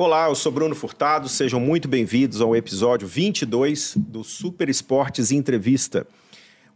Olá, 0.00 0.28
eu 0.28 0.34
sou 0.36 0.52
Bruno 0.52 0.76
Furtado, 0.76 1.28
sejam 1.28 1.58
muito 1.58 1.88
bem-vindos 1.88 2.40
ao 2.40 2.54
episódio 2.54 3.08
22 3.08 3.94
do 3.96 4.22
Super 4.22 4.68
Esportes 4.68 5.32
Entrevista. 5.32 6.06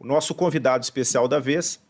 O 0.00 0.04
nosso 0.04 0.34
convidado 0.34 0.82
especial 0.82 1.28
da 1.28 1.38
vez 1.38 1.80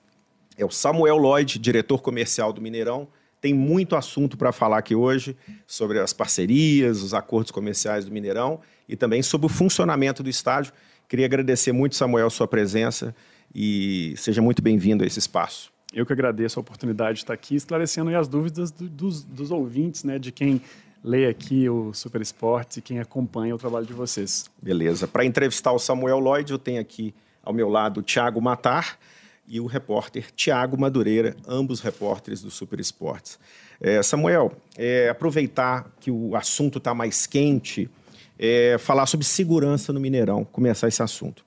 é 0.59 0.65
o 0.67 0.71
Samuel 0.71 1.17
Lloyd, 1.17 1.59
diretor 1.59 2.03
comercial 2.03 2.53
do 2.53 2.61
Mineirão. 2.61 3.09
Tem 3.41 3.55
muito 3.55 3.97
assunto 3.97 4.37
para 4.37 4.53
falar 4.53 4.77
aqui 4.77 4.95
hoje 4.95 5.35
sobre 5.67 5.99
as 6.01 6.13
parcerias, 6.13 7.01
os 7.01 7.15
acordos 7.15 7.51
comerciais 7.51 8.05
do 8.05 8.13
Mineirão 8.13 8.61
e 8.87 8.95
também 8.95 9.23
sobre 9.23 9.47
o 9.47 9.49
funcionamento 9.49 10.23
do 10.23 10.29
estádio. 10.29 10.75
Queria 11.09 11.25
agradecer 11.25 11.73
muito, 11.73 11.97
Samuel, 11.97 12.29
sua 12.29 12.47
presença 12.47 13.17
e 13.55 14.13
seja 14.19 14.43
muito 14.43 14.61
bem-vindo 14.61 15.03
a 15.03 15.07
esse 15.07 15.19
espaço. 15.19 15.73
Eu 15.95 16.05
que 16.05 16.13
agradeço 16.13 16.59
a 16.59 16.61
oportunidade 16.61 17.15
de 17.15 17.25
estar 17.25 17.33
aqui 17.33 17.55
esclarecendo 17.55 18.15
as 18.15 18.29
dúvidas 18.29 18.71
do, 18.71 18.87
dos, 18.87 19.25
dos 19.25 19.51
ouvintes, 19.51 20.05
né, 20.05 20.19
de 20.19 20.31
quem 20.31 20.61
lê 21.03 21.27
aqui 21.27 21.69
o 21.69 21.93
Super 21.93 22.21
Esportes 22.21 22.77
e 22.77 22.83
quem 22.83 23.01
acompanha 23.01 23.55
o 23.55 23.59
trabalho 23.59 23.87
de 23.87 23.93
vocês. 23.93 24.51
Beleza. 24.61 25.09
Para 25.09 25.25
entrevistar 25.25 25.73
o 25.73 25.79
Samuel 25.79 26.19
Lloyd, 26.19 26.53
eu 26.53 26.59
tenho 26.59 26.81
aqui 26.81 27.15
ao 27.43 27.53
meu 27.53 27.69
lado 27.69 28.01
o 28.01 28.03
Thiago 28.03 28.41
Matar 28.41 28.99
e 29.47 29.61
o 29.61 29.67
repórter 29.67 30.31
Tiago 30.35 30.79
Madureira, 30.81 31.37
ambos 31.47 31.81
repórteres 31.81 32.41
do 32.41 32.51
Super 32.51 32.79
Esportes. 32.79 33.39
É, 33.81 34.03
Samuel, 34.03 34.53
é, 34.77 35.09
aproveitar 35.09 35.91
que 35.99 36.11
o 36.11 36.37
assunto 36.37 36.79
está 36.79 36.95
mais 36.95 37.27
quente, 37.27 37.91
é, 38.39 38.77
falar 38.79 39.07
sobre 39.07 39.27
segurança 39.27 39.93
no 39.93 39.99
Mineirão, 39.99 40.45
começar 40.45 40.87
esse 40.87 41.03
assunto. 41.03 41.45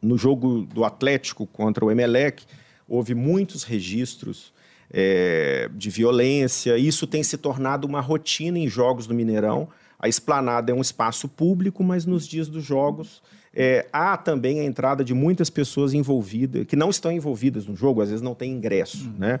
No 0.00 0.16
jogo 0.16 0.62
do 0.62 0.84
Atlético 0.84 1.46
contra 1.46 1.84
o 1.84 1.90
Emelec, 1.90 2.44
houve 2.88 3.14
muitos 3.14 3.64
registros 3.64 4.52
é, 4.90 5.68
de 5.74 5.90
violência. 5.90 6.76
Isso 6.76 7.06
tem 7.06 7.22
se 7.22 7.36
tornado 7.36 7.86
uma 7.86 8.00
rotina 8.00 8.58
em 8.58 8.68
jogos 8.68 9.06
do 9.06 9.14
Mineirão. 9.14 9.68
A 9.98 10.08
esplanada 10.08 10.70
é 10.70 10.74
um 10.74 10.80
espaço 10.80 11.28
público, 11.28 11.82
mas 11.82 12.06
nos 12.06 12.26
dias 12.26 12.48
dos 12.48 12.64
jogos 12.64 13.22
é, 13.52 13.86
há 13.92 14.16
também 14.16 14.60
a 14.60 14.64
entrada 14.64 15.02
de 15.02 15.12
muitas 15.12 15.50
pessoas 15.50 15.92
envolvidas, 15.92 16.64
que 16.64 16.76
não 16.76 16.90
estão 16.90 17.10
envolvidas 17.10 17.66
no 17.66 17.74
jogo, 17.74 18.00
às 18.00 18.08
vezes 18.08 18.22
não 18.22 18.34
tem 18.34 18.52
ingresso. 18.52 19.06
Uhum. 19.06 19.14
Né? 19.18 19.40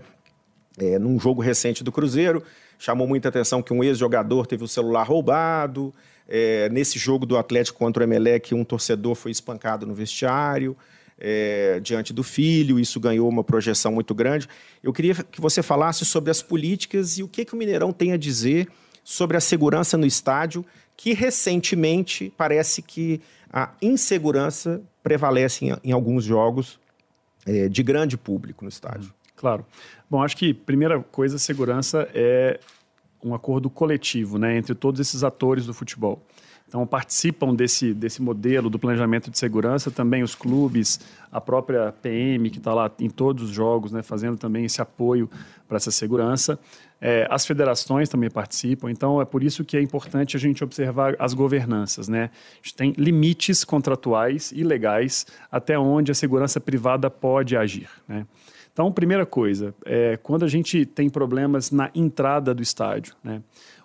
É, 0.78 0.98
num 0.98 1.18
jogo 1.18 1.40
recente 1.40 1.84
do 1.84 1.92
Cruzeiro, 1.92 2.42
chamou 2.78 3.06
muita 3.06 3.28
atenção 3.28 3.62
que 3.62 3.72
um 3.72 3.82
ex-jogador 3.82 4.46
teve 4.46 4.64
o 4.64 4.68
celular 4.68 5.04
roubado. 5.04 5.94
É, 6.28 6.68
nesse 6.68 6.98
jogo 6.98 7.24
do 7.24 7.38
Atlético 7.38 7.78
contra 7.78 8.02
o 8.02 8.06
Emelec, 8.06 8.54
um 8.54 8.64
torcedor 8.64 9.14
foi 9.14 9.30
espancado 9.30 9.86
no 9.86 9.94
vestiário 9.94 10.76
é, 11.18 11.80
diante 11.80 12.12
do 12.12 12.22
filho, 12.22 12.78
isso 12.78 13.00
ganhou 13.00 13.28
uma 13.28 13.42
projeção 13.42 13.92
muito 13.92 14.14
grande. 14.14 14.48
Eu 14.82 14.92
queria 14.92 15.14
que 15.14 15.40
você 15.40 15.62
falasse 15.62 16.04
sobre 16.04 16.30
as 16.30 16.40
políticas 16.42 17.18
e 17.18 17.22
o 17.22 17.28
que, 17.28 17.44
que 17.44 17.54
o 17.54 17.56
Mineirão 17.56 17.92
tem 17.92 18.12
a 18.12 18.16
dizer 18.16 18.68
sobre 19.02 19.36
a 19.36 19.40
segurança 19.40 19.96
no 19.96 20.06
estádio, 20.06 20.64
que 20.96 21.12
recentemente 21.12 22.32
parece 22.36 22.82
que 22.82 23.20
a 23.52 23.70
insegurança 23.80 24.82
prevalece 25.02 25.64
em, 25.64 25.76
em 25.84 25.92
alguns 25.92 26.24
jogos 26.24 26.78
é, 27.46 27.68
de 27.68 27.82
grande 27.82 28.16
público 28.16 28.64
no 28.64 28.68
estádio. 28.68 29.12
Claro. 29.36 29.64
Bom, 30.10 30.22
acho 30.22 30.36
que 30.36 30.52
primeira 30.52 31.00
coisa, 31.00 31.38
segurança 31.38 32.08
é 32.14 32.60
um 33.22 33.34
acordo 33.34 33.68
coletivo, 33.70 34.38
né, 34.38 34.56
entre 34.56 34.74
todos 34.74 35.00
esses 35.00 35.24
atores 35.24 35.66
do 35.66 35.74
futebol. 35.74 36.22
Então, 36.68 36.86
participam 36.86 37.54
desse, 37.54 37.94
desse 37.94 38.20
modelo 38.20 38.68
do 38.68 38.78
planejamento 38.78 39.30
de 39.30 39.38
segurança 39.38 39.90
também 39.90 40.22
os 40.22 40.34
clubes, 40.34 41.00
a 41.32 41.40
própria 41.40 41.90
PM, 42.02 42.50
que 42.50 42.58
está 42.58 42.74
lá 42.74 42.90
em 43.00 43.08
todos 43.08 43.44
os 43.44 43.50
jogos, 43.50 43.90
né, 43.90 44.02
fazendo 44.02 44.36
também 44.36 44.66
esse 44.66 44.82
apoio 44.82 45.30
para 45.66 45.78
essa 45.78 45.90
segurança. 45.90 46.58
É, 47.00 47.26
as 47.30 47.46
federações 47.46 48.08
também 48.10 48.28
participam, 48.28 48.90
então 48.90 49.20
é 49.20 49.24
por 49.24 49.42
isso 49.42 49.64
que 49.64 49.76
é 49.76 49.80
importante 49.80 50.36
a 50.36 50.40
gente 50.40 50.62
observar 50.62 51.16
as 51.18 51.32
governanças. 51.32 52.06
Né? 52.06 52.24
A 52.24 52.56
gente 52.62 52.74
tem 52.74 52.92
limites 52.98 53.64
contratuais 53.64 54.52
e 54.54 54.62
legais 54.62 55.26
até 55.50 55.78
onde 55.78 56.12
a 56.12 56.14
segurança 56.14 56.60
privada 56.60 57.08
pode 57.08 57.56
agir. 57.56 57.88
Né? 58.06 58.26
Então, 58.78 58.92
primeira 58.92 59.24
coisa, 59.24 59.74
é, 59.84 60.16
quando 60.18 60.44
a 60.44 60.48
gente 60.48 60.84
tem 60.84 61.08
problemas 61.08 61.70
na 61.70 61.90
entrada 61.94 62.54
do 62.54 62.62
estádio, 62.62 63.14
né? 63.24 63.42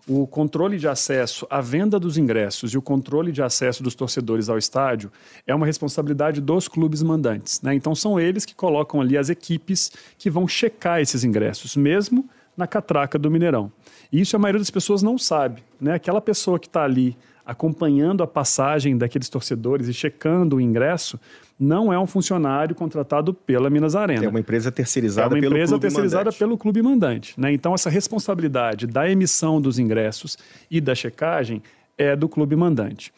O 0.08 0.28
controle 0.28 0.78
de 0.78 0.88
acesso, 0.88 1.48
a 1.50 1.62
venda 1.62 1.98
dos 1.98 2.18
ingressos 2.18 2.74
e 2.74 2.78
o 2.78 2.82
controle 2.82 3.32
de 3.32 3.42
acesso 3.42 3.82
dos 3.82 3.96
torcedores 3.96 4.50
ao 4.50 4.58
estádio 4.58 5.12
é 5.48 5.56
uma 5.56 5.66
responsabilidade 5.66 6.42
dos 6.42 6.68
clubes 6.68 7.02
mandantes. 7.02 7.62
Né? 7.62 7.74
Então, 7.74 7.96
são 7.96 8.20
eles 8.20 8.46
que 8.46 8.54
colocam 8.54 9.00
ali 9.00 9.18
as 9.18 9.30
equipes 9.30 9.92
que 10.18 10.30
vão 10.30 10.48
checar 10.48 11.00
esses 11.00 11.24
ingressos, 11.24 11.76
mesmo 11.78 12.30
na 12.56 12.68
catraca 12.68 13.18
do 13.18 13.32
Mineirão. 13.32 13.72
E 14.12 14.20
isso 14.20 14.36
a 14.36 14.40
maioria 14.40 14.60
das 14.60 14.70
pessoas 14.70 15.02
não 15.02 15.18
sabe. 15.18 15.64
Né? 15.80 15.94
Aquela 15.94 16.20
pessoa 16.20 16.60
que 16.60 16.68
está 16.68 16.84
ali 16.84 17.18
acompanhando 17.46 18.24
a 18.24 18.28
passagem 18.28 18.98
daqueles 18.98 19.30
torcedores 19.30 19.88
e 19.88 19.94
checando 19.94 20.58
o 20.58 20.62
ingresso, 20.62 21.20
não 21.60 21.92
é 21.92 22.00
um 22.00 22.08
funcionário 22.08 22.76
contratado 22.76 23.34
pela 23.34 23.70
Minas 23.70 23.96
Arena. 23.96 24.26
É 24.26 24.30
uma 24.30 24.40
empresa 24.40 24.72
terceirizada, 24.72 25.28
é 25.36 25.40
uma 25.40 25.46
empresa 25.46 25.54
pelo, 25.56 25.68
clube 25.68 25.82
terceirizada 25.82 26.24
mandante. 26.26 26.40
pelo 26.40 26.58
clube 26.58 26.82
mandante. 26.82 27.40
Né? 27.40 27.54
Então, 27.54 27.74
essa 27.74 27.90
responsabilidade 27.90 28.88
da 28.88 29.10
emissão 29.10 29.62
dos 29.62 29.80
ingressos 29.80 30.38
e 30.70 30.82
da 30.82 30.96
checagem 30.96 31.62
é 31.98 32.16
do 32.16 32.28
clube 32.28 32.56
mandante. 32.56 33.14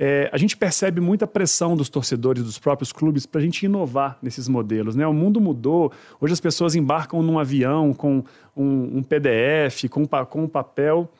É, 0.00 0.30
a 0.32 0.38
gente 0.38 0.56
percebe 0.56 1.00
muita 1.00 1.26
pressão 1.26 1.76
dos 1.76 1.88
torcedores 1.88 2.44
dos 2.44 2.56
próprios 2.56 2.92
clubes 2.92 3.26
para 3.26 3.40
a 3.40 3.42
gente 3.42 3.64
inovar 3.64 4.16
nesses 4.22 4.46
modelos. 4.46 4.94
Né? 4.94 5.04
O 5.04 5.12
mundo 5.12 5.40
mudou. 5.40 5.90
Hoje 6.20 6.32
as 6.32 6.40
pessoas 6.40 6.76
embarcam 6.76 7.20
num 7.20 7.36
avião 7.36 7.92
com 7.92 8.22
um, 8.56 8.98
um 8.98 9.02
PDF, 9.02 9.88
com, 9.90 10.06
com 10.06 10.44
um 10.44 10.48
papel 10.48 11.10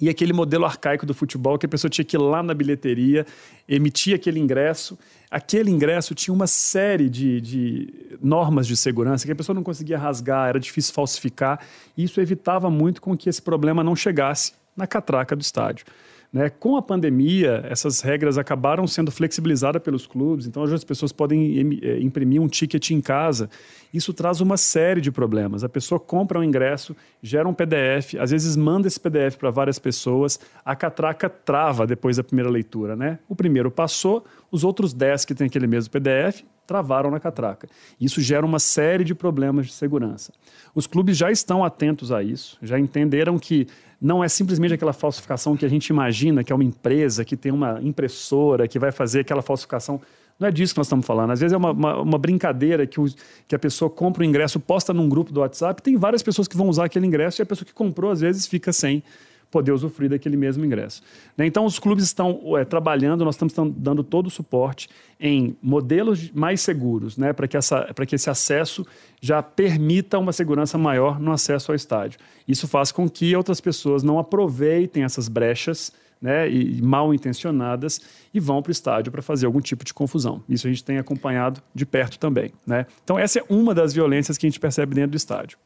e 0.00 0.08
aquele 0.08 0.32
modelo 0.32 0.64
arcaico 0.64 1.04
do 1.04 1.12
futebol 1.12 1.58
que 1.58 1.66
a 1.66 1.68
pessoa 1.68 1.90
tinha 1.90 2.04
que 2.04 2.16
ir 2.16 2.18
lá 2.18 2.42
na 2.42 2.54
bilheteria, 2.54 3.26
emitir 3.68 4.14
aquele 4.14 4.40
ingresso. 4.40 4.98
Aquele 5.30 5.70
ingresso 5.70 6.14
tinha 6.14 6.34
uma 6.34 6.46
série 6.46 7.10
de, 7.10 7.40
de, 7.40 8.16
normas 8.22 8.66
de 8.66 8.76
segurança 8.76 9.26
que 9.26 9.32
a 9.32 9.36
pessoa 9.36 9.54
não 9.54 9.62
conseguia 9.62 9.98
rasgar, 9.98 10.48
era 10.48 10.58
difícil 10.58 10.94
falsificar. 10.94 11.60
E 11.96 12.04
isso 12.04 12.20
evitava 12.20 12.70
muito 12.70 13.02
com 13.02 13.16
que 13.16 13.28
esse 13.28 13.42
problema 13.42 13.84
não 13.84 13.94
chegasse 13.94 14.54
na 14.76 14.86
catraca 14.86 15.36
do 15.36 15.42
estádio. 15.42 15.84
Né? 16.32 16.48
Com 16.48 16.76
a 16.76 16.82
pandemia, 16.82 17.64
essas 17.68 18.00
regras 18.00 18.38
acabaram 18.38 18.86
sendo 18.86 19.10
flexibilizadas 19.10 19.82
pelos 19.82 20.06
clubes, 20.06 20.46
então 20.46 20.62
as 20.62 20.84
pessoas 20.84 21.10
podem 21.10 21.80
eh, 21.82 22.00
imprimir 22.00 22.40
um 22.40 22.46
ticket 22.46 22.90
em 22.90 23.00
casa. 23.00 23.50
Isso 23.92 24.12
traz 24.12 24.40
uma 24.40 24.56
série 24.56 25.00
de 25.00 25.10
problemas. 25.10 25.64
A 25.64 25.68
pessoa 25.68 25.98
compra 25.98 26.38
um 26.38 26.44
ingresso, 26.44 26.94
gera 27.20 27.48
um 27.48 27.54
PDF, 27.54 28.14
às 28.20 28.30
vezes 28.30 28.54
manda 28.54 28.86
esse 28.86 29.00
PDF 29.00 29.36
para 29.36 29.50
várias 29.50 29.78
pessoas, 29.78 30.38
a 30.64 30.76
catraca 30.76 31.28
trava 31.28 31.84
depois 31.86 32.16
da 32.16 32.22
primeira 32.22 32.48
leitura. 32.48 32.94
Né? 32.94 33.18
O 33.28 33.34
primeiro 33.34 33.70
passou, 33.70 34.24
os 34.52 34.62
outros 34.62 34.92
10 34.92 35.24
que 35.24 35.34
têm 35.34 35.48
aquele 35.48 35.66
mesmo 35.66 35.90
PDF 35.90 36.44
travaram 36.70 37.10
na 37.10 37.18
catraca. 37.18 37.68
Isso 38.00 38.20
gera 38.20 38.46
uma 38.46 38.60
série 38.60 39.02
de 39.02 39.12
problemas 39.12 39.66
de 39.66 39.72
segurança. 39.72 40.32
Os 40.72 40.86
clubes 40.86 41.16
já 41.16 41.28
estão 41.28 41.64
atentos 41.64 42.12
a 42.12 42.22
isso, 42.22 42.56
já 42.62 42.78
entenderam 42.78 43.40
que 43.40 43.66
não 44.00 44.22
é 44.22 44.28
simplesmente 44.28 44.72
aquela 44.72 44.92
falsificação 44.92 45.56
que 45.56 45.66
a 45.66 45.68
gente 45.68 45.88
imagina, 45.88 46.44
que 46.44 46.52
é 46.52 46.54
uma 46.54 46.62
empresa 46.62 47.24
que 47.24 47.36
tem 47.36 47.50
uma 47.50 47.80
impressora 47.82 48.68
que 48.68 48.78
vai 48.78 48.92
fazer 48.92 49.22
aquela 49.22 49.42
falsificação. 49.42 50.00
Não 50.38 50.46
é 50.46 50.52
disso 50.52 50.72
que 50.72 50.78
nós 50.78 50.86
estamos 50.86 51.04
falando. 51.04 51.32
Às 51.32 51.40
vezes 51.40 51.52
é 51.52 51.56
uma, 51.56 51.72
uma, 51.72 52.02
uma 52.02 52.18
brincadeira 52.18 52.86
que, 52.86 53.00
o, 53.00 53.06
que 53.48 53.54
a 53.56 53.58
pessoa 53.58 53.90
compra 53.90 54.22
o 54.22 54.24
ingresso, 54.24 54.60
posta 54.60 54.94
num 54.94 55.08
grupo 55.08 55.32
do 55.32 55.40
WhatsApp, 55.40 55.82
tem 55.82 55.96
várias 55.96 56.22
pessoas 56.22 56.46
que 56.46 56.56
vão 56.56 56.68
usar 56.68 56.84
aquele 56.84 57.04
ingresso 57.04 57.40
e 57.40 57.42
a 57.42 57.46
pessoa 57.46 57.66
que 57.66 57.74
comprou, 57.74 58.12
às 58.12 58.20
vezes, 58.20 58.46
fica 58.46 58.72
sem 58.72 59.02
poder 59.50 59.72
usufruir 59.72 60.10
daquele 60.10 60.36
mesmo 60.36 60.64
ingresso. 60.64 61.02
Né? 61.36 61.46
Então, 61.46 61.64
os 61.64 61.78
clubes 61.78 62.04
estão 62.04 62.56
é, 62.56 62.64
trabalhando, 62.64 63.24
nós 63.24 63.34
estamos 63.34 63.54
dando 63.76 64.04
todo 64.04 64.28
o 64.28 64.30
suporte 64.30 64.88
em 65.18 65.56
modelos 65.62 66.30
mais 66.30 66.60
seguros, 66.60 67.16
né? 67.16 67.32
para 67.32 67.48
que, 67.48 67.58
que 68.06 68.14
esse 68.14 68.30
acesso 68.30 68.86
já 69.20 69.42
permita 69.42 70.18
uma 70.18 70.32
segurança 70.32 70.78
maior 70.78 71.18
no 71.18 71.32
acesso 71.32 71.72
ao 71.72 71.76
estádio. 71.76 72.18
Isso 72.46 72.68
faz 72.68 72.92
com 72.92 73.08
que 73.08 73.34
outras 73.34 73.60
pessoas 73.60 74.02
não 74.02 74.18
aproveitem 74.18 75.02
essas 75.02 75.28
brechas 75.28 75.92
né, 76.20 76.50
e 76.50 76.82
mal 76.82 77.14
intencionadas 77.14 78.00
e 78.32 78.38
vão 78.38 78.62
para 78.62 78.70
o 78.70 78.72
estádio 78.72 79.10
para 79.10 79.22
fazer 79.22 79.46
algum 79.46 79.60
tipo 79.60 79.84
de 79.84 79.94
confusão. 79.94 80.42
Isso 80.48 80.66
a 80.66 80.70
gente 80.70 80.84
tem 80.84 80.98
acompanhado 80.98 81.62
de 81.74 81.86
perto 81.86 82.18
também. 82.18 82.52
Né? 82.66 82.86
Então, 83.02 83.18
essa 83.18 83.38
é 83.38 83.44
uma 83.48 83.74
das 83.74 83.92
violências 83.94 84.36
que 84.36 84.46
a 84.46 84.50
gente 84.50 84.60
percebe 84.60 84.94
dentro 84.94 85.12
do 85.12 85.16
estádio. 85.16 85.58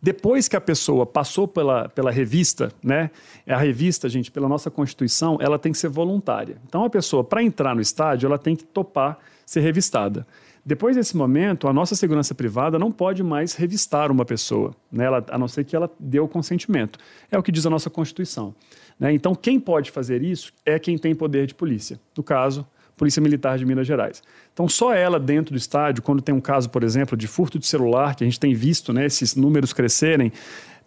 Depois 0.00 0.48
que 0.48 0.56
a 0.56 0.60
pessoa 0.60 1.06
passou 1.06 1.48
pela, 1.48 1.88
pela 1.88 2.10
revista, 2.10 2.70
né? 2.82 3.10
A 3.46 3.56
revista, 3.56 4.08
gente, 4.08 4.30
pela 4.30 4.48
nossa 4.48 4.70
Constituição, 4.70 5.38
ela 5.40 5.58
tem 5.58 5.72
que 5.72 5.78
ser 5.78 5.88
voluntária. 5.88 6.58
Então, 6.66 6.84
a 6.84 6.90
pessoa, 6.90 7.24
para 7.24 7.42
entrar 7.42 7.74
no 7.74 7.80
estádio, 7.80 8.26
ela 8.26 8.38
tem 8.38 8.54
que 8.54 8.64
topar 8.64 9.18
ser 9.44 9.60
revistada. 9.60 10.26
Depois 10.64 10.96
desse 10.96 11.16
momento, 11.16 11.68
a 11.68 11.72
nossa 11.72 11.94
segurança 11.94 12.34
privada 12.34 12.76
não 12.76 12.90
pode 12.90 13.22
mais 13.22 13.54
revistar 13.54 14.10
uma 14.10 14.24
pessoa, 14.24 14.74
né? 14.90 15.04
ela, 15.04 15.24
a 15.30 15.38
não 15.38 15.46
ser 15.46 15.64
que 15.64 15.76
ela 15.76 15.88
dê 15.98 16.18
o 16.18 16.26
consentimento. 16.26 16.98
É 17.30 17.38
o 17.38 17.42
que 17.42 17.52
diz 17.52 17.64
a 17.66 17.70
nossa 17.70 17.88
Constituição. 17.88 18.52
Né? 18.98 19.12
Então, 19.12 19.32
quem 19.32 19.60
pode 19.60 19.92
fazer 19.92 20.24
isso 20.24 20.52
é 20.64 20.76
quem 20.76 20.98
tem 20.98 21.14
poder 21.14 21.46
de 21.46 21.54
polícia. 21.54 22.00
No 22.16 22.22
caso, 22.24 22.66
Polícia 22.96 23.20
Militar 23.20 23.58
de 23.58 23.66
Minas 23.66 23.86
Gerais. 23.86 24.22
Então, 24.52 24.68
só 24.68 24.94
ela 24.94 25.20
dentro 25.20 25.52
do 25.54 25.58
estádio, 25.58 26.02
quando 26.02 26.22
tem 26.22 26.34
um 26.34 26.40
caso, 26.40 26.70
por 26.70 26.82
exemplo, 26.82 27.16
de 27.16 27.26
furto 27.26 27.58
de 27.58 27.66
celular, 27.66 28.14
que 28.14 28.24
a 28.24 28.26
gente 28.26 28.40
tem 28.40 28.54
visto 28.54 28.92
né, 28.92 29.04
esses 29.04 29.36
números 29.36 29.72
crescerem, 29.72 30.32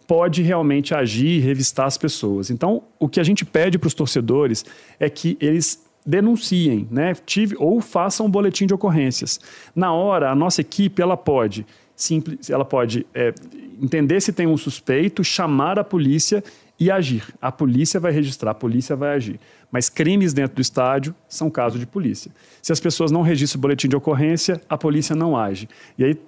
pode 0.08 0.42
realmente 0.42 0.92
agir 0.92 1.38
e 1.38 1.38
revistar 1.38 1.86
as 1.86 1.96
pessoas. 1.96 2.50
Então, 2.50 2.82
o 2.98 3.08
que 3.08 3.20
a 3.20 3.22
gente 3.22 3.44
pede 3.44 3.78
para 3.78 3.86
os 3.86 3.94
torcedores 3.94 4.64
é 4.98 5.08
que 5.08 5.36
eles 5.40 5.88
denunciem, 6.04 6.88
né? 6.90 7.14
Tive, 7.14 7.54
ou 7.58 7.80
façam 7.80 8.26
um 8.26 8.30
boletim 8.30 8.66
de 8.66 8.74
ocorrências. 8.74 9.38
Na 9.76 9.92
hora, 9.92 10.30
a 10.30 10.34
nossa 10.34 10.62
equipe 10.62 11.00
ela 11.00 11.16
pode 11.16 11.64
simples, 11.94 12.48
ela 12.50 12.64
pode 12.64 13.06
é, 13.14 13.32
entender 13.80 14.20
se 14.20 14.32
tem 14.32 14.46
um 14.46 14.56
suspeito, 14.56 15.22
chamar 15.22 15.78
a 15.78 15.84
polícia 15.84 16.42
e 16.80 16.90
agir. 16.90 17.22
A 17.42 17.52
polícia 17.52 18.00
vai 18.00 18.10
registrar, 18.10 18.52
a 18.52 18.54
polícia 18.54 18.96
vai 18.96 19.14
agir. 19.14 19.38
Mas 19.70 19.90
crimes 19.90 20.32
dentro 20.32 20.56
do 20.56 20.62
estádio 20.62 21.14
são 21.28 21.50
caso 21.50 21.78
de 21.78 21.86
polícia. 21.86 22.32
Se 22.62 22.72
as 22.72 22.80
pessoas 22.80 23.10
não 23.10 23.20
registram 23.20 23.58
o 23.58 23.60
boletim 23.60 23.86
de 23.86 23.94
ocorrência, 23.94 24.58
a 24.66 24.78
polícia 24.78 25.14
não 25.14 25.36
age. 25.36 25.68
E 25.98 26.04
aí 26.04 26.18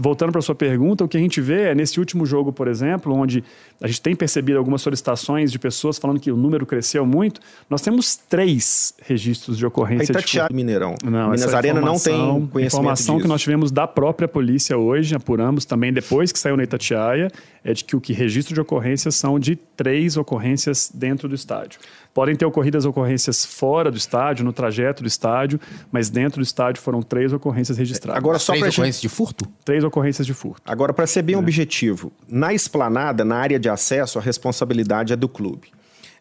voltando 0.00 0.32
para 0.32 0.38
a 0.38 0.42
sua 0.42 0.54
pergunta, 0.54 1.04
o 1.04 1.08
que 1.08 1.16
a 1.16 1.20
gente 1.20 1.40
vê 1.40 1.68
é 1.68 1.74
nesse 1.74 1.98
último 1.98 2.26
jogo, 2.26 2.52
por 2.52 2.66
exemplo, 2.66 3.14
onde 3.14 3.44
a 3.80 3.86
gente 3.86 4.00
tem 4.00 4.16
percebido 4.16 4.58
algumas 4.58 4.82
solicitações 4.82 5.52
de 5.52 5.58
pessoas 5.58 5.98
falando 5.98 6.18
que 6.18 6.30
o 6.30 6.36
número 6.36 6.66
cresceu 6.66 7.06
muito, 7.06 7.40
nós 7.68 7.80
temos 7.80 8.16
três 8.16 8.94
registros 9.06 9.56
de 9.56 9.64
ocorrência. 9.64 10.14
Aí 10.16 10.22
tá 10.22 10.48
de 10.48 10.54
Mineirão. 10.54 10.94
Não, 11.04 11.30
Minas 11.30 11.54
Arena 11.54 11.80
não 11.80 11.98
tem 11.98 12.14
conhecimento 12.48 12.66
informação 12.66 13.16
disso. 13.16 13.24
que 13.24 13.28
nós 13.28 13.40
tivemos 13.40 13.70
da 13.70 13.86
própria 13.86 14.28
polícia 14.28 14.76
hoje, 14.76 15.14
apuramos 15.14 15.64
também 15.64 15.92
depois 15.92 16.32
que 16.32 16.38
saiu 16.38 16.56
na 16.56 16.64
Itatiaia, 16.64 17.30
é 17.62 17.72
de 17.72 17.84
que 17.84 17.94
o 17.94 18.00
que 18.00 18.12
registro 18.12 18.54
de 18.54 18.60
ocorrências 18.60 19.14
são 19.14 19.38
de 19.38 19.56
três 19.56 20.16
ocorrências 20.16 20.90
dentro 20.92 21.28
do 21.28 21.34
estádio. 21.34 21.78
Podem 22.12 22.34
ter 22.34 22.44
ocorrido 22.44 22.76
as 22.76 22.84
ocorrências 22.84 23.44
fora 23.44 23.90
do 23.90 23.96
estádio, 23.96 24.44
no 24.44 24.52
trajeto 24.52 25.02
do 25.02 25.06
estádio, 25.06 25.60
mas 25.92 26.10
dentro 26.10 26.40
do 26.40 26.44
estádio 26.44 26.82
foram 26.82 27.02
três 27.02 27.32
ocorrências 27.32 27.78
registradas. 27.78 28.18
Agora, 28.18 28.38
só 28.38 28.52
três 28.52 28.74
ocorrências 28.74 28.96
gente... 28.96 29.02
de 29.02 29.08
furto? 29.08 29.46
Três 29.64 29.84
ocorrências 29.84 30.26
de 30.26 30.34
furto. 30.34 30.62
Agora, 30.64 30.92
para 30.92 31.06
ser 31.06 31.22
bem 31.22 31.36
é. 31.36 31.38
objetivo, 31.38 32.12
na 32.28 32.52
esplanada, 32.52 33.24
na 33.24 33.36
área 33.36 33.58
de 33.58 33.68
acesso, 33.68 34.18
a 34.18 34.22
responsabilidade 34.22 35.12
é 35.12 35.16
do 35.16 35.28
clube. 35.28 35.68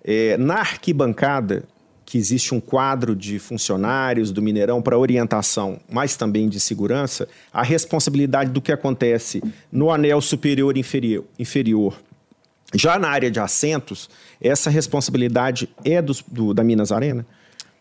É, 0.04 0.38
na 0.38 0.56
arquibancada, 0.56 1.64
que 2.10 2.18
existe 2.18 2.56
um 2.56 2.60
quadro 2.60 3.16
de 3.16 3.38
funcionários 3.38 4.32
do 4.32 4.42
Mineirão 4.42 4.82
para 4.82 4.98
orientação, 4.98 5.80
mas 5.88 6.16
também 6.16 6.50
de 6.50 6.60
segurança, 6.60 7.28
a 7.54 7.62
responsabilidade 7.62 8.50
do 8.50 8.60
que 8.60 8.72
acontece 8.72 9.44
no 9.72 9.92
anel 9.92 10.20
superior 10.20 10.76
e 10.76 10.80
inferior, 10.80 11.26
inferior 11.38 12.02
já 12.74 13.00
na 13.00 13.10
área 13.10 13.32
de 13.32 13.40
assentos, 13.40 14.10
essa 14.42 14.70
responsabilidade 14.70 15.70
é 15.84 16.02
do, 16.02 16.14
do, 16.28 16.54
da 16.54 16.64
Minas 16.64 16.92
Arena? 16.92 17.26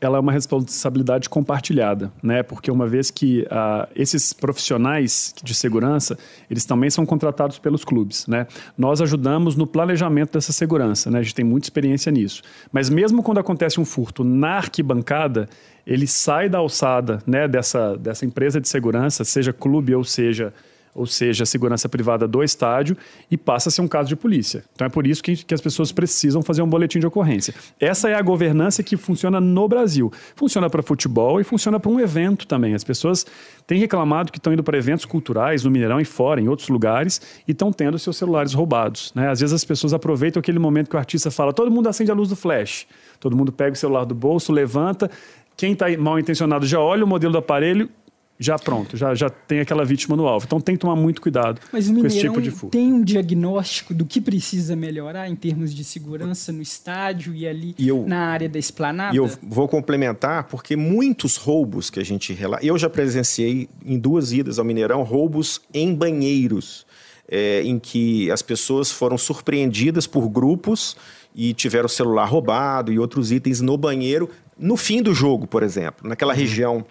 Ela 0.00 0.17
é 0.17 0.20
uma 0.20 0.31
responsabilidade 0.31 1.29
compartilhada, 1.29 2.12
né? 2.23 2.44
Porque 2.44 2.70
uma 2.70 2.87
vez 2.87 3.11
que 3.11 3.40
uh, 3.43 3.88
esses 3.96 4.32
profissionais 4.32 5.35
de 5.43 5.52
segurança, 5.52 6.17
eles 6.49 6.64
também 6.64 6.88
são 6.88 7.05
contratados 7.05 7.58
pelos 7.58 7.85
clubes, 7.85 8.25
né? 8.29 8.46
Nós 8.76 9.00
ajudamos 9.00 9.56
no 9.56 9.67
planejamento 9.67 10.35
dessa 10.35 10.52
segurança, 10.52 11.11
né? 11.11 11.19
A 11.19 11.23
gente 11.23 11.35
tem 11.35 11.44
muita 11.44 11.67
experiência 11.67 12.12
nisso. 12.12 12.43
Mas 12.70 12.88
mesmo 12.88 13.25
quando 13.25 13.38
acontece 13.38 13.81
um 13.81 13.85
furto 13.85 14.23
na 14.23 14.58
arquibancada, 14.58 15.49
ele 15.85 16.06
sai 16.06 16.49
da 16.49 16.58
alçada, 16.58 17.19
né? 17.26 17.49
Dessa, 17.49 17.96
dessa 17.96 18.25
empresa 18.25 18.61
de 18.61 18.69
segurança, 18.69 19.25
seja 19.25 19.52
clube 19.52 19.93
ou 19.96 20.05
seja 20.05 20.55
ou 20.94 21.06
seja, 21.06 21.44
a 21.44 21.46
segurança 21.46 21.88
privada 21.88 22.26
do 22.26 22.43
estádio, 22.43 22.96
e 23.31 23.37
passa 23.37 23.69
a 23.69 23.73
ser 23.73 23.81
um 23.81 23.88
caso 23.88 24.08
de 24.08 24.17
polícia. 24.17 24.64
Então 24.75 24.87
é 24.87 24.90
por 24.90 25.06
isso 25.06 25.23
que, 25.23 25.37
que 25.37 25.55
as 25.55 25.61
pessoas 25.61 25.93
precisam 25.93 26.43
fazer 26.43 26.62
um 26.62 26.69
boletim 26.69 26.99
de 26.99 27.06
ocorrência. 27.06 27.55
Essa 27.81 28.08
é 28.08 28.14
a 28.14 28.23
governança 28.23 28.82
que 28.82 28.96
funciona 28.96 29.40
no 29.40 29.69
Brasil. 29.69 30.12
Funciona 30.35 30.69
para 30.69 30.82
futebol 30.82 31.40
e 31.40 31.44
funciona 31.44 31.79
para 31.79 31.90
um 31.90 32.00
evento 32.00 32.46
também. 32.46 32.75
As 32.75 32.85
pessoas 32.85 33.26
têm 33.67 33.79
reclamado 33.79 34.32
que 34.32 34.38
estão 34.38 34.52
indo 34.52 34.62
para 34.62 34.76
eventos 34.76 35.05
culturais 35.05 35.64
no 35.64 35.70
Mineirão 35.70 36.00
e 36.00 36.05
fora, 36.05 36.40
em 36.40 36.49
outros 36.49 36.69
lugares, 36.69 37.20
e 37.46 37.52
estão 37.52 37.73
tendo 37.73 37.99
seus 37.99 38.17
celulares 38.17 38.55
roubados. 38.55 39.12
Né? 39.14 39.29
Às 39.29 39.40
vezes 39.40 39.55
as 39.55 39.64
pessoas 39.64 39.93
aproveitam 39.93 40.40
aquele 40.40 40.58
momento 40.58 40.88
que 40.88 40.96
o 40.96 40.99
artista 40.99 41.31
fala: 41.31 41.52
todo 41.52 41.70
mundo 41.70 41.88
acende 41.88 42.11
a 42.11 42.14
luz 42.14 42.29
do 42.29 42.37
flash. 42.37 42.87
Todo 43.20 43.37
mundo 43.37 43.52
pega 43.52 43.73
o 43.73 43.76
celular 43.76 44.05
do 44.05 44.14
bolso, 44.14 44.52
levanta. 44.52 45.11
Quem 45.56 45.73
está 45.73 45.87
mal 45.99 46.19
intencionado 46.19 46.64
já 46.67 46.79
olha 46.79 47.05
o 47.05 47.06
modelo 47.06 47.32
do 47.32 47.38
aparelho 47.38 47.90
já 48.38 48.56
pronto, 48.56 48.96
já, 48.96 49.14
já 49.14 49.29
tem 49.29 49.61
aquela 49.61 49.85
vítima 49.85 50.17
no 50.17 50.26
alvo. 50.26 50.46
Então 50.46 50.61
tem 50.61 50.76
que 50.76 50.81
tomar 50.81 50.94
muito 50.94 51.20
cuidado 51.20 51.61
Mas 51.73 51.90
com 51.90 52.06
esse 52.06 52.20
tipo 52.20 52.40
de 52.40 52.50
furto. 52.50 52.69
tem 52.69 52.93
um 52.93 53.02
diagnóstico 53.02 53.93
do 53.93 54.05
que 54.05 54.20
precisa 54.20 54.76
melhorar 54.76 55.29
em 55.29 55.35
termos 55.35 55.75
de 55.75 55.82
segurança 55.82 56.52
no 56.52 56.62
estádio 56.62 57.35
e 57.35 57.46
ali 57.46 57.75
e 57.76 57.88
eu, 57.88 58.05
na 58.06 58.29
área 58.29 58.49
da 58.49 58.58
esplanada? 58.58 59.14
E 59.14 59.19
eu 59.19 59.29
vou 59.43 59.67
complementar, 59.67 60.44
porque 60.44 60.76
muitos 60.76 61.37
roubos 61.37 61.90
que 61.90 61.99
a 61.99 62.05
gente 62.05 62.32
relata... 62.32 62.64
Eu 62.64 62.79
já 62.79 62.88
presenciei 62.88 63.69
em 63.85 63.99
duas 63.99 64.32
idas 64.32 64.58
ao 64.58 64.64
Mineirão 64.64 65.02
roubos 65.02 65.61
em 65.75 65.93
banheiros, 65.93 66.87
é, 67.29 67.62
em 67.62 67.79
que 67.79 68.31
as 68.31 68.40
pessoas 68.40 68.90
foram 68.90 69.19
surpreendidas 69.19 70.06
por 70.06 70.29
grupos 70.29 70.96
e 71.35 71.52
tiveram 71.52 71.87
o 71.87 71.90
celular 71.90 72.26
roubado 72.26 72.93
e 72.93 72.99
outros 72.99 73.32
itens 73.32 73.61
no 73.61 73.76
banheiro 73.76 74.31
no 74.58 74.76
fim 74.76 75.02
do 75.02 75.14
jogo, 75.14 75.46
por 75.46 75.62
exemplo, 75.62 76.08
naquela 76.08 76.32
uhum. 76.32 76.38
região 76.38 76.87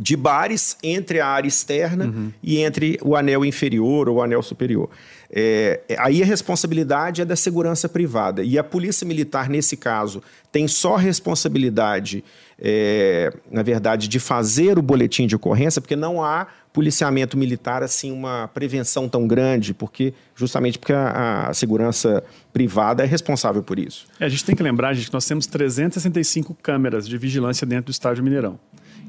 de 0.00 0.16
bares 0.16 0.76
entre 0.82 1.20
a 1.20 1.26
área 1.26 1.48
externa 1.48 2.06
uhum. 2.06 2.32
e 2.42 2.58
entre 2.58 2.98
o 3.02 3.16
anel 3.16 3.44
inferior 3.44 4.08
ou 4.08 4.16
o 4.16 4.22
anel 4.22 4.42
superior. 4.42 4.88
É, 5.30 5.80
é, 5.88 5.96
aí 5.98 6.22
a 6.22 6.26
responsabilidade 6.26 7.20
é 7.20 7.24
da 7.24 7.36
segurança 7.36 7.88
privada. 7.88 8.42
E 8.42 8.58
a 8.58 8.64
Polícia 8.64 9.06
Militar, 9.06 9.48
nesse 9.48 9.76
caso, 9.76 10.22
tem 10.50 10.66
só 10.66 10.96
responsabilidade, 10.96 12.24
é, 12.58 13.32
na 13.50 13.62
verdade, 13.62 14.08
de 14.08 14.18
fazer 14.18 14.78
o 14.78 14.82
boletim 14.82 15.26
de 15.26 15.36
ocorrência, 15.36 15.80
porque 15.80 15.96
não 15.96 16.22
há 16.24 16.46
policiamento 16.72 17.36
militar 17.36 17.82
assim 17.82 18.12
uma 18.12 18.48
prevenção 18.48 19.08
tão 19.08 19.26
grande, 19.26 19.74
porque 19.74 20.14
justamente 20.34 20.78
porque 20.78 20.92
a, 20.92 21.48
a 21.48 21.54
segurança 21.54 22.22
privada 22.52 23.02
é 23.02 23.06
responsável 23.06 23.62
por 23.62 23.78
isso. 23.78 24.06
É, 24.20 24.24
a 24.24 24.28
gente 24.28 24.44
tem 24.44 24.54
que 24.54 24.62
lembrar, 24.62 24.94
gente, 24.94 25.08
que 25.08 25.12
nós 25.12 25.26
temos 25.26 25.46
365 25.46 26.54
câmeras 26.62 27.06
de 27.06 27.18
vigilância 27.18 27.66
dentro 27.66 27.86
do 27.86 27.90
estádio 27.90 28.22
Mineirão. 28.22 28.58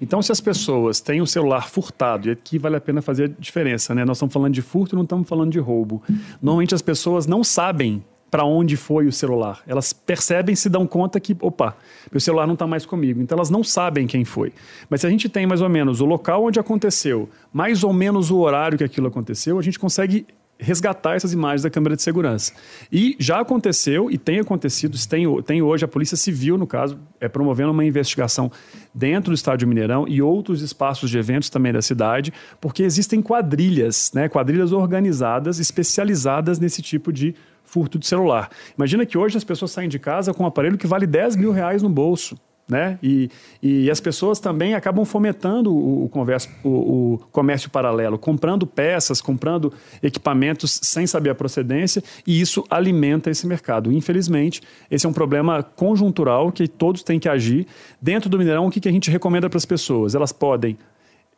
Então, 0.02 0.22
se 0.22 0.32
as 0.32 0.40
pessoas 0.40 1.00
têm 1.00 1.22
o 1.22 1.28
celular 1.28 1.70
furtado, 1.70 2.30
e 2.30 2.32
aqui 2.32 2.58
vale 2.58 2.76
a 2.76 2.82
pena 2.82 3.02
fazer 3.02 3.26
a 3.26 3.42
diferença, 3.42 3.94
né? 3.94 4.06
Nós 4.06 4.18
estamos 4.18 4.34
falando 4.34 4.54
de 4.54 4.62
furto, 4.62 4.96
não 4.96 5.04
estamos 5.04 5.28
falando 5.28 5.52
de 5.52 5.60
roubo. 5.60 6.02
Normalmente 6.42 6.74
as 6.74 6.82
pessoas 6.82 7.28
não 7.28 7.44
sabem 7.44 8.04
para 8.30 8.46
onde 8.46 8.78
foi 8.78 9.08
o 9.08 9.12
celular. 9.12 9.62
Elas 9.68 9.92
percebem, 9.92 10.56
se 10.56 10.70
dão 10.70 10.86
conta 10.86 11.20
que, 11.20 11.36
opa, 11.42 11.76
meu 12.12 12.20
celular 12.20 12.46
não 12.46 12.54
está 12.54 12.68
mais 12.68 12.86
comigo. 12.86 13.22
Então 13.22 13.36
elas 13.36 13.50
não 13.50 13.64
sabem 13.64 14.06
quem 14.06 14.24
foi. 14.24 14.54
Mas 14.90 15.02
se 15.02 15.08
a 15.08 15.10
gente 15.10 15.28
tem 15.28 15.48
mais 15.48 15.62
ou 15.62 15.70
menos 15.70 16.00
o 16.00 16.06
local 16.06 16.46
onde 16.46 16.60
aconteceu, 16.60 17.30
mais 17.52 17.84
ou 17.84 17.92
menos 17.92 18.30
o 18.30 18.38
horário 18.38 18.78
que 18.78 18.84
aquilo 18.84 19.08
aconteceu, 19.08 19.58
a 19.58 19.62
gente 19.62 19.80
consegue 19.80 20.26
resgatar 20.60 21.16
essas 21.16 21.32
imagens 21.32 21.64
da 21.64 21.70
câmera 21.70 21.96
de 21.96 22.02
segurança. 22.02 22.52
E 22.92 23.16
já 23.18 23.40
aconteceu 23.40 24.12
e 24.12 24.18
tem 24.18 24.40
acontecido, 24.40 24.98
tem, 25.08 25.42
tem 25.44 25.62
hoje 25.62 25.86
a 25.86 25.88
Polícia 25.88 26.18
Civil, 26.18 26.58
no 26.58 26.68
caso, 26.68 27.00
é 27.20 27.30
promovendo 27.30 27.72
uma 27.72 27.86
investigação 27.86 28.52
dentro 28.94 29.32
do 29.32 29.36
Estádio 29.36 29.68
Mineirão 29.68 30.06
e 30.08 30.22
outros 30.22 30.62
espaços 30.62 31.10
de 31.10 31.18
eventos 31.18 31.50
também 31.50 31.72
da 31.72 31.82
cidade, 31.82 32.34
porque 32.60 32.84
existem 32.84 33.22
quadrilhas, 33.22 34.12
né, 34.14 34.28
quadrilhas 34.28 34.74
organizadas, 34.74 35.60
especializadas 35.60 36.60
nesse 36.60 36.82
tipo 36.82 37.14
de 37.14 37.34
furto 37.64 37.98
de 37.98 38.06
celular. 38.06 38.50
Imagina 38.76 39.06
que 39.06 39.18
hoje 39.18 39.38
as 39.38 39.44
pessoas 39.44 39.72
saem 39.72 39.88
de 39.88 40.00
casa 40.00 40.34
com 40.34 40.44
um 40.44 40.48
aparelho 40.48 40.78
que 40.78 40.88
vale 40.88 41.08
10 41.08 41.36
mil 41.38 41.52
reais 41.52 41.82
no 41.82 41.90
bolso. 41.90 42.36
Né? 42.70 43.00
E, 43.02 43.32
e 43.64 43.90
as 43.90 44.00
pessoas 44.00 44.40
também 44.40 44.76
acabam 44.76 45.04
fomentando 45.04 45.74
o, 45.74 46.06
o, 46.06 46.10
converso, 46.10 46.48
o, 46.64 47.14
o, 47.14 47.18
comércio 47.32 47.68
paralelo, 47.68 48.16
comprando 48.20 48.68
peças, 48.68 49.20
comprando 49.20 49.74
equipamentos 50.04 50.80
sem 50.84 51.08
saber 51.08 51.32
a 51.32 51.36
procedência, 51.36 52.04
e 52.28 52.40
isso 52.40 52.64
alimenta 52.70 53.32
esse 53.32 53.48
mercado. 53.48 53.92
Infelizmente, 53.92 54.62
esse 54.92 55.04
é 55.08 55.10
um 55.10 55.14
problema 55.14 55.64
conjuntural 55.64 56.52
que 56.52 56.68
todos 56.68 57.02
têm 57.02 57.20
que 57.20 57.28
agir. 57.28 57.66
Dentro 58.00 58.30
do 58.30 58.38
Mineirão, 58.38 58.68
o 58.68 58.70
que, 58.70 58.80
que 58.80 58.88
a 58.88 58.92
gente 58.92 59.10
recomenda 59.10 59.50
para 59.50 59.58
as 59.58 59.66
pessoas? 59.66 60.14
Elas 60.14 60.32
podem 60.32 60.78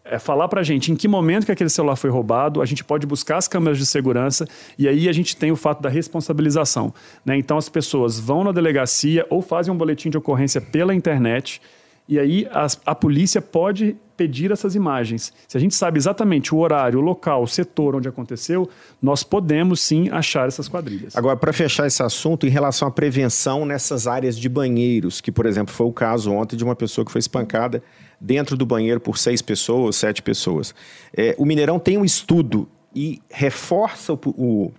é 0.04 0.18
falar 0.18 0.48
para 0.48 0.62
a 0.62 0.64
gente 0.64 0.92
em 0.92 0.96
que 0.96 1.08
momento 1.08 1.46
que 1.46 1.52
aquele 1.52 1.70
celular 1.70 1.96
foi 1.96 2.10
roubado, 2.10 2.62
a 2.62 2.66
gente 2.66 2.84
pode 2.84 3.06
buscar 3.06 3.38
as 3.38 3.48
câmeras 3.48 3.78
de 3.78 3.86
segurança 3.86 4.48
e 4.78 4.88
aí 4.88 5.08
a 5.08 5.12
gente 5.12 5.36
tem 5.36 5.52
o 5.52 5.56
fato 5.56 5.82
da 5.82 5.90
responsabilização. 5.90 6.94
Né? 7.26 7.38
Então 7.38 7.58
as 7.58 7.70
pessoas 7.70 8.20
vão 8.20 8.44
na 8.44 8.52
delegacia 8.52 9.26
ou 9.30 9.42
fazem 9.42 9.74
um 9.74 9.78
boletim 9.78 10.10
de 10.10 10.18
ocorrência 10.18 10.60
pela 10.60 10.94
internet 10.94 11.62
e 12.08 12.20
aí 12.20 12.48
a, 12.52 12.68
a 12.88 12.96
polícia 12.96 13.42
pode 13.42 13.96
pedir 14.18 14.52
essas 14.52 14.76
imagens. 14.76 15.32
Se 15.48 15.58
a 15.58 15.60
gente 15.60 15.74
sabe 15.74 15.98
exatamente 15.98 16.54
o 16.54 16.58
horário, 16.58 17.00
o 17.00 17.02
local, 17.02 17.44
o 17.44 17.48
setor 17.48 17.96
onde 17.96 18.08
aconteceu, 18.08 18.70
nós 19.02 19.24
podemos 19.24 19.80
sim 19.80 20.10
achar 20.10 20.48
essas 20.48 20.68
quadrilhas. 20.68 21.16
Agora, 21.16 21.38
para 21.38 21.54
fechar 21.54 21.88
esse 21.88 22.04
assunto, 22.04 22.46
em 22.46 22.50
relação 22.50 22.88
à 22.88 22.92
prevenção 22.92 23.66
nessas 23.66 24.08
áreas 24.08 24.38
de 24.38 24.50
banheiros, 24.50 25.22
que, 25.22 25.32
por 25.32 25.46
exemplo, 25.46 25.74
foi 25.74 25.88
o 25.88 25.92
caso 25.94 26.32
ontem 26.32 26.56
de 26.56 26.64
uma 26.64 26.76
pessoa 26.76 27.06
que 27.06 27.12
foi 27.12 27.20
espancada 27.20 27.82
dentro 28.22 28.56
do 28.56 28.66
banheiro 28.66 29.00
por 29.00 29.18
seis 29.18 29.42
pessoas, 29.42 29.96
sete 29.96 30.22
pessoas. 30.22 30.76
É, 31.18 31.36
o 31.40 31.46
Mineirão 31.46 31.80
tem 31.80 31.98
um 31.98 32.06
estudo 32.06 32.70
e 32.96 33.20
reforça 33.30 34.14
o, 34.14 34.20
o, 34.26 34.72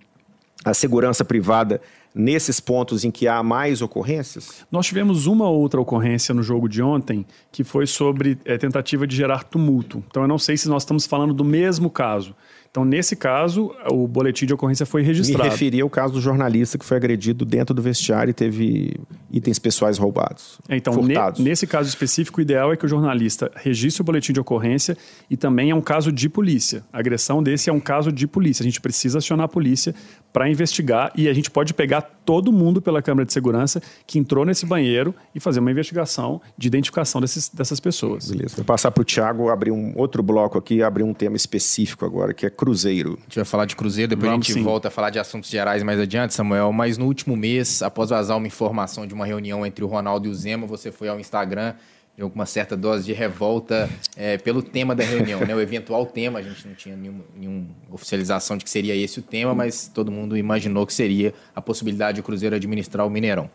a 0.63 0.73
segurança 0.73 1.25
privada 1.25 1.81
nesses 2.15 2.59
pontos 2.59 3.03
em 3.03 3.11
que 3.11 3.27
há 3.27 3.41
mais 3.41 3.81
ocorrências? 3.81 4.65
Nós 4.71 4.85
tivemos 4.85 5.25
uma 5.25 5.49
outra 5.49 5.81
ocorrência 5.81 6.33
no 6.33 6.43
jogo 6.43 6.69
de 6.69 6.81
ontem 6.81 7.25
que 7.51 7.63
foi 7.63 7.87
sobre 7.87 8.37
é, 8.45 8.57
tentativa 8.57 9.05
de 9.07 9.15
gerar 9.15 9.43
tumulto. 9.43 10.03
Então 10.07 10.23
eu 10.23 10.27
não 10.27 10.37
sei 10.37 10.55
se 10.55 10.69
nós 10.69 10.83
estamos 10.83 11.05
falando 11.05 11.33
do 11.33 11.43
mesmo 11.43 11.89
caso. 11.89 12.35
Então, 12.73 12.83
nesse 12.83 13.15
caso, 13.15 13.71
o 13.91 14.07
boletim 14.07 14.47
de 14.47 14.53
ocorrência 14.55 14.83
foi 14.83 15.03
registrado. 15.03 15.43
Me 15.43 15.49
referia 15.51 15.83
ao 15.83 15.89
caso 15.91 16.13
do 16.13 16.19
jornalista 16.19 16.75
que 16.75 16.83
foi 16.83 16.97
agredido 16.97 17.45
dentro 17.45 17.71
do 17.71 17.83
vestiário 17.83 18.31
e 18.31 18.33
teve 18.33 18.99
itens 19.31 19.59
pessoais 19.59 19.99
roubados. 19.99 20.59
Então, 20.67 20.95
ne 21.03 21.13
nesse 21.37 21.67
caso 21.67 21.87
específico, 21.87 22.39
o 22.39 22.41
ideal 22.41 22.73
é 22.73 22.75
que 22.75 22.83
o 22.83 22.89
jornalista 22.89 23.51
registre 23.53 24.01
o 24.01 24.03
boletim 24.03 24.33
de 24.33 24.39
ocorrência 24.39 24.97
e 25.29 25.37
também 25.37 25.69
é 25.69 25.75
um 25.75 25.81
caso 25.81 26.11
de 26.11 26.27
polícia. 26.27 26.83
A 26.91 26.97
agressão 26.97 27.43
desse 27.43 27.69
é 27.69 27.73
um 27.73 27.79
caso 27.79 28.11
de 28.11 28.25
polícia. 28.25 28.63
A 28.63 28.65
gente 28.65 28.81
precisa 28.81 29.19
acionar 29.19 29.45
a 29.45 29.47
polícia 29.47 29.93
para 30.33 30.49
investigar 30.49 31.11
e 31.15 31.29
a 31.29 31.33
gente 31.33 31.51
pode 31.51 31.75
pegar 31.75 32.01
todo 32.25 32.51
mundo 32.51 32.81
pela 32.81 33.03
câmera 33.03 33.25
de 33.25 33.33
segurança 33.33 33.81
que 34.07 34.17
entrou 34.17 34.43
nesse 34.45 34.65
banheiro 34.65 35.13
e 35.35 35.39
fazer 35.39 35.59
uma 35.59 35.69
investigação 35.69 36.41
de 36.57 36.67
identificação 36.67 37.21
desses, 37.21 37.49
dessas 37.49 37.79
pessoas. 37.79 38.31
Beleza. 38.31 38.55
Vou 38.55 38.65
passar 38.65 38.89
para 38.89 39.01
o 39.01 39.05
Tiago 39.05 39.49
abrir 39.49 39.71
um 39.71 39.93
outro 39.95 40.23
bloco 40.23 40.57
aqui, 40.57 40.81
abrir 40.81 41.03
um 41.03 41.13
tema 41.13 41.35
específico 41.35 42.03
agora, 42.03 42.33
que 42.33 42.47
é 42.47 42.49
Cruzeiro. 42.63 43.17
A 43.19 43.23
gente 43.23 43.35
vai 43.35 43.45
falar 43.45 43.65
de 43.65 43.75
Cruzeiro, 43.75 44.09
depois 44.09 44.31
Vamos, 44.31 44.45
a 44.45 44.47
gente 44.47 44.57
sim. 44.57 44.63
volta 44.63 44.87
a 44.87 44.91
falar 44.91 45.09
de 45.09 45.19
assuntos 45.19 45.49
gerais 45.49 45.83
mais 45.83 45.99
adiante, 45.99 46.33
Samuel. 46.33 46.71
Mas 46.71 46.97
no 46.97 47.05
último 47.05 47.35
mês, 47.35 47.81
após 47.81 48.09
vazar 48.09 48.37
uma 48.37 48.47
informação 48.47 49.05
de 49.05 49.13
uma 49.13 49.25
reunião 49.25 49.65
entre 49.65 49.83
o 49.83 49.87
Ronaldo 49.87 50.27
e 50.27 50.31
o 50.31 50.33
Zema, 50.33 50.65
você 50.65 50.89
foi 50.89 51.09
ao 51.09 51.19
Instagram 51.19 51.73
de 52.15 52.23
uma 52.23 52.45
certa 52.45 52.77
dose 52.77 53.03
de 53.03 53.11
revolta 53.11 53.89
é, 54.15 54.37
pelo 54.37 54.61
tema 54.61 54.95
da 54.95 55.03
reunião, 55.03 55.41
né? 55.41 55.53
O 55.53 55.59
eventual 55.59 56.05
tema, 56.05 56.39
a 56.39 56.41
gente 56.41 56.67
não 56.67 56.75
tinha 56.75 56.95
nenhuma, 56.95 57.23
nenhuma 57.35 57.65
oficialização 57.91 58.55
de 58.55 58.63
que 58.63 58.69
seria 58.69 58.95
esse 58.95 59.19
o 59.19 59.23
tema, 59.23 59.53
mas 59.53 59.91
todo 59.93 60.11
mundo 60.11 60.37
imaginou 60.37 60.85
que 60.85 60.93
seria 60.93 61.33
a 61.55 61.61
possibilidade 61.61 62.15
de 62.15 62.21
o 62.21 62.23
Cruzeiro 62.23 62.55
administrar 62.55 63.05
o 63.05 63.09
Mineirão. 63.09 63.49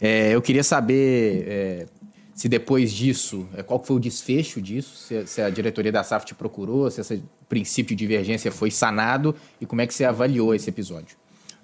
É, 0.00 0.34
eu 0.34 0.42
queria 0.42 0.64
saber 0.64 1.44
é, 1.46 1.86
se 2.42 2.48
depois 2.48 2.92
disso, 2.92 3.46
é, 3.54 3.62
qual 3.62 3.80
foi 3.84 3.94
o 3.94 4.00
desfecho 4.00 4.60
disso, 4.60 4.96
se, 4.96 5.24
se, 5.28 5.40
a 5.40 5.48
diretoria 5.48 5.92
da 5.92 6.02
SAF 6.02 6.26
te 6.26 6.34
procurou, 6.34 6.90
se 6.90 7.00
esse 7.00 7.22
princípio 7.48 7.94
de 7.94 8.04
divergência 8.04 8.50
foi 8.50 8.68
sanado 8.68 9.32
e 9.60 9.64
como 9.64 9.80
é 9.80 9.86
que 9.86 9.94
você 9.94 10.04
avaliou 10.04 10.52
esse 10.52 10.68
episódio? 10.68 11.16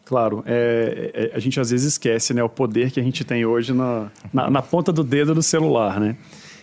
Claro, 0.04 0.44
é, 0.46 1.30
é, 1.32 1.36
a 1.36 1.40
gente 1.40 1.58
às 1.58 1.70
vezes 1.70 1.94
esquece 1.94 2.32
né, 2.32 2.44
o 2.44 2.48
poder 2.48 2.92
que 2.92 3.00
a 3.00 3.02
gente 3.02 3.24
tem 3.24 3.44
hoje 3.44 3.72
na, 3.72 4.08
na, 4.32 4.48
na, 4.48 4.62
ponta 4.62 4.92
do 4.92 5.02
dedo 5.02 5.34
do 5.34 5.42
celular, 5.42 5.98
né? 5.98 6.16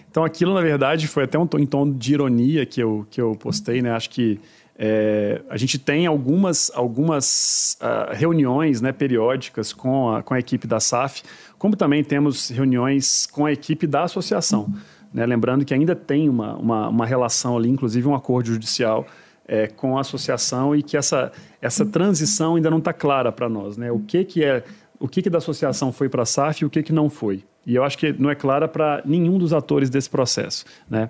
Então 0.10 0.24
aquilo, 0.24 0.53
na 0.53 0.62
verdade, 0.62 1.10
foi 1.10 1.25
até 1.25 1.38
um 1.38 1.45
tom, 1.45 1.60
em 1.60 1.65
tom 1.65 1.91
de 1.91 2.13
ironia 2.13 2.65
que 2.65 2.81
eu, 2.81 3.05
que 3.12 3.19
eu 3.19 3.36
postei, 3.36 3.81
né? 3.81 3.91
Acho 3.91 4.10
que 4.12 4.39
é, 4.77 5.41
a 5.50 5.55
gente 5.55 5.79
tem 5.79 6.05
algumas, 6.05 6.70
algumas 6.75 7.77
uh, 7.82 8.13
reuniões 8.13 8.82
né, 8.82 8.91
periódicas 8.91 9.72
com 9.72 10.13
a, 10.13 10.22
com 10.22 10.34
a 10.34 10.39
equipe 10.39 10.67
da 10.67 10.79
SAF, 10.79 11.24
como 11.58 11.75
também 11.75 12.03
temos 12.03 12.50
reuniões 12.50 13.25
com 13.25 13.46
a 13.46 13.51
equipe 13.51 13.88
da 13.88 14.03
associação. 14.03 14.74
Né? 15.13 15.25
Lembrando 15.25 15.63
que 15.63 15.74
ainda 15.74 15.96
tem 15.96 16.27
uma, 16.27 16.55
uma, 16.58 16.89
uma 16.89 17.05
relação 17.05 17.55
ali, 17.55 17.70
inclusive 17.70 18.05
um 18.05 18.13
acordo 18.13 18.48
judicial 18.48 19.08
é, 19.48 19.67
com 19.67 19.98
a 19.98 20.01
associação 20.01 20.75
e 20.75 20.84
que 20.84 20.98
essa, 20.98 21.32
essa 21.62 21.86
transição 21.86 22.55
ainda 22.55 22.70
não 22.70 22.79
está 22.79 22.91
clara 22.91 23.32
para 23.32 23.48
nós, 23.48 23.77
né? 23.77 23.91
O 23.91 24.00
que 24.00 24.25
que 24.25 24.44
é, 24.44 24.63
o 25.00 25.08
que 25.08 25.22
que 25.22 25.29
da 25.29 25.38
associação 25.38 25.91
foi 25.91 26.10
para 26.10 26.24
a 26.24 26.25
SAF 26.25 26.63
e 26.63 26.65
o 26.65 26.70
que 26.70 26.82
que 26.82 26.91
não 26.91 27.10
foi. 27.10 27.44
E 27.65 27.75
eu 27.75 27.84
acho 27.84 27.98
que 27.98 28.13
não 28.13 28.29
é 28.29 28.36
clara 28.36 28.67
para 28.67 29.01
nenhum 29.05 29.38
dos 29.38 29.51
atores 29.53 29.89
desse 29.89 30.10
processo, 30.10 30.65
né? 30.89 31.10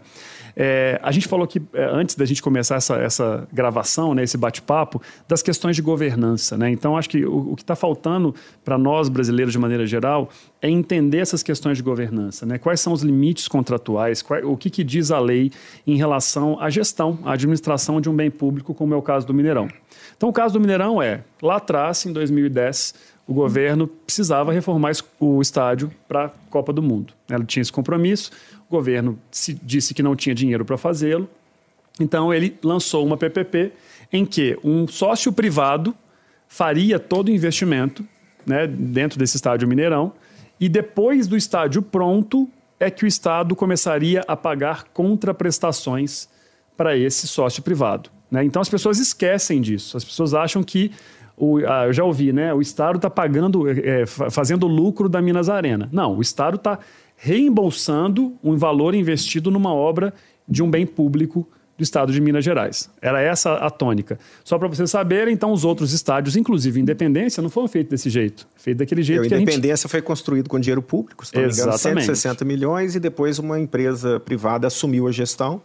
É, 0.55 0.99
a 1.03 1.11
gente 1.11 1.27
falou 1.27 1.43
aqui, 1.43 1.61
é, 1.73 1.83
antes 1.85 2.15
da 2.15 2.23
gente 2.25 2.41
começar 2.41 2.75
essa, 2.75 2.95
essa 2.95 3.47
gravação, 3.51 4.13
né, 4.13 4.23
esse 4.23 4.37
bate-papo, 4.37 5.01
das 5.27 5.41
questões 5.41 5.75
de 5.75 5.81
governança. 5.81 6.57
Né? 6.57 6.69
Então, 6.69 6.97
acho 6.97 7.09
que 7.09 7.25
o, 7.25 7.51
o 7.51 7.55
que 7.55 7.63
está 7.63 7.75
faltando 7.75 8.33
para 8.63 8.77
nós, 8.77 9.09
brasileiros, 9.09 9.51
de 9.51 9.59
maneira 9.59 9.85
geral, 9.85 10.29
é 10.61 10.69
entender 10.69 11.17
essas 11.17 11.43
questões 11.43 11.77
de 11.77 11.83
governança. 11.83 12.45
Né? 12.45 12.57
Quais 12.57 12.79
são 12.79 12.93
os 12.93 13.01
limites 13.01 13.47
contratuais, 13.47 14.21
qual, 14.21 14.39
o 14.45 14.55
que, 14.55 14.69
que 14.69 14.83
diz 14.83 15.11
a 15.11 15.19
lei 15.19 15.51
em 15.85 15.97
relação 15.97 16.59
à 16.59 16.69
gestão, 16.69 17.19
à 17.25 17.33
administração 17.33 17.99
de 17.99 18.09
um 18.09 18.15
bem 18.15 18.31
público, 18.31 18.73
como 18.73 18.93
é 18.93 18.97
o 18.97 19.01
caso 19.01 19.27
do 19.27 19.33
Mineirão. 19.33 19.67
Então, 20.15 20.29
o 20.29 20.33
caso 20.33 20.53
do 20.53 20.59
Mineirão 20.59 21.01
é, 21.01 21.21
lá 21.41 21.57
atrás, 21.57 22.05
em 22.05 22.13
2010, 22.13 23.15
o 23.27 23.33
governo 23.33 23.87
precisava 23.87 24.51
reformar 24.53 24.91
o 25.19 25.41
estádio 25.41 25.91
para 26.07 26.25
a 26.25 26.29
Copa 26.49 26.71
do 26.71 26.81
Mundo. 26.81 27.13
Ela 27.27 27.43
tinha 27.43 27.61
esse 27.61 27.71
compromisso, 27.71 28.31
o 28.69 28.71
governo 28.71 29.19
disse 29.61 29.93
que 29.93 30.03
não 30.03 30.15
tinha 30.15 30.33
dinheiro 30.33 30.65
para 30.65 30.77
fazê-lo, 30.77 31.29
então 31.99 32.33
ele 32.33 32.57
lançou 32.63 33.05
uma 33.05 33.17
PPP 33.17 33.71
em 34.11 34.25
que 34.25 34.57
um 34.63 34.87
sócio 34.87 35.31
privado 35.31 35.95
faria 36.47 36.99
todo 36.99 37.27
o 37.27 37.31
investimento 37.31 38.05
né, 38.45 38.67
dentro 38.67 39.17
desse 39.17 39.35
estádio 39.35 39.67
Mineirão 39.67 40.13
e 40.59 40.69
depois 40.69 41.27
do 41.27 41.35
estádio 41.35 41.81
pronto 41.81 42.49
é 42.79 42.89
que 42.89 43.05
o 43.05 43.07
Estado 43.07 43.55
começaria 43.55 44.21
a 44.27 44.35
pagar 44.35 44.85
contraprestações 44.93 46.27
para 46.75 46.97
esse 46.97 47.27
sócio 47.27 47.63
privado. 47.63 48.09
Né? 48.29 48.43
Então 48.43 48.61
as 48.61 48.69
pessoas 48.69 48.99
esquecem 48.99 49.61
disso, 49.61 49.95
as 49.95 50.03
pessoas 50.03 50.33
acham 50.33 50.61
que 50.61 50.91
o, 51.37 51.57
ah, 51.65 51.87
eu 51.87 51.93
já 51.93 52.03
ouvi, 52.03 52.31
né? 52.31 52.53
O 52.53 52.61
Estado 52.61 52.95
está 52.95 53.09
pagando, 53.09 53.67
é, 53.69 54.05
fazendo 54.05 54.67
lucro 54.67 55.09
da 55.09 55.21
Minas 55.21 55.49
Arena. 55.49 55.89
Não, 55.91 56.15
o 56.17 56.21
Estado 56.21 56.55
está 56.55 56.79
reembolsando 57.15 58.33
um 58.43 58.55
valor 58.55 58.93
investido 58.93 59.49
numa 59.49 59.73
obra 59.73 60.13
de 60.47 60.61
um 60.61 60.69
bem 60.69 60.85
público 60.85 61.47
do 61.77 61.83
estado 61.83 62.11
de 62.13 62.21
Minas 62.21 62.43
Gerais. 62.45 62.89
Era 63.01 63.21
essa 63.21 63.55
a 63.55 63.69
tônica. 63.69 64.17
Só 64.43 64.57
para 64.57 64.67
vocês 64.67 64.89
saberem, 64.89 65.33
então, 65.33 65.51
os 65.51 65.65
outros 65.65 65.91
estádios, 65.91 66.35
inclusive 66.35 66.79
Independência, 66.79 67.43
não 67.43 67.49
foram 67.49 67.67
feitos 67.67 67.91
desse 67.91 68.09
jeito. 68.09 68.47
Feito 68.55 68.77
daquele 68.77 69.03
jeito 69.03 69.25
e 69.25 69.27
que 69.27 69.33
a 69.33 69.39
Independência 69.39 69.87
gente... 69.87 69.91
foi 69.91 70.01
construído 70.01 70.49
com 70.49 70.59
dinheiro 70.59 70.81
público, 70.81 71.25
se 71.25 71.35
não 71.35 71.43
Exatamente. 71.43 71.85
me 71.85 71.91
engano, 71.91 72.15
160 72.15 72.45
milhões, 72.45 72.95
e 72.95 72.99
depois 72.99 73.39
uma 73.39 73.59
empresa 73.59 74.19
privada 74.19 74.67
assumiu 74.67 75.07
a 75.07 75.11
gestão 75.11 75.61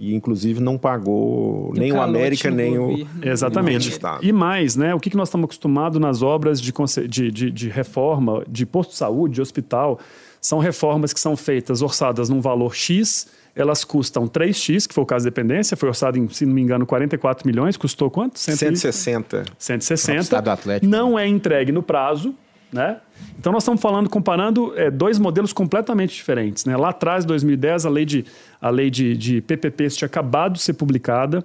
e 0.00 0.14
inclusive 0.14 0.60
não 0.60 0.78
pagou 0.78 1.72
nem 1.74 1.92
o 1.92 2.00
América 2.00 2.52
nem 2.52 2.78
o 2.78 3.04
exatamente 3.20 3.98
e 4.22 4.32
mais 4.32 4.76
né 4.76 4.94
o 4.94 5.00
que 5.00 5.16
nós 5.16 5.26
estamos 5.28 5.46
acostumados 5.46 6.00
nas 6.00 6.22
obras 6.22 6.60
de, 6.60 6.72
de, 7.08 7.32
de, 7.32 7.50
de 7.50 7.68
reforma 7.68 8.44
de 8.48 8.64
posto 8.64 8.90
de 8.90 8.96
saúde 8.96 9.34
de 9.34 9.42
hospital 9.42 9.98
são 10.40 10.58
reformas 10.58 11.12
que 11.12 11.20
são 11.20 11.36
feitas 11.36 11.82
orçadas 11.82 12.28
num 12.28 12.40
valor 12.40 12.74
X, 12.74 13.26
elas 13.54 13.84
custam 13.84 14.28
3x, 14.28 14.86
que 14.86 14.94
foi 14.94 15.02
o 15.02 15.06
caso 15.06 15.24
da 15.24 15.30
dependência, 15.30 15.76
foi 15.76 15.88
orçado 15.88 16.16
em, 16.16 16.28
se 16.28 16.46
não 16.46 16.54
me 16.54 16.62
engano, 16.62 16.86
44 16.86 17.46
milhões, 17.46 17.76
custou 17.76 18.08
quanto? 18.08 18.38
160. 18.38 19.44
160. 19.58 20.20
Estado 20.20 20.48
Atlético. 20.48 20.88
Não 20.88 21.18
é 21.18 21.26
entregue 21.26 21.72
no 21.72 21.82
prazo, 21.82 22.34
né? 22.72 22.98
Então 23.36 23.52
nós 23.52 23.64
estamos 23.64 23.80
falando, 23.80 24.08
comparando 24.08 24.72
é, 24.76 24.90
dois 24.90 25.18
modelos 25.18 25.52
completamente 25.52 26.14
diferentes. 26.14 26.64
Né? 26.64 26.76
Lá 26.76 26.90
atrás, 26.90 27.24
em 27.24 27.26
2010, 27.26 27.86
a 27.86 27.90
lei 27.90 28.04
de, 28.04 28.24
a 28.60 28.70
lei 28.70 28.90
de, 28.90 29.16
de 29.16 29.40
PPPs 29.40 29.96
tinha 29.96 30.06
acabado 30.06 30.52
de 30.52 30.60
ser 30.60 30.74
publicada, 30.74 31.44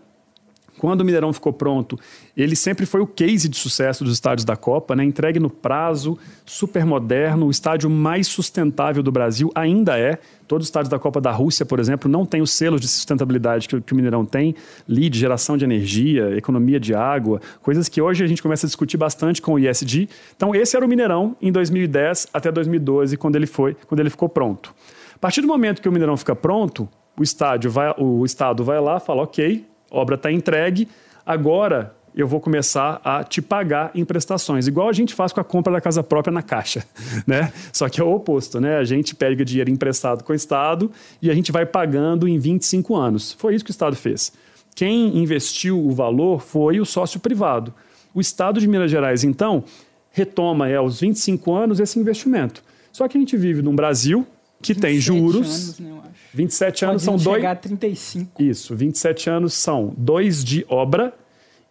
quando 0.83 0.99
o 0.99 1.05
Mineirão 1.05 1.31
ficou 1.31 1.53
pronto, 1.53 1.97
ele 2.35 2.57
sempre 2.57 2.85
foi 2.85 2.99
o 2.99 3.07
case 3.07 3.47
de 3.47 3.55
sucesso 3.55 4.03
dos 4.03 4.11
estádios 4.11 4.43
da 4.43 4.57
Copa, 4.57 4.93
né? 4.93 5.01
entregue 5.05 5.39
no 5.39 5.49
prazo, 5.49 6.19
super 6.45 6.85
moderno, 6.85 7.45
o 7.45 7.49
estádio 7.49 7.89
mais 7.89 8.27
sustentável 8.27 9.01
do 9.01 9.09
Brasil 9.09 9.49
ainda 9.55 9.97
é. 9.97 10.19
Todos 10.45 10.65
os 10.65 10.67
estádios 10.67 10.89
da 10.89 10.99
Copa 10.99 11.21
da 11.21 11.31
Rússia, 11.31 11.65
por 11.65 11.79
exemplo, 11.79 12.11
não 12.11 12.25
tem 12.25 12.41
os 12.41 12.51
selos 12.51 12.81
de 12.81 12.89
sustentabilidade 12.89 13.65
que, 13.65 13.79
que 13.79 13.93
o 13.93 13.95
Mineirão 13.95 14.25
tem, 14.25 14.55
LEED, 14.85 15.17
geração 15.17 15.55
de 15.55 15.63
energia, 15.63 16.35
economia 16.35 16.81
de 16.81 16.93
água, 16.93 17.39
coisas 17.61 17.87
que 17.87 18.01
hoje 18.01 18.21
a 18.21 18.27
gente 18.27 18.43
começa 18.43 18.65
a 18.65 18.67
discutir 18.67 18.97
bastante 18.97 19.41
com 19.41 19.53
o 19.53 19.59
ISD. 19.59 20.09
Então, 20.35 20.53
esse 20.53 20.75
era 20.75 20.85
o 20.85 20.89
Mineirão 20.89 21.33
em 21.41 21.49
2010 21.49 22.27
até 22.33 22.51
2012, 22.51 23.15
quando 23.15 23.37
ele, 23.37 23.47
foi, 23.47 23.73
quando 23.87 24.01
ele 24.01 24.09
ficou 24.09 24.27
pronto. 24.27 24.75
A 25.15 25.19
partir 25.19 25.39
do 25.39 25.47
momento 25.47 25.81
que 25.81 25.87
o 25.87 25.91
Mineirão 25.93 26.17
fica 26.17 26.35
pronto, 26.35 26.89
o 27.17 27.23
estádio 27.23 27.71
vai, 27.71 27.95
o 27.97 28.25
estado 28.25 28.65
vai 28.65 28.81
lá, 28.81 28.99
fala 28.99 29.23
ok, 29.23 29.65
obra 29.93 30.15
está 30.15 30.31
entregue, 30.31 30.89
agora 31.25 31.95
eu 32.15 32.27
vou 32.27 32.39
começar 32.39 33.01
a 33.03 33.23
te 33.23 33.41
pagar 33.41 33.91
em 33.95 34.05
prestações, 34.05 34.67
igual 34.67 34.88
a 34.88 34.93
gente 34.93 35.13
faz 35.13 35.33
com 35.33 35.39
a 35.39 35.43
compra 35.43 35.73
da 35.73 35.81
casa 35.81 36.03
própria 36.03 36.31
na 36.31 36.41
caixa, 36.41 36.85
né? 37.25 37.51
Só 37.71 37.89
que 37.89 38.00
é 38.00 38.03
o 38.03 38.13
oposto, 38.13 38.59
né? 38.59 38.77
A 38.77 38.83
gente 38.83 39.15
pega 39.15 39.43
dinheiro 39.43 39.69
emprestado 39.69 40.23
com 40.23 40.33
o 40.33 40.35
Estado 40.35 40.91
e 41.21 41.31
a 41.31 41.33
gente 41.33 41.51
vai 41.51 41.65
pagando 41.65 42.27
em 42.27 42.38
25 42.38 42.95
anos. 42.95 43.33
Foi 43.33 43.55
isso 43.55 43.63
que 43.63 43.71
o 43.71 43.73
Estado 43.73 43.95
fez. 43.95 44.31
Quem 44.75 45.17
investiu 45.17 45.79
o 45.79 45.91
valor 45.91 46.41
foi 46.41 46.79
o 46.79 46.85
sócio 46.85 47.19
privado. 47.19 47.73
O 48.13 48.21
Estado 48.21 48.59
de 48.59 48.67
Minas 48.67 48.91
Gerais, 48.91 49.23
então, 49.23 49.63
retoma 50.12 50.69
é, 50.69 50.75
aos 50.75 51.00
25 51.00 51.53
anos 51.53 51.79
esse 51.79 52.00
investimento. 52.00 52.63
Só 52.91 53.07
que 53.07 53.17
a 53.17 53.19
gente 53.19 53.35
vive 53.35 53.62
num 53.62 53.75
Brasil 53.75 54.25
que 54.62 54.75
tem 54.75 55.00
juros. 55.00 55.47
Anos, 55.47 55.79
né, 55.79 55.93
27 56.33 56.85
anos 56.85 57.03
são 57.03 57.15
dois. 57.15 57.37
chegar 57.37 57.51
a 57.51 57.55
35. 57.55 58.41
Isso, 58.41 58.75
27 58.75 59.29
anos 59.29 59.53
são 59.53 59.93
dois 59.95 60.43
de 60.43 60.65
obra 60.67 61.13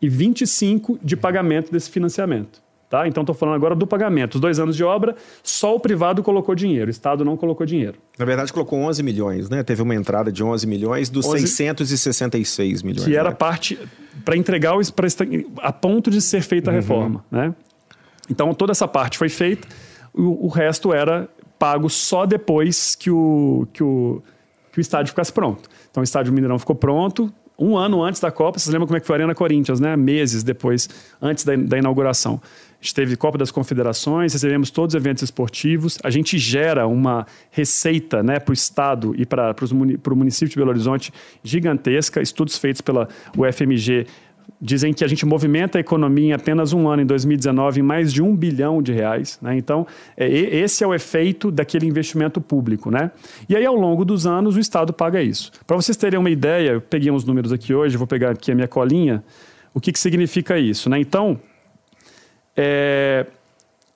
e 0.00 0.08
25 0.08 0.98
de 1.02 1.16
pagamento 1.16 1.72
desse 1.72 1.90
financiamento. 1.90 2.62
Tá? 2.92 3.08
Então, 3.08 3.22
estou 3.22 3.34
falando 3.34 3.54
agora 3.54 3.74
do 3.74 3.86
pagamento. 3.86 4.34
Os 4.34 4.40
dois 4.40 4.58
anos 4.58 4.76
de 4.76 4.84
obra, 4.84 5.16
só 5.42 5.74
o 5.74 5.80
privado 5.80 6.22
colocou 6.22 6.54
dinheiro, 6.54 6.88
o 6.88 6.90
Estado 6.90 7.24
não 7.24 7.38
colocou 7.38 7.64
dinheiro. 7.64 7.94
Na 8.18 8.26
verdade, 8.26 8.52
colocou 8.52 8.78
11 8.80 9.02
milhões, 9.02 9.48
né? 9.48 9.62
Teve 9.62 9.80
uma 9.80 9.94
entrada 9.94 10.30
de 10.30 10.44
11 10.44 10.66
milhões 10.66 11.08
dos 11.08 11.24
11, 11.24 11.46
666 11.46 12.82
milhões. 12.82 13.06
Que 13.06 13.16
era 13.16 13.30
né? 13.30 13.34
parte 13.34 13.78
para 14.26 14.36
entregar, 14.36 14.74
pra, 14.94 15.08
a 15.62 15.72
ponto 15.72 16.10
de 16.10 16.20
ser 16.20 16.42
feita 16.42 16.70
a 16.70 16.74
uhum. 16.74 16.80
reforma, 16.80 17.24
né? 17.30 17.54
Então, 18.28 18.52
toda 18.52 18.72
essa 18.72 18.86
parte 18.86 19.16
foi 19.16 19.30
feita, 19.30 19.66
o, 20.12 20.44
o 20.44 20.48
resto 20.48 20.92
era 20.92 21.30
pago 21.58 21.88
só 21.88 22.26
depois 22.26 22.94
que 22.94 23.10
o, 23.10 23.66
que, 23.72 23.82
o, 23.82 24.22
que 24.72 24.78
o 24.78 24.80
estádio 24.80 25.10
ficasse 25.10 25.32
pronto. 25.32 25.68
Então, 25.90 26.00
o 26.00 26.04
estádio 26.04 26.32
Mineirão 26.32 26.58
ficou 26.58 26.74
pronto, 26.74 27.32
um 27.58 27.76
ano 27.76 28.02
antes 28.02 28.20
da 28.20 28.30
Copa, 28.30 28.58
vocês 28.58 28.72
lembram 28.72 28.86
como 28.86 28.96
é 28.96 29.00
que 29.00 29.06
foi 29.06 29.14
a 29.14 29.18
Arena 29.18 29.34
Corinthians, 29.34 29.78
né? 29.78 29.96
Meses 29.96 30.42
depois, 30.42 30.88
antes 31.20 31.44
da, 31.44 31.54
da 31.54 31.78
inauguração. 31.78 32.40
A 32.42 32.82
gente 32.82 32.94
teve 32.94 33.16
Copa 33.16 33.38
das 33.38 33.52
Confederações, 33.52 34.32
recebemos 34.32 34.70
todos 34.70 34.94
os 34.94 35.00
eventos 35.00 35.22
esportivos. 35.22 35.98
A 36.02 36.10
gente 36.10 36.36
gera 36.38 36.86
uma 36.88 37.24
receita 37.50 38.22
né, 38.22 38.40
para 38.40 38.50
o 38.50 38.52
Estado 38.52 39.14
e 39.16 39.24
para 39.24 39.54
o 39.62 40.16
município 40.16 40.48
de 40.48 40.56
Belo 40.56 40.70
Horizonte 40.70 41.12
gigantesca. 41.44 42.20
Estudos 42.20 42.58
feitos 42.58 42.80
pela 42.80 43.08
UFMG 43.38 44.06
dizem 44.60 44.94
que 44.94 45.04
a 45.04 45.08
gente 45.08 45.26
movimenta 45.26 45.78
a 45.78 45.80
economia 45.80 46.28
em 46.28 46.32
apenas 46.32 46.72
um 46.72 46.88
ano, 46.88 47.02
em 47.02 47.06
2019, 47.06 47.80
em 47.80 47.82
mais 47.82 48.12
de 48.12 48.22
um 48.22 48.36
bilhão 48.36 48.80
de 48.80 48.92
reais. 48.92 49.38
Né? 49.42 49.56
Então, 49.56 49.86
é, 50.16 50.28
esse 50.28 50.84
é 50.84 50.86
o 50.86 50.94
efeito 50.94 51.50
daquele 51.50 51.86
investimento 51.86 52.40
público. 52.40 52.90
Né? 52.90 53.10
E 53.48 53.56
aí, 53.56 53.66
ao 53.66 53.74
longo 53.74 54.04
dos 54.04 54.26
anos, 54.26 54.54
o 54.54 54.60
Estado 54.60 54.92
paga 54.92 55.20
isso. 55.20 55.50
Para 55.66 55.76
vocês 55.76 55.96
terem 55.96 56.18
uma 56.18 56.30
ideia, 56.30 56.72
eu 56.72 56.80
peguei 56.80 57.10
uns 57.10 57.24
números 57.24 57.52
aqui 57.52 57.74
hoje, 57.74 57.96
vou 57.96 58.06
pegar 58.06 58.30
aqui 58.30 58.52
a 58.52 58.54
minha 58.54 58.68
colinha. 58.68 59.24
O 59.74 59.80
que, 59.80 59.90
que 59.90 59.98
significa 59.98 60.56
isso? 60.58 60.88
Né? 60.88 61.00
Então, 61.00 61.40
é, 62.56 63.26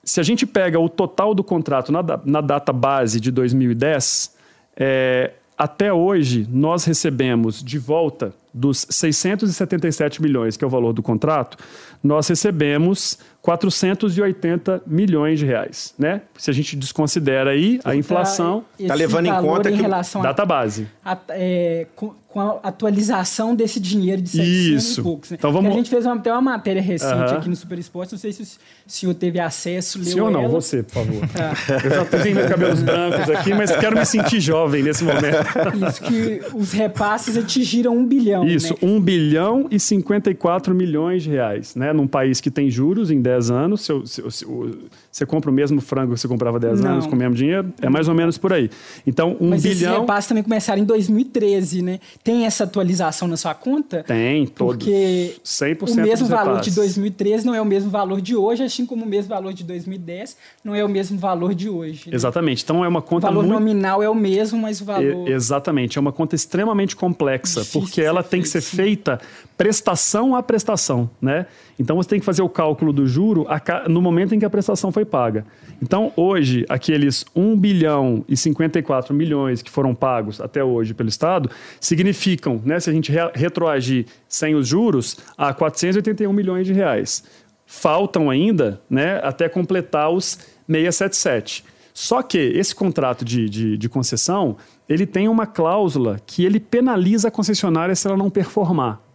se 0.03 0.19
a 0.19 0.23
gente 0.23 0.45
pega 0.45 0.79
o 0.79 0.89
total 0.89 1.33
do 1.33 1.43
contrato 1.43 1.91
na, 1.91 2.03
na 2.25 2.41
data 2.41 2.73
base 2.73 3.19
de 3.19 3.31
2010, 3.31 4.35
é, 4.75 5.31
até 5.57 5.91
hoje 5.91 6.47
nós 6.51 6.85
recebemos 6.85 7.63
de 7.63 7.79
volta 7.79 8.33
dos 8.53 8.85
677 8.89 10.21
milhões, 10.21 10.57
que 10.57 10.63
é 10.63 10.67
o 10.67 10.69
valor 10.69 10.93
do 10.93 11.01
contrato, 11.01 11.57
nós 12.03 12.27
recebemos 12.27 13.17
480 13.47 14.81
milhões 14.85 15.39
de 15.39 15.45
reais, 15.45 15.93
né? 15.97 16.23
Se 16.37 16.51
a 16.51 16.53
gente 16.53 16.75
desconsidera 16.75 17.51
aí 17.51 17.79
a 17.85 17.95
inflação, 17.95 18.65
está 18.77 18.93
levando 18.93 19.27
em 19.27 19.41
conta 19.41 19.71
em 19.71 19.77
que 19.77 19.81
relação 19.81 20.21
data 20.21 20.45
base, 20.45 20.85
a, 21.03 21.17
é, 21.29 21.87
com, 21.95 22.13
com, 22.27 22.41
a 22.41 22.59
atualização 22.61 23.55
desse 23.55 23.79
dinheiro 23.79 24.21
de 24.21 24.31
700 24.31 24.83
Isso. 24.83 24.99
e 24.99 25.03
poucos. 25.03 25.31
Né? 25.31 25.37
Então 25.39 25.53
vamos... 25.53 25.71
a 25.71 25.73
gente 25.73 25.89
fez 25.89 26.05
uma, 26.05 26.15
até 26.15 26.29
uma 26.29 26.41
matéria 26.41 26.81
recente 26.81 27.33
aqui 27.33 27.47
no 27.47 27.55
Super 27.55 27.79
Esporte, 27.79 28.11
não 28.11 28.19
sei 28.19 28.33
se 28.33 28.43
o 28.43 28.47
senhor 28.85 29.13
teve 29.13 29.39
acesso, 29.39 29.97
leu 29.97 30.07
Sim 30.11 30.19
ou 30.19 30.29
não, 30.29 30.41
ela. 30.41 30.49
você, 30.49 30.83
por 30.83 30.95
favor. 30.95 31.25
Tá. 31.29 31.53
Eu 31.85 31.89
já 31.89 32.05
tenho 32.05 32.35
meus 32.35 32.49
cabelos 32.49 32.81
brancos 32.81 33.29
aqui, 33.29 33.53
mas 33.53 33.73
quero 33.77 33.97
me 33.97 34.05
sentir 34.05 34.41
jovem 34.41 34.83
nesse 34.83 35.05
momento. 35.05 35.87
Isso 35.87 36.01
que 36.01 36.41
os 36.53 36.73
repasses 36.73 37.37
atingiram 37.37 37.95
um 37.95 38.05
bilhão. 38.05 38.45
Isso, 38.45 38.73
né? 38.73 38.79
1 38.81 38.99
bilhão 38.99 39.67
e 39.71 39.79
54 39.79 40.75
milhões 40.75 41.23
de 41.23 41.29
reais, 41.29 41.75
né? 41.75 41.93
Num 41.93 42.07
país 42.07 42.41
que 42.41 42.51
tem 42.51 42.69
juros 42.69 43.09
em 43.09 43.21
10 43.21 43.36
anos, 43.49 43.81
seu, 43.81 44.05
seu, 44.05 44.29
seu, 44.29 44.77
você 45.11 45.25
compra 45.25 45.49
o 45.49 45.53
mesmo 45.53 45.79
frango 45.79 46.13
que 46.13 46.19
você 46.19 46.27
comprava 46.27 46.59
10 46.59 46.81
Não. 46.81 46.91
anos 46.91 47.07
com 47.07 47.15
o 47.15 47.17
mesmo 47.17 47.35
dinheiro, 47.35 47.73
é 47.81 47.89
mais 47.89 48.07
ou 48.07 48.13
menos 48.13 48.37
por 48.37 48.51
aí. 48.51 48.69
Então, 49.05 49.37
um 49.39 49.49
Mas 49.49 49.63
bilhão... 49.63 49.91
Mas 49.91 50.01
repasses 50.01 50.27
também 50.29 50.43
começaram 50.43 50.81
em 50.81 50.85
2013, 50.85 51.81
né? 51.81 51.99
Tem 52.23 52.45
essa 52.45 52.63
atualização 52.63 53.27
na 53.27 53.37
sua 53.37 53.53
conta? 53.53 54.03
Tem, 54.03 54.45
todos. 54.47 54.77
Porque 54.85 55.35
100% 55.43 55.81
o 55.81 55.95
mesmo 56.01 56.27
valor 56.27 56.51
repasses. 56.51 56.73
de 56.73 56.79
2013 56.79 57.45
não 57.45 57.55
é 57.55 57.61
o 57.61 57.65
mesmo 57.65 57.89
valor 57.89 58.21
de 58.21 58.35
hoje, 58.35 58.63
assim 58.63 58.85
como 58.85 59.05
o 59.05 59.07
mesmo 59.07 59.29
valor 59.29 59.53
de 59.53 59.63
2010 59.63 60.37
não 60.63 60.75
é 60.75 60.83
o 60.83 60.89
mesmo 60.89 61.17
valor 61.17 61.53
de 61.53 61.69
hoje. 61.69 62.09
Né? 62.09 62.15
Exatamente. 62.15 62.63
Então, 62.63 62.83
é 62.83 62.87
uma 62.87 63.01
conta 63.01 63.27
O 63.27 63.29
valor 63.29 63.43
muito... 63.43 63.59
nominal 63.59 64.03
é 64.03 64.09
o 64.09 64.15
mesmo, 64.15 64.59
mas 64.59 64.81
o 64.81 64.85
valor... 64.85 65.27
É, 65.27 65.31
exatamente. 65.31 65.97
É 65.97 66.01
uma 66.01 66.11
conta 66.11 66.35
extremamente 66.35 66.95
complexa, 66.95 67.61
Difícil 67.61 67.81
porque 67.81 68.01
ela 68.01 68.23
tem 68.23 68.41
que 68.41 68.49
ser 68.49 68.61
feita 68.61 69.19
prestação 69.57 70.35
a 70.35 70.43
prestação, 70.43 71.09
né? 71.19 71.47
Então 71.79 71.95
você 71.95 72.09
tem 72.09 72.19
que 72.19 72.25
fazer 72.25 72.43
o 72.43 72.49
cálculo 72.49 72.93
do 72.93 73.07
juro 73.07 73.47
no 73.89 74.01
momento 74.01 74.35
em 74.35 74.39
que 74.39 74.45
a 74.45 74.49
prestação 74.49 74.91
foi 74.91 75.03
paga. 75.03 75.45
Então 75.81 76.13
hoje, 76.15 76.63
aqueles 76.69 77.25
1 77.35 77.57
bilhão 77.57 78.23
e 78.29 78.37
54 78.37 79.13
milhões 79.13 79.63
que 79.63 79.71
foram 79.71 79.95
pagos 79.95 80.39
até 80.39 80.63
hoje 80.63 80.93
pelo 80.93 81.09
Estado, 81.09 81.49
significam, 81.79 82.61
né, 82.63 82.79
se 82.79 82.89
a 82.89 82.93
gente 82.93 83.11
retroagir 83.33 84.05
sem 84.29 84.53
os 84.53 84.67
juros, 84.67 85.17
a 85.35 85.53
481 85.53 86.31
milhões 86.31 86.67
de 86.67 86.73
reais. 86.73 87.23
Faltam 87.65 88.29
ainda 88.29 88.79
né, 88.89 89.19
até 89.23 89.49
completar 89.49 90.11
os 90.11 90.37
677. 90.69 91.65
Só 91.93 92.21
que 92.21 92.37
esse 92.37 92.75
contrato 92.75 93.25
de, 93.25 93.49
de, 93.49 93.75
de 93.75 93.89
concessão, 93.89 94.55
ele 94.87 95.07
tem 95.07 95.27
uma 95.27 95.47
cláusula 95.47 96.21
que 96.27 96.45
ele 96.45 96.59
penaliza 96.59 97.29
a 97.29 97.31
concessionária 97.31 97.95
se 97.95 98.07
ela 98.07 98.15
não 98.15 98.29
performar. 98.29 99.06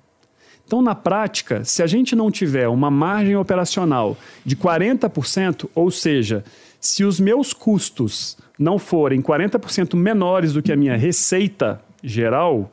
Então, 0.73 0.81
na 0.81 0.95
prática, 0.95 1.63
se 1.65 1.83
a 1.83 1.87
gente 1.87 2.17
não 2.17 2.31
tiver 2.31 2.67
uma 2.67 2.91
margem 2.91 3.37
operacional 3.37 4.17
de 4.43 4.57
40%, 4.57 5.69
ou 5.75 5.91
seja, 5.91 6.43
se 6.81 7.05
os 7.05 7.21
meus 7.21 7.53
custos 7.53 8.39
não 8.59 8.79
forem 8.79 9.21
40% 9.21 9.95
menores 9.95 10.55
do 10.55 10.63
que 10.63 10.73
a 10.73 10.77
minha 10.77 10.97
receita 10.97 11.79
geral, 12.03 12.73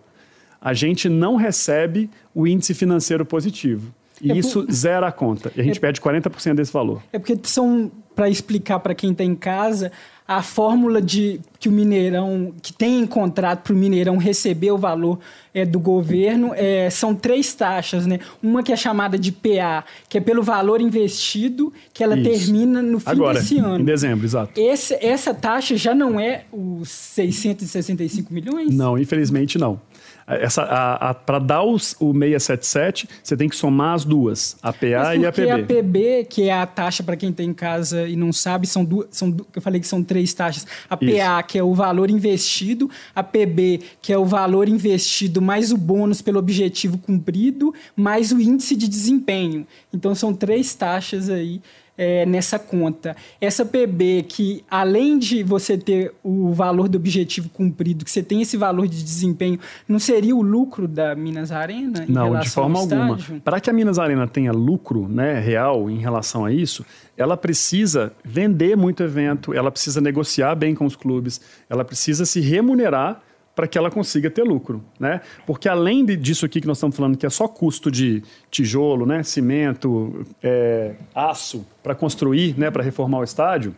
a 0.62 0.74
gente 0.74 1.10
não 1.10 1.36
recebe 1.36 2.10
o 2.34 2.48
índice 2.48 2.74
financeiro 2.74 3.26
positivo. 3.26 3.94
E 4.22 4.32
é 4.32 4.38
isso 4.38 4.66
por... 4.66 4.72
zera 4.72 5.08
a 5.08 5.12
conta. 5.12 5.52
E 5.56 5.62
a 5.62 5.64
gente 5.64 5.78
é... 5.78 5.80
perde 5.80 6.02
40% 6.02 6.56
desse 6.56 6.72
valor. 6.72 7.02
É 7.12 7.20
porque 7.20 7.38
são, 7.44 7.92
para 8.16 8.30
explicar 8.30 8.80
para 8.80 8.94
quem 8.94 9.12
está 9.12 9.24
em 9.24 9.36
casa, 9.36 9.92
a 10.30 10.44
fórmula 10.44 11.02
de 11.02 11.42
que 11.60 11.68
o 11.68 11.72
Mineirão, 11.72 12.54
que 12.62 12.72
tem 12.72 13.04
contrato 13.08 13.64
para 13.64 13.74
o 13.74 13.76
Mineirão 13.76 14.16
receber 14.18 14.72
o 14.72 14.78
valor 14.78 15.18
é, 15.52 15.66
do 15.66 15.80
governo, 15.80 16.52
é, 16.56 16.88
são 16.92 17.16
três 17.16 17.52
taxas, 17.56 18.06
né? 18.06 18.20
Uma 18.42 18.62
que 18.62 18.72
é 18.72 18.76
chamada 18.76 19.18
de 19.18 19.32
PA, 19.32 19.84
que 20.08 20.20
é 20.20 20.22
pelo 20.22 20.44
valor 20.44 20.82
investido, 20.82 21.74
que 21.92 22.04
ela 22.04 22.16
Isso. 22.16 22.30
termina 22.30 22.80
no 22.80 23.00
fim 23.00 23.10
Agora, 23.10 23.40
desse 23.40 23.58
ano. 23.58 23.80
Em 23.80 23.84
dezembro, 23.84 24.24
exato. 24.24 24.52
Esse, 24.56 24.94
essa 25.04 25.34
taxa 25.34 25.76
já 25.76 25.96
não 25.96 26.20
é 26.20 26.44
os 26.52 26.90
665 26.90 28.32
milhões? 28.32 28.72
Não, 28.72 29.00
infelizmente 29.00 29.58
não. 29.58 29.82
Essa, 30.30 31.16
para 31.26 31.40
dar 31.40 31.64
os, 31.64 31.96
o 32.00 32.14
677, 32.14 33.10
você 33.24 33.36
tem 33.36 33.50
que 33.50 33.56
somar 33.56 33.96
as 33.96 34.06
duas, 34.06 34.58
a 34.62 34.72
PA 34.72 35.16
e 35.16 35.26
a 35.26 35.32
PB. 35.32 35.50
a 35.50 35.60
PB, 35.64 36.28
que 36.30 36.44
é 36.44 36.54
a 36.54 36.66
taxa 36.68 37.02
para 37.02 37.16
quem 37.16 37.34
tem 37.34 37.50
em 37.50 37.54
casa 37.54 38.08
e 38.08 38.16
não 38.16 38.32
sabe, 38.32 38.68
são 38.68 38.86
duas, 38.86 39.08
são, 39.12 39.36
eu 39.56 39.62
falei 39.62 39.82
que 39.82 39.88
são 39.88 40.04
três 40.04 40.34
taxas. 40.34 40.68
A 40.90 40.98
Isso. 41.02 41.18
PA, 41.18 41.44
que 41.44 41.58
é 41.58 41.64
o 41.64 41.74
valor 41.74 42.10
investido, 42.12 42.90
a 43.16 43.24
PB, 43.24 43.82
que 44.02 44.14
é 44.14 44.18
o 44.18 44.26
valor 44.26 44.70
investido 44.70 45.42
mais 45.42 45.72
o 45.72 45.78
bônus 45.78 46.22
pelo 46.22 46.38
objetivo 46.38 46.98
cumprido, 46.98 47.74
mais 47.96 48.32
o 48.32 48.40
índice 48.40 48.76
de 48.76 48.88
desempenho. 48.88 49.66
Então 49.92 50.14
são 50.14 50.34
três 50.34 50.76
taxas 50.76 51.30
aí 51.30 51.62
é, 52.00 52.26
nessa 52.26 52.58
conta. 52.58 53.14
Essa 53.42 53.66
PB 53.66 54.24
que, 54.30 54.64
além 54.72 55.20
de 55.20 55.44
você 55.44 55.78
ter 55.78 56.14
o 56.24 56.54
valor 56.54 56.88
do 56.88 56.98
objetivo 56.98 57.50
cumprido, 57.50 58.06
que 58.06 58.12
você 58.12 58.24
tem 58.24 58.42
esse 58.42 58.56
valor 58.56 58.88
de 58.88 59.04
desempenho, 59.04 59.60
não 59.86 60.00
seria 60.00 60.34
o 60.34 60.42
lucro 60.42 60.88
da 60.88 61.14
Minas 61.14 61.52
Arena? 61.52 62.06
não, 62.08 62.40
de 62.40 62.50
forma 62.50 62.80
alguma. 62.80 63.18
Para 63.44 63.60
que 63.60 63.70
a 63.70 63.74
Minas 63.74 64.00
Arena 64.00 64.26
tenha 64.26 64.54
lucro 64.54 65.10
né, 65.10 65.42
real 65.42 65.90
em 65.90 65.98
relação 65.98 66.46
a 66.46 66.54
isso, 66.54 66.86
ela 67.18 67.36
precisa 67.36 68.14
vender 68.24 68.78
muito 68.78 69.04
evento, 69.04 69.54
ela 69.54 69.70
precisa 69.70 70.00
negociar 70.00 70.56
bem 70.56 70.74
com 70.74 70.86
os 70.86 70.96
clubes, 70.96 71.42
ela 71.70 71.84
precisa 71.84 72.26
se 72.26 72.40
remunerar 72.40 73.22
para 73.60 73.68
que 73.68 73.78
ela 73.78 73.92
consiga 73.92 74.30
ter 74.30 74.44
lucro, 74.44 74.82
né? 74.98 75.20
Porque 75.46 75.68
além 75.68 76.06
disso 76.06 76.46
aqui 76.46 76.62
que 76.62 76.68
nós 76.68 76.78
estamos 76.78 76.96
falando, 76.96 77.18
que 77.18 77.26
é 77.26 77.30
só 77.30 77.46
custo 77.46 77.92
de 77.92 78.24
tijolo, 78.50 79.06
né, 79.06 79.22
cimento, 79.22 80.26
é, 80.42 80.96
aço 81.14 81.66
para 81.84 81.94
construir, 81.94 82.58
né, 82.58 82.72
para 82.72 82.82
reformar 82.82 83.18
o 83.18 83.24
estádio, 83.26 83.76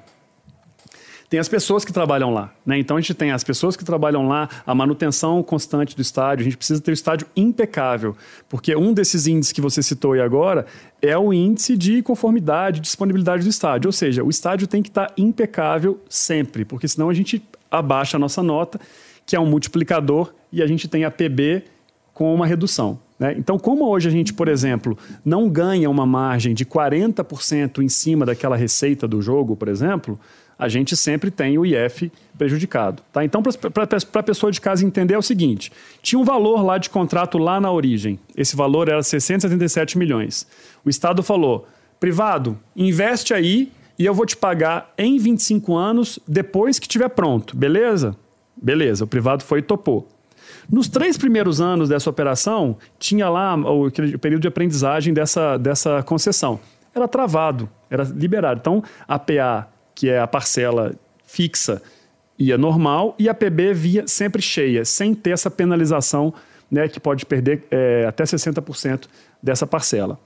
tem 1.28 1.40
as 1.40 1.50
pessoas 1.50 1.84
que 1.84 1.92
trabalham 1.92 2.32
lá, 2.32 2.54
né? 2.64 2.78
Então 2.78 2.96
a 2.96 3.02
gente 3.02 3.16
tem 3.16 3.32
as 3.32 3.44
pessoas 3.44 3.76
que 3.76 3.84
trabalham 3.84 4.28
lá, 4.28 4.48
a 4.68 4.76
manutenção 4.76 5.42
constante 5.42 5.96
do 5.96 6.02
estádio. 6.04 6.42
A 6.42 6.44
gente 6.44 6.58
precisa 6.58 6.80
ter 6.80 6.92
o 6.92 6.94
estádio 6.94 7.26
impecável, 7.36 8.16
porque 8.48 8.76
um 8.76 8.94
desses 8.94 9.26
índices 9.26 9.52
que 9.52 9.62
você 9.62 9.82
citou 9.82 10.14
aí 10.14 10.22
agora 10.22 10.68
é 11.02 11.18
o 11.18 11.34
índice 11.34 11.76
de 11.76 12.04
conformidade, 12.04 12.80
disponibilidade 12.82 13.42
do 13.42 13.50
estádio. 13.50 13.88
Ou 13.88 13.94
seja, 13.94 14.24
o 14.24 14.30
estádio 14.30 14.68
tem 14.68 14.84
que 14.84 14.90
estar 14.90 15.12
impecável 15.18 16.00
sempre, 16.08 16.66
porque 16.66 16.88
senão 16.88 17.10
a 17.10 17.16
gente 17.16 17.42
abaixa 17.72 18.18
a 18.18 18.20
nossa 18.20 18.44
nota 18.44 18.80
que 19.32 19.36
é 19.38 19.40
um 19.40 19.46
multiplicador, 19.46 20.34
e 20.52 20.62
a 20.62 20.68
gente 20.68 20.90
tem 20.90 21.06
a 21.06 21.10
PB 21.10 21.64
com 22.14 22.36
uma 22.36 22.46
redução. 22.46 23.00
Né? 23.18 23.34
Então, 23.38 23.58
como 23.58 23.88
hoje 23.88 24.10
a 24.10 24.12
gente, 24.12 24.34
por 24.34 24.50
exemplo, 24.50 24.98
não 25.24 25.48
ganha 25.48 25.90
uma 25.90 26.06
margem 26.06 26.54
de 26.54 26.66
40% 26.66 27.82
em 27.82 27.88
cima 27.88 28.26
daquela 28.26 28.58
receita 28.58 29.08
do 29.08 29.22
jogo, 29.22 29.56
por 29.56 29.70
exemplo, 29.70 30.20
a 30.60 30.68
gente 30.68 30.98
sempre 30.98 31.32
tem 31.32 31.58
o 31.58 31.66
IF 31.66 32.12
prejudicado. 32.38 33.02
Tá? 33.14 33.24
Então, 33.24 33.42
para 33.42 34.20
a 34.20 34.24
pessoa 34.24 34.52
de 34.52 34.60
casa 34.60 34.86
entender 34.86 35.14
é 35.14 35.18
o 35.18 35.22
seguinte: 35.22 35.72
tinha 36.02 36.20
um 36.20 36.26
valor 36.26 36.62
lá 36.62 36.78
de 36.78 36.90
contrato 36.90 37.38
lá 37.38 37.62
na 37.62 37.72
origem. 37.72 38.20
Esse 38.36 38.58
valor 38.58 38.90
era 38.90 39.02
677 39.02 39.98
milhões. 39.98 40.46
O 40.84 40.90
Estado 40.90 41.24
falou: 41.24 41.66
privado, 42.02 42.60
investe 42.76 43.34
aí 43.34 43.72
e 43.98 44.06
eu 44.06 44.14
vou 44.14 44.26
te 44.26 44.36
pagar 44.36 44.94
em 44.98 45.18
25 45.18 45.74
anos 45.74 46.20
depois 46.28 46.80
que 46.80 46.86
estiver 46.86 47.08
pronto, 47.08 47.56
beleza? 47.56 48.14
Beleza, 48.62 49.04
o 49.04 49.08
privado 49.08 49.44
foi 49.44 49.60
e 49.60 49.62
topou. 49.62 50.08
Nos 50.70 50.88
três 50.88 51.18
primeiros 51.18 51.60
anos 51.60 51.90
dessa 51.90 52.10
operação, 52.10 52.78
tinha 53.00 53.28
lá 53.30 53.56
o, 53.56 53.90
período 54.20 54.42
de 54.42 54.48
aprendizagem 54.48 55.14
dessa, 55.14 55.58
dessa 55.58 56.04
concessão. 56.04 56.60
era 56.94 57.08
travado, 57.08 57.70
era 57.90 58.04
liberado. 58.04 58.60
Então, 58.60 58.84
a 59.08 59.18
PA, 59.18 59.68
que 59.96 60.10
é 60.10 60.20
a 60.20 60.28
parcela 60.28 60.94
fixa, 61.26 61.82
ia 62.38 62.58
normal 62.58 63.16
e 63.18 63.30
a 63.30 63.34
PB 63.34 63.74
via 63.74 64.08
sempre 64.08 64.42
cheia, 64.42 64.84
sem 64.84 65.14
ter 65.14 65.32
essa 65.32 65.50
penalização 65.50 66.34
né, 66.70 66.88
que 66.88 67.00
pode 67.00 67.26
perder 67.26 67.64
é, 67.70 68.06
até 68.08 68.24
60% 68.24 69.08
dessa 69.42 69.68
parcela. 69.68 70.20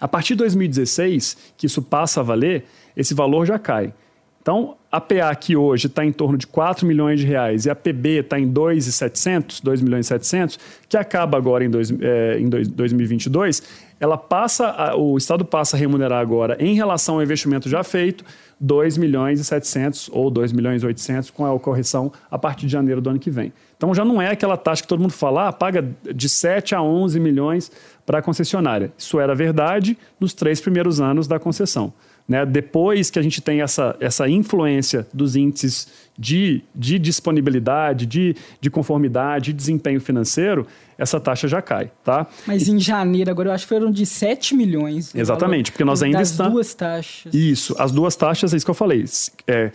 A 0.00 0.08
partir 0.08 0.34
de 0.34 0.38
2016, 0.38 1.54
que 1.56 1.66
isso 1.66 1.80
passa 1.80 2.20
a 2.20 2.22
valer, 2.22 2.64
esse 2.96 3.14
valor 3.14 3.46
já 3.46 3.58
cai. 3.58 3.94
Então, 4.42 4.74
a 4.90 5.00
PA 5.00 5.32
que 5.36 5.56
hoje 5.56 5.86
está 5.86 6.04
em 6.04 6.10
torno 6.10 6.36
de 6.36 6.48
4 6.48 6.84
milhões 6.84 7.20
de 7.20 7.26
reais 7.26 7.64
e 7.64 7.70
a 7.70 7.76
PB 7.76 8.20
está 8.20 8.40
em 8.40 8.48
2,700, 8.48 9.60
2 9.60 9.80
milhões 9.80 10.06
e 10.06 10.08
700, 10.08 10.58
que 10.88 10.96
acaba 10.96 11.38
agora 11.38 11.64
em, 11.64 11.70
dois, 11.70 11.92
é, 12.00 12.40
em 12.40 12.48
dois, 12.48 12.66
2022, 12.66 13.62
ela 14.00 14.18
passa, 14.18 14.66
a, 14.66 14.96
o 14.96 15.16
Estado 15.16 15.44
passa 15.44 15.76
a 15.76 15.78
remunerar 15.78 16.20
agora, 16.20 16.56
em 16.58 16.74
relação 16.74 17.14
ao 17.14 17.22
investimento 17.22 17.68
já 17.68 17.84
feito, 17.84 18.24
2 18.58 18.98
milhões 18.98 19.38
e 19.38 19.44
700 19.44 20.10
ou 20.12 20.28
2 20.28 20.52
milhões 20.52 20.82
e 20.82 20.86
800 20.86 21.30
com 21.30 21.46
a 21.46 21.58
correção 21.60 22.12
a 22.28 22.36
partir 22.36 22.66
de 22.66 22.72
janeiro 22.72 23.00
do 23.00 23.10
ano 23.10 23.20
que 23.20 23.30
vem. 23.30 23.52
Então 23.76 23.94
já 23.94 24.04
não 24.04 24.20
é 24.20 24.30
aquela 24.30 24.56
taxa 24.56 24.82
que 24.82 24.88
todo 24.88 25.00
mundo 25.00 25.12
fala, 25.12 25.48
ah, 25.48 25.52
paga 25.52 25.88
de 26.14 26.28
7 26.28 26.74
a 26.74 26.82
11 26.82 27.18
milhões 27.20 27.70
para 28.04 28.18
a 28.18 28.22
concessionária. 28.22 28.92
Isso 28.98 29.20
era 29.20 29.34
verdade 29.36 29.96
nos 30.18 30.34
três 30.34 30.60
primeiros 30.60 31.00
anos 31.00 31.28
da 31.28 31.38
concessão. 31.38 31.92
Né? 32.32 32.46
Depois 32.46 33.10
que 33.10 33.18
a 33.18 33.22
gente 33.22 33.42
tem 33.42 33.60
essa, 33.60 33.94
essa 34.00 34.26
influência 34.26 35.06
dos 35.12 35.36
índices 35.36 35.86
de, 36.18 36.62
de 36.74 36.98
disponibilidade, 36.98 38.06
de, 38.06 38.34
de 38.58 38.70
conformidade, 38.70 39.46
de 39.46 39.52
desempenho 39.52 40.00
financeiro, 40.00 40.66
essa 40.96 41.20
taxa 41.20 41.46
já 41.46 41.60
cai. 41.60 41.92
Tá? 42.02 42.26
Mas 42.46 42.68
em 42.68 42.78
janeiro, 42.78 43.30
agora 43.30 43.50
eu 43.50 43.52
acho 43.52 43.66
que 43.66 43.68
foram 43.68 43.90
de 43.90 44.06
7 44.06 44.56
milhões. 44.56 45.14
Exatamente, 45.14 45.70
porque 45.72 45.84
nós 45.84 46.02
ainda 46.02 46.22
estamos. 46.22 46.48
As 46.48 46.54
duas 46.54 46.74
taxas. 46.74 47.34
Isso, 47.34 47.76
as 47.78 47.92
duas 47.92 48.16
taxas, 48.16 48.54
é 48.54 48.56
isso 48.56 48.64
que 48.64 48.70
eu 48.70 48.74
falei. 48.74 49.04
É 49.46 49.70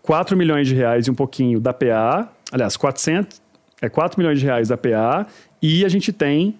4 0.00 0.34
milhões 0.34 0.66
de 0.66 0.74
reais 0.74 1.08
e 1.08 1.10
um 1.10 1.14
pouquinho 1.14 1.60
da 1.60 1.74
PA, 1.74 2.32
aliás, 2.50 2.74
400, 2.74 3.38
é 3.82 3.90
4 3.90 4.18
milhões 4.18 4.40
de 4.40 4.46
reais 4.46 4.68
da 4.68 4.78
PA, 4.78 5.26
e 5.60 5.84
a 5.84 5.90
gente 5.90 6.10
tem 6.10 6.58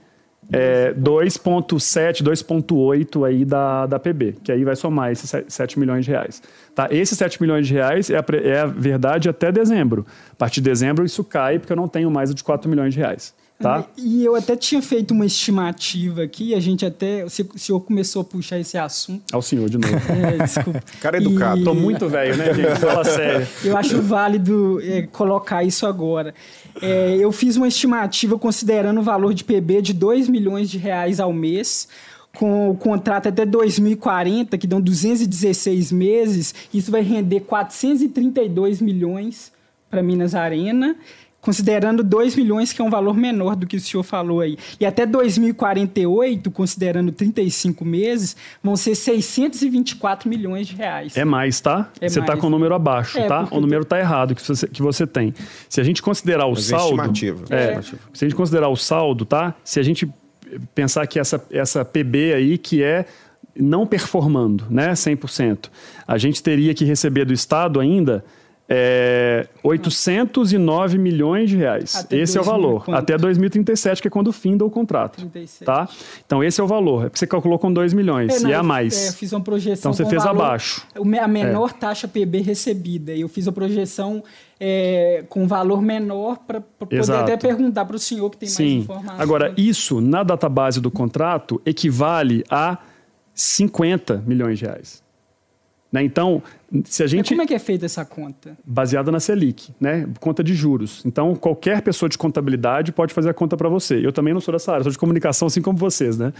é, 0.52 0.94
2,7, 0.94 2.22
2,8 2.22 3.26
aí 3.26 3.44
da, 3.44 3.86
da 3.86 3.98
PB, 3.98 4.36
que 4.42 4.50
aí 4.50 4.64
vai 4.64 4.76
somar 4.76 5.12
esses 5.12 5.30
7 5.46 5.78
milhões 5.78 6.04
de 6.04 6.10
reais. 6.10 6.42
Tá? 6.74 6.88
Esses 6.90 7.18
7 7.18 7.40
milhões 7.40 7.66
de 7.66 7.74
reais 7.74 8.08
é 8.10 8.16
a, 8.16 8.24
é 8.42 8.60
a 8.60 8.66
verdade 8.66 9.28
até 9.28 9.52
dezembro. 9.52 10.06
A 10.32 10.36
partir 10.36 10.60
de 10.60 10.70
dezembro 10.70 11.04
isso 11.04 11.22
cai 11.22 11.58
porque 11.58 11.72
eu 11.72 11.76
não 11.76 11.88
tenho 11.88 12.10
mais 12.10 12.34
de 12.34 12.42
4 12.42 12.68
milhões 12.68 12.94
de 12.94 13.00
reais. 13.00 13.34
Tá? 13.60 13.84
E 13.96 14.24
eu 14.24 14.36
até 14.36 14.54
tinha 14.54 14.80
feito 14.80 15.10
uma 15.10 15.26
estimativa 15.26 16.22
aqui, 16.22 16.54
a 16.54 16.60
gente 16.60 16.86
até. 16.86 17.24
O 17.24 17.28
senhor 17.28 17.80
começou 17.80 18.22
a 18.22 18.24
puxar 18.24 18.56
esse 18.60 18.78
assunto. 18.78 19.24
Ao 19.32 19.42
senhor 19.42 19.68
de 19.68 19.78
novo. 19.78 19.88
É, 20.08 20.44
desculpa. 20.44 20.80
Cara 21.00 21.16
educado. 21.16 21.60
E... 21.60 21.64
Tô 21.64 21.74
muito 21.74 22.08
velho, 22.08 22.36
né, 22.36 22.54
gente? 22.54 22.78
Fala 22.78 23.04
sério. 23.04 23.46
Eu 23.64 23.76
acho 23.76 24.00
válido 24.00 24.80
é, 24.82 25.02
colocar 25.02 25.64
isso 25.64 25.86
agora. 25.86 26.34
É, 26.80 27.16
eu 27.16 27.32
fiz 27.32 27.56
uma 27.56 27.66
estimativa 27.66 28.38
considerando 28.38 29.00
o 29.00 29.02
valor 29.02 29.34
de 29.34 29.42
PB 29.42 29.82
de 29.82 29.92
2 29.92 30.28
milhões 30.28 30.70
de 30.70 30.78
reais 30.78 31.18
ao 31.18 31.32
mês 31.32 31.88
com 32.36 32.70
o 32.70 32.76
contrato 32.76 33.28
até 33.28 33.44
2040, 33.44 34.56
que 34.56 34.66
dão 34.66 34.80
216 34.80 35.90
meses, 35.90 36.54
isso 36.72 36.90
vai 36.90 37.02
render 37.02 37.40
432 37.40 38.80
milhões 38.80 39.50
para 39.90 40.02
Minas 40.02 40.34
Arena 40.34 40.94
considerando 41.40 42.02
2 42.02 42.36
milhões, 42.36 42.72
que 42.72 42.82
é 42.82 42.84
um 42.84 42.90
valor 42.90 43.16
menor 43.16 43.54
do 43.54 43.66
que 43.66 43.76
o 43.76 43.80
senhor 43.80 44.02
falou 44.02 44.40
aí. 44.40 44.58
E 44.80 44.84
até 44.84 45.06
2048, 45.06 46.50
considerando 46.50 47.12
35 47.12 47.84
meses, 47.84 48.36
vão 48.62 48.76
ser 48.76 48.94
624 48.94 50.28
milhões 50.28 50.66
de 50.66 50.74
reais. 50.74 51.16
É 51.16 51.24
mais, 51.24 51.60
tá? 51.60 51.90
É 52.00 52.08
você 52.08 52.20
está 52.20 52.36
com 52.36 52.48
o 52.48 52.50
número 52.50 52.74
abaixo, 52.74 53.18
é, 53.18 53.26
tá? 53.26 53.46
O 53.50 53.60
número 53.60 53.82
está 53.82 53.98
errado 53.98 54.34
que 54.34 54.42
você, 54.42 54.66
que 54.66 54.82
você 54.82 55.06
tem. 55.06 55.32
Se 55.68 55.80
a 55.80 55.84
gente 55.84 56.02
considerar 56.02 56.46
o 56.46 56.50
Mas 56.50 56.72
é 56.72 56.78
saldo... 56.78 57.02
É, 57.50 57.72
é, 57.74 57.82
se 57.82 58.24
a 58.24 58.28
gente 58.28 58.34
considerar 58.34 58.68
o 58.68 58.76
saldo, 58.76 59.24
tá? 59.24 59.54
Se 59.64 59.78
a 59.78 59.82
gente 59.82 60.08
pensar 60.74 61.06
que 61.06 61.18
essa, 61.18 61.44
essa 61.50 61.84
PB 61.84 62.34
aí, 62.34 62.58
que 62.58 62.82
é 62.82 63.06
não 63.56 63.86
performando, 63.86 64.64
né, 64.70 64.92
100%, 64.92 65.68
a 66.06 66.16
gente 66.16 66.42
teria 66.42 66.72
que 66.74 66.84
receber 66.84 67.24
do 67.24 67.32
Estado 67.32 67.80
ainda 67.80 68.24
é, 68.68 69.48
809 69.62 70.98
milhões 70.98 71.48
de 71.48 71.56
reais. 71.56 71.96
Até 71.96 72.18
esse 72.18 72.36
é 72.36 72.40
o 72.40 72.44
valor. 72.44 72.84
Quanto? 72.84 72.98
Até 72.98 73.16
2037, 73.16 74.02
que 74.02 74.08
é 74.08 74.10
quando 74.10 74.30
finda 74.30 74.62
o 74.64 74.70
contrato. 74.70 75.16
37. 75.16 75.64
Tá? 75.64 75.88
Então, 76.26 76.44
esse 76.44 76.60
é 76.60 76.64
o 76.64 76.66
valor. 76.66 77.06
É 77.06 77.08
porque 77.08 77.18
você 77.18 77.26
calculou 77.26 77.58
com 77.58 77.72
2 77.72 77.94
milhões. 77.94 78.36
É, 78.36 78.40
não, 78.40 78.50
e 78.50 78.52
é 78.52 78.56
a 78.56 78.62
mais. 78.62 79.06
É, 79.06 79.08
eu 79.08 79.12
fiz 79.14 79.32
uma 79.32 79.40
projeção. 79.40 79.90
Então, 79.90 79.92
você 79.94 80.04
fez 80.04 80.22
valor, 80.22 80.42
abaixo. 80.42 80.86
A 80.94 81.28
menor 81.28 81.70
é. 81.70 81.72
taxa 81.72 82.06
PB 82.06 82.42
recebida. 82.42 83.12
Eu 83.16 83.28
fiz 83.28 83.48
a 83.48 83.52
projeção 83.52 84.22
é, 84.60 85.24
com 85.30 85.46
valor 85.46 85.80
menor 85.80 86.38
para 86.46 86.60
poder 86.60 86.98
Exato. 86.98 87.22
até 87.22 87.36
perguntar 87.38 87.86
para 87.86 87.96
o 87.96 87.98
senhor 87.98 88.28
que 88.28 88.36
tem 88.36 88.48
Sim. 88.50 88.64
mais 88.64 88.84
informações. 88.84 89.20
Agora, 89.20 89.54
isso, 89.56 89.98
na 90.00 90.22
database 90.22 90.78
do 90.78 90.90
contrato, 90.90 91.60
equivale 91.64 92.44
a 92.50 92.76
50 93.32 94.22
milhões 94.26 94.58
de 94.58 94.66
reais. 94.66 95.07
Né? 95.90 96.02
Então, 96.02 96.42
se 96.84 97.02
a 97.02 97.06
gente. 97.06 97.20
Mas 97.20 97.28
como 97.30 97.42
é 97.42 97.46
que 97.46 97.54
é 97.54 97.58
feita 97.58 97.86
essa 97.86 98.04
conta? 98.04 98.56
Baseada 98.64 99.10
na 99.10 99.18
Selic, 99.18 99.72
né? 99.80 100.06
Conta 100.20 100.44
de 100.44 100.54
juros. 100.54 101.02
Então, 101.06 101.34
qualquer 101.34 101.80
pessoa 101.80 102.08
de 102.08 102.18
contabilidade 102.18 102.92
pode 102.92 103.14
fazer 103.14 103.30
a 103.30 103.34
conta 103.34 103.56
para 103.56 103.70
você. 103.70 104.04
Eu 104.04 104.12
também 104.12 104.34
não 104.34 104.40
sou 104.40 104.52
dessa 104.52 104.72
área, 104.72 104.82
sou 104.82 104.92
de 104.92 104.98
comunicação, 104.98 105.46
assim 105.48 105.62
como 105.62 105.78
vocês, 105.78 106.18
né? 106.18 106.32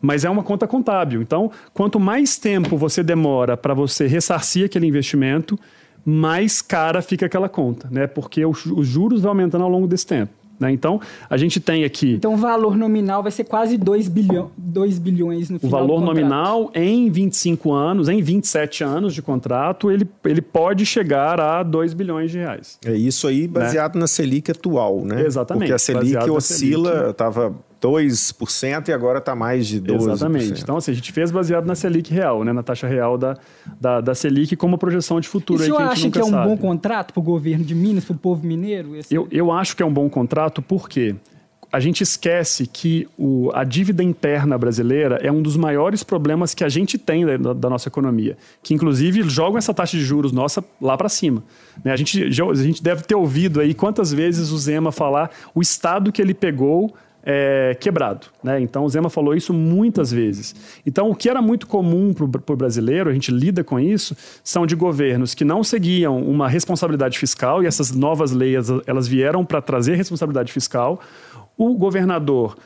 Mas 0.00 0.24
é 0.24 0.30
uma 0.30 0.42
conta 0.42 0.66
contábil. 0.66 1.20
Então, 1.20 1.50
quanto 1.74 2.00
mais 2.00 2.38
tempo 2.38 2.78
você 2.78 3.02
demora 3.02 3.56
para 3.56 3.74
você 3.74 4.06
ressarcir 4.06 4.64
aquele 4.64 4.86
investimento, 4.86 5.58
mais 6.04 6.62
cara 6.62 7.02
fica 7.02 7.26
aquela 7.26 7.48
conta, 7.48 7.88
né? 7.90 8.06
Porque 8.06 8.44
os 8.44 8.86
juros 8.86 9.20
vão 9.20 9.32
aumentando 9.32 9.64
ao 9.64 9.70
longo 9.70 9.86
desse 9.86 10.06
tempo. 10.06 10.32
Né? 10.58 10.72
Então, 10.72 11.00
a 11.28 11.36
gente 11.36 11.60
tem 11.60 11.84
aqui. 11.84 12.14
Então, 12.14 12.34
o 12.34 12.36
valor 12.36 12.76
nominal 12.76 13.22
vai 13.22 13.32
ser 13.32 13.44
quase 13.44 13.76
2 13.76 14.08
bilhão, 14.08 14.50
bilhões 14.56 15.50
no 15.50 15.58
final. 15.58 15.82
O 15.82 15.86
valor 15.86 16.00
nominal 16.00 16.70
em 16.74 17.10
25 17.10 17.72
anos, 17.72 18.08
em 18.08 18.22
27 18.22 18.84
anos 18.84 19.14
de 19.14 19.22
contrato, 19.22 19.90
ele, 19.90 20.08
ele 20.24 20.40
pode 20.40 20.86
chegar 20.86 21.40
a 21.40 21.62
2 21.62 21.94
bilhões 21.94 22.30
de 22.30 22.38
reais. 22.38 22.78
É 22.84 22.92
isso 22.92 23.26
aí 23.26 23.48
baseado 23.48 23.94
né? 23.94 24.00
na 24.00 24.06
Selic 24.06 24.50
atual, 24.50 25.04
né? 25.04 25.24
Exatamente. 25.26 25.60
Porque 25.62 25.72
a 25.72 25.78
Selic 25.78 26.30
oscila, 26.30 27.10
estava 27.10 27.54
2% 27.84 28.88
e 28.88 28.92
agora 28.92 29.18
está 29.18 29.34
mais 29.34 29.66
de 29.66 29.80
12%. 29.80 30.12
Exatamente. 30.12 30.62
Então, 30.62 30.78
assim, 30.78 30.90
a 30.90 30.94
gente 30.94 31.12
fez 31.12 31.30
baseado 31.30 31.66
na 31.66 31.74
Selic 31.74 32.12
real, 32.12 32.42
né? 32.42 32.52
na 32.52 32.62
taxa 32.62 32.88
real 32.88 33.18
da, 33.18 33.36
da, 33.78 34.00
da 34.00 34.14
Selic 34.14 34.56
como 34.56 34.78
projeção 34.78 35.20
de 35.20 35.28
futuro. 35.28 35.60
E 35.60 35.62
o 35.62 35.66
senhor 35.66 35.80
aí 35.80 35.86
que 35.88 35.92
acha 35.92 36.10
que 36.10 36.18
é 36.18 36.24
um 36.24 36.30
sabe. 36.30 36.48
bom 36.48 36.56
contrato 36.56 37.12
para 37.12 37.20
o 37.20 37.22
governo 37.22 37.64
de 37.64 37.74
Minas, 37.74 38.04
para 38.04 38.14
o 38.14 38.18
povo 38.18 38.46
mineiro? 38.46 38.96
Esse... 38.96 39.14
Eu, 39.14 39.28
eu 39.30 39.52
acho 39.52 39.76
que 39.76 39.82
é 39.82 39.86
um 39.86 39.92
bom 39.92 40.08
contrato 40.08 40.62
porque 40.62 41.14
a 41.70 41.80
gente 41.80 42.02
esquece 42.02 42.66
que 42.66 43.06
o, 43.18 43.50
a 43.52 43.64
dívida 43.64 44.02
interna 44.02 44.56
brasileira 44.56 45.18
é 45.20 45.30
um 45.30 45.42
dos 45.42 45.56
maiores 45.56 46.02
problemas 46.02 46.54
que 46.54 46.64
a 46.64 46.68
gente 46.68 46.96
tem 46.96 47.26
da, 47.26 47.52
da 47.52 47.68
nossa 47.68 47.88
economia, 47.88 48.36
que 48.62 48.72
inclusive 48.72 49.22
jogam 49.28 49.58
essa 49.58 49.74
taxa 49.74 49.96
de 49.96 50.04
juros 50.04 50.32
nossa 50.32 50.64
lá 50.80 50.96
para 50.96 51.08
cima. 51.08 51.42
Né? 51.84 51.92
A, 51.92 51.96
gente, 51.96 52.22
a 52.22 52.54
gente 52.54 52.82
deve 52.82 53.02
ter 53.02 53.16
ouvido 53.16 53.60
aí 53.60 53.74
quantas 53.74 54.12
vezes 54.12 54.52
o 54.52 54.56
Zema 54.58 54.92
falar 54.92 55.30
o 55.54 55.60
estado 55.60 56.12
que 56.12 56.22
ele 56.22 56.32
pegou 56.32 56.94
é, 57.24 57.76
quebrado. 57.80 58.26
Né? 58.42 58.60
Então, 58.60 58.84
o 58.84 58.88
Zema 58.88 59.08
falou 59.08 59.34
isso 59.34 59.52
muitas 59.52 60.12
vezes. 60.12 60.54
Então, 60.86 61.10
o 61.10 61.14
que 61.14 61.28
era 61.28 61.40
muito 61.40 61.66
comum 61.66 62.12
para 62.12 62.54
o 62.54 62.56
brasileiro, 62.56 63.08
a 63.08 63.12
gente 63.12 63.30
lida 63.30 63.64
com 63.64 63.80
isso, 63.80 64.16
são 64.42 64.66
de 64.66 64.76
governos 64.76 65.34
que 65.34 65.44
não 65.44 65.64
seguiam 65.64 66.20
uma 66.20 66.48
responsabilidade 66.48 67.18
fiscal, 67.18 67.62
e 67.62 67.66
essas 67.66 67.90
novas 67.90 68.32
leis 68.32 68.66
elas 68.86 69.08
vieram 69.08 69.44
para 69.44 69.62
trazer 69.62 69.94
responsabilidade 69.94 70.52
fiscal. 70.52 71.00
O 71.56 71.74
governador 71.74 72.56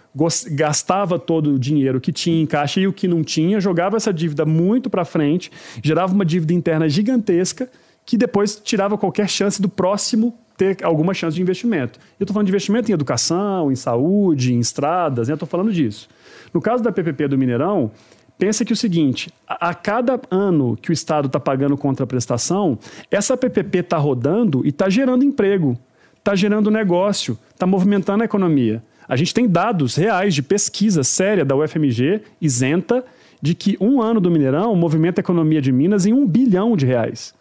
gastava 0.52 1.18
todo 1.18 1.54
o 1.54 1.58
dinheiro 1.58 2.00
que 2.00 2.10
tinha 2.10 2.40
em 2.42 2.46
caixa 2.46 2.80
e 2.80 2.86
o 2.86 2.92
que 2.92 3.06
não 3.06 3.22
tinha, 3.22 3.60
jogava 3.60 3.96
essa 3.96 4.12
dívida 4.12 4.46
muito 4.46 4.88
para 4.88 5.04
frente, 5.04 5.52
gerava 5.82 6.12
uma 6.12 6.24
dívida 6.24 6.54
interna 6.54 6.88
gigantesca 6.88 7.68
que 8.08 8.16
depois 8.16 8.56
tirava 8.56 8.96
qualquer 8.96 9.28
chance 9.28 9.60
do 9.60 9.68
próximo 9.68 10.34
ter 10.56 10.82
alguma 10.82 11.12
chance 11.12 11.36
de 11.36 11.42
investimento. 11.42 12.00
Eu 12.18 12.24
estou 12.24 12.32
falando 12.32 12.46
de 12.46 12.50
investimento 12.50 12.90
em 12.90 12.94
educação, 12.94 13.70
em 13.70 13.76
saúde, 13.76 14.54
em 14.54 14.58
estradas, 14.58 15.28
né? 15.28 15.34
estou 15.34 15.46
falando 15.46 15.70
disso. 15.70 16.08
No 16.54 16.58
caso 16.58 16.82
da 16.82 16.90
PPP 16.90 17.28
do 17.28 17.36
Mineirão, 17.36 17.90
pensa 18.38 18.64
que 18.64 18.72
o 18.72 18.76
seguinte, 18.76 19.30
a, 19.46 19.68
a 19.68 19.74
cada 19.74 20.18
ano 20.30 20.74
que 20.80 20.88
o 20.88 20.92
Estado 20.92 21.26
está 21.26 21.38
pagando 21.38 21.76
contra 21.76 22.06
prestação, 22.06 22.78
essa 23.10 23.36
PPP 23.36 23.80
está 23.80 23.98
rodando 23.98 24.64
e 24.64 24.70
está 24.70 24.88
gerando 24.88 25.22
emprego, 25.22 25.78
está 26.16 26.34
gerando 26.34 26.70
negócio, 26.70 27.38
está 27.52 27.66
movimentando 27.66 28.22
a 28.22 28.24
economia. 28.24 28.82
A 29.06 29.16
gente 29.16 29.34
tem 29.34 29.46
dados 29.46 29.96
reais 29.96 30.34
de 30.34 30.42
pesquisa 30.42 31.04
séria 31.04 31.44
da 31.44 31.54
UFMG, 31.54 32.22
isenta, 32.40 33.04
de 33.42 33.54
que 33.54 33.76
um 33.78 34.00
ano 34.00 34.18
do 34.18 34.30
Mineirão 34.30 34.74
movimenta 34.74 35.20
a 35.20 35.22
economia 35.22 35.60
de 35.60 35.70
Minas 35.70 36.06
em 36.06 36.14
um 36.14 36.26
bilhão 36.26 36.74
de 36.74 36.86
reais. 36.86 37.36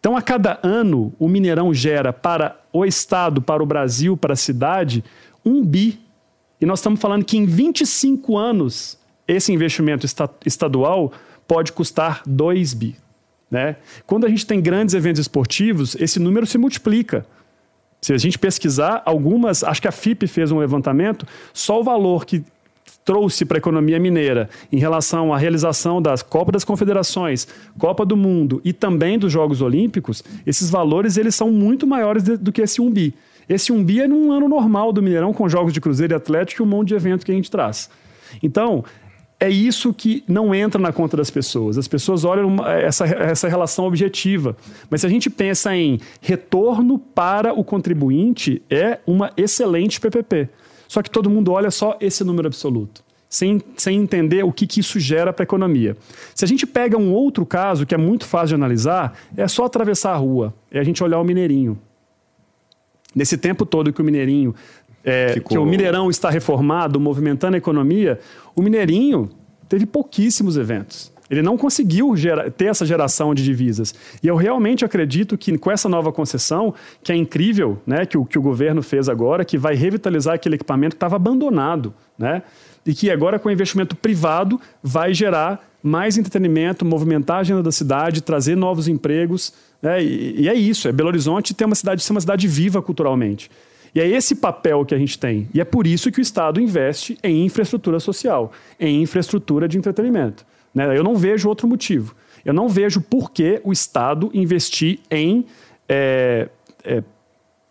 Então, 0.00 0.16
a 0.16 0.22
cada 0.22 0.58
ano, 0.62 1.12
o 1.18 1.28
Mineirão 1.28 1.72
gera 1.74 2.10
para 2.10 2.58
o 2.72 2.86
Estado, 2.86 3.42
para 3.42 3.62
o 3.62 3.66
Brasil, 3.66 4.16
para 4.16 4.32
a 4.32 4.36
cidade, 4.36 5.04
um 5.44 5.62
bi. 5.62 6.00
E 6.58 6.64
nós 6.64 6.78
estamos 6.78 6.98
falando 6.98 7.24
que 7.24 7.36
em 7.36 7.44
25 7.44 8.36
anos 8.36 8.98
esse 9.28 9.52
investimento 9.52 10.06
estadual 10.44 11.12
pode 11.46 11.72
custar 11.72 12.22
2 12.26 12.74
bi. 12.74 12.96
Né? 13.50 13.76
Quando 14.06 14.24
a 14.24 14.28
gente 14.28 14.46
tem 14.46 14.60
grandes 14.60 14.94
eventos 14.94 15.20
esportivos, 15.20 15.94
esse 15.96 16.18
número 16.18 16.46
se 16.46 16.56
multiplica. 16.56 17.26
Se 18.00 18.14
a 18.14 18.18
gente 18.18 18.38
pesquisar 18.38 19.02
algumas, 19.04 19.62
acho 19.62 19.82
que 19.82 19.88
a 19.88 19.92
FIP 19.92 20.26
fez 20.26 20.50
um 20.50 20.58
levantamento, 20.58 21.26
só 21.52 21.80
o 21.80 21.84
valor 21.84 22.24
que 22.24 22.42
trouxe 23.04 23.44
para 23.44 23.56
a 23.56 23.58
economia 23.58 23.98
mineira 23.98 24.48
em 24.70 24.78
relação 24.78 25.32
à 25.32 25.38
realização 25.38 26.00
das 26.00 26.22
Copa 26.22 26.52
das 26.52 26.64
Confederações, 26.64 27.46
Copa 27.78 28.04
do 28.04 28.16
Mundo 28.16 28.60
e 28.64 28.72
também 28.72 29.18
dos 29.18 29.32
Jogos 29.32 29.62
Olímpicos, 29.62 30.22
esses 30.46 30.70
valores 30.70 31.16
eles 31.16 31.34
são 31.34 31.50
muito 31.50 31.86
maiores 31.86 32.22
do 32.22 32.52
que 32.52 32.62
esse 32.62 32.80
1 32.80 32.90
bi. 32.90 33.14
Esse 33.48 33.72
1 33.72 33.82
bi 33.82 34.00
é 34.00 34.08
num 34.08 34.30
ano 34.30 34.48
normal 34.48 34.92
do 34.92 35.02
Mineirão, 35.02 35.32
com 35.32 35.48
jogos 35.48 35.72
de 35.72 35.80
Cruzeiro 35.80 36.12
e 36.12 36.16
Atlético 36.16 36.62
e 36.62 36.64
um 36.64 36.68
monte 36.68 36.88
de 36.88 36.94
evento 36.94 37.26
que 37.26 37.32
a 37.32 37.34
gente 37.34 37.50
traz. 37.50 37.90
Então, 38.42 38.84
é 39.40 39.48
isso 39.48 39.94
que 39.94 40.22
não 40.28 40.54
entra 40.54 40.80
na 40.80 40.92
conta 40.92 41.16
das 41.16 41.30
pessoas. 41.30 41.78
As 41.78 41.88
pessoas 41.88 42.24
olham 42.24 42.46
uma, 42.46 42.70
essa, 42.74 43.06
essa 43.06 43.48
relação 43.48 43.86
objetiva. 43.86 44.54
Mas 44.90 45.00
se 45.00 45.06
a 45.06 45.10
gente 45.10 45.30
pensa 45.30 45.74
em 45.74 45.98
retorno 46.20 46.98
para 46.98 47.54
o 47.54 47.64
contribuinte, 47.64 48.62
é 48.68 48.98
uma 49.06 49.32
excelente 49.36 49.98
PPP. 49.98 50.50
Só 50.90 51.02
que 51.02 51.08
todo 51.08 51.30
mundo 51.30 51.52
olha 51.52 51.70
só 51.70 51.96
esse 52.00 52.24
número 52.24 52.48
absoluto. 52.48 53.04
Sem, 53.28 53.62
sem 53.76 53.96
entender 53.96 54.44
o 54.44 54.52
que, 54.52 54.66
que 54.66 54.80
isso 54.80 54.98
gera 54.98 55.32
para 55.32 55.44
a 55.44 55.46
economia. 55.46 55.96
Se 56.34 56.44
a 56.44 56.48
gente 56.48 56.66
pega 56.66 56.98
um 56.98 57.12
outro 57.12 57.46
caso 57.46 57.86
que 57.86 57.94
é 57.94 57.96
muito 57.96 58.26
fácil 58.26 58.48
de 58.48 58.54
analisar, 58.56 59.16
é 59.36 59.46
só 59.46 59.66
atravessar 59.66 60.14
a 60.14 60.16
rua, 60.16 60.52
é 60.68 60.80
a 60.80 60.82
gente 60.82 61.04
olhar 61.04 61.20
o 61.20 61.24
Mineirinho. 61.24 61.78
Nesse 63.14 63.38
tempo 63.38 63.64
todo 63.64 63.92
que 63.92 64.02
o 64.02 64.04
Mineirinho 64.04 64.52
é, 65.04 65.38
que 65.38 65.56
o 65.56 65.64
Mineirão 65.64 66.10
está 66.10 66.28
reformado, 66.28 66.98
movimentando 66.98 67.54
a 67.54 67.58
economia, 67.58 68.18
o 68.56 68.60
Mineirinho 68.60 69.30
teve 69.68 69.86
pouquíssimos 69.86 70.56
eventos. 70.56 71.12
Ele 71.30 71.42
não 71.42 71.56
conseguiu 71.56 72.12
ter 72.56 72.66
essa 72.66 72.84
geração 72.84 73.32
de 73.32 73.44
divisas. 73.44 73.94
E 74.20 74.26
eu 74.26 74.34
realmente 74.34 74.84
acredito 74.84 75.38
que 75.38 75.56
com 75.56 75.70
essa 75.70 75.88
nova 75.88 76.10
concessão, 76.10 76.74
que 77.04 77.12
é 77.12 77.16
incrível, 77.16 77.80
né, 77.86 78.04
que 78.04 78.18
o, 78.18 78.24
que 78.24 78.36
o 78.36 78.42
governo 78.42 78.82
fez 78.82 79.08
agora, 79.08 79.44
que 79.44 79.56
vai 79.56 79.76
revitalizar 79.76 80.34
aquele 80.34 80.56
equipamento 80.56 80.96
que 80.96 80.96
estava 80.96 81.14
abandonado, 81.14 81.94
né, 82.18 82.42
e 82.84 82.92
que 82.92 83.10
agora 83.10 83.38
com 83.38 83.48
investimento 83.48 83.94
privado 83.94 84.60
vai 84.82 85.14
gerar 85.14 85.64
mais 85.82 86.18
entretenimento, 86.18 86.84
movimentar 86.84 87.38
a 87.38 87.40
agenda 87.40 87.62
da 87.62 87.72
cidade, 87.72 88.22
trazer 88.22 88.56
novos 88.56 88.88
empregos. 88.88 89.52
Né, 89.80 90.02
e, 90.02 90.42
e 90.42 90.48
é 90.48 90.54
isso, 90.54 90.88
é 90.88 90.92
Belo 90.92 91.10
Horizonte 91.10 91.54
ter 91.54 91.64
uma 91.64 91.76
cidade, 91.76 92.02
ser 92.02 92.12
uma 92.12 92.20
cidade 92.20 92.48
viva 92.48 92.82
culturalmente. 92.82 93.48
E 93.94 94.00
é 94.00 94.06
esse 94.06 94.34
papel 94.34 94.84
que 94.84 94.94
a 94.94 94.98
gente 94.98 95.18
tem. 95.18 95.48
E 95.54 95.60
é 95.60 95.64
por 95.64 95.86
isso 95.86 96.10
que 96.10 96.20
o 96.20 96.22
Estado 96.22 96.60
investe 96.60 97.18
em 97.22 97.44
infraestrutura 97.44 98.00
social, 98.00 98.52
em 98.78 99.02
infraestrutura 99.02 99.68
de 99.68 99.78
entretenimento. 99.78 100.44
Né? 100.74 100.96
Eu 100.96 101.02
não 101.02 101.16
vejo 101.16 101.48
outro 101.48 101.66
motivo. 101.66 102.14
Eu 102.44 102.54
não 102.54 102.68
vejo 102.68 103.00
por 103.00 103.30
que 103.30 103.60
o 103.64 103.72
Estado 103.72 104.30
investir 104.32 105.00
em 105.10 105.44
é, 105.88 106.48
é, 106.84 107.02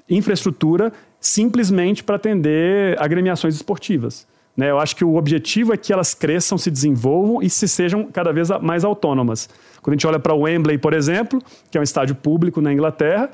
infraestrutura 0.09 0.91
simplesmente 1.19 2.03
para 2.03 2.15
atender 2.15 3.01
agremiações 3.01 3.55
esportivas. 3.55 4.27
Né? 4.55 4.69
Eu 4.69 4.79
acho 4.79 4.95
que 4.95 5.03
o 5.05 5.15
objetivo 5.15 5.73
é 5.73 5.77
que 5.77 5.91
elas 5.91 6.13
cresçam, 6.13 6.57
se 6.57 6.69
desenvolvam 6.69 7.41
e 7.41 7.49
se 7.49 7.67
sejam 7.67 8.05
cada 8.05 8.31
vez 8.31 8.49
mais 8.61 8.83
autônomas. 8.83 9.49
Quando 9.81 9.93
a 9.93 9.95
gente 9.95 10.07
olha 10.07 10.19
para 10.19 10.33
o 10.33 10.41
Wembley, 10.41 10.77
por 10.77 10.93
exemplo, 10.93 11.41
que 11.71 11.77
é 11.77 11.81
um 11.81 11.83
estádio 11.83 12.15
público 12.15 12.61
na 12.61 12.73
Inglaterra, 12.73 13.29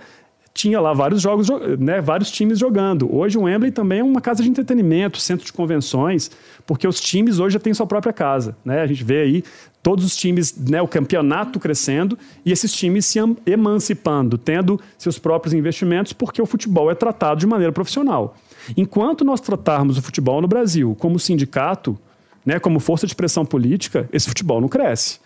tinha 0.56 0.80
lá 0.80 0.94
vários 0.94 1.22
jogos, 1.22 1.50
né, 1.78 2.00
vários 2.00 2.32
times 2.32 2.58
jogando. 2.58 3.14
Hoje 3.14 3.38
o 3.38 3.42
Wembley 3.42 3.72
também 3.72 4.00
é 4.00 4.04
uma 4.04 4.22
casa 4.22 4.42
de 4.42 4.50
entretenimento, 4.50 5.20
centro 5.20 5.46
de 5.46 5.52
convenções, 5.52 6.32
porque 6.66 6.88
os 6.88 6.98
times 6.98 7.40
hoje 7.40 7.56
já 7.56 7.60
têm 7.60 7.74
sua 7.74 7.86
própria 7.86 8.14
casa. 8.14 8.56
Né? 8.64 8.80
A 8.80 8.88
gente 8.88 9.04
vê 9.04 9.20
aí 9.20 9.44
todos 9.84 10.06
os 10.06 10.16
times, 10.16 10.58
né, 10.58 10.82
o 10.82 10.88
campeonato 10.88 11.60
crescendo 11.60 12.18
e 12.46 12.54
esses 12.54 12.72
times 12.72 13.06
se 13.06 13.20
emancipando, 13.46 14.38
tendo 14.38 14.80
seus 14.98 15.20
próprios 15.20 15.54
investimentos, 15.54 16.14
porque 16.14 16.42
o 16.42 16.46
futebol 16.46 16.90
é 16.90 16.96
tratado 16.96 17.42
de 17.42 17.46
maneira 17.46 17.74
profissional. 17.74 18.38
Enquanto 18.78 19.26
nós 19.26 19.42
tratarmos 19.42 19.98
o 19.98 20.02
futebol 20.02 20.42
no 20.42 20.48
Brasil 20.48 20.96
como 20.98 21.20
sindicato, 21.20 22.00
né, 22.46 22.60
como 22.60 22.80
força 22.80 23.06
de 23.06 23.14
pressão 23.14 23.46
política, 23.46 24.08
esse 24.14 24.30
futebol 24.30 24.62
não 24.62 24.70
cresce. 24.70 25.20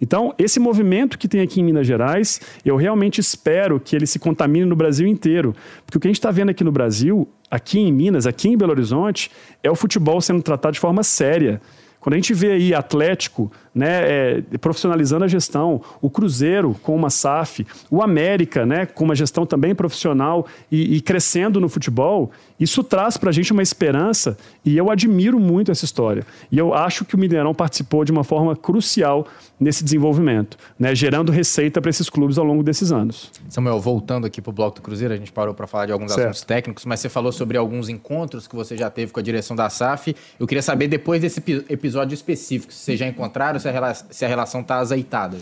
Então, 0.00 0.34
esse 0.38 0.58
movimento 0.58 1.18
que 1.18 1.28
tem 1.28 1.40
aqui 1.40 1.60
em 1.60 1.64
Minas 1.64 1.86
Gerais, 1.86 2.40
eu 2.64 2.76
realmente 2.76 3.20
espero 3.20 3.78
que 3.78 3.94
ele 3.94 4.06
se 4.06 4.18
contamine 4.18 4.64
no 4.64 4.74
Brasil 4.74 5.06
inteiro. 5.06 5.54
Porque 5.84 5.98
o 5.98 6.00
que 6.00 6.08
a 6.08 6.10
gente 6.10 6.18
está 6.18 6.30
vendo 6.30 6.50
aqui 6.50 6.64
no 6.64 6.72
Brasil, 6.72 7.28
aqui 7.50 7.78
em 7.78 7.92
Minas, 7.92 8.26
aqui 8.26 8.48
em 8.48 8.56
Belo 8.56 8.72
Horizonte, 8.72 9.30
é 9.62 9.70
o 9.70 9.76
futebol 9.76 10.20
sendo 10.20 10.42
tratado 10.42 10.72
de 10.72 10.80
forma 10.80 11.02
séria. 11.02 11.60
Quando 12.00 12.14
a 12.14 12.16
gente 12.16 12.32
vê 12.32 12.52
aí 12.52 12.74
Atlético 12.74 13.52
né, 13.74 13.88
é, 14.02 14.42
profissionalizando 14.60 15.24
a 15.24 15.28
gestão, 15.28 15.80
o 16.00 16.10
Cruzeiro 16.10 16.74
com 16.82 16.94
uma 16.94 17.10
SAF, 17.10 17.66
o 17.90 18.02
América 18.02 18.66
né, 18.66 18.86
com 18.86 19.04
uma 19.04 19.14
gestão 19.14 19.46
também 19.46 19.74
profissional 19.74 20.46
e, 20.70 20.96
e 20.96 21.00
crescendo 21.00 21.60
no 21.60 21.68
futebol, 21.68 22.30
isso 22.58 22.82
traz 22.82 23.16
para 23.16 23.30
a 23.30 23.32
gente 23.32 23.52
uma 23.52 23.62
esperança 23.62 24.36
e 24.64 24.76
eu 24.76 24.90
admiro 24.90 25.38
muito 25.38 25.70
essa 25.70 25.84
história. 25.84 26.26
E 26.50 26.58
eu 26.58 26.74
acho 26.74 27.04
que 27.04 27.14
o 27.14 27.18
Mineirão 27.18 27.54
participou 27.54 28.04
de 28.04 28.12
uma 28.12 28.24
forma 28.24 28.56
crucial 28.56 29.26
nesse 29.58 29.84
desenvolvimento, 29.84 30.56
né, 30.78 30.94
gerando 30.94 31.30
receita 31.30 31.80
para 31.80 31.90
esses 31.90 32.08
clubes 32.08 32.38
ao 32.38 32.44
longo 32.44 32.62
desses 32.62 32.90
anos. 32.90 33.30
Samuel, 33.48 33.78
voltando 33.78 34.26
aqui 34.26 34.40
para 34.40 34.50
o 34.50 34.52
Bloco 34.52 34.76
do 34.76 34.82
Cruzeiro, 34.82 35.14
a 35.14 35.16
gente 35.16 35.30
parou 35.30 35.54
para 35.54 35.66
falar 35.66 35.86
de 35.86 35.92
alguns 35.92 36.12
certo. 36.12 36.30
assuntos 36.30 36.44
técnicos, 36.44 36.84
mas 36.86 37.00
você 37.00 37.08
falou 37.08 37.30
sobre 37.30 37.56
alguns 37.56 37.88
encontros 37.88 38.48
que 38.48 38.56
você 38.56 38.76
já 38.76 38.90
teve 38.90 39.12
com 39.12 39.20
a 39.20 39.22
direção 39.22 39.54
da 39.54 39.68
SAF. 39.68 40.16
Eu 40.38 40.46
queria 40.46 40.62
saber, 40.62 40.88
depois 40.88 41.20
desse 41.20 41.42
episódio 41.68 42.14
específico, 42.14 42.72
se 42.72 42.80
vocês 42.80 42.98
já 42.98 43.06
encontraram, 43.06 43.59
se 43.60 43.68
a, 43.68 43.72
relação, 43.72 44.06
se 44.10 44.24
a 44.24 44.28
relação 44.28 44.60
está 44.60 44.78
azeitada? 44.78 45.36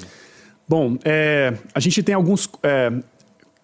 Bom, 0.69 0.99
é, 1.05 1.55
a 1.75 1.81
gente 1.81 2.03
tem 2.03 2.15
alguns 2.15 2.49
é, 2.63 2.93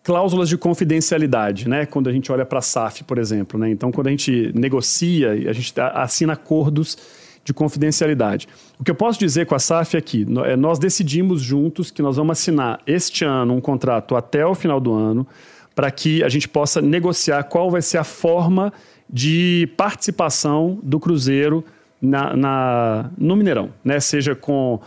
cláusulas 0.03 0.49
de 0.49 0.57
confidencialidade, 0.57 1.69
né? 1.69 1.85
Quando 1.87 2.09
a 2.09 2.13
gente 2.13 2.31
olha 2.33 2.47
para 2.47 2.61
a 2.61 2.63
SAF, 2.63 3.05
por 3.05 3.19
exemplo, 3.19 3.59
né? 3.59 3.71
Então, 3.71 3.93
quando 3.93 4.07
a 4.07 4.11
gente 4.11 4.53
negocia, 4.55 5.33
a 5.33 5.53
gente 5.53 5.73
assina 5.79 6.33
acordos 6.33 6.97
de 7.45 7.53
confidencialidade. 7.53 8.49
O 8.79 8.85
que 8.85 8.91
eu 8.91 8.95
posso 8.95 9.19
dizer 9.19 9.47
com 9.47 9.55
a 9.55 9.59
SAF 9.59 9.97
é 9.97 10.01
que 10.01 10.27
é, 10.47 10.57
nós 10.57 10.79
decidimos 10.79 11.43
juntos 11.43 11.91
que 11.91 12.01
nós 12.01 12.17
vamos 12.17 12.39
assinar 12.39 12.81
este 12.87 13.25
ano 13.25 13.55
um 13.55 13.61
contrato 13.61 14.17
até 14.17 14.47
o 14.47 14.55
final 14.55 14.81
do 14.81 14.93
ano 14.93 15.27
para 15.75 15.91
que 15.91 16.23
a 16.23 16.29
gente 16.29 16.49
possa 16.49 16.81
negociar 16.81 17.43
qual 17.45 17.71
vai 17.71 17.83
ser 17.83 17.99
a 17.99 18.05
forma 18.05 18.73
de 19.11 19.69
participação 19.77 20.79
do 20.83 20.99
Cruzeiro 20.99 21.65
na, 22.05 22.37
na, 22.37 23.11
no 23.17 23.35
Mineirão, 23.35 23.71
né? 23.83 23.99
Seja 23.99 24.35
com 24.35 24.81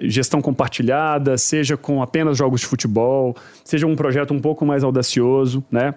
gestão 0.00 0.40
compartilhada, 0.40 1.36
seja 1.36 1.76
com 1.76 2.02
apenas 2.02 2.36
jogos 2.36 2.60
de 2.60 2.66
futebol, 2.66 3.36
seja 3.64 3.86
um 3.86 3.96
projeto 3.96 4.32
um 4.32 4.40
pouco 4.40 4.64
mais 4.64 4.84
audacioso, 4.84 5.64
né? 5.70 5.94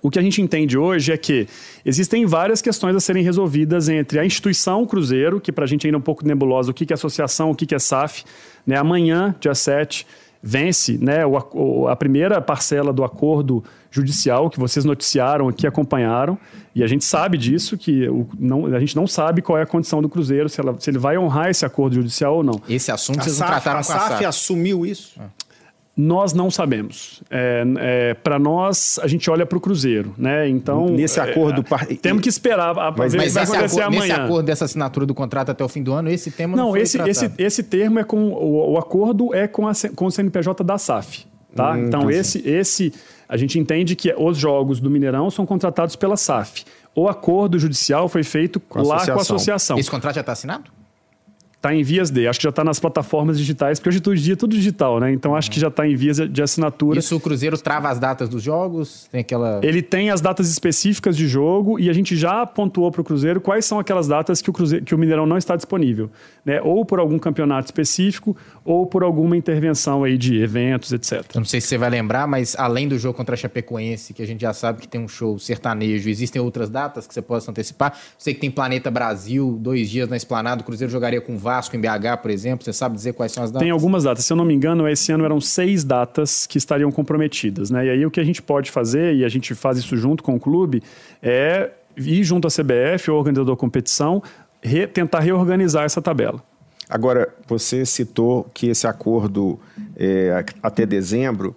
O 0.00 0.10
que 0.10 0.18
a 0.18 0.22
gente 0.22 0.42
entende 0.42 0.76
hoje 0.76 1.12
é 1.12 1.16
que 1.16 1.46
existem 1.84 2.26
várias 2.26 2.60
questões 2.60 2.96
a 2.96 3.00
serem 3.00 3.22
resolvidas 3.22 3.88
entre 3.88 4.18
a 4.18 4.24
instituição 4.24 4.84
Cruzeiro, 4.84 5.40
que 5.40 5.52
para 5.52 5.64
a 5.64 5.66
gente 5.66 5.86
ainda 5.86 5.96
é 5.96 6.00
um 6.00 6.02
pouco 6.02 6.26
nebulosa, 6.26 6.72
o 6.72 6.74
que 6.74 6.92
é 6.92 6.94
associação, 6.94 7.52
o 7.52 7.54
que 7.54 7.72
é 7.72 7.78
SAF. 7.78 8.24
Né? 8.66 8.76
Amanhã, 8.76 9.32
dia 9.38 9.54
7, 9.54 10.04
vence 10.42 10.98
né, 10.98 11.24
o, 11.24 11.86
a 11.86 11.94
primeira 11.94 12.40
parcela 12.40 12.92
do 12.92 13.04
acordo 13.04 13.62
judicial 13.92 14.50
que 14.50 14.58
vocês 14.58 14.84
noticiaram 14.84 15.48
aqui, 15.48 15.66
acompanharam, 15.66 16.38
e 16.74 16.82
a 16.82 16.86
gente 16.86 17.04
sabe 17.04 17.36
disso, 17.36 17.76
que 17.76 18.08
o, 18.08 18.26
não, 18.38 18.66
a 18.66 18.80
gente 18.80 18.96
não 18.96 19.06
sabe 19.06 19.42
qual 19.42 19.58
é 19.58 19.62
a 19.62 19.66
condição 19.66 20.00
do 20.00 20.08
Cruzeiro, 20.08 20.48
se, 20.48 20.60
ela, 20.60 20.74
se 20.80 20.90
ele 20.90 20.98
vai 20.98 21.18
honrar 21.18 21.50
esse 21.50 21.64
acordo 21.64 21.94
judicial 21.94 22.36
ou 22.36 22.42
não. 22.42 22.60
Esse 22.68 22.90
assunto 22.90 23.20
a 23.20 23.22
vocês 23.22 23.36
SAF, 23.36 23.50
não 23.50 23.60
trataram 23.60 23.80
a 23.80 23.84
com 23.84 23.92
a 23.92 23.94
SAF. 23.94 24.04
A 24.06 24.08
SAF 24.08 24.24
assumiu 24.24 24.86
isso? 24.86 25.20
Ah. 25.20 25.26
Nós 25.94 26.32
não 26.32 26.50
sabemos. 26.50 27.22
É, 27.30 27.64
é, 27.76 28.14
para 28.14 28.38
nós, 28.38 28.98
a 29.02 29.06
gente 29.06 29.30
olha 29.30 29.44
para 29.44 29.58
o 29.58 29.60
Cruzeiro, 29.60 30.14
né? 30.16 30.48
Então 30.48 30.86
nesse 30.88 31.20
é, 31.20 31.22
acordo 31.22 31.62
é, 31.70 31.94
temos 31.96 32.22
que 32.22 32.30
esperar 32.30 32.74
para 32.74 33.08
ver 33.08 33.18
o 33.18 33.20
que 33.20 33.28
vai 33.28 33.44
acontecer 33.44 33.80
acordo, 33.82 33.96
amanhã. 33.96 34.00
Nesse 34.00 34.12
acordo 34.12 34.46
dessa 34.46 34.64
assinatura 34.64 35.04
do 35.04 35.14
contrato 35.14 35.50
até 35.50 35.62
o 35.62 35.68
fim 35.68 35.82
do 35.82 35.92
ano, 35.92 36.08
esse 36.08 36.30
tema 36.30 36.56
não, 36.56 36.68
não 36.68 36.76
esse 36.78 36.98
esse 37.02 37.30
esse 37.36 37.62
termo 37.62 37.98
é 37.98 38.04
com 38.04 38.30
o, 38.30 38.72
o 38.72 38.78
acordo 38.78 39.34
é 39.34 39.46
com, 39.46 39.68
a, 39.68 39.72
com 39.94 40.06
o 40.06 40.10
CNPJ 40.10 40.64
da 40.64 40.78
SAF, 40.78 41.26
tá? 41.54 41.72
Hum, 41.72 41.86
então 41.86 42.10
esse 42.10 42.46
esse 42.46 42.92
a 43.28 43.36
gente 43.36 43.58
entende 43.58 43.96
que 43.96 44.14
os 44.16 44.36
jogos 44.36 44.80
do 44.80 44.90
Mineirão 44.90 45.30
são 45.30 45.46
contratados 45.46 45.96
pela 45.96 46.16
SAF. 46.16 46.64
O 46.94 47.08
acordo 47.08 47.58
judicial 47.58 48.08
foi 48.08 48.22
feito 48.22 48.60
com 48.60 48.82
lá 48.82 49.04
com 49.06 49.12
a 49.12 49.22
associação. 49.22 49.78
Esse 49.78 49.90
contrato 49.90 50.14
já 50.14 50.20
está 50.20 50.32
assinado? 50.32 50.70
Está 51.62 51.72
em 51.72 51.84
vias 51.84 52.10
de, 52.10 52.26
acho 52.26 52.40
que 52.40 52.42
já 52.42 52.50
está 52.50 52.64
nas 52.64 52.80
plataformas 52.80 53.38
digitais, 53.38 53.78
porque 53.78 53.90
hoje 53.90 54.00
todo 54.00 54.16
dia 54.16 54.32
é 54.32 54.36
tudo 54.36 54.52
digital, 54.52 54.98
né? 54.98 55.12
Então 55.12 55.36
acho 55.36 55.48
que 55.48 55.60
já 55.60 55.68
está 55.68 55.86
em 55.86 55.94
vias 55.94 56.16
de 56.16 56.42
assinatura. 56.42 56.98
Isso 56.98 57.14
o 57.14 57.20
Cruzeiro 57.20 57.56
trava 57.56 57.88
as 57.88 58.00
datas 58.00 58.28
dos 58.28 58.42
jogos? 58.42 59.06
Tem 59.12 59.20
aquela. 59.20 59.60
Ele 59.62 59.80
tem 59.80 60.10
as 60.10 60.20
datas 60.20 60.50
específicas 60.50 61.16
de 61.16 61.28
jogo 61.28 61.78
e 61.78 61.88
a 61.88 61.92
gente 61.92 62.16
já 62.16 62.44
pontuou 62.44 62.90
para 62.90 63.00
o 63.00 63.04
Cruzeiro 63.04 63.40
quais 63.40 63.64
são 63.64 63.78
aquelas 63.78 64.08
datas 64.08 64.42
que 64.42 64.50
o, 64.50 64.52
Cruzeiro, 64.52 64.84
que 64.84 64.92
o 64.92 64.98
Mineirão 64.98 65.24
não 65.24 65.38
está 65.38 65.54
disponível. 65.54 66.10
Né? 66.44 66.60
Ou 66.60 66.84
por 66.84 66.98
algum 66.98 67.16
campeonato 67.16 67.66
específico, 67.66 68.36
ou 68.64 68.84
por 68.84 69.04
alguma 69.04 69.36
intervenção 69.36 70.02
aí 70.02 70.18
de 70.18 70.42
eventos, 70.42 70.92
etc. 70.92 71.24
Eu 71.32 71.42
não 71.42 71.44
sei 71.44 71.60
se 71.60 71.68
você 71.68 71.78
vai 71.78 71.90
lembrar, 71.90 72.26
mas 72.26 72.56
além 72.58 72.88
do 72.88 72.98
jogo 72.98 73.16
contra 73.16 73.36
a 73.36 73.38
Chapecoense, 73.38 74.12
que 74.12 74.20
a 74.20 74.26
gente 74.26 74.40
já 74.40 74.52
sabe 74.52 74.80
que 74.80 74.88
tem 74.88 75.00
um 75.00 75.06
show 75.06 75.38
sertanejo, 75.38 76.10
existem 76.10 76.42
outras 76.42 76.68
datas 76.68 77.06
que 77.06 77.14
você 77.14 77.22
possa 77.22 77.52
antecipar? 77.52 77.96
Sei 78.18 78.34
que 78.34 78.40
tem 78.40 78.50
Planeta 78.50 78.90
Brasil, 78.90 79.56
dois 79.60 79.88
dias 79.88 80.08
na 80.08 80.16
Esplanada, 80.16 80.62
o 80.62 80.64
Cruzeiro 80.64 80.90
jogaria 80.90 81.20
com 81.20 81.38
Vasco 81.52 81.76
em 81.76 81.80
BH, 81.80 82.22
por 82.22 82.30
exemplo. 82.30 82.64
Você 82.64 82.72
sabe 82.72 82.96
dizer 82.96 83.12
quais 83.12 83.30
são 83.32 83.44
as 83.44 83.50
datas? 83.50 83.62
Tem 83.62 83.70
algumas 83.70 84.04
datas. 84.04 84.24
Se 84.24 84.32
eu 84.32 84.36
não 84.36 84.44
me 84.44 84.54
engano, 84.54 84.88
esse 84.88 85.12
ano 85.12 85.24
eram 85.24 85.38
seis 85.40 85.84
datas 85.84 86.46
que 86.46 86.56
estariam 86.56 86.90
comprometidas. 86.90 87.70
Né? 87.70 87.86
E 87.86 87.90
aí 87.90 88.06
o 88.06 88.10
que 88.10 88.20
a 88.20 88.24
gente 88.24 88.40
pode 88.40 88.70
fazer, 88.70 89.14
e 89.14 89.24
a 89.24 89.28
gente 89.28 89.54
faz 89.54 89.76
isso 89.76 89.94
junto 89.96 90.22
com 90.22 90.34
o 90.34 90.40
clube, 90.40 90.82
é 91.22 91.70
ir 91.96 92.24
junto 92.24 92.48
à 92.48 92.50
CBF, 92.50 93.10
o 93.10 93.14
organizador 93.14 93.54
da 93.54 93.60
competição, 93.60 94.22
re, 94.62 94.86
tentar 94.86 95.20
reorganizar 95.20 95.84
essa 95.84 96.00
tabela. 96.00 96.42
Agora, 96.88 97.28
você 97.46 97.84
citou 97.84 98.50
que 98.54 98.68
esse 98.68 98.86
acordo 98.86 99.58
é, 99.96 100.44
até 100.62 100.86
dezembro 100.86 101.54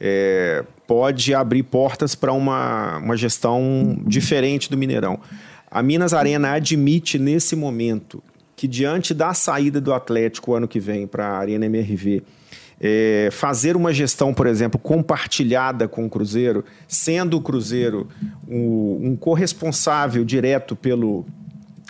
é, 0.00 0.64
pode 0.86 1.34
abrir 1.34 1.62
portas 1.64 2.14
para 2.14 2.32
uma, 2.32 2.98
uma 2.98 3.16
gestão 3.16 3.98
diferente 4.06 4.70
do 4.70 4.76
Mineirão. 4.76 5.18
A 5.70 5.82
Minas 5.82 6.14
Arena 6.14 6.52
admite 6.52 7.18
nesse 7.18 7.54
momento 7.54 8.22
que 8.56 8.68
diante 8.68 9.12
da 9.12 9.34
saída 9.34 9.80
do 9.80 9.92
Atlético 9.92 10.54
ano 10.54 10.68
que 10.68 10.80
vem 10.80 11.06
para 11.06 11.26
a 11.26 11.38
Arena 11.38 11.66
MRV, 11.66 12.22
é, 12.80 13.28
fazer 13.32 13.76
uma 13.76 13.92
gestão, 13.92 14.34
por 14.34 14.46
exemplo, 14.46 14.78
compartilhada 14.78 15.88
com 15.88 16.04
o 16.04 16.10
Cruzeiro, 16.10 16.64
sendo 16.88 17.36
o 17.36 17.40
Cruzeiro 17.40 18.08
um, 18.48 19.16
corresponsável 19.16 20.24
direto 20.24 20.74
pelo, 20.74 21.24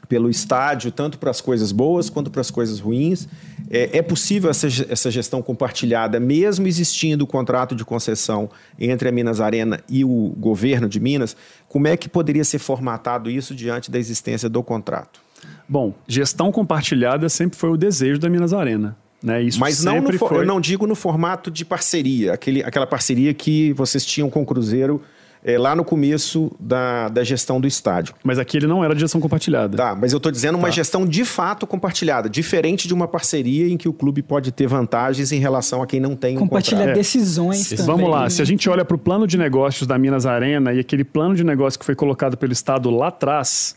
pelo 0.09 0.29
estádio, 0.29 0.93
tanto 0.93 1.19
para 1.19 1.31
as 1.31 1.41
coisas 1.41 1.73
boas 1.73 2.11
quanto 2.11 2.31
para 2.31 2.41
as 2.41 2.51
coisas 2.51 2.81
ruins. 2.81 3.27
É, 3.71 3.99
é, 3.99 4.03
possível 4.03 4.51
essa, 4.51 4.69
essa 4.89 5.11
gestão 5.11 5.41
compartilhada, 5.41 6.21
mesmo 6.21 6.67
existindo 6.67 7.25
o 7.25 7.27
contrato 7.27 7.75
de 7.75 7.85
concessão 7.85 8.51
entre 8.79 9.09
a 9.09 9.13
Minas 9.13 9.41
Arena 9.41 9.81
e 9.89 10.05
o 10.05 10.35
governo 10.39 10.87
de 10.87 11.01
Minas? 11.01 11.35
Como 11.67 11.89
é 11.89 11.97
que 11.97 12.09
poderia 12.09 12.45
ser 12.45 12.59
formatado 12.59 13.31
isso 13.31 13.55
diante 13.55 13.91
da 13.91 13.99
existência 13.99 14.51
do 14.51 14.63
contrato? 14.63 15.24
Bom, 15.69 15.95
gestão 16.07 16.53
compartilhada 16.53 17.29
sempre 17.29 17.59
foi 17.59 17.71
o 17.71 17.77
desejo 17.77 18.19
da 18.19 18.29
Minas 18.29 18.53
Arena. 18.53 18.97
Né? 19.23 19.43
Isso 19.43 19.59
Mas 19.59 19.83
não 19.83 20.03
no, 20.03 20.13
foi... 20.19 20.39
eu 20.39 20.47
não 20.47 20.61
digo 20.61 20.87
no 20.87 20.95
formato 20.95 21.51
de 21.51 21.65
parceria, 21.65 22.35
aquele, 22.35 22.63
aquela 22.63 22.87
parceria 22.87 23.33
que 23.33 23.73
vocês 23.73 24.05
tinham 24.05 24.29
com 24.29 24.43
o 24.43 24.47
Cruzeiro 24.47 25.01
é, 25.45 25.59
lá 25.59 25.77
no 25.77 25.85
começo 25.85 26.51
da, 26.59 27.09
da 27.09 27.23
gestão 27.23 27.61
do 27.61 27.67
estádio. 27.67 28.15
Mas 28.25 28.39
aqui 28.39 28.57
ele 28.57 28.67
não 28.67 28.83
era 28.83 28.95
de 28.95 29.01
gestão 29.01 29.21
compartilhada. 29.21 29.77
Tá, 29.77 29.95
mas 29.95 30.13
eu 30.13 30.17
estou 30.17 30.33
dizendo 30.33 30.57
uma 30.57 30.69
tá. 30.69 30.75
gestão 30.75 31.07
de 31.07 31.25
fato 31.25 31.67
compartilhada, 31.67 32.31
diferente 32.31 32.89
de 32.89 32.95
uma 32.95 33.07
parceria 33.07 33.69
em 33.69 33.77
que 33.77 33.87
o 33.87 33.93
clube 33.93 34.23
pode 34.23 34.51
ter 34.51 34.67
vantagens 34.67 35.33
em 35.33 35.39
relação 35.39 35.83
a 35.83 35.87
quem 35.87 36.01
não 36.01 36.17
tem 36.17 36.37
Compartilhar 36.37 36.91
um 36.91 36.93
decisões 36.95 37.73
é. 37.73 37.77
também. 37.77 37.95
Vamos 37.95 38.11
lá, 38.11 38.29
se 38.31 38.41
a 38.41 38.45
gente 38.45 38.69
olha 38.71 38.85
para 38.85 38.95
o 38.95 38.99
plano 38.99 39.27
de 39.27 39.37
negócios 39.37 39.87
da 39.87 39.99
Minas 39.99 40.25
Arena 40.25 40.73
e 40.73 40.81
aquele 40.81 41.05
plano 41.05 41.35
de 41.35 41.45
negócio 41.45 41.79
que 41.79 41.85
foi 41.85 41.95
colocado 41.95 42.37
pelo 42.39 42.53
Estado 42.53 42.89
lá 42.91 43.09
atrás, 43.09 43.77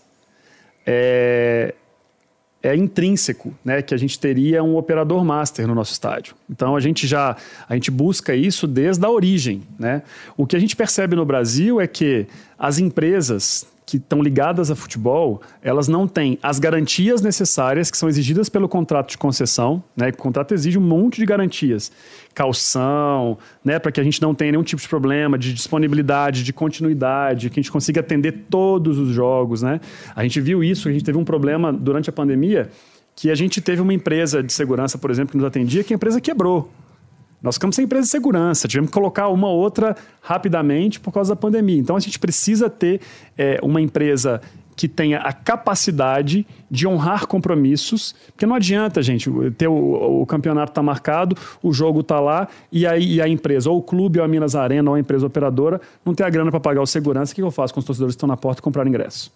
é, 0.88 1.74
é 2.64 2.76
intrínseco, 2.76 3.54
né, 3.64 3.82
que 3.82 3.94
a 3.94 3.98
gente 3.98 4.18
teria 4.18 4.64
um 4.64 4.78
operador 4.78 5.24
master 5.26 5.68
no 5.68 5.76
nosso 5.76 5.92
estádio. 5.92 6.34
Então 6.50 6.76
a 6.76 6.80
gente 6.80 7.06
já 7.06 7.36
a 7.68 7.74
gente 7.74 7.92
busca 7.92 8.34
isso 8.34 8.66
desde 8.66 9.06
a 9.06 9.10
origem, 9.10 9.64
né? 9.78 10.02
O 10.38 10.48
que 10.48 10.56
a 10.56 10.60
gente 10.60 10.76
percebe 10.76 11.16
no 11.16 11.26
Brasil 11.26 11.82
é 11.82 11.88
que 11.88 12.26
as 12.58 12.80
empresas 12.80 13.68
que 13.88 13.96
estão 13.96 14.22
ligadas 14.22 14.70
a 14.70 14.76
futebol, 14.76 15.42
elas 15.62 15.88
não 15.88 16.10
têm 16.10 16.38
as 16.44 16.60
garantias 16.60 17.22
necessárias 17.22 17.90
que 17.90 17.98
são 17.98 18.10
exigidas 18.10 18.50
pelo 18.50 18.68
contrato 18.68 19.12
de 19.12 19.18
concessão, 19.18 19.82
né? 19.96 20.10
O 20.10 20.18
contrato 20.18 20.54
exige 20.54 20.78
um 20.78 20.82
monte 20.82 21.22
de 21.22 21.26
garantias, 21.26 21.90
calção, 22.36 23.38
né, 23.64 23.80
para 23.80 23.90
que 23.90 24.02
a 24.02 24.04
gente 24.04 24.22
não 24.22 24.36
tenha 24.36 24.52
nenhum 24.52 24.64
tipo 24.64 24.82
de 24.82 24.90
problema 24.90 25.38
de 25.38 25.54
disponibilidade, 25.54 26.44
de 26.44 26.52
continuidade, 26.52 27.50
que 27.50 27.62
a 27.62 27.64
gente 27.64 27.72
consiga 27.72 28.02
atender 28.02 28.46
todos 28.50 28.98
os 29.00 29.08
jogos, 29.08 29.62
né? 29.62 29.80
A 30.14 30.22
gente 30.22 30.42
viu 30.42 30.62
isso, 30.62 30.90
a 30.90 30.92
gente 30.92 31.06
teve 31.06 31.18
um 31.18 31.24
problema 31.24 31.72
durante 31.72 32.10
a 32.10 32.14
pandemia 32.14 32.70
que 33.16 33.32
a 33.32 33.36
gente 33.36 33.62
teve 33.62 33.82
uma 33.82 33.94
empresa 33.94 34.44
de 34.44 34.52
segurança, 34.52 34.98
por 34.98 35.10
exemplo, 35.10 35.32
que 35.32 35.38
nos 35.38 35.46
atendia, 35.46 35.82
que 35.82 35.94
a 35.94 35.96
empresa 35.96 36.20
quebrou. 36.20 36.70
Nós 37.42 37.56
ficamos 37.56 37.76
sem 37.76 37.86
empresa 37.86 38.06
de 38.06 38.10
segurança, 38.10 38.68
tivemos 38.68 38.90
que 38.90 38.94
colocar 38.94 39.28
uma 39.30 39.50
outra 39.50 39.96
rapidamente 40.22 41.00
por 41.00 41.12
causa 41.12 41.34
da 41.34 41.40
pandemia. 41.40 41.80
Então 41.80 41.96
a 41.96 42.00
gente 42.00 42.18
precisa 42.18 42.70
ter 42.70 43.00
é, 43.38 43.60
uma 43.62 43.80
empresa 43.80 44.42
que 44.78 44.88
tenha 44.88 45.18
a 45.18 45.34
capacidade 45.34 46.46
de 46.70 46.88
honrar 46.88 47.26
compromissos, 47.26 48.14
porque 48.28 48.46
não 48.46 48.56
adianta, 48.56 49.02
gente, 49.02 49.30
ter 49.58 49.68
o, 49.68 50.22
o 50.22 50.26
campeonato 50.26 50.72
está 50.72 50.84
marcado, 50.84 51.36
o 51.64 51.74
jogo 51.74 52.02
está 52.02 52.20
lá, 52.20 52.48
e 52.72 52.86
aí 52.86 53.20
a 53.20 53.28
empresa, 53.28 53.72
ou 53.72 53.80
o 53.80 53.82
clube, 53.82 54.20
ou 54.20 54.26
a 54.26 54.28
Minas 54.28 54.56
Arena, 54.56 54.92
ou 54.92 54.96
a 54.96 55.00
empresa 55.00 55.26
operadora, 55.26 55.82
não 56.06 56.14
tem 56.14 56.24
a 56.24 56.30
grana 56.30 56.52
para 56.52 56.60
pagar 56.60 56.82
o 56.82 56.86
segurança, 56.86 57.32
o 57.34 57.36
que 57.36 57.42
eu 57.42 57.50
faço 57.50 57.74
com 57.74 57.80
os 57.80 57.86
torcedores 57.86 58.14
que 58.14 58.18
estão 58.18 58.28
na 58.28 58.38
porta 58.38 58.62
comprar 58.62 58.86
ingresso? 58.86 59.32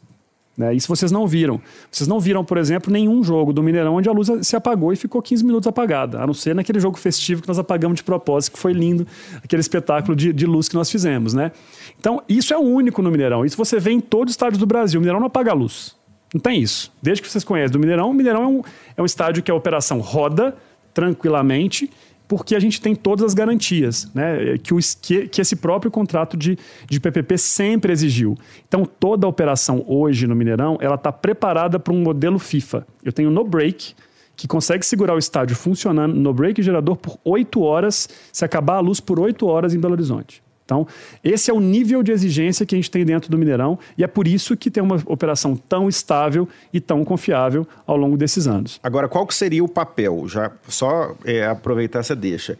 Né? 0.57 0.73
Isso 0.73 0.87
vocês 0.87 1.11
não 1.11 1.25
viram. 1.25 1.61
Vocês 1.89 2.07
não 2.07 2.19
viram, 2.19 2.43
por 2.43 2.57
exemplo, 2.57 2.91
nenhum 2.91 3.23
jogo 3.23 3.53
do 3.53 3.63
Mineirão 3.63 3.95
onde 3.95 4.09
a 4.09 4.11
luz 4.11 4.29
se 4.41 4.55
apagou 4.55 4.91
e 4.91 4.95
ficou 4.95 5.21
15 5.21 5.45
minutos 5.45 5.67
apagada, 5.67 6.21
a 6.21 6.27
não 6.27 6.33
ser 6.33 6.53
naquele 6.53 6.79
jogo 6.79 6.97
festivo 6.97 7.41
que 7.41 7.47
nós 7.47 7.57
apagamos 7.57 7.97
de 7.97 8.03
propósito, 8.03 8.53
que 8.53 8.59
foi 8.59 8.73
lindo, 8.73 9.07
aquele 9.43 9.61
espetáculo 9.61 10.15
de, 10.15 10.33
de 10.33 10.45
luz 10.45 10.67
que 10.67 10.75
nós 10.75 10.91
fizemos. 10.91 11.33
Né? 11.33 11.51
Então, 11.99 12.21
isso 12.27 12.53
é 12.53 12.57
o 12.57 12.61
único 12.61 13.01
no 13.01 13.09
Mineirão. 13.09 13.45
Isso 13.45 13.57
você 13.57 13.79
vê 13.79 13.91
em 13.91 13.99
todos 13.99 14.31
os 14.31 14.33
estádios 14.33 14.59
do 14.59 14.65
Brasil. 14.65 14.99
O 14.99 15.01
Mineirão 15.01 15.19
não 15.19 15.27
apaga 15.27 15.51
a 15.51 15.53
luz. 15.53 15.95
Não 16.33 16.39
tem 16.39 16.61
isso. 16.61 16.91
Desde 17.01 17.21
que 17.21 17.29
vocês 17.29 17.43
conhecem 17.43 17.71
do 17.71 17.79
Mineirão, 17.79 18.09
o 18.09 18.13
Mineirão 18.13 18.43
é 18.43 18.47
um, 18.47 18.61
é 18.97 19.01
um 19.01 19.05
estádio 19.05 19.43
que 19.43 19.51
a 19.51 19.55
operação 19.55 19.99
roda 19.99 20.55
tranquilamente 20.93 21.89
porque 22.31 22.55
a 22.55 22.61
gente 22.61 22.79
tem 22.79 22.95
todas 22.95 23.25
as 23.25 23.33
garantias 23.33 24.09
né, 24.15 24.57
que, 24.57 24.73
o, 24.73 24.79
que, 25.01 25.27
que 25.27 25.41
esse 25.41 25.53
próprio 25.53 25.91
contrato 25.91 26.37
de, 26.37 26.57
de 26.89 26.97
PPP 26.97 27.37
sempre 27.37 27.91
exigiu. 27.91 28.37
Então, 28.65 28.85
toda 28.85 29.27
a 29.27 29.29
operação 29.29 29.83
hoje 29.85 30.25
no 30.25 30.33
Mineirão 30.33 30.77
ela 30.79 30.95
está 30.95 31.11
preparada 31.11 31.77
para 31.77 31.93
um 31.93 32.01
modelo 32.01 32.39
FIFA. 32.39 32.87
Eu 33.03 33.11
tenho 33.11 33.29
no 33.29 33.43
break, 33.43 33.93
que 34.33 34.47
consegue 34.47 34.85
segurar 34.85 35.13
o 35.13 35.17
estádio 35.17 35.57
funcionando 35.57 36.15
no 36.15 36.33
break 36.33 36.63
gerador 36.63 36.95
por 36.95 37.19
oito 37.25 37.63
horas, 37.63 38.07
se 38.31 38.45
acabar 38.45 38.75
a 38.75 38.79
luz 38.79 39.01
por 39.01 39.19
oito 39.19 39.45
horas 39.47 39.75
em 39.75 39.79
Belo 39.81 39.91
Horizonte. 39.91 40.41
Então, 40.71 40.87
esse 41.21 41.51
é 41.51 41.53
o 41.53 41.59
nível 41.59 42.01
de 42.01 42.13
exigência 42.13 42.65
que 42.65 42.73
a 42.73 42.77
gente 42.77 42.89
tem 42.89 43.03
dentro 43.03 43.29
do 43.29 43.37
Mineirão 43.37 43.77
e 43.97 44.05
é 44.05 44.07
por 44.07 44.25
isso 44.25 44.55
que 44.55 44.71
tem 44.71 44.81
uma 44.81 45.01
operação 45.05 45.53
tão 45.53 45.89
estável 45.89 46.47
e 46.71 46.79
tão 46.79 47.03
confiável 47.03 47.67
ao 47.85 47.97
longo 47.97 48.15
desses 48.15 48.47
anos. 48.47 48.79
Agora, 48.81 49.09
qual 49.09 49.27
que 49.27 49.35
seria 49.35 49.61
o 49.61 49.67
papel? 49.67 50.29
Já 50.29 50.49
só 50.69 51.13
é, 51.25 51.45
aproveitar 51.45 51.99
essa 51.99 52.15
deixa. 52.15 52.57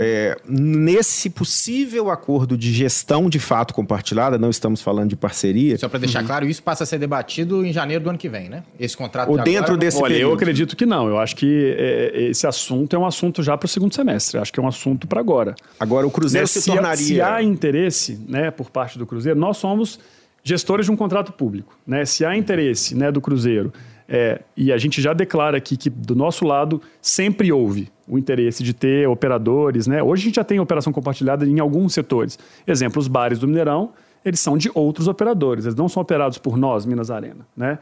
É, 0.00 0.36
nesse 0.48 1.28
possível 1.28 2.08
acordo 2.08 2.56
de 2.56 2.72
gestão 2.72 3.28
de 3.28 3.40
fato 3.40 3.74
compartilhada, 3.74 4.38
não 4.38 4.48
estamos 4.48 4.80
falando 4.80 5.08
de 5.08 5.16
parceria. 5.16 5.76
Só 5.76 5.88
para 5.88 5.98
deixar 5.98 6.20
uhum. 6.20 6.26
claro, 6.26 6.46
isso 6.46 6.62
passa 6.62 6.84
a 6.84 6.86
ser 6.86 7.00
debatido 7.00 7.66
em 7.66 7.72
janeiro 7.72 8.04
do 8.04 8.10
ano 8.10 8.18
que 8.18 8.28
vem, 8.28 8.48
né? 8.48 8.62
Esse 8.78 8.96
contrato. 8.96 9.28
Ou 9.28 9.38
de 9.38 9.42
dentro 9.42 9.64
agora, 9.64 9.78
desse 9.78 9.96
Olha, 9.96 10.14
período. 10.14 10.30
eu 10.30 10.34
acredito 10.36 10.76
que 10.76 10.86
não. 10.86 11.08
Eu 11.08 11.18
acho 11.18 11.34
que 11.34 11.74
é, 11.76 12.28
esse 12.30 12.46
assunto 12.46 12.94
é 12.94 12.98
um 12.98 13.04
assunto 13.04 13.42
já 13.42 13.58
para 13.58 13.66
o 13.66 13.68
segundo 13.68 13.92
semestre. 13.92 14.38
Eu 14.38 14.42
acho 14.42 14.52
que 14.52 14.60
é 14.60 14.62
um 14.62 14.68
assunto 14.68 15.08
para 15.08 15.18
agora. 15.18 15.56
Agora 15.80 16.06
o 16.06 16.10
Cruzeiro 16.12 16.44
né? 16.44 16.46
se, 16.46 16.62
se 16.62 16.70
tornaria. 16.70 17.04
Se 17.04 17.20
há 17.20 17.42
interesse, 17.42 18.20
né, 18.28 18.52
por 18.52 18.70
parte 18.70 19.00
do 19.00 19.06
Cruzeiro, 19.06 19.36
nós 19.36 19.56
somos 19.56 19.98
gestores 20.44 20.86
de 20.86 20.92
um 20.92 20.96
contrato 20.96 21.32
público, 21.32 21.76
né? 21.84 22.04
Se 22.04 22.24
há 22.24 22.36
interesse, 22.36 22.94
né, 22.94 23.10
do 23.10 23.20
Cruzeiro 23.20 23.72
é, 24.08 24.40
e 24.56 24.72
a 24.72 24.78
gente 24.78 25.02
já 25.02 25.12
declara 25.12 25.58
aqui 25.58 25.76
que 25.76 25.90
do 25.90 26.16
nosso 26.16 26.46
lado 26.46 26.80
sempre 27.02 27.52
houve 27.52 27.92
o 28.08 28.16
interesse 28.16 28.64
de 28.64 28.72
ter 28.72 29.06
operadores. 29.06 29.86
Né? 29.86 30.02
Hoje 30.02 30.22
a 30.22 30.24
gente 30.24 30.36
já 30.36 30.44
tem 30.44 30.58
operação 30.58 30.90
compartilhada 30.92 31.46
em 31.46 31.60
alguns 31.60 31.92
setores. 31.92 32.38
Exemplo, 32.66 32.98
os 32.98 33.06
bares 33.06 33.38
do 33.38 33.46
Mineirão, 33.46 33.90
eles 34.24 34.40
são 34.40 34.56
de 34.56 34.70
outros 34.74 35.08
operadores, 35.08 35.66
eles 35.66 35.76
não 35.76 35.88
são 35.88 36.02
operados 36.02 36.38
por 36.38 36.56
nós, 36.56 36.86
Minas 36.86 37.10
Arena. 37.10 37.46
Né? 37.54 37.78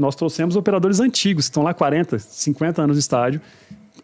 Nós 0.00 0.16
trouxemos 0.16 0.56
operadores 0.56 0.98
antigos, 0.98 1.44
que 1.44 1.50
estão 1.50 1.62
lá 1.62 1.72
40, 1.72 2.18
50 2.18 2.82
anos 2.82 2.96
de 2.96 3.00
estádio, 3.00 3.40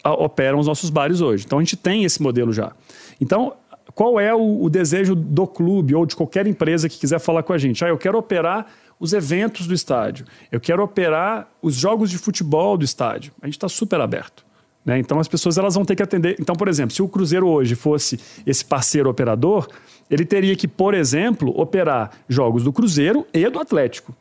operam 0.04 0.60
os 0.60 0.66
nossos 0.68 0.90
bares 0.90 1.20
hoje. 1.20 1.44
Então 1.44 1.58
a 1.58 1.62
gente 1.62 1.76
tem 1.76 2.04
esse 2.04 2.22
modelo 2.22 2.52
já. 2.52 2.72
Então, 3.20 3.52
qual 3.94 4.20
é 4.20 4.32
o, 4.32 4.62
o 4.62 4.70
desejo 4.70 5.16
do 5.16 5.44
clube 5.44 5.92
ou 5.92 6.06
de 6.06 6.14
qualquer 6.14 6.46
empresa 6.46 6.88
que 6.88 6.96
quiser 6.96 7.18
falar 7.18 7.42
com 7.42 7.52
a 7.52 7.58
gente? 7.58 7.84
Ah, 7.84 7.88
eu 7.88 7.98
quero 7.98 8.16
operar 8.16 8.66
os 8.98 9.12
eventos 9.12 9.66
do 9.66 9.74
estádio. 9.74 10.26
Eu 10.50 10.60
quero 10.60 10.82
operar 10.82 11.48
os 11.62 11.74
jogos 11.74 12.10
de 12.10 12.18
futebol 12.18 12.76
do 12.76 12.84
estádio. 12.84 13.32
A 13.40 13.46
gente 13.46 13.56
está 13.56 13.68
super 13.68 14.00
aberto. 14.00 14.44
Né? 14.84 14.98
Então 14.98 15.20
as 15.20 15.28
pessoas 15.28 15.58
elas 15.58 15.74
vão 15.74 15.84
ter 15.84 15.94
que 15.94 16.02
atender. 16.02 16.36
Então, 16.40 16.56
por 16.56 16.68
exemplo, 16.68 16.94
se 16.94 17.02
o 17.02 17.08
Cruzeiro 17.08 17.46
hoje 17.46 17.74
fosse 17.74 18.18
esse 18.46 18.64
parceiro 18.64 19.08
operador, 19.10 19.68
ele 20.10 20.24
teria 20.24 20.56
que, 20.56 20.66
por 20.66 20.94
exemplo, 20.94 21.52
operar 21.60 22.10
jogos 22.28 22.64
do 22.64 22.72
Cruzeiro 22.72 23.26
e 23.32 23.48
do 23.48 23.58
Atlético. 23.58 24.16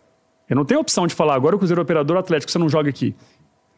Eu 0.49 0.55
não 0.55 0.65
tenho 0.65 0.79
opção 0.79 1.07
de 1.07 1.15
falar 1.15 1.35
agora 1.35 1.55
o 1.55 1.57
Cruzeiro 1.57 1.81
operador 1.81 2.17
Atlético, 2.17 2.51
você 2.51 2.59
não 2.59 2.69
joga 2.69 2.89
aqui. 2.89 3.15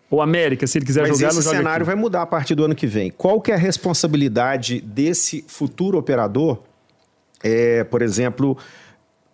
Ou 0.09 0.21
América, 0.21 0.65
se 0.65 0.77
ele 0.77 0.85
quiser 0.85 1.01
Mas 1.01 1.17
jogar, 1.17 1.27
esse 1.27 1.35
não 1.37 1.43
joga 1.43 1.57
cenário 1.57 1.83
aqui. 1.83 1.85
vai 1.85 1.95
mudar 1.95 2.23
a 2.23 2.25
partir 2.25 2.55
do 2.55 2.63
ano 2.65 2.73
que 2.73 2.87
vem. 2.87 3.11
Qual 3.11 3.39
que 3.39 3.51
é 3.51 3.55
a 3.55 3.57
responsabilidade 3.57 4.81
desse 4.81 5.45
futuro 5.47 5.97
operador, 5.97 6.63
é, 7.43 7.83
por 7.83 8.01
exemplo, 8.01 8.57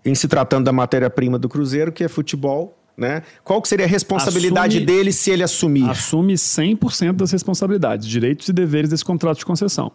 em 0.05 0.13
se 0.15 0.27
tratando 0.27 0.65
da 0.65 0.71
matéria-prima 0.71 1.39
do 1.39 1.49
Cruzeiro, 1.49 1.91
que 1.91 2.03
é 2.03 2.07
futebol, 2.07 2.77
né? 2.95 3.23
Qual 3.43 3.61
que 3.61 3.67
seria 3.67 3.85
a 3.85 3.89
responsabilidade 3.89 4.77
Assume- 4.77 4.85
dele 4.85 5.11
se 5.11 5.31
ele 5.31 5.43
assumir? 5.43 5.89
assume 5.89 6.37
100% 6.37 7.13
das 7.17 7.31
responsabilidades, 7.31 8.07
direitos 8.07 8.47
e 8.47 8.53
deveres 8.53 8.89
desse 8.89 9.03
contrato 9.03 9.37
de 9.39 9.45
concessão. 9.45 9.91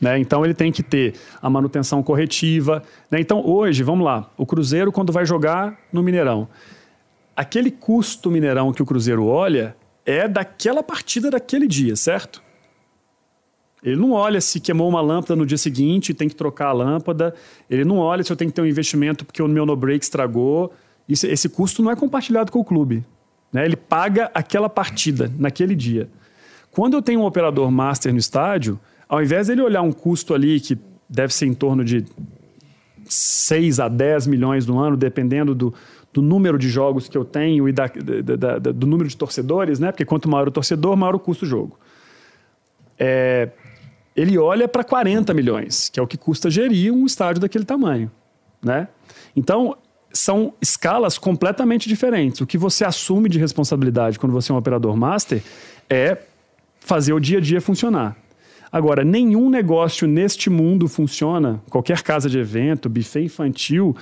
Né? 0.00 0.18
Então 0.18 0.44
ele 0.44 0.54
tem 0.54 0.70
que 0.72 0.82
ter 0.82 1.14
a 1.42 1.50
manutenção 1.50 2.02
corretiva. 2.02 2.82
né? 3.10 3.20
Então 3.20 3.44
hoje, 3.44 3.82
vamos 3.82 4.04
lá, 4.04 4.30
o 4.36 4.46
Cruzeiro 4.46 4.92
quando 4.92 5.12
vai 5.12 5.26
jogar 5.26 5.76
no 5.92 6.02
Mineirão, 6.02 6.48
aquele 7.36 7.70
custo 7.70 8.30
Mineirão 8.30 8.72
que 8.72 8.82
o 8.82 8.86
Cruzeiro 8.86 9.26
olha 9.26 9.76
é 10.06 10.26
daquela 10.28 10.82
partida 10.82 11.30
daquele 11.30 11.66
dia, 11.66 11.96
certo? 11.96 12.42
Ele 13.82 13.96
não 13.96 14.12
olha 14.12 14.40
se 14.40 14.60
queimou 14.60 14.88
uma 14.88 15.00
lâmpada 15.00 15.34
no 15.36 15.46
dia 15.46 15.56
seguinte 15.58 16.10
e 16.10 16.14
tem 16.14 16.28
que 16.28 16.34
trocar 16.36 16.68
a 16.68 16.72
lâmpada. 16.72 17.34
Ele 17.68 17.84
não 17.84 17.96
olha 17.98 18.22
se 18.22 18.30
eu 18.30 18.36
tenho 18.36 18.50
que 18.50 18.54
ter 18.54 18.60
um 18.62 18.66
investimento 18.66 19.24
porque 19.24 19.42
o 19.42 19.48
meu 19.48 19.64
no-break 19.64 20.04
estragou. 20.04 20.72
Isso- 21.08 21.26
esse 21.26 21.48
custo 21.48 21.82
não 21.82 21.90
é 21.90 21.96
compartilhado 21.96 22.52
com 22.52 22.58
o 22.60 22.64
clube. 22.64 23.04
né? 23.52 23.64
Ele 23.64 23.74
paga 23.76 24.30
aquela 24.32 24.68
partida 24.68 25.32
naquele 25.38 25.74
dia. 25.74 26.08
Quando 26.70 26.94
eu 26.94 27.02
tenho 27.02 27.20
um 27.20 27.24
operador 27.24 27.68
master 27.70 28.12
no 28.12 28.18
estádio, 28.18 28.78
ao 29.08 29.20
invés 29.20 29.48
dele 29.48 29.60
olhar 29.60 29.82
um 29.82 29.90
custo 29.90 30.34
ali 30.34 30.60
que 30.60 30.78
deve 31.08 31.34
ser 31.34 31.46
em 31.46 31.54
torno 31.54 31.84
de 31.84 32.04
6 33.08 33.80
a 33.80 33.88
10 33.88 34.26
milhões 34.28 34.66
no 34.66 34.78
ano, 34.78 34.96
dependendo 34.96 35.52
do, 35.54 35.74
do 36.12 36.22
número 36.22 36.56
de 36.58 36.68
jogos 36.68 37.08
que 37.08 37.18
eu 37.18 37.24
tenho 37.24 37.68
e 37.68 37.72
da, 37.72 37.86
da- 37.88 38.58
da- 38.58 38.70
do 38.72 38.86
número 38.86 39.08
de 39.08 39.16
torcedores, 39.16 39.80
né? 39.80 39.90
Porque 39.90 40.04
quanto 40.04 40.28
maior 40.28 40.46
o 40.46 40.50
torcedor, 40.52 40.96
maior 40.96 41.16
o 41.16 41.18
custo 41.18 41.44
do 41.44 41.48
jogo. 41.48 41.76
É, 42.98 43.48
ele 44.20 44.36
olha 44.38 44.68
para 44.68 44.84
40 44.84 45.32
milhões, 45.32 45.88
que 45.88 45.98
é 45.98 46.02
o 46.02 46.06
que 46.06 46.16
custa 46.16 46.50
gerir 46.50 46.92
um 46.92 47.06
estádio 47.06 47.40
daquele 47.40 47.64
tamanho, 47.64 48.10
né? 48.62 48.88
Então, 49.34 49.76
são 50.12 50.52
escalas 50.60 51.16
completamente 51.16 51.88
diferentes. 51.88 52.40
O 52.40 52.46
que 52.46 52.58
você 52.58 52.84
assume 52.84 53.28
de 53.28 53.38
responsabilidade 53.38 54.18
quando 54.18 54.32
você 54.32 54.50
é 54.50 54.54
um 54.54 54.58
operador 54.58 54.96
master 54.96 55.42
é 55.88 56.18
fazer 56.80 57.12
o 57.12 57.20
dia 57.20 57.38
a 57.38 57.40
dia 57.40 57.60
funcionar. 57.60 58.16
Agora, 58.72 59.04
nenhum 59.04 59.50
negócio 59.50 60.06
neste 60.06 60.48
mundo 60.48 60.86
funciona, 60.86 61.60
qualquer 61.70 62.02
casa 62.02 62.28
de 62.28 62.38
evento, 62.38 62.88
buffet 62.88 63.24
infantil, 63.24 63.96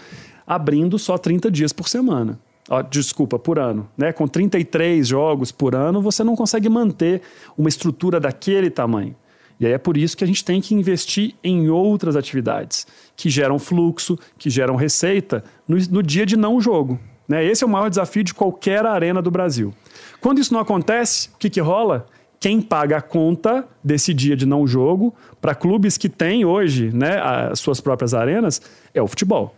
abrindo 0.47 0.99
só 0.99 1.17
30 1.17 1.51
dias 1.51 1.73
por 1.73 1.89
semana. 1.89 2.39
Ó, 2.69 2.83
desculpa, 2.83 3.39
por 3.39 3.59
ano. 3.59 3.89
Né? 3.97 4.13
Com 4.13 4.29
33 4.29 5.07
jogos 5.07 5.51
por 5.51 5.75
ano, 5.75 6.03
você 6.03 6.23
não 6.23 6.37
consegue 6.37 6.69
manter 6.69 7.23
uma 7.57 7.69
estrutura 7.69 8.21
daquele 8.21 8.69
tamanho. 8.69 9.17
E 9.61 9.67
aí 9.67 9.73
é 9.73 9.79
por 9.79 9.97
isso 9.97 10.17
que 10.17 10.25
a 10.25 10.27
gente 10.27 10.45
tem 10.45 10.61
que 10.61 10.75
investir 10.75 11.35
em 11.43 11.69
outras 11.69 12.15
atividades 12.17 12.87
que 13.17 13.29
geram 13.29 13.59
fluxo, 13.59 14.19
que 14.39 14.49
geram 14.49 14.77
receita 14.77 15.43
no, 15.67 15.77
no 15.91 16.03
dia 16.03 16.25
de 16.25 16.37
não 16.37 16.61
jogo. 16.61 16.99
Né? 17.27 17.45
Esse 17.45 17.65
é 17.65 17.67
o 17.67 17.71
maior 17.71 17.89
desafio 17.89 18.23
de 18.23 18.33
qualquer 18.33 18.87
arena 18.87 19.21
do 19.21 19.31
Brasil. 19.31 19.75
Quando 20.21 20.41
isso 20.41 20.53
não 20.53 20.61
acontece, 20.61 21.29
o 21.35 21.39
que, 21.39 21.51
que 21.51 21.61
rola? 21.61 22.07
Quem 22.41 22.61
paga 22.61 22.99
a 22.99 23.03
conta 23.03 23.67
desse 23.83 24.15
dia 24.15 24.37
de 24.37 24.47
não 24.47 24.67
jogo 24.67 25.13
para 25.41 25.55
clubes 25.55 25.99
que 25.99 26.09
têm 26.09 26.45
hoje 26.45 26.91
né, 26.95 27.19
as 27.21 27.59
suas 27.59 27.81
próprias 27.81 28.15
arenas 28.15 28.63
é 28.95 29.03
o 29.03 29.09
futebol. 29.09 29.55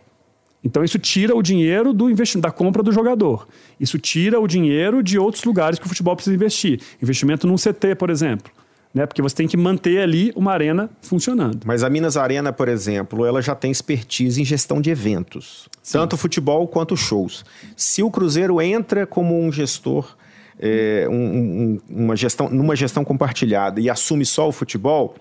Então 0.63 0.83
isso 0.83 0.99
tira 0.99 1.35
o 1.35 1.41
dinheiro 1.41 1.93
do 1.93 2.09
investimento, 2.09 2.47
da 2.47 2.51
compra 2.51 2.83
do 2.83 2.91
jogador. 2.91 3.47
Isso 3.79 3.97
tira 3.97 4.39
o 4.39 4.47
dinheiro 4.47 5.01
de 5.01 5.17
outros 5.17 5.43
lugares 5.43 5.79
que 5.79 5.85
o 5.85 5.89
futebol 5.89 6.15
precisa 6.15 6.35
investir. 6.35 6.79
Investimento 7.01 7.47
num 7.47 7.55
CT, 7.55 7.95
por 7.97 8.09
exemplo. 8.09 8.51
Né? 8.93 9.05
Porque 9.05 9.21
você 9.21 9.35
tem 9.35 9.47
que 9.47 9.55
manter 9.55 10.01
ali 10.01 10.33
uma 10.35 10.51
arena 10.51 10.89
funcionando. 11.01 11.61
Mas 11.65 11.81
a 11.83 11.89
Minas 11.89 12.17
Arena, 12.17 12.51
por 12.51 12.67
exemplo, 12.67 13.25
ela 13.25 13.41
já 13.41 13.55
tem 13.55 13.71
expertise 13.71 14.41
em 14.41 14.45
gestão 14.45 14.81
de 14.81 14.89
eventos, 14.89 15.69
tanto 15.91 16.17
futebol 16.17 16.67
quanto 16.67 16.97
shows. 16.97 17.45
Se 17.75 18.03
o 18.03 18.11
Cruzeiro 18.11 18.61
entra 18.61 19.07
como 19.07 19.39
um 19.41 19.49
gestor, 19.51 20.15
é, 20.59 21.07
um- 21.09 21.15
um- 21.15 21.79
uma 21.89 22.15
gestão, 22.17 22.49
numa 22.49 22.75
gestão 22.75 23.05
compartilhada 23.05 23.79
e 23.79 23.89
assume 23.89 24.25
só 24.25 24.47
o 24.49 24.51
futebol, 24.51 25.15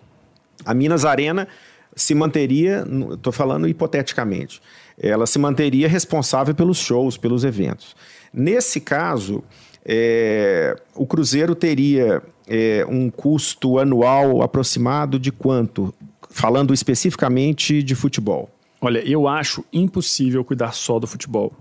a 0.64 0.74
Minas 0.74 1.04
Arena 1.04 1.46
se 1.94 2.14
manteria, 2.14 2.84
estou 3.12 3.32
falando 3.32 3.68
hipoteticamente, 3.68 4.60
ela 5.00 5.26
se 5.26 5.38
manteria 5.38 5.88
responsável 5.88 6.54
pelos 6.54 6.78
shows, 6.78 7.16
pelos 7.16 7.44
eventos. 7.44 7.94
Nesse 8.34 8.80
caso, 8.80 9.42
é, 9.84 10.76
o 10.94 11.06
Cruzeiro 11.06 11.54
teria 11.54 12.22
é, 12.50 12.84
um 12.88 13.08
custo 13.08 13.78
anual 13.78 14.42
aproximado 14.42 15.18
de 15.20 15.30
quanto? 15.30 15.94
Falando 16.28 16.74
especificamente 16.74 17.80
de 17.82 17.94
futebol. 17.94 18.50
Olha, 18.80 18.98
eu 19.08 19.28
acho 19.28 19.64
impossível 19.72 20.44
cuidar 20.44 20.72
só 20.72 20.98
do 20.98 21.06
futebol. 21.06 21.52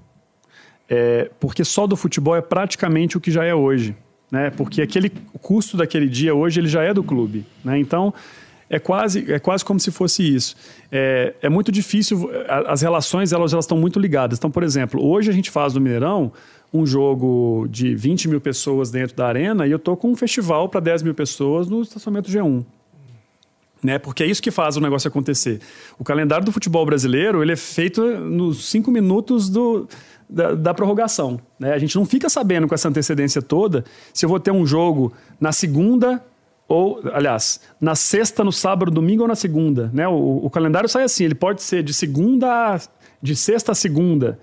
É, 0.90 1.30
porque 1.40 1.64
só 1.64 1.86
do 1.86 1.96
futebol 1.96 2.36
é 2.36 2.42
praticamente 2.42 3.16
o 3.16 3.22
que 3.22 3.30
já 3.30 3.46
é 3.46 3.54
hoje. 3.54 3.96
Né? 4.32 4.50
Porque 4.50 4.82
aquele 4.82 5.12
o 5.34 5.38
custo 5.38 5.78
daquele 5.78 6.08
dia 6.08 6.34
hoje 6.34 6.60
ele 6.60 6.68
já 6.68 6.82
é 6.82 6.94
do 6.94 7.04
clube. 7.04 7.46
Né? 7.64 7.80
Então 7.80 8.14
é 8.70 8.80
quase, 8.80 9.32
é 9.32 9.40
quase 9.40 9.66
como 9.66 9.80
se 9.80 9.92
fosse 9.92 10.24
isso. 10.24 10.56
É, 10.92 11.34
é 11.42 11.50
muito 11.50 11.72
difícil, 11.72 12.30
as 12.48 12.82
relações 12.82 13.32
elas, 13.32 13.54
elas 13.54 13.66
estão 13.66 13.78
muito 13.78 14.00
ligadas. 14.00 14.38
Então, 14.38 14.50
por 14.50 14.64
exemplo, 14.64 15.04
hoje 15.04 15.30
a 15.30 15.34
gente 15.34 15.52
faz 15.52 15.74
no 15.74 15.82
Mineirão 15.82 16.32
um 16.74 16.86
jogo 16.86 17.68
de 17.70 17.96
20 17.96 18.28
mil 18.28 18.40
pessoas 18.42 18.92
dentro 18.92 19.16
da 19.16 19.28
arena 19.28 19.66
e 19.66 19.72
eu 19.72 19.78
estou 19.78 19.98
com 19.98 20.12
um 20.12 20.16
festival 20.16 20.70
para 20.70 20.80
10 20.80 21.04
mil 21.04 21.14
pessoas 21.16 21.68
no 21.68 21.82
estacionamento 21.82 22.30
G1 22.32 22.64
né? 23.82 23.98
Porque 23.98 24.24
é 24.24 24.26
isso 24.26 24.42
que 24.42 24.52
faz 24.52 24.76
o 24.76 24.82
negócio 24.82 25.08
acontecer. 25.08 25.62
O 25.98 26.04
calendário 26.04 26.46
do 26.46 26.52
futebol 26.52 26.86
brasileiro 26.86 27.42
ele 27.42 27.54
é 27.54 27.56
feito 27.56 28.02
nos 28.20 28.70
cinco 28.70 28.92
minutos 28.92 29.50
do, 29.50 29.88
da, 30.30 30.54
da 30.54 30.74
prorrogação. 30.74 31.40
Né? 31.58 31.72
A 31.74 31.78
gente 31.78 31.96
não 31.96 32.06
fica 32.06 32.30
sabendo 32.30 32.68
com 32.68 32.76
essa 32.76 32.90
antecedência 32.90 33.42
toda 33.42 33.86
se 34.14 34.26
eu 34.26 34.30
vou 34.30 34.40
ter 34.40 34.52
um 34.52 34.66
jogo 34.66 35.14
na 35.40 35.52
segunda 35.52 36.22
ou, 36.68 37.00
aliás, 37.14 37.62
na 37.82 37.96
sexta, 37.96 38.44
no 38.44 38.52
sábado, 38.52 38.92
domingo 38.92 39.24
ou 39.24 39.28
na 39.28 39.36
segunda. 39.36 39.90
Né? 39.94 40.08
O, 40.08 40.42
o 40.44 40.50
calendário 40.50 40.88
sai 40.88 41.04
assim, 41.04 41.24
ele 41.24 41.34
pode 41.36 41.64
ser 41.64 41.82
de 41.82 41.94
segunda, 41.94 42.76
a- 42.76 42.80
de 43.22 43.36
sexta 43.36 43.72
a 43.72 43.76
segunda. 43.76 44.40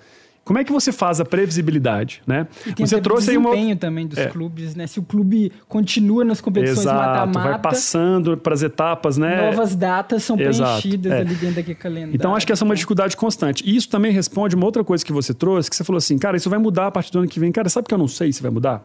Como 0.47 0.61
é 0.61 0.65
que 0.65 0.71
você 0.71 0.93
faz 0.93 1.21
a 1.21 1.25
previsibilidade, 1.25 2.23
né? 2.25 2.47
E 2.65 2.73
tem 2.73 2.87
Você 2.87 3.01
trouxe 3.01 3.33
aí 3.33 3.37
uma 3.37 3.51
desempenho 3.51 3.77
também 3.77 4.07
dos 4.07 4.17
É. 4.17 4.29
clubes, 4.29 4.77
né? 4.77 4.87
Se 4.87 5.01
o 5.01 5.03
clube 5.03 5.51
continua 5.69 6.25
nas 6.25 6.41
competições 6.41 6.87
Exato, 6.87 6.97
vai 6.99 7.27
mata-mata, 7.27 7.59
passando 7.59 8.37
para 8.37 8.55
as 8.55 8.63
etapas, 8.63 9.19
né? 9.19 9.51
novas 9.51 9.75
datas 9.75 10.23
são 10.23 10.39
Exato, 10.39 10.81
preenchidas 10.81 11.11
é. 11.11 11.19
ali 11.19 11.35
dentro 11.35 11.57
daquele 11.57 11.75
calendário. 11.75 12.15
Então, 12.15 12.37
acho 12.37 12.47
que 12.47 12.53
essa 12.53 12.63
é 12.63 12.67
uma 12.67 12.77
dificuldade 12.77 13.17
constante. 13.17 13.65
E 13.67 13.75
isso 13.75 13.89
também 13.89 14.13
responde 14.13 14.55
uma 14.55 14.65
outra 14.65 14.85
coisa 14.85 15.05
que 15.05 15.13
você 15.13 15.35
trouxe, 15.35 15.69
que 15.69 15.75
você 15.75 15.83
falou 15.83 15.99
assim, 15.99 16.17
cara, 16.17 16.37
isso 16.37 16.49
vai 16.49 16.61
mudar 16.61 16.87
a 16.87 16.91
partir 16.93 17.11
do 17.11 17.19
ano 17.19 17.27
que 17.29 17.41
vem. 17.41 17.51
Cara, 17.51 17.69
sabe 17.69 17.89
que 17.89 17.95
eu 17.95 17.99
não 17.99 18.07
sei 18.07 18.33
se 18.33 18.41
vai 18.41 18.51
mudar? 18.53 18.85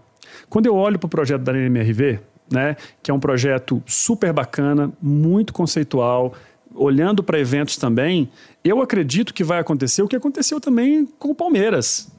Quando 0.50 0.66
eu 0.66 0.76
olho 0.76 0.98
para 0.98 1.06
o 1.06 1.10
projeto 1.10 1.44
da 1.44 1.54
NMRV, 1.54 2.20
né, 2.52 2.76
que 3.04 3.12
é 3.12 3.14
um 3.14 3.20
projeto 3.20 3.84
super 3.86 4.34
bacana, 4.34 4.92
muito 5.00 5.54
conceitual, 5.54 6.34
olhando 6.76 7.24
para 7.24 7.40
eventos 7.40 7.78
também, 7.78 8.30
eu 8.64 8.82
acredito 8.82 9.34
que 9.34 9.44
vai 9.44 9.60
acontecer 9.60 10.02
o 10.02 10.08
que 10.08 10.16
aconteceu 10.16 10.60
também 10.60 11.06
com 11.20 11.30
o 11.32 11.36
Palmeiras. 11.36 12.12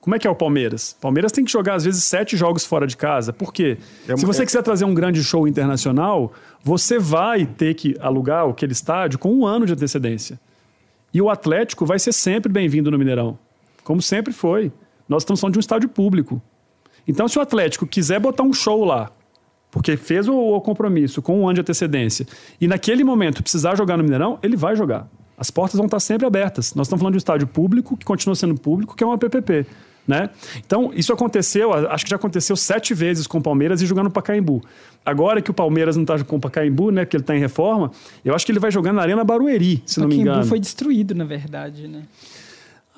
Como 0.00 0.14
é 0.14 0.18
que 0.18 0.26
é 0.26 0.30
o 0.30 0.34
Palmeiras? 0.34 0.96
Palmeiras 1.00 1.32
tem 1.32 1.44
que 1.44 1.50
jogar, 1.50 1.74
às 1.74 1.84
vezes, 1.84 2.04
sete 2.04 2.36
jogos 2.36 2.64
fora 2.64 2.86
de 2.86 2.96
casa. 2.96 3.32
Por 3.32 3.52
quê? 3.52 3.76
É 4.08 4.16
Se 4.16 4.24
você 4.24 4.42
é- 4.42 4.46
quiser 4.46 4.62
trazer 4.62 4.84
um 4.84 4.94
grande 4.94 5.22
show 5.22 5.46
internacional, 5.46 6.32
você 6.62 6.98
vai 6.98 7.44
ter 7.44 7.74
que 7.74 7.94
alugar 8.00 8.48
aquele 8.48 8.72
estádio 8.72 9.18
com 9.18 9.32
um 9.34 9.44
ano 9.44 9.66
de 9.66 9.72
antecedência. 9.72 10.40
E 11.12 11.20
o 11.20 11.28
Atlético 11.28 11.84
vai 11.84 11.98
ser 11.98 12.12
sempre 12.12 12.50
bem-vindo 12.50 12.90
no 12.90 12.98
Mineirão. 12.98 13.38
Como 13.84 14.00
sempre 14.00 14.32
foi. 14.32 14.72
Nós 15.08 15.22
estamos 15.22 15.40
falando 15.40 15.54
de 15.54 15.58
um 15.58 15.60
estádio 15.60 15.88
público. 15.88 16.40
Então, 17.06 17.26
se 17.26 17.38
o 17.38 17.42
Atlético 17.42 17.86
quiser 17.86 18.20
botar 18.20 18.44
um 18.44 18.52
show 18.52 18.84
lá, 18.84 19.10
porque 19.70 19.96
fez 19.96 20.28
o, 20.28 20.34
o 20.34 20.60
compromisso 20.60 21.20
com 21.20 21.40
um 21.40 21.46
ano 21.46 21.54
de 21.54 21.60
antecedência, 21.60 22.26
e 22.60 22.66
naquele 22.66 23.04
momento 23.04 23.42
precisar 23.42 23.76
jogar 23.76 23.96
no 23.96 24.04
Mineirão, 24.04 24.38
ele 24.42 24.56
vai 24.56 24.74
jogar. 24.74 25.08
As 25.36 25.50
portas 25.50 25.76
vão 25.76 25.86
estar 25.86 26.00
sempre 26.00 26.26
abertas. 26.26 26.74
Nós 26.74 26.86
estamos 26.88 27.00
falando 27.00 27.12
de 27.12 27.18
um 27.18 27.18
estádio 27.18 27.46
público, 27.46 27.96
que 27.96 28.04
continua 28.04 28.34
sendo 28.34 28.56
público, 28.56 28.96
que 28.96 29.04
é 29.04 29.06
uma 29.06 29.16
PPP. 29.16 29.66
Né? 30.06 30.30
Então, 30.66 30.90
isso 30.94 31.12
aconteceu, 31.12 31.72
acho 31.72 32.02
que 32.02 32.10
já 32.10 32.16
aconteceu 32.16 32.56
sete 32.56 32.94
vezes 32.94 33.26
com 33.26 33.38
o 33.38 33.42
Palmeiras 33.42 33.82
e 33.82 33.86
jogando 33.86 34.06
no 34.06 34.10
Pacaembu. 34.10 34.64
Agora 35.04 35.42
que 35.42 35.50
o 35.50 35.54
Palmeiras 35.54 35.96
não 35.96 36.02
está 36.02 36.24
com 36.24 36.36
o 36.36 36.40
Pacaembu, 36.40 36.90
né, 36.90 37.04
que 37.04 37.14
ele 37.14 37.22
está 37.22 37.36
em 37.36 37.40
reforma, 37.40 37.92
eu 38.24 38.34
acho 38.34 38.46
que 38.46 38.50
ele 38.50 38.58
vai 38.58 38.70
jogar 38.70 38.92
na 38.92 39.02
Arena 39.02 39.22
Barueri, 39.22 39.82
se 39.84 40.00
não 40.00 40.08
me 40.08 40.14
Pacaembu 40.14 40.30
engano. 40.30 40.46
foi 40.48 40.58
destruído, 40.58 41.14
na 41.14 41.24
verdade, 41.24 41.86
né? 41.86 42.02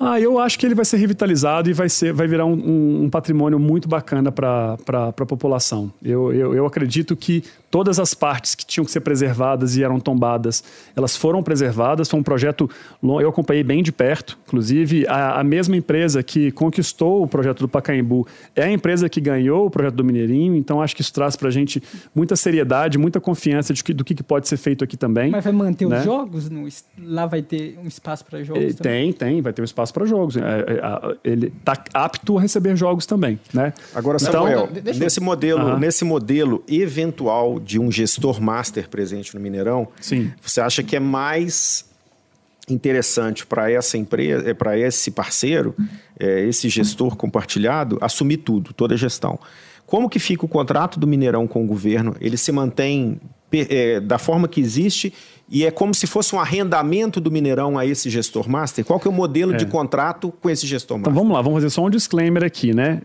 Ah, 0.01 0.19
eu 0.19 0.39
acho 0.39 0.57
que 0.57 0.65
ele 0.65 0.73
vai 0.73 0.83
ser 0.83 0.97
revitalizado 0.97 1.69
e 1.69 1.73
vai, 1.73 1.87
ser, 1.87 2.11
vai 2.11 2.27
virar 2.27 2.45
um, 2.45 2.53
um, 2.53 3.03
um 3.03 3.09
patrimônio 3.09 3.59
muito 3.59 3.87
bacana 3.87 4.31
para 4.31 4.77
a 5.05 5.25
população. 5.25 5.93
Eu, 6.03 6.33
eu, 6.33 6.55
eu 6.55 6.65
acredito 6.65 7.15
que 7.15 7.43
todas 7.71 7.97
as 7.99 8.13
partes 8.13 8.53
que 8.53 8.65
tinham 8.65 8.83
que 8.83 8.91
ser 8.91 8.99
preservadas 8.99 9.77
e 9.77 9.83
eram 9.83 9.99
tombadas, 9.99 10.63
elas 10.95 11.15
foram 11.15 11.41
preservadas. 11.41 12.09
Foi 12.09 12.19
um 12.19 12.23
projeto, 12.23 12.69
eu 13.01 13.29
acompanhei 13.29 13.63
bem 13.63 13.81
de 13.81 13.91
perto. 13.91 14.37
Inclusive, 14.45 15.07
a, 15.07 15.39
a, 15.39 15.43
mesma 15.43 15.77
empresa 15.77 16.21
que 16.21 16.51
conquistou 16.51 17.23
o 17.23 17.27
projeto 17.27 17.59
do 17.59 17.69
Pacaembu 17.69 18.27
é 18.55 18.63
a 18.63 18.71
empresa 18.71 19.07
que 19.07 19.21
ganhou 19.21 19.67
o 19.67 19.69
projeto 19.69 19.95
do 19.95 20.03
Mineirinho. 20.03 20.55
Então, 20.55 20.81
acho 20.81 20.95
que 20.95 21.01
isso 21.01 21.13
traz 21.13 21.35
para 21.35 21.47
a 21.47 21.51
gente 21.51 21.81
muita 22.13 22.35
seriedade, 22.35 22.97
muita 22.97 23.21
confiança 23.21 23.73
de 23.73 23.83
que, 23.83 23.93
do 23.93 24.03
que, 24.03 24.21
pode 24.21 24.47
ser 24.47 24.57
feito 24.57 24.83
aqui 24.83 24.97
também. 24.97 25.31
Mas 25.31 25.43
vai 25.43 25.53
manter 25.53 25.87
né? 25.87 25.99
os 25.99 26.03
jogos? 26.03 26.49
No, 26.49 26.67
lá 27.03 27.25
vai 27.25 27.41
ter 27.41 27.79
um 27.81 27.87
espaço 27.87 28.25
para 28.25 28.43
jogos? 28.43 28.63
É, 28.63 28.73
tem, 28.73 29.13
tem, 29.13 29.41
vai 29.41 29.53
ter 29.53 29.61
um 29.61 29.65
espaço 29.65 29.90
para 29.91 30.05
jogos. 30.05 30.37
É, 30.37 30.41
é, 30.41 31.17
ele 31.23 31.53
está 31.59 31.83
apto 31.93 32.37
a 32.37 32.41
receber 32.41 32.75
jogos 32.75 33.05
também, 33.05 33.39
né? 33.53 33.73
Agora, 33.93 34.17
então, 34.19 34.31
Samuel, 34.31 34.69
então, 34.71 34.93
nesse 34.93 35.19
modelo, 35.19 35.63
uh 35.63 35.69
-huh. 35.71 35.79
nesse 35.79 36.05
modelo 36.05 36.63
eventual 36.67 37.59
de 37.59 37.79
um 37.79 37.91
gestor 37.91 38.41
master 38.41 38.89
presente 38.89 39.35
no 39.35 39.41
Mineirão, 39.41 39.87
Sim. 39.99 40.31
você 40.41 40.61
acha 40.61 40.83
que 40.83 40.95
é 40.95 40.99
mais 40.99 41.89
interessante 42.69 43.45
para 43.45 43.71
essa 43.71 43.97
empresa, 43.97 44.49
é, 44.49 44.53
para 44.53 44.77
esse 44.77 45.11
parceiro, 45.11 45.75
é, 46.19 46.41
esse 46.41 46.69
gestor 46.69 47.15
compartilhado, 47.15 47.97
assumir 48.01 48.37
tudo, 48.37 48.73
toda 48.73 48.93
a 48.93 48.97
gestão. 48.97 49.39
Como 49.85 50.09
que 50.09 50.19
fica 50.19 50.45
o 50.45 50.47
contrato 50.47 50.99
do 50.99 51.05
Mineirão 51.05 51.45
com 51.47 51.63
o 51.63 51.67
governo? 51.67 52.15
Ele 52.21 52.37
se 52.37 52.51
mantém 52.51 53.19
é, 53.51 53.99
da 53.99 54.17
forma 54.17 54.47
que 54.47 54.59
existe 54.59 55.13
e 55.49 55.65
é 55.65 55.71
como 55.71 55.93
se 55.93 56.07
fosse 56.07 56.33
um 56.33 56.39
arrendamento 56.39 57.19
do 57.19 57.29
Mineirão 57.29 57.77
a 57.77 57.85
esse 57.85 58.09
gestor 58.09 58.47
master? 58.47 58.85
Qual 58.85 58.99
que 58.99 59.07
é 59.07 59.11
o 59.11 59.13
modelo 59.13 59.53
é. 59.53 59.57
de 59.57 59.65
contrato 59.65 60.33
com 60.41 60.49
esse 60.49 60.65
gestor 60.65 60.97
master? 60.97 61.11
Então 61.11 61.21
vamos 61.21 61.35
lá, 61.35 61.41
vamos 61.41 61.57
fazer 61.57 61.69
só 61.69 61.85
um 61.85 61.89
disclaimer 61.89 62.43
aqui, 62.43 62.73
né? 62.73 63.01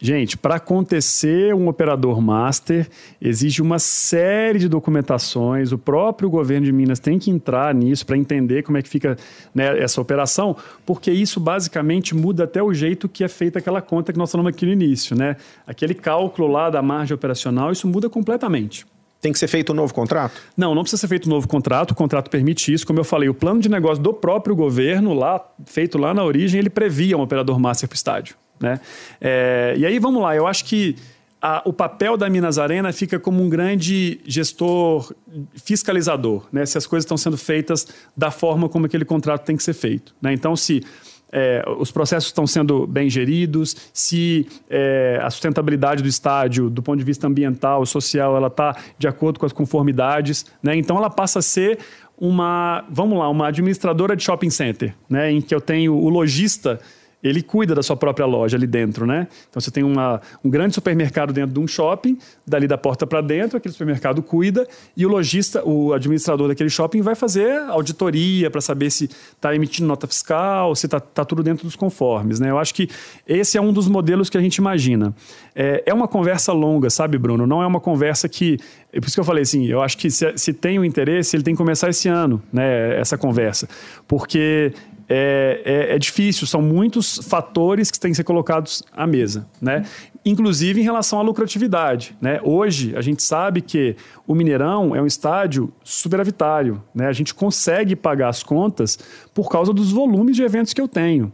Gente, 0.00 0.38
para 0.38 0.54
acontecer 0.54 1.52
um 1.52 1.66
operador 1.66 2.20
master, 2.20 2.88
exige 3.20 3.60
uma 3.60 3.80
série 3.80 4.60
de 4.60 4.68
documentações. 4.68 5.72
O 5.72 5.78
próprio 5.78 6.30
governo 6.30 6.66
de 6.66 6.72
Minas 6.72 7.00
tem 7.00 7.18
que 7.18 7.32
entrar 7.32 7.74
nisso 7.74 8.06
para 8.06 8.16
entender 8.16 8.62
como 8.62 8.78
é 8.78 8.82
que 8.82 8.88
fica 8.88 9.16
né, 9.52 9.76
essa 9.82 10.00
operação, 10.00 10.56
porque 10.86 11.10
isso 11.10 11.40
basicamente 11.40 12.14
muda 12.14 12.44
até 12.44 12.62
o 12.62 12.72
jeito 12.72 13.08
que 13.08 13.24
é 13.24 13.28
feita 13.28 13.58
aquela 13.58 13.82
conta 13.82 14.12
que 14.12 14.18
nós 14.20 14.30
falamos 14.30 14.50
aqui 14.50 14.64
no 14.64 14.72
início. 14.72 15.16
Né? 15.16 15.36
Aquele 15.66 15.94
cálculo 15.94 16.46
lá 16.46 16.70
da 16.70 16.80
margem 16.80 17.12
operacional, 17.16 17.72
isso 17.72 17.88
muda 17.88 18.08
completamente. 18.08 18.86
Tem 19.20 19.32
que 19.32 19.38
ser 19.38 19.48
feito 19.48 19.72
um 19.72 19.74
novo 19.74 19.92
contrato? 19.92 20.40
Não, 20.56 20.74
não 20.74 20.82
precisa 20.82 21.00
ser 21.00 21.08
feito 21.08 21.26
um 21.26 21.30
novo 21.30 21.48
contrato. 21.48 21.90
O 21.90 21.94
contrato 21.94 22.30
permite 22.30 22.72
isso. 22.72 22.86
Como 22.86 23.00
eu 23.00 23.04
falei, 23.04 23.28
o 23.28 23.34
plano 23.34 23.60
de 23.60 23.68
negócio 23.68 24.02
do 24.02 24.14
próprio 24.14 24.54
governo, 24.54 25.12
lá 25.12 25.44
feito 25.66 25.98
lá 25.98 26.14
na 26.14 26.22
origem, 26.22 26.60
ele 26.60 26.70
previa 26.70 27.18
um 27.18 27.22
operador 27.22 27.58
master 27.58 27.88
para 27.88 27.94
o 27.94 27.96
estádio. 27.96 28.36
Né? 28.60 28.80
É, 29.20 29.74
e 29.76 29.86
aí 29.86 29.98
vamos 29.98 30.22
lá, 30.22 30.34
eu 30.34 30.46
acho 30.46 30.64
que 30.64 30.96
a, 31.40 31.62
o 31.64 31.72
papel 31.72 32.16
da 32.16 32.28
Minas 32.28 32.58
Arena 32.58 32.92
fica 32.92 33.18
como 33.18 33.42
um 33.42 33.48
grande 33.48 34.20
gestor 34.26 35.14
fiscalizador, 35.54 36.46
né? 36.52 36.66
se 36.66 36.76
as 36.76 36.86
coisas 36.86 37.04
estão 37.04 37.16
sendo 37.16 37.38
feitas 37.38 37.86
da 38.16 38.30
forma 38.30 38.68
como 38.68 38.86
aquele 38.86 39.04
contrato 39.04 39.44
tem 39.44 39.56
que 39.56 39.62
ser 39.62 39.74
feito. 39.74 40.14
Né? 40.20 40.32
Então, 40.32 40.56
se 40.56 40.82
é, 41.30 41.64
os 41.78 41.90
processos 41.90 42.28
estão 42.28 42.46
sendo 42.46 42.86
bem 42.86 43.08
geridos, 43.10 43.76
se 43.92 44.46
é, 44.68 45.20
a 45.22 45.30
sustentabilidade 45.30 46.02
do 46.02 46.08
estádio, 46.08 46.70
do 46.70 46.82
ponto 46.82 46.98
de 46.98 47.04
vista 47.04 47.26
ambiental, 47.26 47.84
social, 47.84 48.36
ela 48.36 48.48
está 48.48 48.76
de 48.98 49.06
acordo 49.06 49.38
com 49.38 49.46
as 49.46 49.52
conformidades, 49.52 50.46
né? 50.62 50.76
então 50.76 50.96
ela 50.96 51.10
passa 51.10 51.40
a 51.40 51.42
ser 51.42 51.78
uma, 52.16 52.84
vamos 52.90 53.18
lá, 53.18 53.28
uma 53.28 53.48
administradora 53.48 54.16
de 54.16 54.24
shopping 54.24 54.50
center, 54.50 54.94
né? 55.08 55.30
em 55.30 55.40
que 55.40 55.54
eu 55.54 55.60
tenho 55.60 55.94
o 55.94 56.08
lojista 56.08 56.80
ele 57.22 57.42
cuida 57.42 57.74
da 57.74 57.82
sua 57.82 57.96
própria 57.96 58.26
loja 58.26 58.56
ali 58.56 58.66
dentro, 58.66 59.04
né? 59.04 59.26
Então 59.50 59.60
você 59.60 59.70
tem 59.70 59.82
uma, 59.82 60.20
um 60.44 60.48
grande 60.48 60.74
supermercado 60.74 61.32
dentro 61.32 61.52
de 61.52 61.60
um 61.60 61.66
shopping, 61.66 62.16
dali 62.46 62.68
da 62.68 62.78
porta 62.78 63.06
para 63.06 63.20
dentro, 63.20 63.56
aquele 63.56 63.72
supermercado 63.72 64.22
cuida 64.22 64.66
e 64.96 65.04
o 65.04 65.08
lojista, 65.08 65.66
o 65.66 65.92
administrador 65.92 66.48
daquele 66.48 66.70
shopping 66.70 67.02
vai 67.02 67.14
fazer 67.14 67.58
auditoria 67.68 68.50
para 68.50 68.60
saber 68.60 68.90
se 68.90 69.04
está 69.06 69.54
emitindo 69.54 69.88
nota 69.88 70.06
fiscal, 70.06 70.74
se 70.76 70.86
está 70.86 71.00
tá 71.00 71.24
tudo 71.24 71.42
dentro 71.42 71.64
dos 71.64 71.74
conformes, 71.74 72.38
né? 72.38 72.50
Eu 72.50 72.58
acho 72.58 72.72
que 72.74 72.88
esse 73.26 73.58
é 73.58 73.60
um 73.60 73.72
dos 73.72 73.88
modelos 73.88 74.30
que 74.30 74.38
a 74.38 74.40
gente 74.40 74.56
imagina. 74.56 75.14
É, 75.54 75.82
é 75.86 75.94
uma 75.94 76.06
conversa 76.06 76.52
longa, 76.52 76.88
sabe, 76.88 77.18
Bruno? 77.18 77.46
Não 77.46 77.62
é 77.62 77.66
uma 77.66 77.80
conversa 77.80 78.28
que 78.28 78.58
é 78.92 79.00
por 79.00 79.06
isso 79.06 79.16
que 79.16 79.20
eu 79.20 79.24
falei 79.24 79.42
assim, 79.42 79.66
eu 79.66 79.82
acho 79.82 79.98
que 79.98 80.10
se, 80.10 80.32
se 80.36 80.52
tem 80.52 80.78
o 80.78 80.82
um 80.82 80.84
interesse, 80.84 81.36
ele 81.36 81.42
tem 81.42 81.54
que 81.54 81.58
começar 81.58 81.90
esse 81.90 82.08
ano, 82.08 82.42
né, 82.52 82.98
essa 82.98 83.18
conversa. 83.18 83.68
Porque 84.06 84.72
é, 85.08 85.62
é, 85.64 85.94
é, 85.94 85.98
difícil, 85.98 86.46
são 86.46 86.60
muitos 86.60 87.18
fatores 87.28 87.90
que 87.90 87.98
têm 87.98 88.10
que 88.10 88.16
ser 88.16 88.24
colocados 88.24 88.82
à 88.92 89.06
mesa, 89.06 89.48
né? 89.60 89.84
Inclusive 90.24 90.80
em 90.80 90.84
relação 90.84 91.18
à 91.18 91.22
lucratividade, 91.22 92.14
né? 92.20 92.40
Hoje 92.44 92.94
a 92.94 93.00
gente 93.00 93.22
sabe 93.22 93.62
que 93.62 93.96
o 94.26 94.34
Mineirão 94.34 94.94
é 94.94 95.00
um 95.00 95.06
estádio 95.06 95.72
superavitário, 95.82 96.82
né? 96.94 97.06
A 97.06 97.12
gente 97.12 97.34
consegue 97.34 97.96
pagar 97.96 98.28
as 98.28 98.42
contas 98.42 98.98
por 99.32 99.48
causa 99.48 99.72
dos 99.72 99.90
volumes 99.90 100.36
de 100.36 100.42
eventos 100.42 100.74
que 100.74 100.80
eu 100.80 100.88
tenho. 100.88 101.32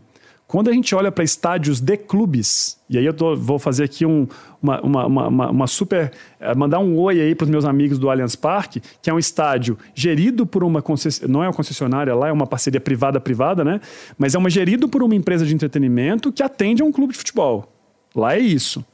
Quando 0.54 0.70
a 0.70 0.72
gente 0.72 0.94
olha 0.94 1.10
para 1.10 1.24
estádios 1.24 1.80
de 1.80 1.96
clubes, 1.96 2.78
e 2.88 2.96
aí 2.96 3.04
eu 3.04 3.12
tô, 3.12 3.34
vou 3.34 3.58
fazer 3.58 3.82
aqui 3.82 4.06
um, 4.06 4.28
uma, 4.62 4.80
uma, 4.82 5.06
uma, 5.26 5.50
uma, 5.50 5.66
super. 5.66 6.12
Eh, 6.38 6.54
mandar 6.54 6.78
um 6.78 6.96
oi 6.96 7.20
aí 7.20 7.34
para 7.34 7.42
os 7.42 7.50
meus 7.50 7.64
amigos 7.64 7.98
do 7.98 8.08
Allianz 8.08 8.36
Parque, 8.36 8.80
que 9.02 9.10
é 9.10 9.12
um 9.12 9.18
estádio 9.18 9.76
gerido 9.96 10.46
por 10.46 10.62
uma 10.62 10.80
concessionária, 10.80 11.32
não 11.32 11.42
é 11.42 11.48
uma 11.48 11.52
concessionária 11.52 12.14
lá, 12.14 12.28
é 12.28 12.32
uma 12.32 12.46
parceria 12.46 12.80
privada-privada, 12.80 13.64
né? 13.64 13.80
Mas 14.16 14.36
é 14.36 14.38
uma 14.38 14.48
gerido 14.48 14.88
por 14.88 15.02
uma 15.02 15.16
empresa 15.16 15.44
de 15.44 15.52
entretenimento 15.52 16.30
que 16.30 16.40
atende 16.40 16.82
a 16.82 16.84
um 16.84 16.92
clube 16.92 17.14
de 17.14 17.18
futebol. 17.18 17.68
Lá 18.14 18.36
é 18.36 18.38
isso. 18.38 18.84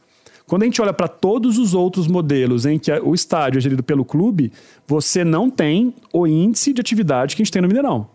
Quando 0.47 0.63
a 0.63 0.65
gente 0.65 0.81
olha 0.81 0.95
para 0.95 1.09
todos 1.09 1.59
os 1.59 1.75
outros 1.75 2.07
modelos 2.07 2.65
em 2.65 2.79
que 2.79 2.91
o 2.91 3.15
estádio 3.15 3.59
é 3.59 3.61
gerido 3.61 3.83
pelo 3.83 4.03
clube, 4.03 4.51
você 4.89 5.25
não 5.25 5.51
tem 5.51 5.95
o 6.11 6.27
índice 6.27 6.73
de 6.73 6.81
atividade 6.81 7.37
que 7.37 7.43
a 7.43 7.45
gente 7.45 7.53
tem 7.53 7.61
no 7.61 7.69
Mineirão. 7.69 8.09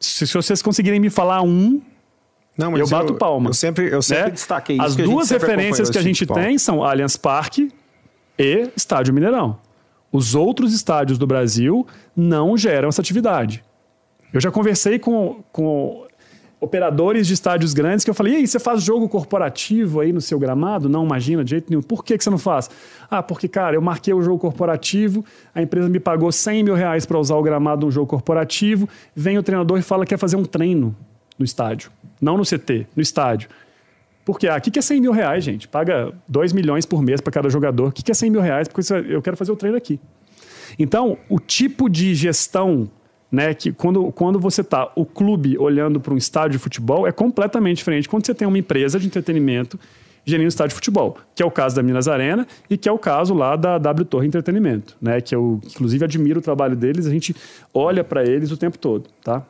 Se, 0.00 0.26
se 0.26 0.34
vocês 0.34 0.60
conseguirem 0.60 0.98
me 0.98 1.10
falar 1.10 1.42
um, 1.42 1.80
não, 2.60 2.76
eu 2.76 2.86
bato 2.86 3.12
eu, 3.12 3.16
palma. 3.16 3.50
Eu 3.50 3.54
sempre, 3.54 3.88
eu 3.90 4.02
sempre 4.02 4.24
né? 4.24 4.30
destaquei 4.30 4.76
isso. 4.76 4.84
As 4.84 4.96
duas 4.96 5.30
referências 5.30 5.88
que 5.88 5.98
a 5.98 6.02
gente 6.02 6.26
tem 6.26 6.58
são 6.58 6.84
Allianz 6.84 7.16
Parque 7.16 7.72
e 8.38 8.70
Estádio 8.76 9.14
Mineirão. 9.14 9.58
Os 10.12 10.34
outros 10.34 10.74
estádios 10.74 11.18
do 11.18 11.26
Brasil 11.26 11.86
não 12.14 12.56
geram 12.56 12.88
essa 12.88 13.00
atividade. 13.00 13.64
Eu 14.32 14.40
já 14.40 14.50
conversei 14.50 14.98
com, 14.98 15.42
com 15.50 16.06
operadores 16.60 17.26
de 17.26 17.34
estádios 17.34 17.72
grandes 17.72 18.04
que 18.04 18.10
eu 18.10 18.14
falei: 18.14 18.34
e 18.34 18.36
aí, 18.36 18.46
você 18.46 18.58
faz 18.58 18.82
jogo 18.82 19.08
corporativo 19.08 20.00
aí 20.00 20.12
no 20.12 20.20
seu 20.20 20.38
gramado? 20.38 20.88
Não, 20.88 21.04
imagina, 21.04 21.42
de 21.42 21.50
jeito 21.50 21.70
nenhum. 21.70 21.82
Por 21.82 22.04
que, 22.04 22.18
que 22.18 22.22
você 22.22 22.30
não 22.30 22.38
faz? 22.38 22.68
Ah, 23.10 23.22
porque, 23.22 23.48
cara, 23.48 23.76
eu 23.76 23.80
marquei 23.82 24.12
o 24.12 24.20
jogo 24.20 24.38
corporativo, 24.38 25.24
a 25.54 25.62
empresa 25.62 25.88
me 25.88 25.98
pagou 25.98 26.30
100 26.30 26.64
mil 26.64 26.74
reais 26.74 27.06
para 27.06 27.18
usar 27.18 27.36
o 27.36 27.42
gramado 27.42 27.80
de 27.80 27.86
um 27.86 27.90
jogo 27.90 28.06
corporativo, 28.06 28.88
vem 29.14 29.38
o 29.38 29.42
treinador 29.42 29.78
e 29.78 29.82
fala 29.82 30.04
que 30.04 30.10
quer 30.10 30.18
fazer 30.18 30.36
um 30.36 30.44
treino 30.44 30.94
no 31.38 31.44
estádio. 31.44 31.90
Não 32.20 32.36
no 32.36 32.44
CT, 32.44 32.86
no 32.94 33.02
estádio. 33.02 33.48
Porque 34.24 34.46
ah, 34.46 34.60
que 34.60 34.78
é 34.78 34.82
100 34.82 35.00
mil 35.00 35.12
reais, 35.12 35.42
gente. 35.42 35.66
Paga 35.66 36.12
2 36.28 36.52
milhões 36.52 36.86
por 36.86 37.02
mês 37.02 37.20
para 37.20 37.32
cada 37.32 37.48
jogador. 37.48 37.88
O 37.88 37.92
que, 37.92 38.02
que 38.02 38.10
é 38.10 38.14
100 38.14 38.30
mil 38.30 38.40
reais? 38.40 38.68
Porque 38.68 38.92
eu 38.92 39.22
quero 39.22 39.36
fazer 39.36 39.50
o 39.50 39.56
treino 39.56 39.76
aqui. 39.76 39.98
Então, 40.78 41.18
o 41.28 41.40
tipo 41.40 41.88
de 41.88 42.14
gestão, 42.14 42.88
né, 43.30 43.54
que 43.54 43.72
quando, 43.72 44.12
quando 44.12 44.38
você 44.38 44.60
está 44.60 44.90
o 44.94 45.04
clube 45.04 45.58
olhando 45.58 46.00
para 46.00 46.14
um 46.14 46.16
estádio 46.16 46.52
de 46.52 46.58
futebol, 46.58 47.06
é 47.06 47.12
completamente 47.12 47.78
diferente 47.78 48.08
quando 48.08 48.26
você 48.26 48.34
tem 48.34 48.46
uma 48.46 48.58
empresa 48.58 48.98
de 48.98 49.06
entretenimento 49.06 49.78
gerindo 50.24 50.44
um 50.44 50.48
estádio 50.48 50.70
de 50.70 50.74
futebol, 50.74 51.16
que 51.34 51.42
é 51.42 51.46
o 51.46 51.50
caso 51.50 51.74
da 51.74 51.82
Minas 51.82 52.06
Arena 52.06 52.46
e 52.68 52.76
que 52.76 52.88
é 52.88 52.92
o 52.92 52.98
caso 52.98 53.34
lá 53.34 53.56
da 53.56 53.78
W 53.78 54.04
Torre 54.04 54.26
Entretenimento, 54.26 54.96
né, 55.00 55.20
que 55.20 55.34
eu, 55.34 55.60
inclusive, 55.64 56.04
admiro 56.04 56.40
o 56.40 56.42
trabalho 56.42 56.76
deles, 56.76 57.06
a 57.06 57.10
gente 57.10 57.34
olha 57.72 58.04
para 58.04 58.22
eles 58.22 58.50
o 58.52 58.56
tempo 58.56 58.78
todo, 58.78 59.08
tá? 59.24 59.44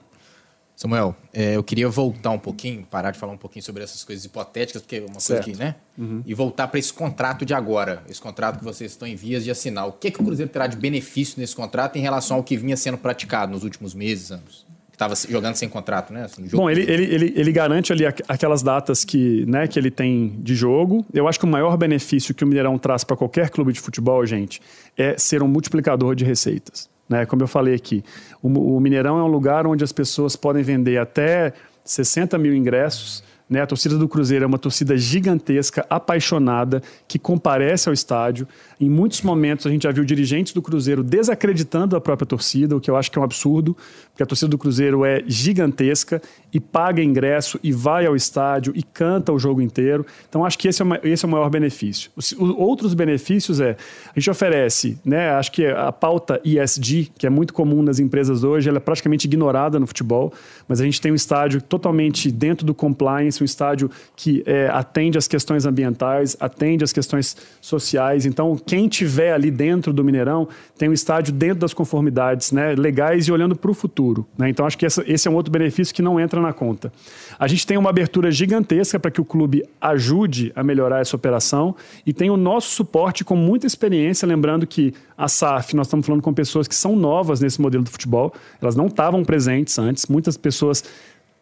Samuel, 0.80 1.14
é, 1.34 1.56
eu 1.56 1.62
queria 1.62 1.90
voltar 1.90 2.30
um 2.30 2.38
pouquinho, 2.38 2.86
parar 2.90 3.10
de 3.10 3.18
falar 3.18 3.34
um 3.34 3.36
pouquinho 3.36 3.62
sobre 3.62 3.82
essas 3.82 4.02
coisas 4.02 4.24
hipotéticas, 4.24 4.80
porque 4.80 4.96
é 4.96 5.00
uma 5.00 5.20
certo. 5.20 5.44
coisa 5.44 5.58
que, 5.58 5.62
né? 5.62 5.74
Uhum. 5.98 6.22
E 6.24 6.32
voltar 6.32 6.68
para 6.68 6.78
esse 6.78 6.90
contrato 6.90 7.44
de 7.44 7.52
agora, 7.52 8.02
esse 8.08 8.18
contrato 8.18 8.58
que 8.58 8.64
vocês 8.64 8.92
estão 8.92 9.06
em 9.06 9.14
vias 9.14 9.44
de 9.44 9.50
assinar. 9.50 9.86
O 9.86 9.92
que, 9.92 10.10
que 10.10 10.22
o 10.22 10.24
Cruzeiro 10.24 10.50
terá 10.50 10.66
de 10.66 10.78
benefício 10.78 11.38
nesse 11.38 11.54
contrato 11.54 11.96
em 11.96 12.00
relação 12.00 12.38
ao 12.38 12.42
que 12.42 12.56
vinha 12.56 12.78
sendo 12.78 12.96
praticado 12.96 13.52
nos 13.52 13.62
últimos 13.62 13.92
meses, 13.92 14.32
anos? 14.32 14.64
Estava 14.90 15.14
jogando 15.28 15.56
sem 15.56 15.68
contrato, 15.68 16.14
né? 16.14 16.24
Assim, 16.24 16.48
Bom, 16.48 16.70
ele, 16.70 16.90
ele, 16.90 17.14
ele, 17.14 17.34
ele, 17.36 17.52
garante 17.52 17.92
ali 17.92 18.06
aquelas 18.06 18.62
datas 18.62 19.04
que, 19.04 19.44
né, 19.44 19.68
que 19.68 19.78
ele 19.78 19.90
tem 19.90 20.34
de 20.38 20.54
jogo. 20.54 21.04
Eu 21.12 21.28
acho 21.28 21.38
que 21.38 21.44
o 21.44 21.48
maior 21.48 21.76
benefício 21.76 22.34
que 22.34 22.42
o 22.42 22.46
Mineirão 22.46 22.78
traz 22.78 23.04
para 23.04 23.18
qualquer 23.18 23.50
clube 23.50 23.70
de 23.74 23.80
futebol, 23.80 24.24
gente, 24.24 24.62
é 24.96 25.14
ser 25.18 25.42
um 25.42 25.48
multiplicador 25.48 26.14
de 26.14 26.24
receitas. 26.24 26.88
Né? 27.11 27.26
Como 27.26 27.42
eu 27.42 27.48
falei 27.48 27.74
aqui, 27.74 28.04
o, 28.40 28.76
o 28.76 28.80
Mineirão 28.80 29.18
é 29.18 29.22
um 29.24 29.26
lugar 29.26 29.66
onde 29.66 29.82
as 29.82 29.90
pessoas 29.90 30.36
podem 30.36 30.62
vender 30.62 30.96
até 30.96 31.52
60 31.84 32.38
mil 32.38 32.54
ingressos 32.54 33.24
Né? 33.51 33.61
A 33.61 33.66
torcida 33.66 33.98
do 33.98 34.09
Cruzeiro 34.09 34.44
é 34.44 34.46
uma 34.46 34.59
torcida 34.59 34.96
gigantesca, 34.96 35.84
apaixonada, 35.90 36.80
que 37.09 37.18
comparece 37.18 37.88
ao 37.88 37.92
estádio. 37.92 38.46
Em 38.80 38.88
muitos 38.88 39.22
momentos 39.22 39.66
a 39.66 39.70
gente 39.70 39.82
já 39.82 39.90
viu 39.90 40.05
dirigentes 40.05 40.53
do 40.53 40.62
Cruzeiro 40.62 41.03
desacreditando 41.03 41.96
a 41.96 42.01
própria 42.01 42.24
torcida, 42.26 42.76
o 42.76 42.80
que 42.80 42.88
eu 42.88 42.96
acho 42.96 43.11
que 43.11 43.18
é 43.18 43.20
um 43.20 43.24
absurdo, 43.24 43.76
porque 44.11 44.22
a 44.22 44.26
torcida 44.26 44.48
do 44.48 44.57
Cruzeiro 44.57 45.05
é 45.05 45.24
gigantesca 45.26 46.22
e 46.53 46.61
paga 46.61 47.03
ingresso 47.03 47.59
e 47.62 47.72
vai 47.72 48.07
ao 48.07 48.14
estádio 48.14 48.72
e 48.76 48.82
canta 48.82 49.32
o 49.32 49.38
jogo 49.38 49.61
inteiro. 49.61 50.07
Então 50.28 50.44
acho 50.44 50.57
que 50.57 50.68
esse 50.68 50.80
é, 50.80 50.84
uma, 50.84 51.01
esse 51.03 51.24
é 51.24 51.28
o 51.28 51.30
maior 51.30 51.51
benefício. 51.51 52.11
Os, 52.14 52.30
os, 52.32 52.51
outros 52.57 52.94
benefícios 52.94 53.61
é 53.61 53.76
a 54.14 54.20
gente 54.20 54.30
oferece, 54.30 54.98
né? 55.05 55.30
Acho 55.30 55.51
que 55.51 55.66
a 55.66 55.90
pauta 55.90 56.40
ESG, 56.44 57.11
que 57.18 57.26
é 57.26 57.30
muito 57.30 57.53
comum 57.53 57.82
nas 57.82 57.98
empresas 57.98 58.44
hoje, 58.44 58.68
ela 58.68 58.78
é 58.78 58.80
praticamente 58.80 59.26
ignorada 59.26 59.80
no 59.80 59.86
futebol, 59.86 60.32
mas 60.68 60.80
a 60.80 60.84
gente 60.84 61.01
tem 61.01 61.11
um 61.11 61.16
estádio 61.16 61.61
totalmente 61.61 62.30
dentro 62.30 62.64
do 62.64 62.74
compliance 62.74 63.39
um 63.43 63.45
estádio 63.45 63.91
que 64.16 64.43
é, 64.47 64.68
atende 64.68 65.18
às 65.18 65.26
questões 65.28 65.66
ambientais, 65.66 66.36
atende 66.41 66.84
às 66.84 66.93
questões 66.93 67.36
sociais. 67.61 68.26
Então, 68.26 68.57
quem 68.57 68.88
tiver 68.88 69.32
ali 69.32 69.51
dentro 69.51 69.93
do 69.93 70.05
Mineirão 70.05 70.49
tem 70.78 70.88
um 70.88 70.93
estádio 70.93 71.32
dentro 71.32 71.61
das 71.61 71.74
conformidades 71.74 72.53
né, 72.53 72.74
legais 72.74 73.26
e 73.26 73.32
olhando 73.32 73.57
para 73.57 73.70
o 73.70 73.74
futuro. 73.74 74.26
Né? 74.36 74.49
Então, 74.49 74.66
acho 74.66 74.78
que 74.78 74.86
essa, 74.86 75.05
esse 75.07 75.28
é 75.28 75.30
um 75.30 75.34
outro 75.34 75.53
benefício 75.53 75.95
que 75.95 76.03
não 76.03 76.18
entra 76.18 76.41
na 76.41 76.53
conta. 76.53 76.93
A 77.38 77.47
gente 77.47 77.66
tem 77.66 77.76
uma 77.76 77.91
abertura 77.91 78.30
gigantesca 78.30 78.99
para 78.99 79.11
que 79.11 79.20
o 79.20 79.24
clube 79.24 79.62
ajude 79.80 80.53
a 80.55 80.62
melhorar 80.62 81.01
essa 81.01 81.16
operação 81.16 81.74
e 82.07 82.12
tem 82.12 82.30
o 82.30 82.36
nosso 82.36 82.70
suporte 82.70 83.24
com 83.24 83.36
muita 83.36 83.66
experiência, 83.66 84.26
lembrando 84.26 84.66
que 84.66 84.95
a 85.16 85.28
SAF, 85.28 85.76
nós 85.76 85.86
estamos 85.86 86.07
falando 86.07 86.22
com 86.22 86.32
pessoas 86.32 86.66
que 86.66 86.74
são 86.74 86.97
novas 86.97 87.41
nesse 87.41 87.61
modelo 87.61 87.84
do 87.84 87.91
futebol, 87.91 88.32
elas 88.61 88.74
não 88.74 88.86
estavam 88.86 89.22
presentes 89.22 89.78
antes, 89.78 90.07
muitas 90.07 90.36
pessoas 90.36 90.82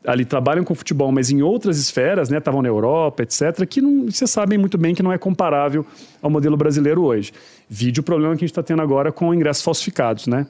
ali 0.09 0.25
trabalham 0.25 0.65
com 0.65 0.75
futebol, 0.75 1.13
mas 1.13 1.31
em 1.31 1.43
outras 1.43 1.79
esferas, 1.79 2.31
né, 2.31 2.39
estavam 2.39 2.63
na 2.63 2.69
Europa, 2.69 3.23
etc., 3.23 3.67
que 3.69 3.83
não, 3.83 4.07
vocês 4.11 4.31
sabem 4.31 4.59
muito 4.59 4.79
bem 4.79 4.95
que 4.95 5.03
não 5.03 5.13
é 5.13 5.19
comparável 5.19 5.85
ao 6.23 6.31
modelo 6.31 6.57
brasileiro 6.57 7.05
hoje. 7.05 7.31
Vide 7.69 8.01
o 8.01 8.03
problema 8.03 8.35
que 8.35 8.39
a 8.39 8.47
gente 8.47 8.53
está 8.53 8.63
tendo 8.63 8.81
agora 8.81 9.13
com 9.13 9.35
ingressos 9.35 9.63
falsificados, 9.63 10.27
né? 10.27 10.47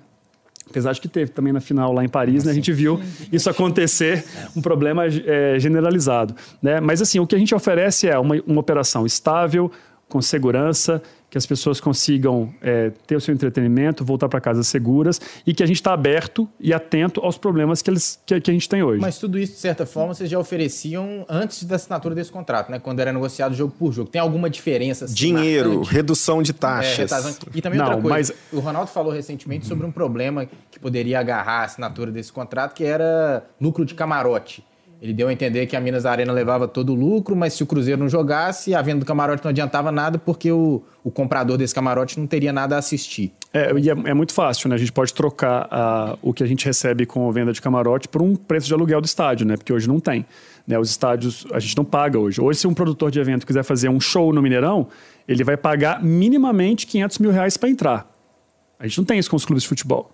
Apesar 0.71 0.93
de 0.93 1.01
que 1.01 1.09
teve 1.09 1.33
também 1.33 1.53
na 1.53 1.61
final 1.61 1.93
lá 1.93 2.05
em 2.05 2.09
Paris, 2.09 2.45
né, 2.45 2.53
a 2.53 2.55
gente 2.55 2.73
viu 2.73 3.01
isso 3.33 3.51
acontecer, 3.51 4.25
um 4.55 4.63
problema 4.63 5.07
é, 5.07 5.59
generalizado. 5.59 6.37
Né? 6.63 6.79
Mas 6.79 7.03
assim, 7.03 7.19
o 7.19 7.27
que 7.27 7.35
a 7.35 7.39
gente 7.39 7.55
oferece 7.55 8.07
é 8.07 8.19
uma, 8.19 8.37
uma 8.47 8.61
operação 8.61 9.05
estável, 9.05 9.73
com 10.09 10.23
segurança, 10.23 11.03
que 11.31 11.37
as 11.37 11.45
pessoas 11.45 11.81
consigam 11.81 12.53
é, 12.63 12.91
ter 13.07 13.17
o 13.17 13.21
seu 13.21 13.35
entretenimento, 13.35 14.05
voltar 14.05 14.29
para 14.29 14.41
casa 14.41 14.63
seguras 14.63 15.21
e 15.47 15.53
que 15.53 15.63
a 15.63 15.67
gente 15.67 15.77
está 15.77 15.93
aberto 15.93 16.49
e 16.59 16.73
atento 16.73 17.21
aos 17.21 17.37
problemas 17.37 17.83
que, 17.83 17.91
eles, 17.91 18.21
que, 18.25 18.41
que, 18.41 18.51
a 18.51 18.55
gente 18.55 18.69
tem 18.69 18.83
hoje. 18.83 19.01
Mas 19.01 19.19
tudo 19.19 19.39
isso, 19.39 19.53
de 19.53 19.59
certa 19.59 19.85
forma, 19.85 20.15
vocês 20.15 20.31
já 20.31 20.39
ofereciam 20.39 21.27
antes 21.29 21.65
da 21.65 21.77
assinatura 21.77 22.15
desse 22.15 22.33
contrato, 22.33 22.71
né? 22.71 22.79
Quando 22.79 23.01
era 23.01 23.13
negociado 23.13 23.55
jogo 23.55 23.75
por 23.79 23.93
jogo. 23.93 24.09
Tem 24.11 24.21
alguma 24.21 24.49
diferença? 24.49 25.05
Assim, 25.05 25.15
Dinheiro, 25.15 25.71
marcante? 25.71 25.95
redução 25.95 26.43
de 26.43 26.53
taxas. 26.53 27.13
É, 27.13 27.35
e 27.55 27.61
também 27.61 27.79
Não, 27.79 27.87
outra 27.87 28.01
coisa, 28.01 28.35
mas... 28.35 28.59
o 28.59 28.63
Ronaldo 28.63 28.91
falou 28.91 29.13
recentemente 29.13 29.67
sobre 29.67 29.87
um 29.87 29.93
problema 29.93 30.49
que 30.71 30.79
poderia 30.81 31.21
agarrar 31.21 31.61
a 31.61 31.65
assinatura 31.65 32.11
desse 32.11 32.33
contrato, 32.33 32.75
que 32.75 32.85
era 32.85 33.45
lucro 33.61 33.85
de 33.85 33.95
camarote. 33.95 34.65
Ele 35.01 35.13
deu 35.13 35.29
a 35.29 35.33
entender 35.33 35.67
que 35.67 35.77
a 35.77 35.81
Minas 35.81 36.05
Arena 36.05 36.33
levava 36.33 36.67
todo 36.67 36.93
o 36.93 36.95
lucro, 36.95 37.37
mas 37.37 37.53
se 37.53 37.63
o 37.63 37.67
Cruzeiro 37.67 38.01
não 38.01 38.09
jogasse, 38.09 38.75
a 38.75 38.83
venda 38.83 39.01
do 39.01 39.07
camarote 39.07 39.45
não 39.45 39.51
adiantava 39.51 39.93
nada, 39.93 40.19
porque 40.19 40.51
o, 40.51 40.83
o 41.05 41.11
comprador 41.11 41.57
desse 41.57 41.73
camarote 41.73 42.19
não 42.19 42.27
teria 42.27 42.53
nada 42.53 42.75
a 42.75 42.81
assistir. 42.81 43.33
É, 43.55 43.73
e 43.79 43.89
é, 43.89 43.93
é 43.93 44.15
muito 44.15 44.35
fácil, 44.35 44.69
né? 44.69 44.75
A 44.75 44.79
gente 44.79 44.91
pode 44.91 45.15
trocar 45.15 45.69
a, 45.71 46.19
o 46.21 46.33
que 46.33 46.43
a 46.43 46.47
gente 46.47 46.67
recebe 46.67 47.07
com 47.07 47.29
a 47.29 47.33
venda 47.33 47.53
de 47.53 47.63
camarote 47.63 48.09
por 48.09 48.21
um 48.21 48.35
preço 48.35 48.67
de 48.67 48.75
aluguel 48.75 49.01
do 49.01 49.05
estádio, 49.05 49.47
né? 49.47 49.57
Porque 49.57 49.73
hoje 49.73 49.87
não 49.87 50.01
tem. 50.01 50.27
Né? 50.67 50.77
Os 50.77 50.91
estádios, 50.91 51.47
a 51.53 51.61
gente 51.61 51.77
não 51.77 51.85
paga 51.85 52.19
hoje. 52.19 52.41
Hoje, 52.41 52.59
se 52.59 52.67
um 52.67 52.75
produtor 52.75 53.13
de 53.13 53.21
evento 53.21 53.47
quiser 53.47 53.63
fazer 53.63 53.89
um 53.89 54.01
show 54.01 54.33
no 54.33 54.43
Mineirão, 54.43 54.89
ele 55.29 55.45
vai 55.45 55.57
pagar 55.57 56.03
minimamente 56.03 56.89
500 56.89 57.19
mil 57.19 57.31
reais 57.31 57.57
para 57.57 57.69
entrar. 57.69 58.11
A 58.81 58.87
gente 58.87 58.99
não 58.99 59.05
tem 59.05 59.19
isso 59.19 59.31
com 59.31 59.37
os 59.37 59.45
clubes 59.45 59.63
de 59.63 59.69
futebol. 59.69 60.11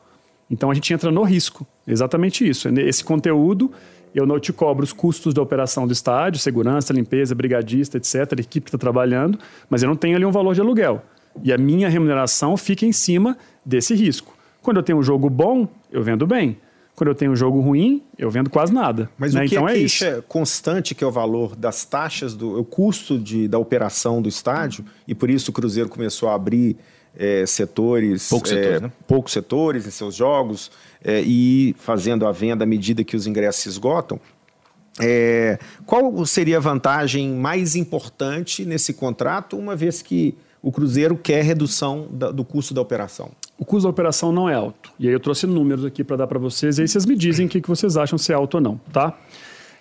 Então 0.51 0.71
a 0.71 0.75
gente 0.75 0.93
entra 0.93 1.11
no 1.11 1.23
risco. 1.23 1.67
Exatamente 1.87 2.49
isso. 2.49 2.69
Esse 2.69 3.03
conteúdo 3.03 3.73
eu 4.15 4.25
não 4.25 4.39
te 4.39 4.53
cobro 4.53 4.85
os 4.85 4.93
custos 4.93 5.35
da 5.35 5.43
operação 5.43 5.87
do 5.87 5.93
estádio, 5.93 6.39
segurança, 6.39 6.93
limpeza, 6.93 7.35
brigadista, 7.35 7.97
etc., 7.97 8.15
a 8.15 8.41
equipe 8.41 8.67
que 8.67 8.69
está 8.69 8.79
trabalhando, 8.79 9.39
mas 9.69 9.83
eu 9.83 9.89
não 9.89 9.97
tenho 9.97 10.17
ali 10.17 10.25
um 10.25 10.31
valor 10.31 10.55
de 10.55 10.61
aluguel. 10.61 11.03
E 11.43 11.53
a 11.53 11.59
minha 11.59 11.89
remuneração 11.89 12.57
fica 12.57 12.87
em 12.87 12.93
cima 12.93 13.37
desse 13.65 13.95
risco. 13.95 14.37
Quando 14.63 14.77
eu 14.77 14.83
tenho 14.83 14.99
um 14.99 15.03
jogo 15.03 15.29
bom, 15.29 15.69
eu 15.91 16.03
vendo 16.03 16.27
bem. 16.27 16.59
Quando 16.95 17.09
eu 17.09 17.15
tenho 17.15 17.33
um 17.33 17.37
jogo 17.37 17.61
ruim, 17.61 18.03
eu 18.17 18.31
vendo 18.31 18.49
quase 18.49 18.73
nada. 18.73 19.11
Mas 19.19 19.35
né? 19.35 19.45
o 19.45 19.49
que 19.49 19.55
então 19.57 19.69
é, 19.69 19.73
queixa 19.73 20.07
é 20.07 20.23
constante, 20.23 20.95
que 20.95 21.03
é 21.03 21.07
o 21.07 21.11
valor 21.11 21.57
das 21.57 21.85
taxas, 21.85 22.35
do, 22.35 22.61
o 22.61 22.65
custo 22.65 23.19
de, 23.19 23.49
da 23.49 23.59
operação 23.59 24.23
do 24.23 24.29
estádio, 24.29 24.85
e 25.09 25.13
por 25.13 25.29
isso 25.29 25.51
o 25.51 25.55
Cruzeiro 25.55 25.89
começou 25.89 26.29
a 26.29 26.35
abrir 26.35 26.77
é, 27.17 27.45
setores, 27.47 28.29
poucos, 28.29 28.53
é, 28.53 28.55
setores, 28.55 28.81
né? 28.81 28.93
poucos 29.09 29.33
setores 29.33 29.87
em 29.87 29.91
seus 29.91 30.15
jogos 30.15 30.71
é, 31.05 31.21
e 31.21 31.77
fazendo 31.79 32.27
a 32.27 32.33
venda 32.33 32.65
à 32.65 32.67
medida 32.67 33.05
que 33.05 33.15
os 33.15 33.27
ingressos 33.27 33.63
se 33.63 33.69
esgotam. 33.69 34.19
É, 35.01 35.59
qual 35.85 36.25
seria 36.25 36.57
a 36.57 36.61
vantagem 36.61 37.31
mais 37.31 37.77
importante 37.77 38.65
nesse 38.65 38.95
contrato, 38.95 39.57
uma 39.59 39.77
vez 39.77 40.01
que 40.01 40.35
o 40.63 40.73
Cruzeiro 40.73 41.17
quer 41.17 41.45
redução 41.45 42.09
da, 42.11 42.31
do 42.31 42.45
custo 42.45 42.73
da 42.73 42.81
operação? 42.81 43.31
O 43.59 43.65
custo 43.65 43.85
da 43.85 43.91
operação 43.91 44.33
não 44.33 44.49
é 44.49 44.55
alto. 44.55 44.93
E 44.99 45.07
aí 45.07 45.13
eu 45.13 45.21
trouxe 45.21 45.47
números 45.47 45.85
aqui 45.85 46.03
para 46.03 46.17
dar 46.17 46.27
para 46.27 46.39
vocês, 46.39 46.79
e 46.79 46.83
aí 46.83 46.89
vocês 46.89 47.05
me 47.05 47.17
dizem 47.17 47.47
o 47.47 47.49
que, 47.49 47.61
que 47.61 47.69
vocês 47.69 47.97
acham 47.97 48.17
se 48.17 48.33
é 48.33 48.35
alto 48.35 48.55
ou 48.55 48.61
não, 48.61 48.81
tá? 48.93 49.19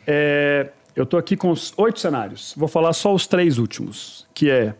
É, 0.06 0.72
eu 0.96 1.04
estou 1.04 1.20
aqui 1.20 1.38
com 1.38 1.52
os 1.52 1.74
oito 1.78 2.00
cenários. 2.00 2.54
Vou 2.58 2.68
falar 2.68 2.94
só 2.94 3.14
os 3.14 3.26
três 3.26 3.58
últimos, 3.58 4.28
que 4.34 4.50
é 4.50 4.76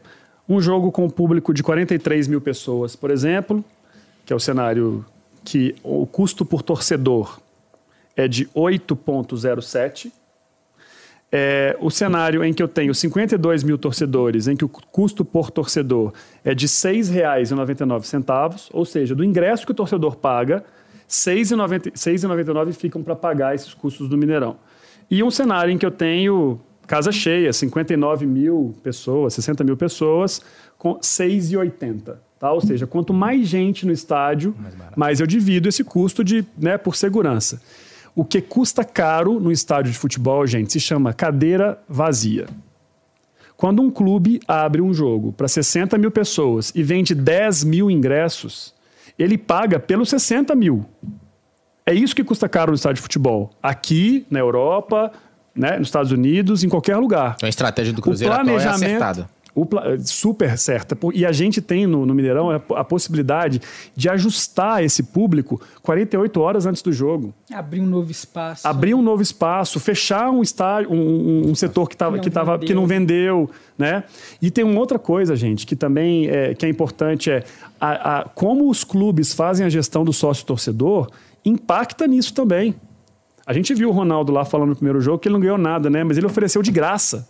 um 0.50 0.60
jogo 0.60 0.92
com 0.92 1.06
um 1.06 1.10
público 1.10 1.54
de 1.54 1.64
43 1.64 2.28
mil 2.28 2.42
pessoas, 2.42 2.96
por 2.96 3.10
exemplo, 3.10 3.64
que 4.26 4.34
é 4.34 4.36
o 4.36 4.40
cenário 4.40 5.06
que 5.44 5.76
o 5.84 6.06
custo 6.06 6.46
por 6.46 6.62
torcedor 6.62 7.40
é 8.16 8.28
de 8.28 8.46
8,07. 8.48 10.12
É, 11.36 11.76
o 11.80 11.90
cenário 11.90 12.44
em 12.44 12.54
que 12.54 12.62
eu 12.62 12.68
tenho 12.68 12.94
52 12.94 13.64
mil 13.64 13.76
torcedores, 13.78 14.48
em 14.48 14.56
que 14.56 14.64
o 14.64 14.70
custo 14.70 15.26
por 15.26 15.50
torcedor 15.50 16.14
é 16.46 16.54
de 16.54 16.68
R$ 16.68 16.72
6,99, 16.72 18.70
ou 18.72 18.86
seja, 18.86 19.16
do 19.16 19.24
ingresso 19.24 19.66
que 19.66 19.72
o 19.72 19.76
torcedor 19.76 20.16
paga, 20.16 20.58
R$ 20.58 20.64
6,99 21.08 22.74
ficam 22.74 23.02
para 23.02 23.16
pagar 23.16 23.56
esses 23.56 23.74
custos 23.74 24.08
do 24.08 24.16
Mineirão. 24.16 24.58
E 25.10 25.24
um 25.24 25.32
cenário 25.32 25.74
em 25.74 25.78
que 25.78 25.86
eu 25.86 25.92
tenho 25.92 26.62
casa 26.88 27.12
cheia, 27.12 27.52
59 27.52 28.26
mil 28.26 28.76
pessoas, 28.84 29.34
60 29.34 29.64
mil 29.64 29.78
pessoas, 29.78 30.42
com 30.78 30.96
6,80. 30.96 32.18
Tá? 32.40 32.52
Ou 32.52 32.62
seja, 32.62 32.86
quanto 32.86 33.14
mais 33.14 33.48
gente 33.48 33.86
no 33.86 33.92
estádio, 33.92 34.56
mais, 34.60 34.76
mais 34.96 35.20
eu 35.20 35.28
divido 35.28 35.70
esse 35.70 35.84
custo 35.84 36.24
de, 36.24 36.46
né, 36.58 36.78
por 36.78 36.96
segurança. 36.96 37.62
O 38.16 38.24
que 38.24 38.42
custa 38.42 38.84
caro 38.84 39.40
no 39.40 39.52
estádio 39.52 39.92
de 39.92 39.98
futebol, 39.98 40.46
gente, 40.46 40.72
se 40.74 40.80
chama 40.80 41.14
cadeira 41.14 41.82
vazia. 41.88 42.46
Quando 43.56 43.82
um 43.82 43.90
clube 43.90 44.40
abre 44.48 44.82
um 44.82 44.94
jogo 44.94 45.32
para 45.32 45.48
60 45.48 45.98
mil 45.98 46.12
pessoas 46.12 46.72
e 46.76 46.84
vende 46.84 47.16
10 47.16 47.64
mil 47.64 47.90
ingressos, 47.90 48.74
ele 49.18 49.38
paga 49.38 49.80
pelos 49.80 50.10
60 50.10 50.54
mil. 50.54 50.86
É 51.86 51.94
isso 51.94 52.16
que 52.16 52.24
custa 52.24 52.48
caro 52.50 52.72
no 52.72 52.76
estádio 52.76 52.96
de 52.96 53.02
futebol. 53.02 53.52
Aqui, 53.62 54.26
na 54.30 54.40
Europa, 54.40 55.12
né, 55.56 55.78
nos 55.78 55.88
Estados 55.88 56.12
Unidos, 56.12 56.64
em 56.64 56.70
qualquer 56.70 56.98
lugar. 56.98 57.34
Então 57.36 57.48
a 57.48 57.50
estratégia 57.50 57.94
do 57.94 58.02
Cruzeiro 58.02 58.34
o 58.34 58.38
planejamento, 58.38 58.68
atual 58.68 58.90
é 58.90 58.94
acertada. 58.94 59.30
O, 59.56 59.68
super 60.00 60.58
certa. 60.58 60.98
E 61.14 61.24
a 61.28 61.32
gente 61.32 61.62
tem 61.62 61.86
no, 61.86 62.08
no 62.08 62.16
Mineirão 62.16 62.50
a, 62.50 62.56
a, 62.56 62.84
possibilidade 62.84 63.62
de 63.96 64.10
ajustar 64.10 64.84
esse 64.84 65.04
público 65.04 65.62
48 65.84 66.42
horas 66.42 66.66
antes 66.66 66.82
do 66.82 66.92
jogo. 66.92 67.32
Abrir 67.54 67.80
um 67.80 67.86
novo 67.86 68.10
espaço. 68.10 68.68
Abrir 68.68 68.96
um 68.96 69.02
novo 69.04 69.22
espaço, 69.22 69.80
fechar 69.80 70.32
um 70.32 70.42
estádio, 70.42 70.92
um, 70.92 71.52
um 71.52 71.54
setor 71.54 71.88
que, 71.88 71.96
tava, 71.96 72.18
que, 72.18 72.24
que, 72.24 72.30
tava, 72.32 72.58
que 72.58 72.74
não 72.74 72.88
vendeu. 72.88 73.48
Né? 73.78 74.04
E 74.42 74.50
tem 74.50 74.64
uma 74.64 74.80
outra 74.80 74.98
coisa, 74.98 75.36
gente, 75.36 75.68
que 75.68 75.76
também 75.76 76.28
é, 76.28 76.56
que 76.56 76.66
é 76.66 76.70
importante, 76.70 77.30
é 77.30 77.44
a, 77.80 78.22
a, 78.22 78.24
como 78.24 78.68
os 78.68 78.84
clubes 78.84 79.34
fazem 79.36 79.68
a 79.68 79.70
gestão 79.70 80.04
do 80.04 80.12
sócio-torcedor 80.12 81.12
impacta 81.46 82.08
nisso 82.08 82.34
também. 82.34 82.74
A 83.46 83.54
gente 83.54 83.74
viu 83.74 83.90
o 83.90 83.92
Ronaldo 83.92 84.32
lá 84.32 84.46
falando 84.46 84.70
no 84.70 84.76
primeiro 84.76 85.02
jogo 85.02 85.20
que 85.20 85.28
ele 85.28 85.34
não 85.34 85.42
ganhou 85.42 85.58
nada, 85.58 85.90
né? 85.90 86.04
Mas 86.04 86.18
ele 86.18 86.26
ofereceu 86.26 86.62
de 86.62 86.72
graça. 86.72 87.28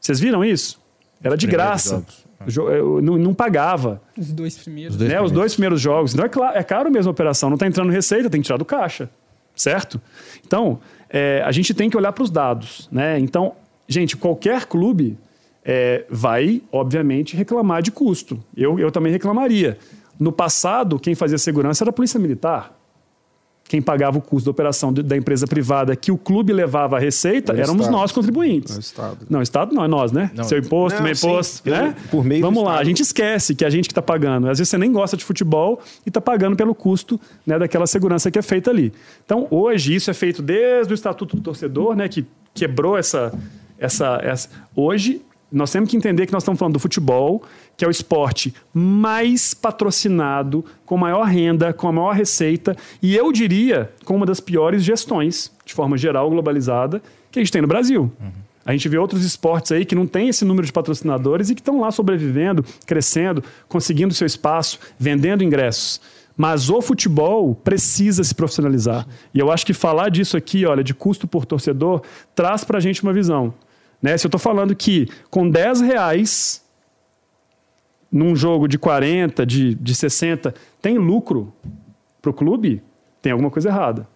Vocês 0.00 0.20
viram 0.20 0.44
isso? 0.44 0.78
Era 1.22 1.36
de 1.36 1.46
graça. 1.46 2.04
É, 2.40 3.02
não, 3.02 3.16
não, 3.16 3.34
pagava. 3.34 4.02
Os 4.16 4.32
dois 4.32 4.58
primeiros. 4.58 4.94
Os 4.94 4.98
dois, 4.98 5.08
né? 5.08 5.14
primeiros. 5.14 5.30
Os 5.30 5.34
dois 5.34 5.52
primeiros 5.54 5.80
jogos. 5.80 6.14
Então 6.14 6.26
é, 6.26 6.28
claro, 6.28 6.58
é 6.58 6.62
caro 6.62 6.90
mesmo 6.90 7.10
a 7.10 7.12
operação. 7.12 7.48
Não 7.48 7.54
está 7.54 7.66
entrando 7.66 7.90
receita, 7.90 8.28
tem 8.28 8.40
que 8.40 8.46
tirar 8.46 8.58
do 8.58 8.64
caixa. 8.64 9.08
Certo? 9.54 10.00
Então, 10.46 10.78
é, 11.08 11.42
a 11.44 11.50
gente 11.50 11.72
tem 11.72 11.88
que 11.88 11.96
olhar 11.96 12.12
para 12.12 12.22
os 12.22 12.30
dados. 12.30 12.88
Né? 12.92 13.18
Então, 13.18 13.54
gente, 13.88 14.14
qualquer 14.16 14.66
clube 14.66 15.16
é, 15.64 16.04
vai, 16.10 16.62
obviamente, 16.70 17.34
reclamar 17.34 17.80
de 17.80 17.90
custo. 17.90 18.38
Eu, 18.54 18.78
eu 18.78 18.92
também 18.92 19.10
reclamaria. 19.10 19.78
No 20.20 20.30
passado, 20.30 20.98
quem 20.98 21.14
fazia 21.14 21.38
segurança 21.38 21.82
era 21.84 21.90
a 21.90 21.92
Polícia 21.92 22.20
Militar. 22.20 22.76
Quem 23.68 23.82
pagava 23.82 24.18
o 24.18 24.20
custo 24.20 24.46
da 24.46 24.50
operação 24.52 24.92
da 24.92 25.16
empresa 25.16 25.46
privada 25.46 25.96
que 25.96 26.12
o 26.12 26.18
clube 26.18 26.52
levava 26.52 26.96
a 26.96 26.98
receita 27.00 27.52
éramos 27.52 27.86
estado. 27.86 27.92
nós 27.92 28.12
contribuintes. 28.12 28.74
É 28.74 28.78
o 28.78 28.80
Estado. 28.80 29.26
Não, 29.28 29.40
o 29.40 29.42
Estado 29.42 29.74
não 29.74 29.84
é 29.84 29.88
nós, 29.88 30.12
né? 30.12 30.30
Não. 30.34 30.44
Seu 30.44 30.58
imposto, 30.58 30.98
não, 30.98 31.04
meu 31.04 31.12
imposto, 31.12 31.62
sim, 31.64 31.70
né? 31.70 31.94
Por 32.10 32.24
meio 32.24 32.42
Vamos 32.42 32.62
lá, 32.62 32.70
Estado. 32.70 32.82
a 32.82 32.84
gente 32.84 33.02
esquece 33.02 33.54
que 33.54 33.64
a 33.64 33.70
gente 33.70 33.88
que 33.88 33.92
está 33.92 34.02
pagando. 34.02 34.48
Às 34.48 34.58
vezes 34.58 34.70
você 34.70 34.78
nem 34.78 34.92
gosta 34.92 35.16
de 35.16 35.24
futebol 35.24 35.80
e 36.04 36.08
está 36.08 36.20
pagando 36.20 36.56
pelo 36.56 36.74
custo 36.74 37.20
né, 37.44 37.58
daquela 37.58 37.86
segurança 37.86 38.30
que 38.30 38.38
é 38.38 38.42
feita 38.42 38.70
ali. 38.70 38.92
Então, 39.24 39.46
hoje, 39.50 39.94
isso 39.94 40.10
é 40.10 40.14
feito 40.14 40.42
desde 40.42 40.92
o 40.92 40.94
Estatuto 40.94 41.36
do 41.36 41.42
Torcedor, 41.42 41.96
né, 41.96 42.08
que 42.08 42.24
quebrou 42.54 42.96
essa, 42.96 43.32
essa, 43.78 44.20
essa... 44.22 44.48
Hoje, 44.74 45.22
nós 45.50 45.70
temos 45.70 45.90
que 45.90 45.96
entender 45.96 46.26
que 46.26 46.32
nós 46.32 46.42
estamos 46.42 46.58
falando 46.58 46.74
do 46.74 46.80
futebol, 46.80 47.42
que 47.76 47.84
é 47.84 47.88
o 47.88 47.90
esporte 47.90 48.54
mais 48.72 49.52
patrocinado, 49.52 50.64
com 50.84 50.96
maior 50.96 51.24
renda, 51.24 51.72
com 51.72 51.88
a 51.88 51.92
maior 51.92 52.14
receita, 52.14 52.76
e 53.02 53.14
eu 53.14 53.30
diria 53.30 53.90
com 54.04 54.16
uma 54.16 54.26
das 54.26 54.40
piores 54.40 54.82
gestões, 54.82 55.52
de 55.64 55.74
forma 55.74 55.96
geral, 55.96 56.30
globalizada, 56.30 57.02
que 57.30 57.38
a 57.38 57.42
gente 57.42 57.52
tem 57.52 57.62
no 57.62 57.68
Brasil. 57.68 58.10
Uhum. 58.20 58.46
A 58.64 58.72
gente 58.72 58.88
vê 58.88 58.98
outros 58.98 59.24
esportes 59.24 59.70
aí 59.70 59.84
que 59.84 59.94
não 59.94 60.08
tem 60.08 60.28
esse 60.28 60.44
número 60.44 60.66
de 60.66 60.72
patrocinadores 60.72 61.50
e 61.50 61.54
que 61.54 61.60
estão 61.60 61.80
lá 61.80 61.92
sobrevivendo, 61.92 62.64
crescendo, 62.84 63.44
conseguindo 63.68 64.12
seu 64.12 64.26
espaço, 64.26 64.80
vendendo 64.98 65.44
ingressos. 65.44 66.00
Mas 66.36 66.68
o 66.68 66.82
futebol 66.82 67.54
precisa 67.54 68.24
se 68.24 68.34
profissionalizar. 68.34 69.06
E 69.32 69.38
eu 69.38 69.52
acho 69.52 69.64
que 69.64 69.72
falar 69.72 70.10
disso 70.10 70.36
aqui, 70.36 70.66
olha, 70.66 70.82
de 70.82 70.92
custo 70.92 71.28
por 71.28 71.46
torcedor, 71.46 72.02
traz 72.34 72.64
para 72.64 72.78
a 72.78 72.80
gente 72.80 73.04
uma 73.04 73.12
visão. 73.12 73.54
Né? 74.02 74.18
Se 74.18 74.26
eu 74.26 74.28
estou 74.28 74.40
falando 74.40 74.74
que 74.74 75.08
com 75.30 75.48
10 75.48 75.80
reais 75.82 76.65
num 78.16 78.34
jogo 78.34 78.66
de 78.66 78.78
40, 78.78 79.44
de, 79.44 79.74
de 79.74 79.94
60, 79.94 80.54
tem 80.80 80.96
lucro 80.96 81.52
para 82.22 82.30
o 82.30 82.34
clube, 82.34 82.82
tem 83.20 83.32
alguma 83.32 83.50
coisa 83.50 83.68
errada. 83.68 84.08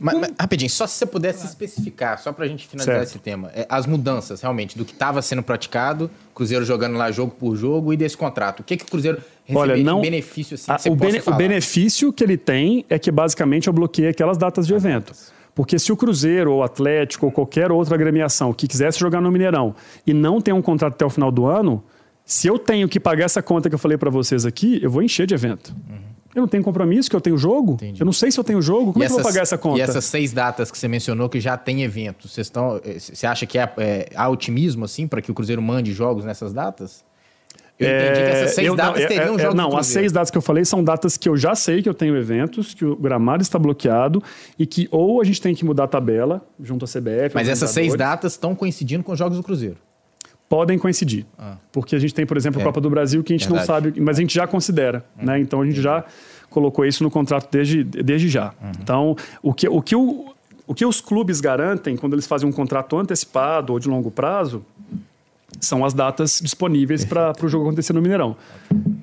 Mas, 0.00 0.18
mas, 0.18 0.32
rapidinho, 0.40 0.70
só 0.70 0.86
se 0.86 0.94
você 0.94 1.04
pudesse 1.04 1.40
claro. 1.40 1.50
especificar, 1.50 2.18
só 2.18 2.32
para 2.32 2.46
a 2.46 2.48
gente 2.48 2.66
finalizar 2.66 2.94
certo. 2.94 3.08
esse 3.08 3.18
tema, 3.18 3.50
é, 3.54 3.66
as 3.68 3.86
mudanças 3.86 4.40
realmente 4.40 4.78
do 4.78 4.86
que 4.86 4.92
estava 4.92 5.20
sendo 5.20 5.42
praticado, 5.42 6.10
Cruzeiro 6.34 6.64
jogando 6.64 6.96
lá 6.96 7.12
jogo 7.12 7.32
por 7.38 7.54
jogo 7.54 7.92
e 7.92 7.96
desse 7.96 8.16
contrato. 8.16 8.60
O 8.60 8.64
que, 8.64 8.78
que 8.78 8.84
o 8.84 8.86
Cruzeiro 8.86 9.18
recebeu 9.44 9.60
Olha, 9.60 9.76
não, 9.76 10.00
de 10.00 10.10
benefício 10.10 10.54
assim, 10.54 10.88
a, 10.88 10.92
o, 10.92 10.96
bene, 10.96 11.20
o, 11.26 11.34
benefício 11.34 12.10
que 12.10 12.24
ele 12.24 12.38
tem 12.38 12.86
é 12.88 12.98
que 12.98 13.10
basicamente 13.10 13.66
eu 13.66 13.72
bloqueei 13.74 14.08
aquelas 14.08 14.38
datas 14.38 14.66
de 14.66 14.74
as 14.74 14.82
evento. 14.82 15.08
Datas. 15.08 15.32
Porque 15.54 15.78
se 15.78 15.92
o 15.92 15.96
Cruzeiro 15.96 16.52
ou 16.52 16.60
o 16.60 16.62
Atlético 16.62 17.26
ou 17.26 17.32
qualquer 17.32 17.70
outra 17.70 17.94
agremiação 17.94 18.54
que 18.54 18.66
quisesse 18.66 18.98
jogar 18.98 19.20
no 19.20 19.30
Mineirão 19.30 19.74
e 20.06 20.14
não 20.14 20.40
tem 20.40 20.54
um 20.54 20.62
contrato 20.62 20.94
até 20.94 21.04
o 21.04 21.10
final 21.10 21.30
do 21.30 21.44
ano, 21.44 21.84
se 22.26 22.48
eu 22.48 22.58
tenho 22.58 22.88
que 22.88 22.98
pagar 22.98 23.24
essa 23.24 23.40
conta 23.40 23.68
que 23.68 23.74
eu 23.74 23.78
falei 23.78 23.96
para 23.96 24.10
vocês 24.10 24.44
aqui, 24.44 24.80
eu 24.82 24.90
vou 24.90 25.00
encher 25.00 25.28
de 25.28 25.34
evento. 25.34 25.72
Uhum. 25.88 25.96
Eu 26.34 26.40
não 26.42 26.48
tenho 26.48 26.62
compromisso, 26.62 27.08
que 27.08 27.14
eu 27.14 27.20
tenho 27.20 27.38
jogo. 27.38 27.74
Entendi. 27.74 28.00
Eu 28.00 28.04
não 28.04 28.12
sei 28.12 28.30
se 28.30 28.38
eu 28.38 28.44
tenho 28.44 28.60
jogo. 28.60 28.92
Como 28.92 29.02
e 29.02 29.06
é 29.06 29.06
que 29.06 29.12
essas, 29.12 29.18
eu 29.18 29.22
vou 29.22 29.32
pagar 29.32 29.42
essa 29.42 29.56
conta? 29.56 29.78
E 29.78 29.80
essas 29.80 30.04
seis 30.04 30.32
datas 30.32 30.70
que 30.70 30.76
você 30.76 30.88
mencionou 30.88 31.28
que 31.28 31.40
já 31.40 31.56
tem 31.56 31.82
eventos, 31.82 32.32
vocês 32.32 32.48
estão, 32.48 32.80
eh, 32.84 32.98
você 32.98 33.26
acha 33.26 33.46
que 33.46 33.56
é, 33.56 33.72
é, 33.78 34.08
há 34.14 34.28
otimismo 34.28 34.84
assim 34.84 35.06
para 35.06 35.22
que 35.22 35.30
o 35.30 35.34
Cruzeiro 35.34 35.62
mande 35.62 35.92
jogos 35.92 36.24
nessas 36.24 36.52
datas? 36.52 37.04
Eu 37.78 37.88
entendi 37.88 38.20
que 38.20 38.36
essas 38.36 38.54
seis 38.54 38.74
datas 38.74 39.00
não, 39.02 39.08
teriam 39.08 39.34
é, 39.34 39.38
jogos 39.38 39.54
Não, 39.54 39.76
as 39.76 39.86
seis 39.86 40.10
datas 40.10 40.30
que 40.30 40.38
eu 40.38 40.42
falei 40.42 40.64
são 40.64 40.82
datas 40.82 41.16
que 41.16 41.28
eu 41.28 41.36
já 41.36 41.54
sei 41.54 41.82
que 41.82 41.88
eu 41.88 41.94
tenho 41.94 42.16
eventos, 42.16 42.74
que 42.74 42.84
o 42.84 42.96
gramado 42.96 43.42
está 43.42 43.58
bloqueado 43.58 44.22
e 44.58 44.66
que 44.66 44.88
ou 44.90 45.20
a 45.20 45.24
gente 45.24 45.40
tem 45.40 45.54
que 45.54 45.64
mudar 45.64 45.84
a 45.84 45.88
tabela 45.88 46.42
junto 46.60 46.84
à 46.84 46.88
CBF. 46.88 47.34
Mas 47.34 47.48
essas 47.48 47.70
seis 47.70 47.94
datas 47.94 48.32
estão 48.32 48.54
coincidindo 48.54 49.04
com 49.04 49.12
os 49.12 49.18
jogos 49.18 49.36
do 49.36 49.42
Cruzeiro? 49.42 49.76
Podem 50.48 50.78
coincidir. 50.78 51.26
Ah. 51.38 51.56
Porque 51.72 51.96
a 51.96 51.98
gente 51.98 52.14
tem, 52.14 52.24
por 52.24 52.36
exemplo, 52.36 52.60
a 52.60 52.62
é. 52.62 52.64
Copa 52.64 52.80
do 52.80 52.88
Brasil 52.88 53.22
que 53.24 53.32
a 53.32 53.36
gente 53.36 53.48
Verdade. 53.48 53.68
não 53.68 53.74
sabe, 53.74 54.00
mas 54.00 54.18
a 54.18 54.20
gente 54.20 54.34
já 54.34 54.46
considera. 54.46 55.04
Hum. 55.18 55.26
Né? 55.26 55.40
Então 55.40 55.60
a 55.60 55.66
gente 55.66 55.80
já 55.80 56.04
colocou 56.48 56.84
isso 56.84 57.02
no 57.02 57.10
contrato 57.10 57.48
desde, 57.50 57.84
desde 57.84 58.28
já. 58.28 58.54
Uhum. 58.62 58.72
Então, 58.80 59.16
o 59.42 59.52
que, 59.52 59.68
o, 59.68 59.82
que 59.82 59.94
o, 59.94 60.34
o 60.66 60.74
que 60.74 60.86
os 60.86 61.00
clubes 61.00 61.40
garantem 61.40 61.96
quando 61.96 62.14
eles 62.14 62.26
fazem 62.26 62.48
um 62.48 62.52
contrato 62.52 62.96
antecipado 62.96 63.72
ou 63.72 63.78
de 63.78 63.88
longo 63.88 64.10
prazo 64.10 64.64
são 65.60 65.84
as 65.84 65.94
datas 65.94 66.40
disponíveis 66.42 67.04
para 67.04 67.34
o 67.42 67.48
jogo 67.48 67.66
acontecer 67.66 67.92
no 67.92 68.00
Mineirão. 68.02 68.36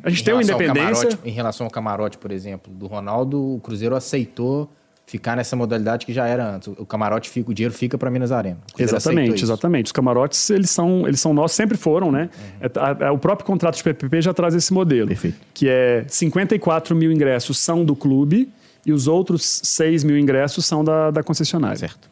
A 0.03 0.09
gente 0.09 0.21
em 0.21 0.25
tem 0.25 0.33
uma 0.33 0.43
independência. 0.43 1.09
Camarote, 1.09 1.29
em 1.29 1.31
relação 1.31 1.65
ao 1.65 1.71
camarote, 1.71 2.17
por 2.17 2.31
exemplo, 2.31 2.73
do 2.73 2.87
Ronaldo, 2.87 3.55
o 3.55 3.59
Cruzeiro 3.59 3.95
aceitou 3.95 4.69
ficar 5.05 5.35
nessa 5.35 5.55
modalidade 5.55 6.05
que 6.05 6.13
já 6.13 6.27
era 6.27 6.55
antes. 6.55 6.67
O 6.67 6.85
camarote 6.85 7.29
fica, 7.29 7.51
o 7.51 7.53
dinheiro 7.53 7.73
fica 7.73 7.97
para 7.97 8.09
Minas 8.09 8.31
Arena. 8.31 8.57
Exatamente, 8.77 9.43
exatamente. 9.43 9.85
Os 9.87 9.91
camarotes, 9.91 10.49
eles 10.49 10.69
são, 10.69 11.07
eles 11.07 11.19
são 11.19 11.33
nossos, 11.33 11.55
sempre 11.55 11.77
foram, 11.77 12.11
né? 12.11 12.29
Uhum. 12.61 13.05
É, 13.05 13.11
o 13.11 13.17
próprio 13.17 13.45
contrato 13.45 13.75
de 13.75 13.83
PPP 13.83 14.21
já 14.21 14.33
traz 14.33 14.55
esse 14.55 14.73
modelo. 14.73 15.07
Perfeito. 15.07 15.37
Que 15.53 15.67
é 15.69 16.05
54 16.07 16.95
mil 16.95 17.11
ingressos 17.11 17.57
são 17.57 17.85
do 17.85 17.95
clube 17.95 18.49
e 18.85 18.91
os 18.91 19.07
outros 19.07 19.61
6 19.63 20.03
mil 20.03 20.17
ingressos 20.17 20.65
são 20.65 20.83
da, 20.83 21.11
da 21.11 21.23
concessionária. 21.23 21.77
Certo. 21.77 22.09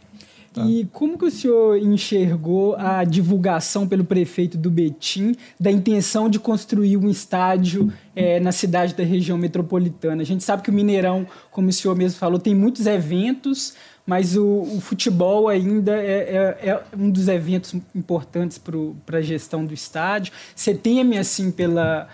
Tá. 0.54 0.66
E 0.66 0.86
como 0.92 1.18
que 1.18 1.24
o 1.24 1.32
senhor 1.32 1.78
enxergou 1.78 2.76
a 2.76 3.06
divulgação 3.06 3.88
pelo 3.88 4.04
prefeito 4.04 4.58
do 4.58 4.70
Betim 4.70 5.34
da 5.58 5.72
intenção 5.72 6.30
de 6.30 6.40
construir 6.40 6.98
um 6.98 7.10
estádio 7.10 7.92
é, 8.14 8.38
na 8.42 8.52
cidade 8.52 8.94
da 8.94 9.04
região 9.04 9.38
metropolitana? 9.38 10.22
A 10.22 10.26
gente 10.26 10.44
sabe 10.44 10.62
que 10.62 10.70
o 10.70 10.74
Mineirão, 10.74 11.26
como 11.52 11.70
o 11.70 11.74
senhor 11.74 11.96
mesmo 11.96 12.20
falou, 12.20 12.38
tem 12.38 12.54
muitos 12.54 12.86
eventos, 12.86 13.76
mas 14.06 14.36
o, 14.36 14.46
o 14.46 14.82
futebol 14.82 15.48
ainda 15.48 15.94
é, 15.94 16.58
é, 16.64 16.70
é, 16.70 16.84
um 16.98 17.10
dos 17.10 17.30
eventos 17.30 17.74
importantes 17.96 18.58
para 18.58 19.20
a 19.20 19.22
gestão 19.22 19.66
do 19.66 19.74
estádio. 19.74 20.34
Você 20.54 20.74
teme, 20.74 21.18
assim, 21.18 21.50
pela 21.50 22.10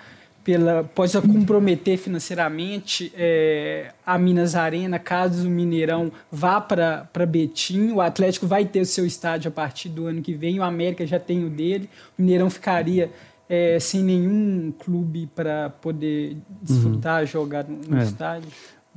pela, 0.47 0.81
pode 0.81 1.11
comprometer 1.23 1.97
financeiramente 1.97 3.11
é, 3.17 3.91
a 4.05 4.17
Minas 4.17 4.55
Arena, 4.55 4.97
caso 4.97 5.45
o 5.45 5.51
Mineirão 5.51 6.09
vá 6.31 6.61
para 6.61 7.25
Betim. 7.27 7.91
O 7.91 7.99
Atlético 7.99 8.47
vai 8.47 8.63
ter 8.63 8.79
o 8.79 8.85
seu 8.85 9.05
estádio 9.05 9.49
a 9.49 9.51
partir 9.51 9.89
do 9.89 10.07
ano 10.07 10.21
que 10.21 10.33
vem, 10.33 10.57
o 10.57 10.63
América 10.63 11.05
já 11.05 11.19
tem 11.19 11.43
o 11.43 11.49
dele. 11.49 11.89
O 12.17 12.21
Mineirão 12.21 12.49
ficaria 12.49 13.11
é, 13.49 13.77
sem 13.77 14.01
nenhum 14.01 14.71
clube 14.71 15.29
para 15.35 15.69
poder 15.69 16.37
desfrutar, 16.61 17.19
uhum. 17.19 17.27
jogar 17.27 17.65
no, 17.65 17.81
no 17.85 17.99
é. 17.99 18.03
estádio. 18.03 18.47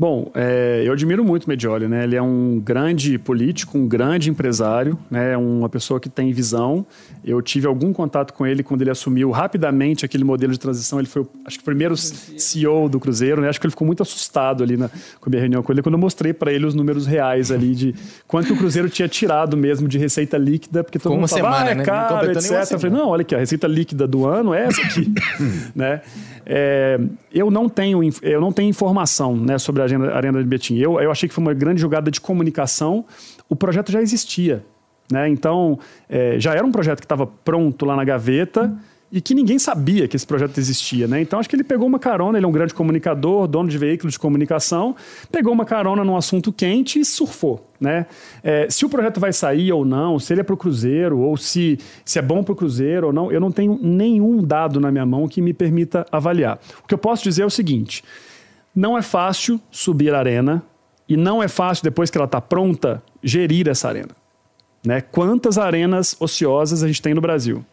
Bom, 0.00 0.30
é, 0.34 0.82
eu 0.82 0.94
admiro 0.94 1.22
muito 1.22 1.44
o 1.44 1.48
Medioli, 1.50 1.86
né? 1.86 2.04
Ele 2.04 2.16
é 2.16 2.22
um 2.22 2.58
grande 2.58 3.18
político, 3.18 3.76
um 3.76 3.86
grande 3.86 4.30
empresário, 4.30 4.98
né? 5.10 5.36
Uma 5.36 5.68
pessoa 5.68 6.00
que 6.00 6.08
tem 6.08 6.32
visão. 6.32 6.86
Eu 7.22 7.42
tive 7.42 7.66
algum 7.66 7.92
contato 7.92 8.32
com 8.32 8.46
ele 8.46 8.62
quando 8.62 8.80
ele 8.80 8.88
assumiu 8.88 9.30
rapidamente 9.30 10.02
aquele 10.02 10.24
modelo 10.24 10.54
de 10.54 10.58
transição. 10.58 10.98
Ele 10.98 11.06
foi, 11.06 11.26
acho 11.44 11.58
que, 11.58 11.62
o 11.62 11.66
primeiro 11.66 11.94
CEO 11.98 12.88
do 12.88 12.98
Cruzeiro, 12.98 13.42
né? 13.42 13.50
Acho 13.50 13.60
que 13.60 13.66
ele 13.66 13.72
ficou 13.72 13.86
muito 13.86 14.02
assustado 14.02 14.64
ali 14.64 14.74
na 14.74 14.88
com 14.88 15.28
a 15.28 15.28
minha 15.28 15.40
reunião 15.42 15.62
com 15.62 15.70
ele 15.70 15.82
quando 15.82 15.96
eu 15.96 16.00
mostrei 16.00 16.32
para 16.32 16.50
ele 16.50 16.64
os 16.64 16.74
números 16.74 17.06
reais 17.06 17.50
ali 17.50 17.74
de 17.74 17.94
quanto 18.26 18.54
o 18.54 18.56
Cruzeiro 18.56 18.88
tinha 18.88 19.06
tirado 19.06 19.54
mesmo 19.54 19.86
de 19.86 19.98
receita 19.98 20.38
líquida, 20.38 20.82
porque 20.82 20.98
todo 20.98 21.14
mundo 21.14 21.28
falava, 21.28 21.56
semana, 21.58 21.68
ah, 21.68 21.72
é 21.72 21.74
né? 21.74 21.84
caro, 21.84 22.30
etc. 22.30 22.72
Eu 22.72 22.80
falei, 22.80 22.96
não, 22.96 23.08
olha 23.10 23.20
aqui, 23.20 23.34
a 23.34 23.38
receita 23.38 23.66
líquida 23.66 24.06
do 24.06 24.26
ano 24.26 24.54
é 24.54 24.64
essa 24.64 24.80
aqui, 24.80 25.12
né? 25.76 26.00
É, 26.46 26.98
eu 27.32 27.50
não 27.50 27.68
tenho 27.68 28.00
eu 28.22 28.40
não 28.40 28.52
tenho 28.52 28.68
informação, 28.68 29.36
né, 29.36 29.58
sobre 29.58 29.82
a 29.82 29.84
Arena, 29.84 30.14
Arena 30.14 30.38
de 30.42 30.48
Betim. 30.48 30.76
Eu, 30.76 31.00
eu 31.00 31.10
achei 31.10 31.28
que 31.28 31.34
foi 31.34 31.42
uma 31.42 31.54
grande 31.54 31.80
jogada 31.80 32.10
de 32.10 32.20
comunicação. 32.20 33.04
O 33.48 33.56
projeto 33.56 33.90
já 33.92 34.00
existia. 34.00 34.64
Né? 35.10 35.28
Então, 35.28 35.78
é, 36.08 36.38
já 36.38 36.54
era 36.54 36.64
um 36.64 36.70
projeto 36.70 37.00
que 37.00 37.04
estava 37.04 37.26
pronto 37.26 37.84
lá 37.84 37.96
na 37.96 38.04
gaveta 38.04 38.72
e 39.12 39.20
que 39.20 39.34
ninguém 39.34 39.58
sabia 39.58 40.06
que 40.06 40.14
esse 40.14 40.26
projeto 40.26 40.56
existia, 40.58 41.08
né? 41.08 41.20
Então 41.20 41.40
acho 41.40 41.48
que 41.48 41.56
ele 41.56 41.64
pegou 41.64 41.86
uma 41.86 41.98
carona, 41.98 42.38
ele 42.38 42.44
é 42.44 42.48
um 42.48 42.52
grande 42.52 42.72
comunicador, 42.72 43.48
dono 43.48 43.68
de 43.68 43.76
veículos 43.76 44.12
de 44.12 44.18
comunicação, 44.18 44.94
pegou 45.32 45.52
uma 45.52 45.64
carona 45.64 46.04
num 46.04 46.16
assunto 46.16 46.52
quente 46.52 47.00
e 47.00 47.04
surfou, 47.04 47.68
né? 47.80 48.06
É, 48.42 48.68
se 48.70 48.84
o 48.86 48.88
projeto 48.88 49.18
vai 49.18 49.32
sair 49.32 49.72
ou 49.72 49.84
não, 49.84 50.18
se 50.18 50.32
ele 50.32 50.42
é 50.42 50.44
para 50.44 50.54
o 50.54 50.56
Cruzeiro 50.56 51.18
ou 51.18 51.36
se, 51.36 51.78
se 52.04 52.18
é 52.18 52.22
bom 52.22 52.42
para 52.44 52.52
o 52.52 52.56
Cruzeiro 52.56 53.08
ou 53.08 53.12
não, 53.12 53.32
eu 53.32 53.40
não 53.40 53.50
tenho 53.50 53.78
nenhum 53.82 54.42
dado 54.44 54.78
na 54.78 54.92
minha 54.92 55.06
mão 55.06 55.26
que 55.26 55.42
me 55.42 55.52
permita 55.52 56.06
avaliar. 56.12 56.60
O 56.84 56.86
que 56.86 56.94
eu 56.94 56.98
posso 56.98 57.24
dizer 57.24 57.42
é 57.42 57.46
o 57.46 57.50
seguinte: 57.50 58.04
não 58.74 58.96
é 58.96 59.02
fácil 59.02 59.60
subir 59.70 60.14
a 60.14 60.18
arena 60.20 60.62
e 61.08 61.16
não 61.16 61.42
é 61.42 61.48
fácil, 61.48 61.82
depois 61.82 62.08
que 62.10 62.16
ela 62.16 62.26
está 62.26 62.40
pronta, 62.40 63.02
gerir 63.20 63.68
essa 63.68 63.88
arena. 63.88 64.20
Né? 64.86 65.00
Quantas 65.00 65.58
arenas 65.58 66.16
ociosas 66.20 66.82
a 66.82 66.86
gente 66.86 67.02
tem 67.02 67.12
no 67.12 67.20
Brasil? 67.20 67.64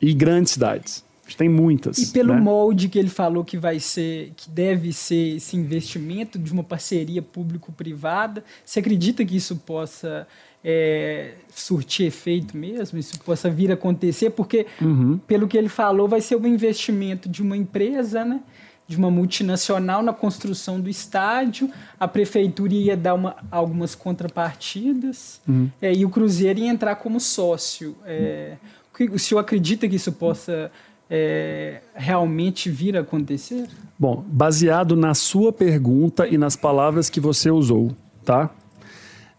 E 0.00 0.14
grandes 0.14 0.52
cidades. 0.52 1.04
A 1.24 1.28
gente 1.28 1.36
tem 1.36 1.48
muitas. 1.48 1.98
E 1.98 2.06
pelo 2.06 2.34
né? 2.34 2.40
molde 2.40 2.88
que 2.88 2.98
ele 2.98 3.10
falou 3.10 3.44
que 3.44 3.58
vai 3.58 3.78
ser, 3.78 4.32
que 4.34 4.48
deve 4.48 4.92
ser 4.94 5.36
esse 5.36 5.56
investimento 5.56 6.38
de 6.38 6.50
uma 6.52 6.64
parceria 6.64 7.20
público-privada, 7.20 8.42
você 8.64 8.80
acredita 8.80 9.22
que 9.24 9.36
isso 9.36 9.56
possa 9.56 10.26
é, 10.64 11.32
surtir 11.50 12.06
efeito 12.06 12.56
mesmo? 12.56 12.98
Isso 12.98 13.18
possa 13.20 13.50
vir 13.50 13.70
a 13.70 13.74
acontecer? 13.74 14.30
Porque, 14.30 14.66
uhum. 14.80 15.18
pelo 15.26 15.46
que 15.46 15.58
ele 15.58 15.68
falou, 15.68 16.08
vai 16.08 16.22
ser 16.22 16.36
um 16.36 16.46
investimento 16.46 17.28
de 17.28 17.42
uma 17.42 17.56
empresa, 17.56 18.24
né? 18.24 18.40
de 18.88 18.96
uma 18.96 19.10
multinacional 19.10 20.02
na 20.02 20.14
construção 20.14 20.80
do 20.80 20.88
estádio, 20.88 21.70
a 22.00 22.08
prefeitura 22.08 22.72
ia 22.72 22.96
dar 22.96 23.12
uma, 23.12 23.36
algumas 23.50 23.94
contrapartidas 23.94 25.42
uhum. 25.46 25.70
é, 25.82 25.92
e 25.92 26.06
o 26.06 26.08
Cruzeiro 26.08 26.60
ia 26.60 26.70
entrar 26.70 26.96
como 26.96 27.20
sócio. 27.20 27.94
É, 28.06 28.56
o 29.04 29.18
senhor 29.18 29.40
acredita 29.40 29.88
que 29.88 29.96
isso 29.96 30.12
possa 30.12 30.70
é, 31.10 31.80
realmente 31.94 32.70
vir 32.70 32.96
a 32.96 33.00
acontecer? 33.00 33.66
Bom, 33.98 34.24
baseado 34.26 34.96
na 34.96 35.14
sua 35.14 35.52
pergunta 35.52 36.26
e 36.26 36.38
nas 36.38 36.56
palavras 36.56 37.08
que 37.10 37.20
você 37.20 37.50
usou, 37.50 37.94
tá? 38.24 38.50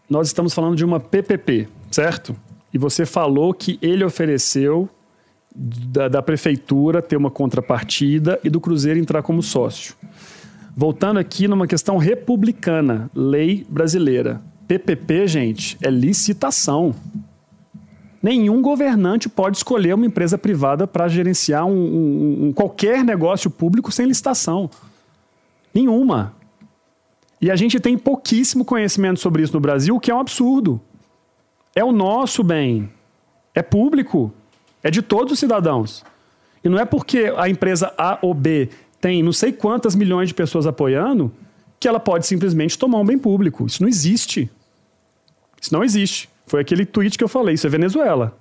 Nós 0.08 0.26
estamos 0.26 0.52
falando 0.52 0.76
de 0.76 0.84
uma 0.84 0.98
PPP, 0.98 1.68
certo? 1.90 2.36
E 2.72 2.78
você 2.78 3.06
falou 3.06 3.54
que 3.54 3.78
ele 3.80 4.04
ofereceu 4.04 4.88
da, 5.54 6.08
da 6.08 6.22
prefeitura 6.22 7.02
ter 7.02 7.16
uma 7.16 7.30
contrapartida 7.30 8.38
e 8.44 8.50
do 8.50 8.60
Cruzeiro 8.60 8.98
entrar 8.98 9.22
como 9.22 9.42
sócio. 9.42 9.94
Voltando 10.76 11.18
aqui 11.18 11.48
numa 11.48 11.66
questão 11.66 11.96
republicana, 11.96 13.10
lei 13.14 13.66
brasileira. 13.68 14.40
PPP, 14.68 15.26
gente, 15.26 15.76
é 15.82 15.90
licitação. 15.90 16.94
Nenhum 18.22 18.60
governante 18.60 19.28
pode 19.28 19.56
escolher 19.56 19.94
uma 19.94 20.04
empresa 20.04 20.36
privada 20.36 20.86
para 20.86 21.08
gerenciar 21.08 21.64
um, 21.64 21.72
um, 21.72 22.46
um, 22.46 22.52
qualquer 22.52 23.02
negócio 23.02 23.50
público 23.50 23.90
sem 23.90 24.06
licitação. 24.06 24.68
Nenhuma. 25.72 26.34
E 27.40 27.50
a 27.50 27.56
gente 27.56 27.80
tem 27.80 27.96
pouquíssimo 27.96 28.64
conhecimento 28.64 29.20
sobre 29.20 29.42
isso 29.42 29.54
no 29.54 29.60
Brasil, 29.60 29.96
o 29.96 30.00
que 30.00 30.10
é 30.10 30.14
um 30.14 30.20
absurdo. 30.20 30.78
É 31.74 31.82
o 31.82 31.92
nosso 31.92 32.44
bem. 32.44 32.90
É 33.54 33.62
público. 33.62 34.32
É 34.82 34.90
de 34.90 35.00
todos 35.00 35.32
os 35.32 35.38
cidadãos. 35.38 36.04
E 36.62 36.68
não 36.68 36.78
é 36.78 36.84
porque 36.84 37.32
a 37.36 37.48
empresa 37.48 37.92
A 37.96 38.18
ou 38.20 38.34
B 38.34 38.68
tem 39.00 39.22
não 39.22 39.32
sei 39.32 39.50
quantas 39.50 39.94
milhões 39.94 40.28
de 40.28 40.34
pessoas 40.34 40.66
apoiando 40.66 41.32
que 41.78 41.88
ela 41.88 41.98
pode 41.98 42.26
simplesmente 42.26 42.78
tomar 42.78 42.98
um 42.98 43.04
bem 43.06 43.18
público. 43.18 43.64
Isso 43.64 43.82
não 43.82 43.88
existe. 43.88 44.50
Isso 45.58 45.72
não 45.72 45.82
existe. 45.82 46.28
Foi 46.50 46.60
aquele 46.60 46.84
tweet 46.84 47.16
que 47.16 47.22
eu 47.22 47.28
falei, 47.28 47.54
isso 47.54 47.64
é 47.64 47.70
Venezuela. 47.70 48.36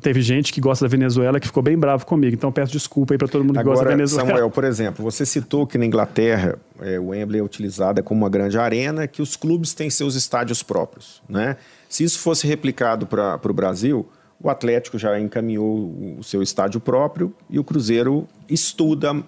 Teve 0.00 0.22
gente 0.22 0.50
que 0.50 0.62
gosta 0.62 0.86
da 0.86 0.88
Venezuela 0.88 1.38
que 1.38 1.46
ficou 1.46 1.62
bem 1.62 1.76
bravo 1.76 2.06
comigo, 2.06 2.34
então 2.34 2.50
peço 2.50 2.72
desculpa 2.72 3.12
aí 3.12 3.18
para 3.18 3.28
todo 3.28 3.44
mundo 3.44 3.52
que 3.52 3.60
Agora, 3.60 3.74
gosta 3.74 3.84
da 3.84 3.90
Venezuela. 3.90 4.26
Samuel, 4.26 4.50
por 4.50 4.64
exemplo, 4.64 5.04
você 5.04 5.26
citou 5.26 5.66
que 5.66 5.76
na 5.76 5.84
Inglaterra 5.84 6.58
é, 6.80 6.98
o 6.98 7.08
Wembley 7.08 7.38
é 7.38 7.44
utilizado 7.44 8.02
como 8.02 8.22
uma 8.22 8.30
grande 8.30 8.58
arena, 8.58 9.06
que 9.06 9.20
os 9.20 9.36
clubes 9.36 9.74
têm 9.74 9.90
seus 9.90 10.14
estádios 10.14 10.62
próprios, 10.62 11.22
né? 11.28 11.58
Se 11.86 12.02
isso 12.02 12.18
fosse 12.18 12.46
replicado 12.46 13.06
para 13.06 13.38
o 13.44 13.52
Brasil, 13.52 14.08
o 14.42 14.48
Atlético 14.48 14.98
já 14.98 15.20
encaminhou 15.20 16.16
o 16.18 16.24
seu 16.24 16.42
estádio 16.42 16.80
próprio 16.80 17.34
e 17.50 17.58
o 17.58 17.64
Cruzeiro 17.64 18.26
estuda, 18.48 19.22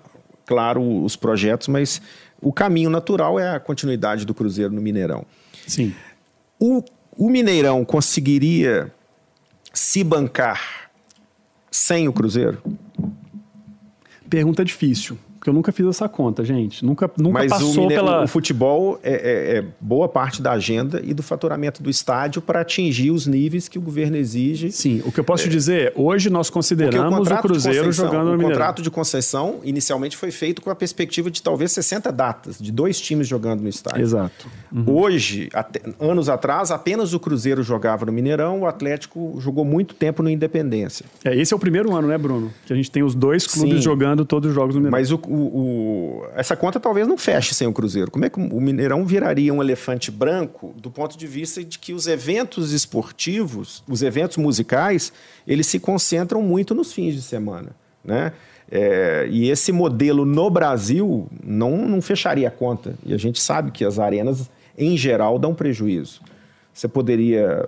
claro, 0.47 1.05
os 1.05 1.17
projetos, 1.17 1.69
mas 1.69 2.01
o 2.41 2.51
caminho 2.51 2.89
natural 2.89 3.39
é 3.39 3.55
a 3.55 3.61
continuidade 3.61 4.25
do 4.25 4.33
Cruzeiro 4.33 4.73
no 4.73 4.81
Mineirão. 4.81 5.27
Sim. 5.67 5.95
O, 6.59 6.83
o 7.19 7.29
Mineirão 7.29 7.85
conseguiria 7.85 8.95
se 9.75 10.05
bancar 10.05 10.89
sem 11.69 12.07
o 12.07 12.13
Cruzeiro? 12.13 12.63
Pergunta 14.31 14.65
difícil. 14.65 15.19
Porque 15.39 15.51
eu 15.51 15.55
nunca 15.55 15.71
fiz 15.71 15.87
essa 15.87 16.09
conta, 16.09 16.45
gente. 16.45 16.85
Nunca, 16.85 17.09
nunca 17.17 17.39
Mas 17.39 17.51
passou 17.51 17.87
o, 17.87 17.89
pela. 17.89 18.25
O 18.25 18.29
futebol 18.29 18.99
é, 19.03 19.13
é, 19.13 19.59
é, 19.59 19.65
boa 19.81 20.09
parte 20.09 20.43
da 20.43 20.53
agenda 20.53 21.01
e 21.05 21.15
do 21.15 21.23
faturamento 21.23 21.83
do 21.83 21.89
estádio 21.89 22.43
para 22.43 22.61
atingir 22.61 23.11
os 23.11 23.27
níveis 23.27 23.69
que 23.69 23.79
o 23.79 23.81
governo 23.81 24.17
exige. 24.17 24.73
Sim, 24.73 25.01
o 25.07 25.13
que 25.13 25.21
eu 25.21 25.25
posso 25.25 25.45
te 25.45 25.49
dizer 25.49 25.79
é, 25.79 25.93
hoje 25.95 26.29
nós 26.29 26.51
consideramos 26.51 27.29
o, 27.29 27.35
o 27.35 27.39
Cruzeiro 27.39 27.93
jogando 27.93 28.25
no 28.25 28.31
O 28.31 28.33
Mineirão. 28.33 28.51
contrato 28.51 28.83
de 28.83 28.91
concessão 28.91 29.61
inicialmente 29.63 30.17
foi 30.17 30.31
feito 30.31 30.61
com 30.61 30.71
a 30.71 30.75
perspectiva 30.75 31.31
de 31.31 31.43
talvez 31.43 31.71
60 31.73 32.11
datas, 32.11 32.59
de 32.59 32.73
dois 32.73 33.01
times 33.01 33.29
jogando 33.29 33.61
no 33.61 33.69
estádio. 33.69 34.03
Exato. 34.03 34.49
Uhum. 34.73 34.85
Hoje, 34.87 35.49
até, 35.55 35.81
anos 36.01 36.29
atrás, 36.29 36.71
apenas 36.71 37.15
o 37.15 37.21
Cruzeiro 37.21 37.63
jogava 37.63 38.05
no 38.07 38.13
Mineirão, 38.13 38.61
o 38.61 38.67
Atlético 38.67 39.37
jogou 39.39 39.65
muito 39.65 39.95
tempo 39.95 40.23
no 40.23 40.29
Independência. 40.29 41.07
É, 41.25 41.37
esse 41.37 41.53
é 41.53 41.57
o 41.57 41.61
primeiro 41.61 41.95
ano, 41.95 42.09
né, 42.09 42.19
Bruno? 42.19 42.51
Que 42.67 42.73
a 42.73 42.77
gente 42.77 42.91
tem 42.91 43.03
os 43.03 43.15
dois 43.15 43.47
clubes 43.47 43.77
Sim, 43.77 43.83
jogando 43.83 44.25
todos 44.25 44.49
os 44.49 44.55
jogos 44.55 44.75
no 44.75 44.81
Mineirão. 44.81 44.99
Mas 44.99 45.13
o, 45.13 45.21
o, 45.41 46.27
essa 46.35 46.57
conta 46.57 46.79
talvez 46.79 47.07
não 47.07 47.19
feche 47.19 47.55
sem 47.55 47.67
o 47.67 47.73
Cruzeiro. 47.73 48.11
Como 48.11 48.25
é 48.25 48.31
que 48.31 48.39
o 48.39 48.61
Mineirão 48.61 49.05
viraria 49.05 49.53
um 49.53 49.63
elefante 49.63 50.11
branco 50.11 50.75
do 50.77 50.91
ponto 50.91 51.17
de 51.17 51.27
vista 51.27 51.63
de 51.63 51.79
que 51.79 51.93
os 51.93 52.07
eventos 52.07 52.73
esportivos, 52.73 53.83
os 53.89 54.03
eventos 54.03 54.37
musicais, 54.37 55.13
eles 55.47 55.67
se 55.67 55.79
concentram 55.79 56.43
muito 56.43 56.75
nos 56.75 56.93
fins 56.93 57.15
de 57.15 57.23
semana, 57.23 57.71
né? 58.05 58.33
É, 58.71 59.27
e 59.31 59.49
esse 59.49 59.73
modelo 59.73 60.27
no 60.27 60.51
Brasil 60.51 61.27
não, 61.43 61.89
não 61.89 62.03
fecharia 62.03 62.49
a 62.49 62.51
conta. 62.51 62.95
E 63.05 63.15
a 63.15 63.17
gente 63.17 63.41
sabe 63.41 63.71
que 63.71 63.85
as 63.85 63.99
arenas, 63.99 64.51
em 64.77 64.97
geral, 64.97 65.39
dão 65.39 65.55
prejuízo. 65.55 66.21
Você 66.73 66.87
poderia 66.87 67.67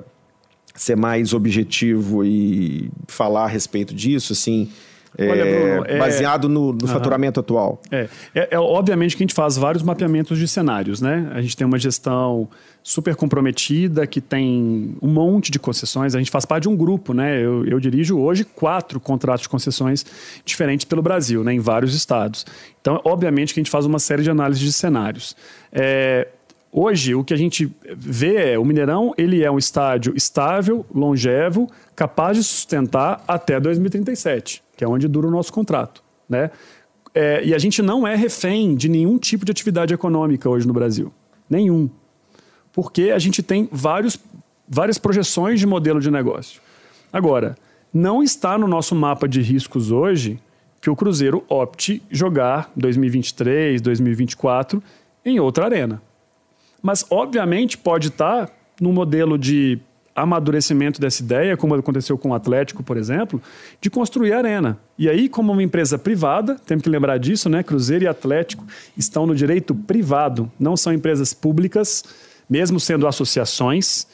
ser 0.74 0.96
mais 0.96 1.32
objetivo 1.32 2.24
e 2.24 2.90
falar 3.08 3.44
a 3.44 3.48
respeito 3.48 3.94
disso, 3.94 4.32
assim, 4.32 4.70
Olha, 5.18 5.44
Bruno, 5.44 5.84
é, 5.86 5.98
baseado 5.98 6.48
no, 6.48 6.72
no 6.72 6.86
faturamento 6.86 7.40
atual. 7.40 7.80
É, 7.90 8.08
é, 8.34 8.48
é, 8.52 8.58
obviamente 8.58 9.16
que 9.16 9.22
a 9.22 9.24
gente 9.24 9.34
faz 9.34 9.56
vários 9.56 9.82
mapeamentos 9.82 10.38
de 10.38 10.46
cenários, 10.46 11.00
né? 11.00 11.30
A 11.34 11.42
gente 11.42 11.56
tem 11.56 11.66
uma 11.66 11.78
gestão 11.78 12.48
super 12.82 13.16
comprometida, 13.16 14.06
que 14.06 14.20
tem 14.20 14.96
um 15.02 15.08
monte 15.08 15.50
de 15.50 15.58
concessões. 15.58 16.14
A 16.14 16.18
gente 16.18 16.30
faz 16.30 16.44
parte 16.44 16.62
de 16.62 16.68
um 16.68 16.76
grupo, 16.76 17.12
né? 17.12 17.44
Eu, 17.44 17.66
eu 17.66 17.80
dirijo 17.80 18.18
hoje 18.18 18.44
quatro 18.44 19.00
contratos 19.00 19.42
de 19.42 19.48
concessões 19.48 20.06
diferentes 20.44 20.84
pelo 20.84 21.02
Brasil, 21.02 21.42
né? 21.42 21.52
Em 21.52 21.60
vários 21.60 21.94
estados. 21.94 22.46
Então, 22.80 23.00
obviamente 23.04 23.52
que 23.52 23.60
a 23.60 23.62
gente 23.62 23.70
faz 23.70 23.84
uma 23.84 23.98
série 23.98 24.22
de 24.22 24.30
análises 24.30 24.62
de 24.62 24.72
cenários. 24.72 25.36
É, 25.72 26.28
Hoje, 26.72 27.16
o 27.16 27.24
que 27.24 27.34
a 27.34 27.36
gente 27.36 27.68
vê 27.96 28.52
é 28.52 28.56
o 28.56 28.64
Mineirão 28.64 29.12
ele 29.18 29.42
é 29.42 29.50
um 29.50 29.58
estádio 29.58 30.14
estável, 30.16 30.86
longevo, 30.94 31.68
capaz 31.96 32.36
de 32.36 32.44
sustentar 32.44 33.24
até 33.26 33.58
2037 33.58 34.62
que 34.80 34.84
é 34.84 34.88
onde 34.88 35.06
dura 35.06 35.28
o 35.28 35.30
nosso 35.30 35.52
contrato. 35.52 36.02
Né? 36.26 36.50
É, 37.14 37.44
e 37.44 37.54
a 37.54 37.58
gente 37.58 37.82
não 37.82 38.08
é 38.08 38.16
refém 38.16 38.74
de 38.74 38.88
nenhum 38.88 39.18
tipo 39.18 39.44
de 39.44 39.52
atividade 39.52 39.92
econômica 39.92 40.48
hoje 40.48 40.66
no 40.66 40.72
Brasil. 40.72 41.12
Nenhum. 41.50 41.90
Porque 42.72 43.10
a 43.10 43.18
gente 43.18 43.42
tem 43.42 43.68
vários, 43.70 44.18
várias 44.66 44.96
projeções 44.96 45.60
de 45.60 45.66
modelo 45.66 46.00
de 46.00 46.10
negócio. 46.10 46.62
Agora, 47.12 47.58
não 47.92 48.22
está 48.22 48.56
no 48.56 48.66
nosso 48.66 48.94
mapa 48.94 49.28
de 49.28 49.42
riscos 49.42 49.92
hoje 49.92 50.40
que 50.80 50.88
o 50.88 50.96
Cruzeiro 50.96 51.44
opte 51.46 52.02
jogar 52.10 52.72
2023, 52.74 53.82
2024 53.82 54.82
em 55.26 55.38
outra 55.40 55.66
arena. 55.66 56.00
Mas, 56.80 57.04
obviamente, 57.10 57.76
pode 57.76 58.08
estar 58.08 58.50
no 58.80 58.94
modelo 58.94 59.36
de 59.36 59.78
amadurecimento 60.22 61.00
dessa 61.00 61.22
ideia, 61.22 61.56
como 61.56 61.74
aconteceu 61.74 62.16
com 62.16 62.30
o 62.30 62.34
Atlético, 62.34 62.82
por 62.82 62.96
exemplo, 62.96 63.40
de 63.80 63.90
construir 63.90 64.32
arena. 64.32 64.78
E 64.98 65.08
aí, 65.08 65.28
como 65.28 65.52
uma 65.52 65.62
empresa 65.62 65.98
privada, 65.98 66.56
temos 66.66 66.82
que 66.82 66.88
lembrar 66.88 67.18
disso, 67.18 67.48
né? 67.48 67.62
Cruzeiro 67.62 68.04
e 68.04 68.08
Atlético 68.08 68.64
estão 68.96 69.26
no 69.26 69.34
direito 69.34 69.74
privado, 69.74 70.50
não 70.58 70.76
são 70.76 70.92
empresas 70.92 71.32
públicas, 71.32 72.04
mesmo 72.48 72.80
sendo 72.80 73.06
associações, 73.06 74.06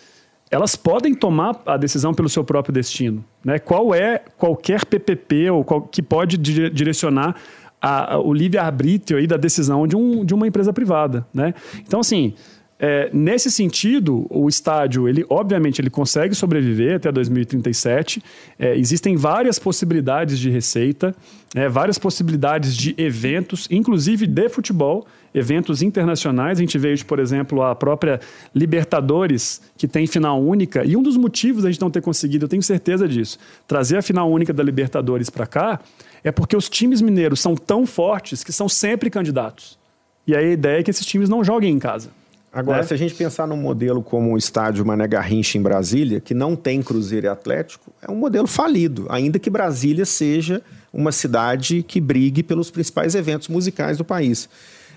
elas 0.51 0.77
podem 0.77 1.15
tomar 1.15 1.61
a 1.67 1.77
decisão 1.77 2.15
pelo 2.15 2.29
seu 2.29 2.45
próprio 2.45 2.73
destino. 2.73 3.25
Né? 3.45 3.59
Qual 3.59 3.95
é 3.95 4.23
qualquer 4.37 4.85
PPP 4.85 5.51
ou 5.51 5.65
qual, 5.65 5.83
que 5.83 6.01
pode 6.01 6.37
direcionar 6.37 7.35
a, 7.81 8.15
a, 8.15 8.19
o 8.19 8.33
livre-arbítrio 8.33 9.27
da 9.27 9.37
decisão 9.37 9.87
de, 9.87 9.97
um, 9.97 10.25
de 10.25 10.35
uma 10.35 10.47
empresa 10.47 10.73
privada. 10.73 11.27
Né? 11.33 11.55
Então, 11.81 12.01
assim, 12.01 12.35
é, 12.79 13.09
nesse 13.11 13.51
sentido, 13.51 14.27
o 14.29 14.49
estádio, 14.49 15.09
ele 15.09 15.25
obviamente 15.31 15.81
ele 15.81 15.89
consegue 15.89 16.35
sobreviver 16.35 16.97
até 16.97 17.11
2037. 17.11 18.23
É, 18.59 18.77
existem 18.77 19.17
várias 19.17 19.59
possibilidades 19.59 20.39
de 20.39 20.51
receita, 20.51 21.15
é, 21.55 21.71
várias 21.71 21.99
possibilidades 21.99 22.77
de 22.77 22.95
eventos, 22.99 23.67
inclusive 23.71 24.27
de 24.27 24.49
futebol, 24.51 25.07
eventos 25.35 25.81
internacionais. 25.81 26.59
A 26.59 26.61
gente 26.61 26.77
veio, 26.77 27.03
por 27.07 27.19
exemplo, 27.19 27.63
a 27.63 27.75
própria 27.75 28.21
Libertadores, 28.55 29.63
que 29.79 29.89
tem 29.89 30.07
final 30.07 30.43
única. 30.43 30.85
E 30.85 30.99
um 30.99 31.03
dos 31.03 31.17
motivos 31.17 31.65
a 31.65 31.71
gente 31.71 31.81
não 31.81 31.91
ter 31.91 32.03
conseguido, 32.03 32.45
eu 32.45 32.49
tenho 32.49 32.63
certeza 32.63 33.09
disso, 33.09 33.39
trazer 33.67 33.97
a 33.97 34.03
final 34.03 34.31
única 34.31 34.53
da 34.53 34.63
Libertadores 34.63 35.31
para 35.31 35.47
cá, 35.47 35.81
é 36.23 36.31
porque 36.31 36.55
os 36.55 36.69
times 36.69 37.01
mineiros 37.01 37.41
são 37.41 37.55
tão 37.55 37.87
fortes 37.87 38.45
que 38.45 38.53
são 38.53 38.69
sempre 38.69 39.09
candidatos. 39.09 39.79
E 40.27 40.37
aí 40.37 40.45
a 40.45 40.53
ideia 40.53 40.81
é 40.81 40.83
que 40.83 40.91
esses 40.91 41.07
times 41.07 41.31
não 41.31 41.43
joguem 41.43 41.73
em 41.73 41.79
casa. 41.79 42.11
Agora, 42.57 42.79
né? 42.79 42.85
se 42.85 42.95
a 42.95 42.97
gente 42.97 43.15
pensar 43.15 43.47
num 43.47 43.57
modelo 43.57 44.03
como 44.03 44.33
o 44.33 44.39
estádio 44.39 44.83
Mané 44.83 45.07
Garrincha 45.07 45.59
em 45.59 45.63
Brasília, 45.63 46.23
que 46.23 46.33
não 46.33 46.57
tem 46.57 46.83
Cruzeiro 46.83 47.27
e 47.27 47.29
Atlético, 47.29 47.93
é 48.01 48.11
um 48.11 48.17
modelo 48.17 48.47
falido, 48.47 49.05
ainda 49.11 49.39
que 49.39 49.51
Brasília 49.51 50.07
seja 50.07 50.63
uma 50.91 51.13
cidade 51.13 51.83
que 51.83 52.01
brigue 52.01 52.43
pelos 52.43 52.71
principais 52.71 53.15
eventos 53.15 53.49
musicais 53.49 53.99
do 53.99 54.07
país. 54.07 54.49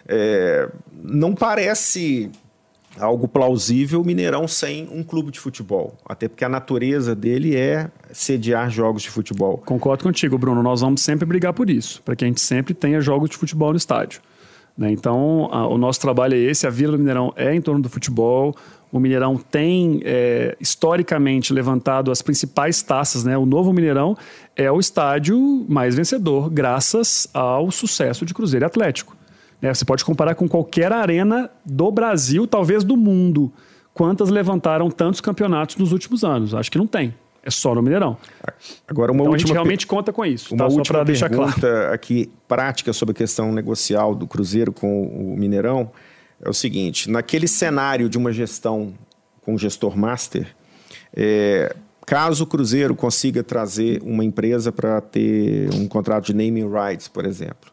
É, 0.07 0.69
não 1.03 1.35
parece 1.35 2.31
algo 2.97 3.27
plausível 3.27 3.99
o 3.99 4.05
Mineirão 4.05 4.47
sem 4.47 4.87
um 4.89 5.03
clube 5.03 5.29
de 5.29 5.39
futebol, 5.41 5.97
até 6.05 6.29
porque 6.29 6.45
a 6.45 6.49
natureza 6.49 7.13
dele 7.13 7.57
é 7.57 7.91
sediar 8.13 8.69
jogos 8.69 9.01
de 9.01 9.09
futebol. 9.09 9.57
Concordo 9.57 10.05
contigo, 10.05 10.37
Bruno. 10.37 10.63
Nós 10.63 10.79
vamos 10.79 11.01
sempre 11.01 11.25
brigar 11.25 11.51
por 11.51 11.69
isso, 11.69 12.01
para 12.03 12.15
que 12.15 12.23
a 12.23 12.27
gente 12.27 12.39
sempre 12.39 12.73
tenha 12.73 13.01
jogos 13.01 13.29
de 13.29 13.35
futebol 13.35 13.71
no 13.71 13.77
estádio. 13.77 14.21
Né? 14.79 14.89
Então, 14.93 15.49
a, 15.51 15.67
o 15.67 15.77
nosso 15.77 15.99
trabalho 15.99 16.35
é 16.35 16.37
esse, 16.37 16.65
a 16.65 16.69
Vila 16.69 16.93
do 16.93 16.99
Mineirão 16.99 17.33
é 17.35 17.53
em 17.53 17.59
torno 17.59 17.81
do 17.81 17.89
futebol, 17.89 18.55
o 18.89 18.97
Mineirão 18.97 19.35
tem 19.35 19.99
é, 20.05 20.55
historicamente 20.57 21.51
levantado 21.51 22.09
as 22.09 22.21
principais 22.21 22.81
taças, 22.81 23.25
né? 23.25 23.37
O 23.37 23.45
novo 23.45 23.73
Mineirão 23.73 24.17
é 24.55 24.71
o 24.71 24.79
estádio 24.79 25.37
mais 25.67 25.95
vencedor, 25.95 26.49
graças 26.49 27.27
ao 27.33 27.69
sucesso 27.69 28.25
de 28.25 28.33
Cruzeiro 28.33 28.65
e 28.65 28.67
Atlético. 28.67 29.15
Né? 29.61 29.71
Você 29.71 29.83
pode 29.83 30.03
comparar 30.05 30.33
com 30.33 30.47
qualquer 30.47 30.93
arena 30.93 31.51
do 31.63 31.91
Brasil, 31.91 32.47
talvez 32.47 32.83
do 32.83 32.95
mundo. 32.95 33.51
Quantas 33.93 34.29
levantaram 34.29 34.89
tantos 34.89 35.19
campeonatos 35.19 35.75
nos 35.75 35.91
últimos 35.91 36.23
anos? 36.23 36.55
Acho 36.55 36.71
que 36.71 36.77
não 36.77 36.87
tem. 36.87 37.13
É 37.43 37.49
só 37.49 37.73
no 37.73 37.81
Mineirão. 37.81 38.17
Agora, 38.87 39.11
uma 39.11 39.21
então, 39.21 39.31
última 39.31 39.35
a 39.35 39.37
gente 39.37 39.53
realmente 39.53 39.87
conta 39.87 40.11
com 40.11 40.25
isso. 40.25 40.53
Uma 40.53 40.67
tá? 40.67 40.73
última 40.73 41.05
deixar 41.05 41.29
pergunta 41.29 41.59
claro. 41.59 41.93
aqui, 41.93 42.29
prática 42.47 42.91
sobre 42.91 43.11
a 43.11 43.15
questão 43.15 43.51
negocial 43.51 44.13
do 44.13 44.27
Cruzeiro 44.27 44.71
com 44.71 45.03
o 45.03 45.37
Mineirão 45.37 45.91
é 46.41 46.49
o 46.49 46.53
seguinte: 46.53 47.09
naquele 47.09 47.47
cenário 47.47 48.09
de 48.09 48.17
uma 48.17 48.31
gestão 48.31 48.93
com 49.41 49.57
gestor 49.57 49.97
master, 49.97 50.47
é, 51.15 51.75
caso 52.05 52.43
o 52.43 52.47
Cruzeiro 52.47 52.93
consiga 52.93 53.41
trazer 53.41 54.01
uma 54.03 54.23
empresa 54.23 54.71
para 54.71 54.99
ter 54.99 55.73
um 55.73 55.87
contrato 55.87 56.25
de 56.25 56.33
naming 56.33 56.69
rights, 56.69 57.07
por 57.07 57.25
exemplo, 57.25 57.71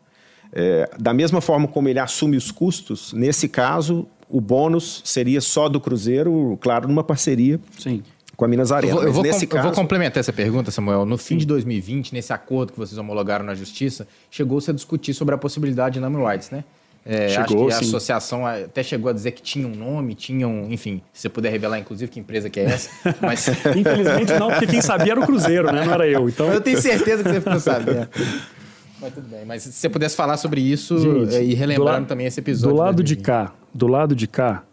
é, 0.52 0.88
da 0.98 1.12
mesma 1.12 1.40
forma 1.40 1.66
como 1.66 1.88
ele 1.88 1.98
assume 1.98 2.36
os 2.36 2.52
custos, 2.52 3.12
nesse 3.12 3.48
caso, 3.48 4.06
o 4.28 4.40
bônus 4.40 5.02
seria 5.04 5.40
só 5.40 5.68
do 5.68 5.80
Cruzeiro, 5.80 6.56
claro, 6.60 6.86
numa 6.86 7.02
parceria. 7.02 7.60
Sim 7.78 8.02
com 8.36 8.44
a 8.44 8.48
Minas 8.48 8.70
Arena. 8.70 8.92
Eu 8.92 8.96
vou, 8.96 9.06
eu 9.06 9.12
vou, 9.12 9.22
nesse 9.22 9.46
caso... 9.46 9.60
eu 9.60 9.62
vou 9.70 9.72
complementar 9.72 10.20
essa 10.20 10.32
pergunta, 10.32 10.70
Samuel. 10.70 11.06
No 11.06 11.16
fim 11.16 11.36
de 11.36 11.46
2020, 11.46 12.12
nesse 12.12 12.32
acordo 12.32 12.72
que 12.72 12.78
vocês 12.78 12.98
homologaram 12.98 13.44
na 13.44 13.54
Justiça, 13.54 14.06
chegou-se 14.30 14.70
a 14.70 14.74
discutir 14.74 15.14
sobre 15.14 15.34
a 15.34 15.38
possibilidade 15.38 15.94
de 15.94 16.00
name 16.00 16.16
rights, 16.22 16.50
né? 16.50 16.62
É, 17.08 17.28
chegou, 17.28 17.68
acho 17.68 17.68
que 17.68 17.72
a 17.72 17.78
sim. 17.78 17.84
associação 17.84 18.44
até 18.44 18.82
chegou 18.82 19.08
a 19.08 19.12
dizer 19.12 19.30
que 19.30 19.40
tinha 19.40 19.66
um 19.66 19.76
nome, 19.76 20.16
tinha 20.16 20.48
um, 20.48 20.72
enfim, 20.72 21.00
se 21.12 21.22
você 21.22 21.28
puder 21.28 21.50
revelar, 21.50 21.78
inclusive, 21.78 22.10
que 22.10 22.18
empresa 22.18 22.50
que 22.50 22.58
é 22.58 22.64
essa. 22.64 22.90
Mas... 23.22 23.46
Infelizmente 23.48 24.32
não, 24.32 24.50
porque 24.50 24.66
quem 24.66 24.82
sabia 24.82 25.12
era 25.12 25.20
o 25.20 25.24
Cruzeiro, 25.24 25.72
né? 25.72 25.84
Não 25.84 25.94
era 25.94 26.08
eu. 26.08 26.28
Então... 26.28 26.52
Eu 26.52 26.60
tenho 26.60 26.80
certeza 26.82 27.22
que 27.22 27.28
você 27.28 27.40
ficou 27.40 27.60
sabendo. 27.60 28.08
Mas 29.00 29.12
tudo 29.14 29.28
bem. 29.28 29.44
Mas 29.44 29.62
se 29.62 29.72
você 29.72 29.88
pudesse 29.88 30.16
falar 30.16 30.36
sobre 30.36 30.60
isso 30.60 30.98
Gente, 31.30 31.44
e 31.44 31.54
relembrando 31.54 32.08
também 32.08 32.26
esse 32.26 32.40
episódio. 32.40 32.74
Do 32.74 32.82
lado 32.82 33.02
de, 33.04 33.14
de 33.14 33.22
cá, 33.22 33.52
do 33.72 33.86
lado 33.86 34.16
de 34.16 34.26
cá, 34.26 34.64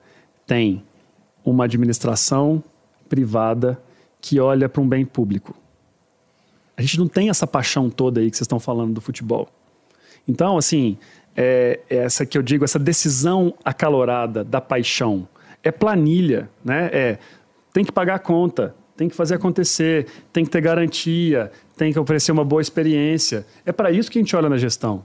tem 0.48 0.84
uma 1.46 1.66
administração 1.66 2.64
privada 3.10 3.82
que 4.22 4.40
olha 4.40 4.70
para 4.70 4.82
um 4.82 4.88
bem 4.88 5.06
público. 5.06 5.56
A 6.76 6.82
gente 6.82 6.98
não 6.98 7.08
tem 7.08 7.30
essa 7.30 7.46
paixão 7.46 7.90
toda 7.90 8.20
aí 8.20 8.30
que 8.32 8.38
vocês 8.38 8.46
estão 8.46 8.60
falando 8.60 8.94
do 8.94 9.02
futebol. 9.02 9.50
Então, 10.28 10.58
assim, 10.58 10.98
é, 11.36 11.80
é 11.90 11.98
essa 11.98 12.26
que 12.26 12.38
eu 12.38 12.42
digo, 12.42 12.64
essa 12.64 12.80
decisão 12.80 13.54
acalorada 13.64 14.44
da 14.44 14.62
paixão, 14.62 15.28
é 15.62 15.72
planilha, 15.72 16.50
né? 16.64 16.90
É, 16.92 17.20
tem 17.72 17.84
que 17.84 17.92
pagar 17.92 18.16
a 18.16 18.20
conta, 18.20 18.76
tem 18.96 19.10
que 19.10 19.16
fazer 19.16 19.36
acontecer, 19.36 20.08
tem 20.32 20.44
que 20.44 20.52
ter 20.52 20.62
garantia, 20.62 21.52
tem 21.76 21.92
que 21.92 22.00
oferecer 22.00 22.32
uma 22.32 22.44
boa 22.44 22.62
experiência. 22.62 23.46
É 23.66 23.72
para 23.72 23.92
isso 23.92 24.12
que 24.12 24.20
a 24.20 24.22
gente 24.22 24.36
olha 24.36 24.50
na 24.50 24.58
gestão. 24.58 25.04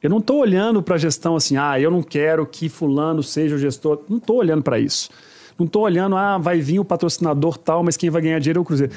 Eu 0.00 0.08
não 0.08 0.18
estou 0.18 0.40
olhando 0.40 0.82
para 0.82 0.94
a 0.94 0.98
gestão 0.98 1.34
assim, 1.34 1.56
ah, 1.56 1.78
eu 1.80 1.90
não 1.90 2.02
quero 2.02 2.46
que 2.46 2.68
fulano 2.68 3.22
seja 3.22 3.56
o 3.56 3.58
gestor. 3.58 4.02
Não 4.08 4.18
estou 4.18 4.36
olhando 4.36 4.62
para 4.62 4.78
isso. 4.78 5.10
Não 5.58 5.66
estou 5.66 5.82
olhando, 5.82 6.16
ah, 6.16 6.38
vai 6.38 6.60
vir 6.60 6.78
o 6.78 6.84
patrocinador 6.84 7.58
tal, 7.58 7.82
mas 7.82 7.96
quem 7.96 8.08
vai 8.08 8.22
ganhar 8.22 8.38
dinheiro 8.38 8.60
é 8.60 8.62
o 8.62 8.64
Cruzeiro. 8.64 8.92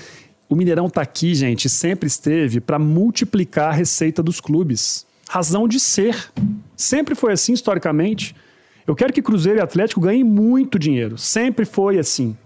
O 0.48 0.56
Mineirão 0.56 0.88
está 0.88 1.02
aqui, 1.02 1.34
gente, 1.34 1.68
sempre 1.70 2.08
esteve 2.08 2.60
para 2.60 2.78
multiplicar 2.78 3.70
a 3.70 3.74
receita 3.74 4.22
dos 4.22 4.40
clubes. 4.40 5.06
Razão 5.28 5.68
de 5.68 5.80
ser. 5.80 6.32
Sempre 6.76 7.16
foi 7.16 7.34
assim 7.34 7.54
historicamente. 7.54 8.36
Eu 8.86 8.94
quero 8.96 9.14
que 9.14 9.22
Cruzeiro 9.22 9.60
e 9.60 9.62
Atlético 9.62 10.02
ganhem 10.02 10.24
muito 10.24 10.78
dinheiro. 10.78 11.18
Sempre 11.18 11.66
foi 11.66 11.98
assim. 11.98 12.38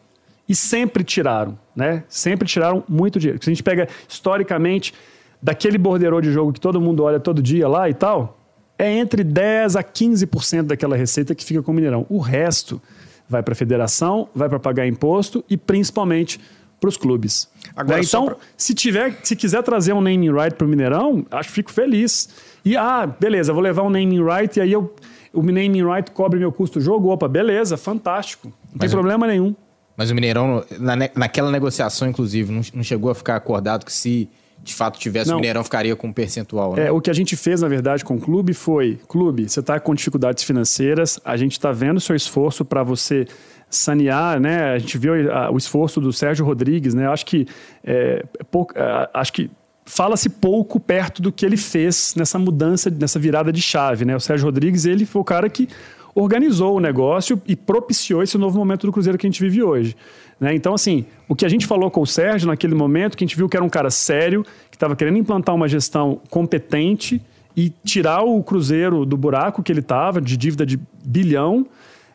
E 0.48 0.56
sempre 0.56 1.04
tiraram, 1.04 1.58
né? 1.76 2.04
Sempre 2.08 2.48
tiraram 2.48 2.84
muito 2.88 3.20
dinheiro. 3.20 3.44
Se 3.44 3.50
a 3.50 3.54
gente 3.54 3.64
pega 3.64 3.88
historicamente 4.08 4.94
daquele 5.42 5.78
borderô 5.78 6.22
de 6.22 6.32
jogo 6.32 6.54
que 6.54 6.60
todo 6.60 6.80
mundo 6.80 7.04
olha 7.04 7.20
todo 7.20 7.42
dia 7.42 7.68
lá 7.68 7.90
e 7.90 7.94
tal, 7.94 8.38
é 8.78 8.92
entre 8.92 9.24
10 9.24 9.76
a 9.76 9.84
15% 9.84 10.64
daquela 10.64 10.96
receita 10.96 11.34
que 11.34 11.44
fica 11.44 11.64
com 11.64 11.72
o 11.72 11.74
Mineirão. 11.74 12.06
O 12.08 12.20
resto 12.20 12.80
vai 13.28 13.44
para 13.44 13.54
a 13.54 13.56
federação, 13.56 14.30
vai 14.34 14.50
para 14.50 14.60
pagar 14.60 14.88
imposto 14.88 15.44
e 15.50 15.58
principalmente 15.58 16.40
para 16.80 16.90
os 16.90 16.98
clubes. 16.98 17.50
Agora, 17.76 17.98
né? 17.98 18.04
Então, 18.06 18.26
pra... 18.26 18.38
se 18.56 18.74
tiver, 18.74 19.18
se 19.24 19.36
quiser 19.36 19.64
trazer 19.64 19.94
um 19.94 20.02
naming 20.02 20.32
right 20.32 20.56
para 20.56 20.66
o 20.66 20.70
Mineirão, 20.70 21.26
acho 21.32 21.50
que 21.50 21.56
fico 21.56 21.72
feliz. 21.72 22.30
E 22.64 22.76
ah, 22.76 23.08
beleza, 23.08 23.54
vou 23.54 23.62
levar 23.62 23.84
um 23.84 23.90
naming 23.90 24.24
right 24.24 24.58
e 24.58 24.62
aí 24.62 24.72
eu, 24.72 24.94
o 25.34 25.42
naming 25.42 25.84
right 25.84 26.12
cobre 26.12 26.40
meu 26.40 26.52
custo 26.52 26.80
do 26.80 26.86
jogo. 26.86 27.10
Opa, 27.10 27.28
beleza, 27.28 27.78
fantástico. 27.78 28.48
Não 28.48 28.72
Mas 28.74 28.82
tem 28.82 28.90
problema 28.90 29.26
nenhum. 29.28 29.56
Mas 29.98 30.12
o 30.12 30.16
Mineirão, 30.16 30.64
na, 30.80 30.96
naquela 31.16 31.50
negociação, 31.50 32.08
inclusive, 32.10 32.52
não, 32.52 32.62
não 32.74 32.84
chegou 32.84 33.10
a 33.10 33.16
ficar 33.16 33.36
acordado 33.38 33.86
que 33.86 33.94
se 33.94 34.30
de 34.66 34.74
fato 34.74 35.00
tivesse 35.00 35.30
não. 35.30 35.38
o 35.38 35.40
Mineirão 35.40 35.64
ficaria 35.64 35.96
com 35.96 36.08
um 36.08 36.14
percentual. 36.14 36.76
Né? 36.76 36.88
É, 36.88 36.92
o 36.92 37.00
que 37.00 37.12
a 37.12 37.14
gente 37.14 37.36
fez, 37.36 37.62
na 37.62 37.68
verdade, 37.68 38.04
com 38.04 38.16
o 38.16 38.20
clube 38.20 38.54
foi: 38.54 39.00
clube, 39.08 39.48
você 39.48 39.60
está 39.60 39.80
com 39.80 39.94
dificuldades 39.94 40.44
financeiras, 40.44 41.20
a 41.24 41.38
gente 41.38 41.52
está 41.52 41.72
vendo 41.72 41.98
o 41.98 42.02
seu 42.02 42.16
esforço 42.16 42.66
para 42.66 42.82
você 42.82 43.28
sanear, 43.70 44.40
né? 44.40 44.74
A 44.74 44.80
gente 44.80 44.98
viu 44.98 45.14
o 45.52 45.58
esforço 45.58 46.02
do 46.02 46.12
Sérgio 46.12 46.44
Rodrigues, 46.44 46.96
né? 46.96 47.06
Eu 47.06 47.12
acho 47.12 47.26
que 47.26 47.48
é, 47.84 48.26
pouco, 48.50 48.74
acho 49.14 49.34
que 49.34 49.52
fala-se 49.86 50.30
pouco 50.30 50.80
perto 50.80 51.22
do 51.22 51.32
que 51.32 51.46
ele 51.46 51.58
fez 51.58 52.16
nessa 52.18 52.40
mudança, 52.40 52.90
nessa 52.90 53.20
virada 53.20 53.52
de 53.52 53.62
chave, 53.62 54.04
né? 54.04 54.16
O 54.16 54.20
Sérgio 54.20 54.46
Rodrigues, 54.46 54.86
ele 54.86 55.06
foi 55.06 55.22
o 55.22 55.26
cara 55.26 55.48
que 55.48 55.70
organizou 56.16 56.78
o 56.78 56.80
negócio 56.80 57.40
e 57.46 57.56
propiciou 57.56 58.24
esse 58.24 58.38
novo 58.38 58.58
momento 58.58 58.88
do 58.88 58.92
Cruzeiro 58.92 59.18
que 59.18 59.28
a 59.28 59.30
gente 59.30 59.42
vive 59.42 59.62
hoje. 59.62 59.96
Né? 60.40 60.54
Então, 60.54 60.74
assim, 60.74 61.06
o 61.28 61.36
que 61.36 61.46
a 61.46 61.50
gente 61.50 61.66
falou 61.66 61.90
com 61.90 62.02
o 62.02 62.08
Sérgio 62.08 62.48
naquele 62.48 62.76
momento, 62.76 63.18
que 63.18 63.24
a 63.24 63.28
gente 63.28 63.38
viu 63.38 63.48
que 63.48 63.56
era 63.56 63.66
um 63.66 63.70
cara 63.70 63.90
sério, 63.90 64.44
que 64.70 64.76
estava 64.76 64.96
querendo 64.96 65.18
implantar 65.18 65.56
uma 65.56 65.68
gestão 65.68 66.22
competente 66.30 67.22
e 67.56 67.72
tirar 67.84 68.24
o 68.24 68.44
Cruzeiro 68.44 69.06
do 69.06 69.16
buraco 69.16 69.64
que 69.64 69.72
ele 69.72 69.80
estava, 69.80 70.20
de 70.20 70.36
dívida 70.36 70.66
de 70.66 70.80
bilhão, 71.04 71.66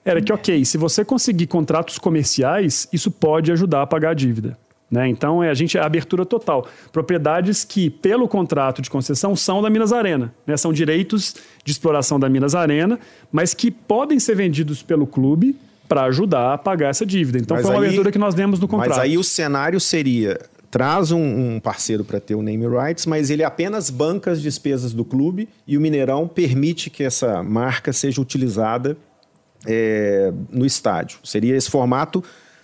era 0.04 0.20
que, 0.20 0.32
ok, 0.32 0.64
se 0.64 0.78
você 0.78 1.04
conseguir 1.04 1.46
contratos 1.46 1.98
comerciais, 1.98 2.88
isso 2.92 3.10
pode 3.10 3.50
ajudar 3.52 3.82
a 3.82 3.86
pagar 3.86 4.10
a 4.10 4.14
dívida. 4.14 4.56
Né? 4.90 5.08
Então, 5.08 5.42
é, 5.42 5.48
a 5.48 5.54
gente 5.54 5.78
é 5.78 5.80
abertura 5.80 6.26
total. 6.26 6.66
Propriedades 6.90 7.64
que, 7.64 7.88
pelo 7.88 8.26
contrato 8.26 8.82
de 8.82 8.90
concessão, 8.90 9.36
são 9.36 9.62
da 9.62 9.70
Minas 9.70 9.92
Arena. 9.92 10.34
Né? 10.46 10.56
São 10.56 10.72
direitos 10.72 11.36
de 11.64 11.70
exploração 11.70 12.18
da 12.18 12.28
Minas 12.28 12.54
Arena, 12.54 12.98
mas 13.30 13.54
que 13.54 13.70
podem 13.70 14.18
ser 14.18 14.34
vendidos 14.34 14.82
pelo 14.82 15.06
clube 15.06 15.56
para 15.91 16.05
ajudar 16.05 16.55
a 16.55 16.59
pagar 16.59 16.91
essa 16.91 17.05
dívida. 17.05 17.36
Então 17.36 17.57
mas 17.57 17.66
foi 17.66 17.74
uma 17.74 17.80
aí, 17.80 17.86
abertura 17.86 18.12
que 18.12 18.18
nós 18.18 18.32
demos 18.32 18.61
no 18.61 18.68
contrato. 18.68 18.91
Mas 18.91 18.99
aí 19.01 19.18
o 19.18 19.24
cenário 19.24 19.80
seria 19.80 20.38
traz 20.70 21.11
um, 21.11 21.20
um 21.20 21.59
parceiro 21.59 22.05
para 22.05 22.20
ter 22.20 22.36
o 22.36 22.43
name 22.43 22.64
rights, 22.64 23.05
mas 23.05 23.28
ele 23.28 23.43
apenas 23.43 23.91
banca 23.91 24.30
as 24.30 24.41
despesas 24.41 24.93
do 24.93 25.05
clube 25.05 25.49
e 25.66 25.76
o 25.76 25.80
Mineirão 25.80 26.28
permite 26.28 26.88
que 26.88 27.03
essa 27.03 27.43
marca 27.43 27.93
seja 27.93 28.20
utilizada 28.20 28.97
é, 29.66 30.32
no 30.49 30.64
estádio. 30.64 31.18
Seria 31.24 31.57
esse 31.57 31.68
formato 31.68 32.22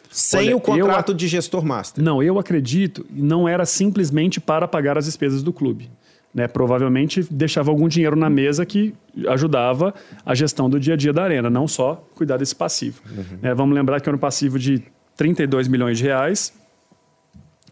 sem 0.09 0.47
Olha, 0.47 0.57
o 0.57 0.61
contrato 0.61 1.13
de 1.13 1.27
gestor 1.27 1.65
master. 1.65 2.05
Não, 2.05 2.23
eu 2.23 2.39
acredito, 2.39 3.05
não 3.11 3.49
era 3.49 3.67
simplesmente 3.67 4.41
para 4.41 4.69
pagar 4.69 4.97
as 4.97 5.07
despesas 5.07 5.43
do 5.43 5.53
clube 5.53 5.91
né, 6.37 6.47
provavelmente 6.47 7.27
deixava 7.31 7.71
algum 7.71 7.89
dinheiro 7.89 8.15
na 8.15 8.29
mesa 8.29 8.67
que 8.67 8.95
ajudava 9.27 9.95
a 10.25 10.35
gestão 10.35 10.69
do 10.69 10.79
dia 10.79 10.93
a 10.93 10.97
dia 10.97 11.11
da 11.11 11.25
arena, 11.25 11.49
não 11.49 11.67
só 11.67 12.07
cuidar 12.15 12.37
desse 12.37 12.55
passivo. 12.55 13.01
Uhum. 13.11 13.39
É, 13.41 13.55
vamos 13.55 13.75
lembrar 13.75 14.03
que 14.03 14.09
era 14.11 14.15
um 14.15 14.21
passivo 14.21 14.59
de 14.59 14.83
32 15.17 15.67
milhões 15.67 15.97
de 15.97 16.05
reais. 16.05 16.53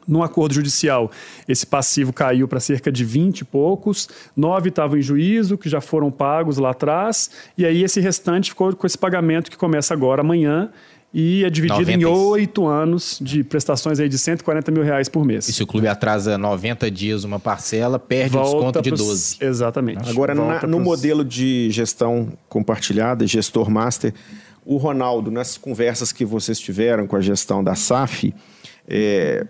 No 0.09 0.23
acordo 0.23 0.55
judicial, 0.55 1.11
esse 1.47 1.67
passivo 1.67 2.11
caiu 2.11 2.49
para 2.49 2.59
cerca 2.59 2.91
de 2.91 3.05
20 3.05 3.41
e 3.41 3.45
poucos, 3.45 4.09
nove 4.35 4.71
estavam 4.71 4.99
em 4.99 5.03
juízo, 5.03 5.59
que 5.59 5.69
já 5.69 5.83
foram 5.83 6.11
pagos 6.11 6.57
lá 6.57 6.71
atrás, 6.71 7.31
e 7.57 7.67
aí 7.67 7.83
esse 7.83 8.01
restante 8.01 8.51
ficou 8.51 8.75
com 8.75 8.87
esse 8.87 8.97
pagamento 8.97 9.51
que 9.51 9.59
começa 9.59 9.93
agora, 9.93 10.23
amanhã, 10.23 10.71
e 11.15 11.45
é 11.45 11.49
dividido 11.49 11.89
em 11.89 12.05
oito 12.05 12.67
anos 12.67 13.21
de 13.23 13.45
prestações 13.45 14.01
aí 14.01 14.09
de 14.09 14.19
140 14.19 14.73
mil 14.73 14.83
reais 14.83 15.09
por 15.09 15.25
mês. 15.25 15.49
E 15.49 15.53
se 15.53 15.63
o 15.63 15.67
clube 15.67 15.87
atrasa 15.87 16.37
90 16.37 16.91
dias 16.91 17.23
uma 17.23 17.39
parcela, 17.39 18.01
perde 18.01 18.33
Volta 18.33 18.49
o 18.49 18.55
desconto 18.55 18.83
de 18.83 18.89
pros... 18.91 19.01
12. 19.01 19.37
Exatamente. 19.41 20.11
Agora, 20.11 20.35
na, 20.35 20.55
no 20.63 20.79
pros... 20.79 20.83
modelo 20.83 21.25
de 21.25 21.71
gestão 21.71 22.33
compartilhada, 22.49 23.25
gestor 23.29 23.71
master, 23.71 24.13
o 24.67 24.77
Ronaldo, 24.77 25.31
nas 25.31 25.57
conversas 25.57 26.11
que 26.11 26.25
vocês 26.25 26.59
tiveram 26.59 27.07
com 27.07 27.15
a 27.15 27.21
gestão 27.21 27.63
da 27.63 27.77
SAF, 27.77 28.35
é, 28.89 29.47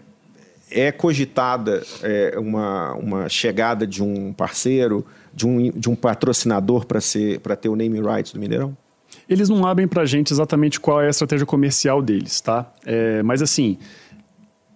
é 0.71 0.93
cogitada 0.93 1.83
é, 2.03 2.35
uma, 2.39 2.93
uma 2.95 3.29
chegada 3.31 3.87
de 3.87 4.03
um 4.03 4.35
parceiro, 4.35 5.07
de 5.33 5.47
um, 5.47 5.71
de 5.71 5.89
um 5.89 5.97
patrocinador 5.97 6.85
para 6.85 7.57
ter 7.57 7.71
o 7.71 7.77
name 7.77 8.03
rights 8.03 8.33
do 8.33 8.39
Mineirão? 8.39 8.77
Eles 9.29 9.49
não 9.49 9.67
abrem 9.67 9.87
para 9.87 10.03
a 10.03 10.07
gente 10.07 10.33
exatamente 10.33 10.79
qual 10.81 11.01
é 11.01 11.07
a 11.07 11.11
estratégia 11.11 11.47
comercial 11.47 12.03
deles, 12.03 12.41
tá? 12.41 12.73
É, 12.85 13.23
mas 13.23 13.43
assim, 13.43 13.79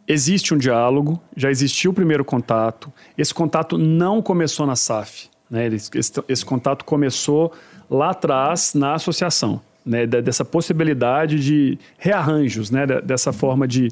existe 0.06 0.54
um 0.54 0.58
diálogo, 0.58 1.20
já 1.36 1.50
existiu 1.50 1.90
o 1.90 1.94
primeiro 1.94 2.24
contato. 2.24 2.92
Esse 3.16 3.34
contato 3.34 3.76
não 3.76 4.22
começou 4.22 4.66
na 4.66 4.76
SAF, 4.76 5.28
né? 5.50 5.66
Esse, 5.68 5.90
esse, 5.94 6.12
esse 6.28 6.44
contato 6.44 6.84
começou 6.84 7.52
lá 7.90 8.10
atrás 8.10 8.74
na 8.74 8.94
associação, 8.94 9.60
né, 9.84 10.06
dessa 10.06 10.44
possibilidade 10.44 11.40
de 11.40 11.78
rearranjos, 11.96 12.70
né, 12.70 12.86
dessa 12.86 13.32
forma 13.32 13.66
de, 13.66 13.88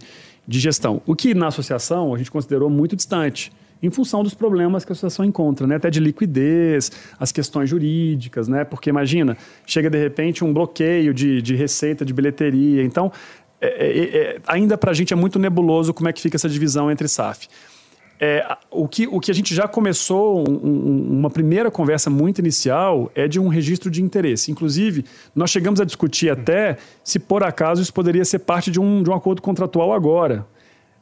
de 0.47 0.61
gestão. 0.61 1.01
O 1.07 1.17
que 1.17 1.35
na 1.35 1.47
associação 1.47 2.15
a 2.15 2.19
gente 2.19 2.31
considerou 2.31 2.69
muito 2.69 2.95
distante 2.95 3.51
em 3.87 3.91
função 3.91 4.23
dos 4.23 4.35
problemas 4.35 4.85
que 4.85 4.93
a 4.93 4.95
associação 4.95 5.25
encontra, 5.25 5.67
né? 5.67 5.77
até 5.77 5.91
de 5.91 6.01
liquidez, 6.01 6.91
as 7.19 7.33
questões 7.33 7.71
jurídicas, 7.71 8.49
né? 8.49 8.65
porque 8.65 8.91
imagina, 8.91 9.37
chega 9.65 9.89
de 9.89 9.99
repente 9.99 10.45
um 10.45 10.53
bloqueio 10.53 11.15
de, 11.15 11.41
de 11.41 11.55
receita 11.55 12.05
de 12.05 12.13
bilheteria. 12.13 12.83
Então, 12.83 13.13
é, 13.61 13.67
é, 13.67 14.17
é, 14.17 14.39
ainda 14.47 14.77
para 14.77 14.91
a 14.91 14.95
gente 14.95 15.13
é 15.13 15.17
muito 15.17 15.39
nebuloso 15.39 15.95
como 15.95 16.09
é 16.09 16.13
que 16.13 16.21
fica 16.21 16.37
essa 16.37 16.49
divisão 16.49 16.91
entre 16.91 17.09
SAF. 17.09 17.49
É, 18.19 18.57
o, 18.71 18.89
que, 18.89 19.07
o 19.07 19.21
que 19.21 19.31
a 19.31 19.35
gente 19.35 19.55
já 19.55 19.69
começou, 19.69 20.49
um, 20.49 20.53
um, 20.53 21.19
uma 21.19 21.29
primeira 21.29 21.71
conversa 21.71 22.09
muito 22.09 22.39
inicial, 22.39 23.11
é 23.15 23.29
de 23.29 23.39
um 23.39 23.49
registro 23.49 23.91
de 23.91 24.03
interesse. 24.03 24.51
Inclusive, 24.51 25.05
nós 25.35 25.51
chegamos 25.51 25.81
a 25.81 25.85
discutir 25.85 26.31
até 26.31 26.79
se 27.05 27.19
por 27.19 27.45
acaso 27.45 27.83
isso 27.83 27.93
poderia 27.93 28.25
ser 28.25 28.39
parte 28.41 28.71
de 28.71 28.81
um, 28.81 29.03
de 29.03 29.11
um 29.11 29.15
acordo 29.15 29.43
contratual 29.43 29.93
agora. 29.93 30.47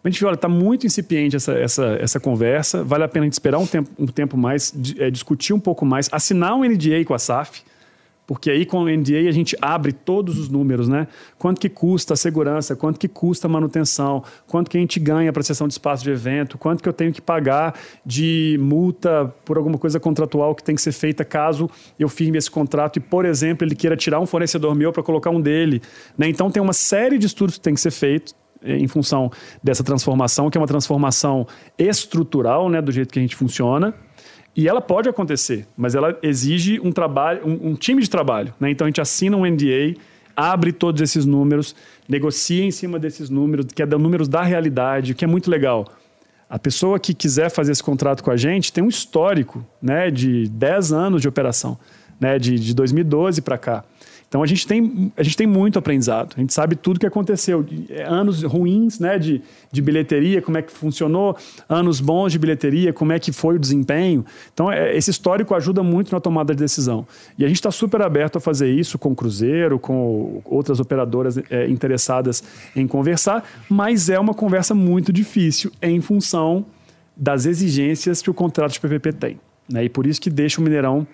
A 0.04 0.10
gente 0.10 0.18
viu, 0.18 0.28
olha, 0.28 0.34
está 0.34 0.48
muito 0.48 0.86
incipiente 0.86 1.34
essa, 1.34 1.54
essa, 1.54 1.84
essa 1.98 2.20
conversa, 2.20 2.84
vale 2.84 3.04
a 3.04 3.08
pena 3.08 3.24
a 3.24 3.26
gente 3.26 3.32
esperar 3.32 3.58
um 3.58 3.66
tempo, 3.66 3.90
um 3.98 4.06
tempo 4.06 4.36
mais, 4.36 4.74
é, 4.98 5.10
discutir 5.10 5.54
um 5.54 5.58
pouco 5.58 5.86
mais, 5.86 6.10
assinar 6.12 6.54
um 6.54 6.62
NDA 6.62 7.02
com 7.06 7.14
a 7.14 7.18
SAF, 7.18 7.62
porque 8.26 8.50
aí 8.50 8.66
com 8.66 8.82
o 8.82 8.88
NDA 8.88 9.28
a 9.28 9.32
gente 9.32 9.56
abre 9.62 9.92
todos 9.92 10.38
os 10.38 10.48
números, 10.48 10.88
né? 10.88 11.08
Quanto 11.38 11.58
que 11.58 11.70
custa 11.70 12.12
a 12.14 12.16
segurança, 12.16 12.76
quanto 12.76 12.98
que 12.98 13.08
custa 13.08 13.46
a 13.46 13.50
manutenção, 13.50 14.22
quanto 14.46 14.70
que 14.70 14.76
a 14.76 14.80
gente 14.80 15.00
ganha 15.00 15.32
para 15.32 15.40
a 15.40 15.44
sessão 15.44 15.66
de 15.66 15.72
espaço 15.72 16.04
de 16.04 16.10
evento, 16.10 16.58
quanto 16.58 16.82
que 16.82 16.88
eu 16.88 16.92
tenho 16.92 17.12
que 17.12 17.22
pagar 17.22 17.74
de 18.04 18.58
multa 18.60 19.32
por 19.44 19.56
alguma 19.56 19.78
coisa 19.78 19.98
contratual 19.98 20.54
que 20.54 20.62
tem 20.62 20.74
que 20.74 20.82
ser 20.82 20.92
feita 20.92 21.24
caso 21.24 21.70
eu 21.98 22.10
firme 22.10 22.36
esse 22.36 22.50
contrato 22.50 22.98
e, 22.98 23.00
por 23.00 23.24
exemplo, 23.24 23.66
ele 23.66 23.74
queira 23.74 23.96
tirar 23.96 24.20
um 24.20 24.26
fornecedor 24.26 24.74
meu 24.74 24.92
para 24.92 25.02
colocar 25.02 25.30
um 25.30 25.40
dele. 25.40 25.80
Né? 26.16 26.28
Então 26.28 26.50
tem 26.50 26.62
uma 26.62 26.74
série 26.74 27.18
de 27.18 27.26
estudos 27.26 27.56
que 27.56 27.60
tem 27.62 27.74
que 27.74 27.80
ser 27.80 27.90
feito 27.90 28.34
em 28.64 28.88
função 28.88 29.30
dessa 29.62 29.84
transformação, 29.84 30.50
que 30.50 30.56
é 30.56 30.60
uma 30.60 30.66
transformação 30.66 31.46
estrutural, 31.78 32.68
né, 32.68 32.80
do 32.80 32.90
jeito 32.90 33.12
que 33.12 33.18
a 33.18 33.22
gente 33.22 33.36
funciona. 33.36 33.94
E 34.56 34.68
ela 34.68 34.80
pode 34.80 35.08
acontecer, 35.08 35.66
mas 35.76 35.94
ela 35.94 36.16
exige 36.22 36.80
um 36.80 36.92
trabalho, 36.92 37.40
um, 37.44 37.70
um 37.70 37.74
time 37.74 38.00
de 38.00 38.08
trabalho. 38.08 38.54
Né? 38.60 38.70
Então 38.70 38.86
a 38.86 38.88
gente 38.88 39.00
assina 39.00 39.36
um 39.36 39.44
NDA, 39.44 39.94
abre 40.36 40.72
todos 40.72 41.00
esses 41.02 41.26
números, 41.26 41.74
negocia 42.08 42.64
em 42.64 42.70
cima 42.70 42.98
desses 42.98 43.28
números, 43.28 43.66
que 43.66 43.82
é 43.82 43.86
números 43.86 44.28
da 44.28 44.42
realidade, 44.42 45.14
que 45.14 45.24
é 45.24 45.28
muito 45.28 45.50
legal. 45.50 45.86
A 46.48 46.58
pessoa 46.58 47.00
que 47.00 47.12
quiser 47.12 47.50
fazer 47.50 47.72
esse 47.72 47.82
contrato 47.82 48.22
com 48.22 48.30
a 48.30 48.36
gente 48.36 48.72
tem 48.72 48.84
um 48.84 48.88
histórico 48.88 49.66
né, 49.82 50.10
de 50.10 50.48
10 50.48 50.92
anos 50.92 51.22
de 51.22 51.26
operação, 51.26 51.76
né, 52.20 52.38
de, 52.38 52.58
de 52.58 52.74
2012 52.74 53.42
para 53.42 53.58
cá. 53.58 53.84
Então 54.34 54.42
a 54.42 54.46
gente 54.46 54.66
tem, 54.66 55.12
a 55.16 55.22
gente 55.22 55.36
tem 55.36 55.46
muito 55.46 55.78
aprendizado, 55.78 56.34
a 56.36 56.40
gente 56.40 56.52
sabe 56.52 56.74
tudo 56.74 56.98
que 56.98 57.06
aconteceu. 57.06 57.64
É, 57.88 58.02
anos 58.02 58.42
ruins 58.42 58.98
né, 58.98 59.16
de, 59.16 59.40
de 59.70 59.80
bilheteria, 59.80 60.42
como 60.42 60.58
é 60.58 60.62
que 60.62 60.72
funcionou, 60.72 61.36
anos 61.68 62.00
bons 62.00 62.32
de 62.32 62.38
bilheteria, 62.40 62.92
como 62.92 63.12
é 63.12 63.20
que 63.20 63.30
foi 63.30 63.54
o 63.54 63.58
desempenho. 63.60 64.26
Então 64.52 64.72
é, 64.72 64.96
esse 64.96 65.08
histórico 65.08 65.54
ajuda 65.54 65.84
muito 65.84 66.10
na 66.10 66.18
tomada 66.18 66.52
de 66.52 66.60
decisão. 66.60 67.06
E 67.38 67.44
a 67.44 67.46
gente 67.46 67.58
está 67.58 67.70
super 67.70 68.02
aberto 68.02 68.38
a 68.38 68.40
fazer 68.40 68.68
isso 68.68 68.98
com 68.98 69.12
o 69.12 69.14
Cruzeiro, 69.14 69.78
com 69.78 70.42
outras 70.44 70.80
operadoras 70.80 71.38
é, 71.48 71.68
interessadas 71.68 72.42
em 72.74 72.88
conversar, 72.88 73.48
mas 73.70 74.08
é 74.08 74.18
uma 74.18 74.34
conversa 74.34 74.74
muito 74.74 75.12
difícil 75.12 75.70
em 75.80 76.00
função 76.00 76.66
das 77.16 77.46
exigências 77.46 78.20
que 78.20 78.30
o 78.30 78.34
contrato 78.34 78.72
de 78.72 78.80
PPP 78.80 79.12
tem. 79.12 79.40
Né? 79.70 79.84
E 79.84 79.88
por 79.88 80.08
isso 80.08 80.20
que 80.20 80.28
deixa 80.28 80.60
o 80.60 80.64
Mineirão 80.64 81.06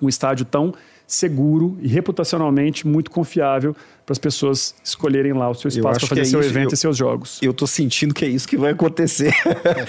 um 0.00 0.08
estádio 0.08 0.44
tão 0.44 0.72
seguro 1.06 1.76
e 1.80 1.88
reputacionalmente 1.88 2.86
muito 2.86 3.10
confiável 3.10 3.74
para 4.04 4.12
as 4.12 4.18
pessoas 4.18 4.74
escolherem 4.82 5.32
lá 5.32 5.48
o 5.48 5.54
seu 5.54 5.68
espaço 5.68 6.00
para 6.00 6.08
fazer 6.08 6.20
é 6.22 6.24
seu 6.24 6.40
isso. 6.40 6.50
evento 6.50 6.70
eu, 6.70 6.74
e 6.74 6.76
seus 6.76 6.96
jogos. 6.96 7.38
Eu 7.42 7.50
estou 7.50 7.68
sentindo 7.68 8.14
que 8.14 8.24
é 8.24 8.28
isso 8.28 8.46
que 8.46 8.56
vai 8.56 8.72
acontecer. 8.72 9.34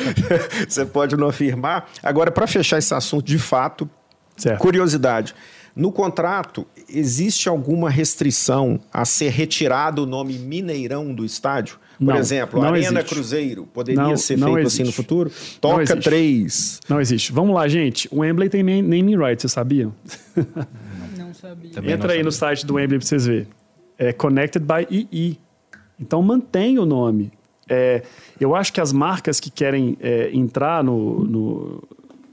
Você 0.67 0.85
pode 0.85 1.15
não 1.17 1.27
afirmar. 1.27 1.89
Agora, 2.01 2.31
para 2.31 2.47
fechar 2.47 2.77
esse 2.77 2.93
assunto 2.93 3.25
de 3.25 3.37
fato, 3.37 3.89
certo. 4.37 4.59
curiosidade. 4.59 5.35
No 5.75 5.91
contrato, 5.91 6.65
existe 6.87 7.49
alguma 7.49 7.89
restrição 7.89 8.79
a 8.93 9.03
ser 9.03 9.29
retirado 9.29 10.03
o 10.03 10.05
nome 10.05 10.37
Mineirão 10.39 11.13
do 11.13 11.25
estádio? 11.25 11.77
Por 11.97 12.05
não, 12.05 12.17
exemplo, 12.17 12.61
não 12.61 12.69
Arena 12.69 12.99
existe. 12.99 13.13
Cruzeiro 13.13 13.67
poderia 13.73 14.01
não, 14.01 14.17
ser 14.17 14.37
feito 14.37 14.59
existe. 14.59 14.81
assim 14.81 14.83
no 14.83 14.91
futuro? 14.93 15.31
Toca 15.59 15.95
3. 15.97 16.81
Não 16.87 17.01
existe. 17.01 17.31
Vamos 17.31 17.55
lá, 17.55 17.67
gente. 17.67 18.07
O 18.11 18.19
Wembley 18.19 18.49
tem 18.49 18.63
naming 18.63 19.17
rights, 19.17 19.41
vocês 19.41 19.51
sabiam? 19.51 19.93
sabia. 21.49 21.71
Também 21.71 21.91
Entra 21.91 22.07
aí 22.07 22.17
sabia. 22.17 22.23
no 22.23 22.31
site 22.31 22.65
do 22.65 22.75
Wembley 22.75 22.99
para 22.99 23.07
vocês 23.07 23.25
verem. 23.25 23.47
É 23.97 24.11
Connected 24.11 24.65
by 24.65 24.87
EE. 24.89 25.39
Então 25.99 26.21
mantém 26.21 26.77
o 26.79 26.85
nome. 26.85 27.31
É, 27.67 28.03
eu 28.39 28.55
acho 28.55 28.71
que 28.71 28.79
as 28.79 28.91
marcas 28.91 29.39
que 29.39 29.49
querem 29.49 29.97
é, 29.99 30.29
entrar 30.33 30.83
no, 30.83 31.23
no 31.23 31.83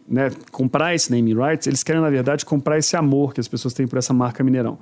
né, 0.07 0.31
comprar 0.51 0.95
esse 0.95 1.11
naming 1.11 1.35
rights, 1.35 1.67
eles 1.67 1.83
querem 1.83 2.03
na 2.03 2.11
verdade 2.11 2.45
comprar 2.45 2.79
esse 2.79 2.97
amor 2.97 3.33
que 3.33 3.41
as 3.41 3.49
pessoas 3.49 3.73
têm 3.73 3.87
por 3.87 3.99
essa 3.99 4.13
marca 4.13 4.45
Mineirão. 4.45 4.79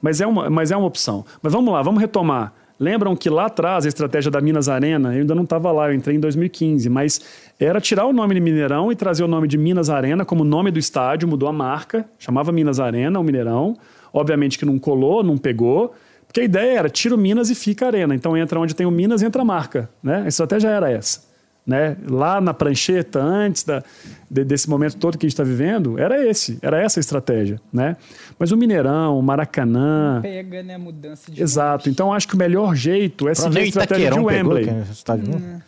Mas 0.00 0.20
é 0.20 0.26
uma, 0.26 0.48
mas 0.48 0.70
é 0.70 0.76
uma 0.76 0.86
opção. 0.86 1.24
Mas 1.42 1.52
vamos 1.52 1.72
lá, 1.72 1.82
vamos 1.82 2.00
retomar. 2.00 2.52
Lembram 2.80 3.16
que 3.16 3.28
lá 3.28 3.46
atrás 3.46 3.84
a 3.84 3.88
estratégia 3.88 4.30
da 4.30 4.40
Minas 4.40 4.68
Arena, 4.68 5.12
eu 5.14 5.22
ainda 5.22 5.34
não 5.34 5.42
estava 5.42 5.72
lá, 5.72 5.88
eu 5.88 5.94
entrei 5.94 6.16
em 6.16 6.20
2015, 6.20 6.88
mas 6.88 7.20
era 7.58 7.80
tirar 7.80 8.06
o 8.06 8.12
nome 8.12 8.34
de 8.34 8.40
Mineirão 8.40 8.92
e 8.92 8.96
trazer 8.96 9.24
o 9.24 9.28
nome 9.28 9.48
de 9.48 9.58
Minas 9.58 9.90
Arena 9.90 10.24
como 10.24 10.44
nome 10.44 10.70
do 10.70 10.78
estádio, 10.78 11.26
mudou 11.26 11.48
a 11.48 11.52
marca, 11.52 12.04
chamava 12.18 12.52
Minas 12.52 12.78
Arena, 12.78 13.18
o 13.18 13.24
Mineirão. 13.24 13.76
Obviamente 14.12 14.58
que 14.58 14.64
não 14.64 14.78
colou, 14.78 15.22
não 15.22 15.36
pegou, 15.36 15.94
porque 16.26 16.40
a 16.40 16.44
ideia 16.44 16.78
era 16.78 16.88
tira 16.88 17.14
o 17.14 17.18
Minas 17.18 17.50
e 17.50 17.54
fica 17.54 17.84
a 17.84 17.88
Arena. 17.88 18.14
Então 18.14 18.36
entra 18.36 18.60
onde 18.60 18.74
tem 18.74 18.86
o 18.86 18.90
Minas, 18.90 19.22
entra 19.22 19.42
a 19.42 19.44
marca. 19.44 19.90
Né? 20.02 20.22
A 20.24 20.28
estratégia 20.28 20.68
era 20.68 20.90
essa. 20.90 21.27
Né? 21.68 21.98
Lá 22.08 22.40
na 22.40 22.54
prancheta, 22.54 23.20
antes 23.20 23.62
da, 23.62 23.84
de, 24.30 24.42
desse 24.42 24.70
momento 24.70 24.96
todo 24.96 25.18
que 25.18 25.26
a 25.26 25.28
gente 25.28 25.34
está 25.34 25.44
vivendo, 25.44 25.98
era 25.98 26.26
esse, 26.26 26.58
era 26.62 26.80
essa 26.82 26.98
a 26.98 27.02
estratégia, 27.02 27.60
né? 27.70 27.94
Mas 28.38 28.50
o 28.50 28.56
Mineirão, 28.56 29.18
o 29.18 29.22
Maracanã... 29.22 30.20
Pega, 30.22 30.62
né, 30.62 30.76
a 30.76 30.78
mudança 30.78 31.30
de 31.30 31.42
Exato, 31.42 31.90
então 31.90 32.10
acho 32.10 32.26
que 32.26 32.34
o 32.34 32.38
melhor 32.38 32.74
jeito 32.74 33.28
é 33.28 33.34
seguir 33.34 33.58
a 33.58 33.64
estratégia 33.64 34.10
de 34.12 34.18
Wembley. 34.18 34.64
Pegou, 34.64 34.80
é 34.80 34.84
estádio 34.90 35.36
hum. 35.36 35.60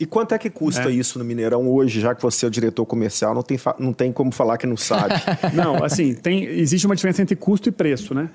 E 0.00 0.06
quanto 0.06 0.32
é 0.32 0.38
que 0.38 0.48
custa 0.48 0.88
é. 0.88 0.92
isso 0.92 1.18
no 1.18 1.24
Mineirão 1.24 1.68
hoje, 1.68 2.00
já 2.00 2.14
que 2.14 2.22
você 2.22 2.44
é 2.44 2.48
o 2.48 2.50
diretor 2.50 2.86
comercial? 2.86 3.34
Não 3.34 3.42
tem, 3.42 3.58
não 3.80 3.92
tem 3.92 4.12
como 4.12 4.30
falar 4.30 4.56
que 4.56 4.66
não 4.66 4.76
sabe. 4.76 5.14
não, 5.52 5.82
assim, 5.82 6.14
tem, 6.14 6.44
existe 6.44 6.86
uma 6.86 6.94
diferença 6.94 7.20
entre 7.20 7.34
custo 7.34 7.68
e 7.68 7.72
preço, 7.72 8.14
né? 8.14 8.30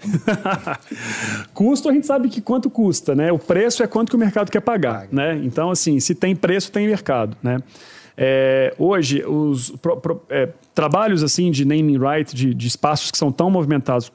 custo 1.53 1.87
a 1.87 1.93
gente 1.93 2.05
sabe 2.05 2.27
que 2.27 2.41
quanto 2.41 2.69
custa, 2.69 3.15
né? 3.15 3.31
O 3.31 3.39
preço 3.39 3.81
é 3.81 3.87
quanto 3.87 4.09
que 4.09 4.15
o 4.15 4.19
mercado 4.19 4.51
quer 4.51 4.59
pagar, 4.59 5.07
né? 5.09 5.39
Então, 5.41 5.71
assim, 5.71 6.01
se 6.01 6.13
tem 6.13 6.35
preço, 6.35 6.69
tem 6.69 6.85
mercado, 6.85 7.37
né? 7.41 7.59
É, 8.17 8.75
hoje, 8.77 9.23
os 9.25 9.71
pro, 9.81 9.97
pro, 9.97 10.21
é, 10.29 10.49
trabalhos 10.75 11.23
assim 11.23 11.49
de 11.49 11.65
naming 11.65 11.97
right, 11.97 12.35
de, 12.35 12.53
de, 12.53 12.67
espaços 12.67 13.09
que 13.09 13.17
são 13.17 13.31
tão 13.31 13.49
movimentados 13.49 14.11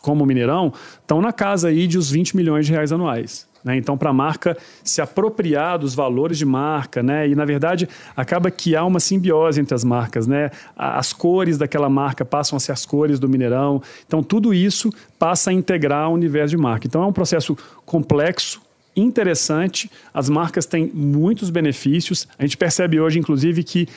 como 0.00 0.22
o 0.22 0.26
Mineirão, 0.26 0.72
estão 1.00 1.20
na 1.20 1.32
casa 1.32 1.68
aí 1.68 1.86
de 1.88 1.98
uns 1.98 2.10
20 2.10 2.36
milhões 2.36 2.66
de 2.66 2.72
reais 2.72 2.92
anuais. 2.92 3.50
Né? 3.64 3.76
Então, 3.76 3.96
para 3.96 4.10
a 4.10 4.12
marca 4.12 4.56
se 4.82 5.00
apropriar 5.00 5.78
dos 5.78 5.94
valores 5.94 6.38
de 6.38 6.44
marca, 6.44 7.02
né? 7.02 7.28
e 7.28 7.34
na 7.34 7.44
verdade 7.44 7.88
acaba 8.16 8.50
que 8.50 8.74
há 8.74 8.84
uma 8.84 9.00
simbiose 9.00 9.60
entre 9.60 9.74
as 9.74 9.84
marcas. 9.84 10.26
Né? 10.26 10.50
As 10.76 11.12
cores 11.12 11.58
daquela 11.58 11.88
marca 11.88 12.24
passam 12.24 12.56
a 12.56 12.60
ser 12.60 12.72
as 12.72 12.84
cores 12.84 13.18
do 13.18 13.28
Mineirão. 13.28 13.82
Então, 14.06 14.22
tudo 14.22 14.52
isso 14.52 14.90
passa 15.18 15.50
a 15.50 15.52
integrar 15.52 16.10
o 16.10 16.14
universo 16.14 16.56
de 16.56 16.60
marca. 16.60 16.86
Então, 16.86 17.02
é 17.02 17.06
um 17.06 17.12
processo 17.12 17.56
complexo, 17.86 18.60
interessante. 18.94 19.90
As 20.12 20.28
marcas 20.28 20.66
têm 20.66 20.90
muitos 20.92 21.50
benefícios. 21.50 22.28
A 22.38 22.42
gente 22.42 22.56
percebe 22.56 23.00
hoje, 23.00 23.18
inclusive, 23.18 23.62
que 23.62 23.88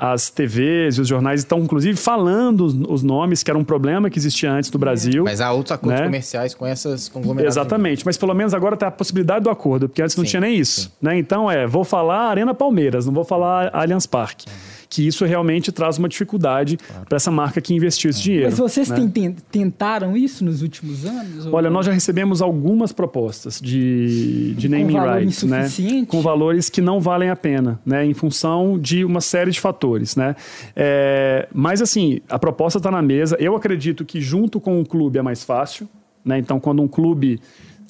as 0.00 0.30
TVs 0.30 0.96
e 0.96 1.00
os 1.02 1.08
jornais 1.08 1.40
estão, 1.40 1.58
inclusive, 1.58 1.94
falando 1.98 2.64
os, 2.64 2.74
os, 2.88 3.02
nomes, 3.02 3.42
que 3.42 3.50
era 3.50 3.58
um 3.58 3.64
problema 3.64 4.08
que 4.08 4.18
existia 4.18 4.50
antes 4.50 4.70
no 4.70 4.78
Brasil. 4.78 5.24
Mas 5.24 5.42
há 5.42 5.52
outros 5.52 5.72
acordos 5.72 6.00
né? 6.00 6.06
comerciais 6.06 6.54
com 6.54 6.66
essas 6.66 7.06
conglomeradas. 7.06 7.54
Exatamente, 7.54 8.06
mas 8.06 8.16
pelo 8.16 8.32
menos 8.32 8.54
agora 8.54 8.78
tem 8.78 8.88
a 8.88 8.90
possibilidade 8.90 9.44
do 9.44 9.50
acordo, 9.50 9.90
porque 9.90 10.00
antes 10.00 10.14
sim, 10.14 10.20
não 10.22 10.26
tinha 10.26 10.40
nem 10.40 10.56
isso. 10.56 10.90
Né? 11.02 11.18
Então, 11.18 11.50
é, 11.50 11.66
vou 11.66 11.84
falar 11.84 12.30
Arena 12.30 12.54
Palmeiras, 12.54 13.04
não 13.04 13.12
vou 13.12 13.24
falar 13.24 13.68
Allianz 13.74 14.06
Parque. 14.06 14.46
Uhum 14.48 14.79
que 14.90 15.06
isso 15.06 15.24
realmente 15.24 15.70
traz 15.70 15.98
uma 15.98 16.08
dificuldade 16.08 16.76
claro. 16.76 17.06
para 17.06 17.14
essa 17.14 17.30
marca 17.30 17.60
que 17.60 17.72
investiu 17.72 18.10
esse 18.10 18.20
dinheiro. 18.20 18.46
Mas 18.46 18.58
vocês 18.58 18.88
né? 18.88 19.34
tentaram 19.50 20.16
isso 20.16 20.44
nos 20.44 20.62
últimos 20.62 21.06
anos? 21.06 21.46
Olha, 21.46 21.68
ou... 21.68 21.72
nós 21.72 21.86
já 21.86 21.92
recebemos 21.92 22.42
algumas 22.42 22.92
propostas 22.92 23.60
de, 23.60 24.52
de 24.54 24.68
naming 24.68 24.98
rights, 24.98 25.44
né? 25.44 25.68
Com 26.08 26.20
valores 26.20 26.68
que 26.68 26.80
não 26.80 27.00
valem 27.00 27.30
a 27.30 27.36
pena, 27.36 27.80
né? 27.86 28.04
Em 28.04 28.12
função 28.12 28.76
de 28.76 29.04
uma 29.04 29.20
série 29.20 29.52
de 29.52 29.60
fatores, 29.60 30.16
né? 30.16 30.34
É, 30.74 31.48
mas 31.54 31.80
assim, 31.80 32.20
a 32.28 32.38
proposta 32.38 32.80
está 32.80 32.90
na 32.90 33.00
mesa. 33.00 33.36
Eu 33.38 33.54
acredito 33.54 34.04
que 34.04 34.20
junto 34.20 34.58
com 34.58 34.80
o 34.80 34.84
clube 34.84 35.20
é 35.20 35.22
mais 35.22 35.44
fácil, 35.44 35.88
né? 36.24 36.36
Então, 36.36 36.58
quando 36.58 36.82
um 36.82 36.88
clube 36.88 37.40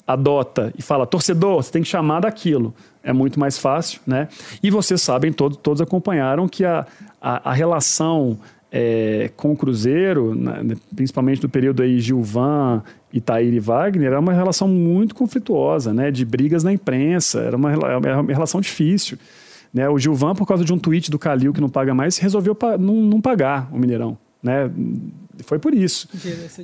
adota 0.05 0.73
e 0.77 0.81
fala, 0.81 1.05
torcedor, 1.05 1.63
você 1.63 1.71
tem 1.71 1.81
que 1.81 1.87
chamar 1.87 2.21
daquilo 2.21 2.73
é 3.03 3.11
muito 3.11 3.39
mais 3.39 3.57
fácil, 3.57 3.99
né? 4.05 4.27
E 4.61 4.69
vocês 4.69 5.01
sabem, 5.01 5.33
todos, 5.33 5.57
todos 5.57 5.81
acompanharam 5.81 6.47
que 6.47 6.63
a, 6.63 6.85
a, 7.21 7.49
a 7.49 7.53
relação 7.53 8.37
é, 8.71 9.31
com 9.35 9.51
o 9.51 9.57
Cruzeiro, 9.57 10.35
né, 10.35 10.75
principalmente 10.95 11.43
no 11.43 11.49
período 11.49 11.81
aí 11.81 11.99
Gilvan, 11.99 12.81
Itaíra 13.11 13.55
e 13.55 13.59
Wagner, 13.59 14.07
era 14.07 14.19
uma 14.19 14.33
relação 14.33 14.67
muito 14.67 15.13
conflituosa, 15.15 15.93
né, 15.93 16.11
de 16.11 16.23
brigas 16.23 16.63
na 16.63 16.71
imprensa, 16.71 17.41
era 17.41 17.57
uma, 17.57 17.71
era 17.71 18.21
uma 18.21 18.31
relação 18.31 18.61
difícil. 18.61 19.17
Né? 19.73 19.89
O 19.89 19.97
Gilvan, 19.97 20.35
por 20.35 20.45
causa 20.45 20.63
de 20.63 20.71
um 20.71 20.77
tweet 20.77 21.09
do 21.09 21.17
Calil 21.17 21.53
que 21.53 21.61
não 21.61 21.69
paga 21.69 21.93
mais, 21.93 22.17
resolveu 22.17 22.53
pa 22.53 22.77
não, 22.77 22.95
não 22.95 23.19
pagar 23.19 23.69
o 23.71 23.79
Mineirão. 23.79 24.17
Né? 24.43 24.69
Foi 25.45 25.59
por 25.59 25.73
isso. 25.73 26.07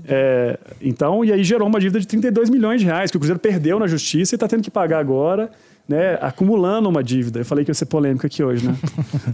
É, 0.07 0.60
então, 0.81 1.23
e 1.23 1.31
aí 1.31 1.44
gerou 1.44 1.68
uma 1.68 1.80
dívida 1.80 1.99
de 1.99 2.07
32 2.07 2.49
milhões 2.49 2.81
de 2.81 2.85
reais, 2.88 3.11
que 3.11 3.18
o 3.18 3.19
Cruzeiro 3.19 3.39
perdeu 3.39 3.80
na 3.80 3.88
justiça 3.88 4.34
e 4.34 4.38
está 4.38 4.48
tendo 4.48 4.64
que 4.64 4.72
pagar 4.72 4.99
agora 4.99 5.49
né, 5.88 6.18
acumulando 6.22 6.89
uma 6.89 7.01
dívida. 7.01 7.39
Eu 7.39 7.45
falei 7.45 7.64
que 7.64 7.72
ia 7.72 7.76
ser 7.76 7.85
polêmica 7.85 8.27
aqui 8.27 8.43
hoje, 8.43 8.68
né? 8.68 8.76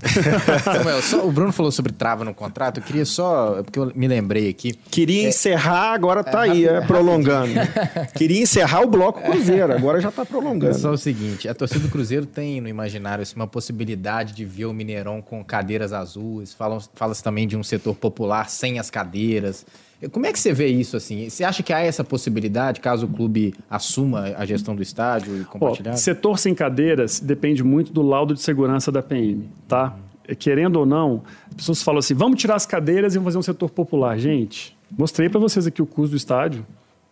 Samuel, 0.64 1.02
só, 1.02 1.26
o 1.26 1.32
Bruno 1.32 1.52
falou 1.52 1.72
sobre 1.72 1.92
trava 1.92 2.24
no 2.24 2.34
contrato. 2.34 2.80
Eu 2.80 2.84
queria 2.84 3.06
só, 3.06 3.64
porque 3.64 3.80
eu 3.80 3.92
me 3.96 4.08
lembrei 4.08 4.50
aqui. 4.50 4.74
Queria 4.74 5.26
é, 5.26 5.30
encerrar, 5.30 5.94
agora 5.94 6.24
tá 6.24 6.48
é, 6.48 6.52
aí, 6.52 6.66
é, 6.68 6.82
prolongando. 6.82 7.54
Queria 8.16 8.44
encerrar 8.44 8.82
o 8.82 8.88
bloco 8.88 9.22
Cruzeiro, 9.22 9.74
agora 9.74 10.00
já 10.00 10.12
tá 10.12 10.24
prolongando. 10.24 10.72
É 10.72 10.74
só 10.74 10.92
o 10.92 10.98
seguinte: 10.98 11.50
a 11.50 11.56
torcida 11.56 11.80
do 11.80 11.90
Cruzeiro 11.90 12.26
tem 12.26 12.62
no 12.62 12.68
imaginário 12.68 13.24
assim, 13.24 13.36
uma 13.36 13.48
possibilidade 13.48 14.34
de 14.34 14.46
ver 14.46 14.66
o 14.66 14.74
Mineirão 14.74 15.22
com 15.22 15.44
cadeiras 15.44 15.92
azuis. 15.92 16.54
Fala-se 16.54 17.24
também 17.24 17.48
de 17.48 17.58
um 17.58 17.64
setor 17.64 17.96
popular 17.96 18.50
sem 18.50 18.78
as 18.78 18.92
cadeiras. 18.92 19.66
Como 20.12 20.26
é 20.26 20.32
que 20.32 20.40
você 20.40 20.54
vê 20.54 20.68
isso 20.68 20.98
assim? 20.98 21.30
Você 21.30 21.44
acha 21.44 21.64
que 21.64 21.72
há 21.72 21.80
essa 21.80 22.04
possibilidade 22.04 22.80
caso 22.80 23.06
o 23.06 23.10
clube 23.10 23.54
assuma 23.70 24.34
a 24.38 24.46
gestão 24.46 24.76
do 24.76 24.82
estádio 24.82 25.42
e 25.42 25.46
compartilhar? 25.46 25.96
setor 25.96 26.38
sem 26.38 26.54
cadeiras 26.54 27.20
depende 27.20 27.64
muito 27.64 27.92
do 27.92 28.02
laudo 28.02 28.34
de 28.34 28.42
segurança 28.42 28.92
da 28.92 29.02
PM, 29.02 29.50
tá? 29.68 29.96
Querendo 30.40 30.78
ou 30.78 30.86
não, 30.86 31.24
as 31.50 31.56
pessoas 31.56 31.82
falam 31.84 32.00
assim: 32.00 32.14
vamos 32.14 32.40
tirar 32.40 32.56
as 32.56 32.66
cadeiras 32.66 33.14
e 33.14 33.18
vamos 33.18 33.34
fazer 33.34 33.38
um 33.40 33.44
setor 33.44 33.70
popular. 33.70 34.18
Gente, 34.18 34.76
mostrei 34.98 35.28
para 35.28 35.40
vocês 35.40 35.68
aqui 35.68 35.82
o 35.82 35.86
custo 35.86 36.12
do 36.12 36.18
estádio. 36.18 36.66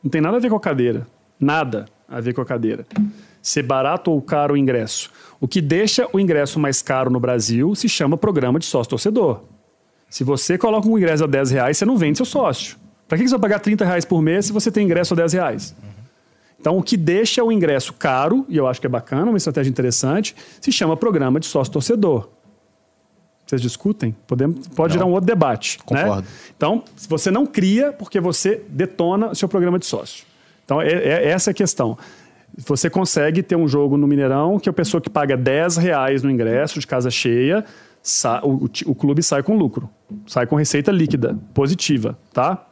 Não 0.04 0.10
tem 0.10 0.22
nada 0.22 0.38
a 0.38 0.40
ver 0.40 0.50
com 0.50 0.56
a 0.56 0.60
cadeira. 0.60 1.06
Nada 1.40 1.86
a 2.08 2.20
ver 2.20 2.34
com 2.34 2.42
a 2.42 2.46
cadeira. 2.46 2.86
Ser 3.42 3.64
barato 3.64 4.12
ou 4.12 4.22
caro 4.22 4.54
o 4.54 4.58
ingresso. 4.58 5.12
O 5.40 5.48
que 5.48 5.62
deixa 5.62 6.08
o 6.14 6.20
ingresso 6.20 6.60
mais 6.60 6.82
caro 6.82 7.10
no 7.10 7.20
Brasil 7.20 7.74
se 7.76 7.90
chama 7.90 8.16
programa 8.16 8.60
de 8.60 8.66
sócio-torcedor. 8.66 9.42
Se 10.12 10.26
você 10.26 10.58
coloca 10.58 10.90
um 10.90 10.98
ingresso 10.98 11.24
a 11.24 11.28
10 11.28 11.52
reais, 11.52 11.78
você 11.78 11.86
não 11.86 11.96
vende 11.96 12.18
seu 12.18 12.26
sócio. 12.26 12.76
Para 13.08 13.18
que 13.18 13.24
você 13.24 13.32
vai 13.32 13.40
pagar 13.40 13.60
30 13.60 13.86
reais 13.86 14.04
por 14.04 14.22
mês 14.22 14.46
se 14.46 14.52
você 14.52 14.70
tem 14.70 14.84
ingresso 14.84 15.14
a 15.14 15.18
10 15.18 15.34
reais? 15.34 15.74
Então, 16.60 16.78
o 16.78 16.84
que 16.84 16.98
deixa 16.98 17.42
o 17.42 17.50
ingresso 17.50 17.94
caro, 17.94 18.46
e 18.50 18.58
eu 18.58 18.68
acho 18.68 18.82
que 18.82 18.86
é 18.86 18.90
bacana, 18.90 19.32
uma 19.32 19.38
estratégia 19.38 19.70
interessante, 19.70 20.36
se 20.60 20.70
chama 20.70 20.98
programa 20.98 21.40
de 21.40 21.46
sócio-torcedor. 21.46 22.28
Vocês 23.48 23.62
discutem? 23.62 24.14
Podemos, 24.28 24.68
pode 24.68 24.94
gerar 24.94 25.06
um 25.06 25.12
outro 25.12 25.28
debate. 25.28 25.78
Né? 25.80 25.84
Concordo. 25.86 26.22
Né? 26.24 26.28
Então, 26.58 26.84
você 27.08 27.32
não 27.32 27.46
cria 27.46 27.94
porque 27.94 28.20
você 28.20 28.62
detona 28.68 29.32
o 29.32 29.36
seu 29.36 29.48
programa 29.48 29.80
de 29.80 29.86
sócio. 29.86 30.26
Então, 30.66 30.82
é, 30.82 30.92
é 30.92 31.30
essa 31.30 31.52
a 31.52 31.54
questão. 31.54 31.98
Você 32.58 32.90
consegue 32.90 33.42
ter 33.42 33.56
um 33.56 33.68
jogo 33.68 33.96
no 33.96 34.06
Mineirão 34.06 34.60
que 34.60 34.68
a 34.68 34.74
pessoa 34.74 35.00
que 35.00 35.10
paga 35.10 35.38
10 35.38 35.78
reais 35.78 36.22
no 36.22 36.30
ingresso 36.30 36.82
de 36.82 36.86
casa 36.86 37.10
cheia 37.10 37.66
o, 38.44 38.66
o, 38.86 38.96
clube 38.96 39.22
sai 39.22 39.44
com 39.44 39.56
lucro, 39.56 39.90
sai 40.26 40.48
com 40.48 40.56
receita 40.56 40.92
líquida, 40.92 41.38
positiva, 41.54 42.18
tá? 42.34 42.68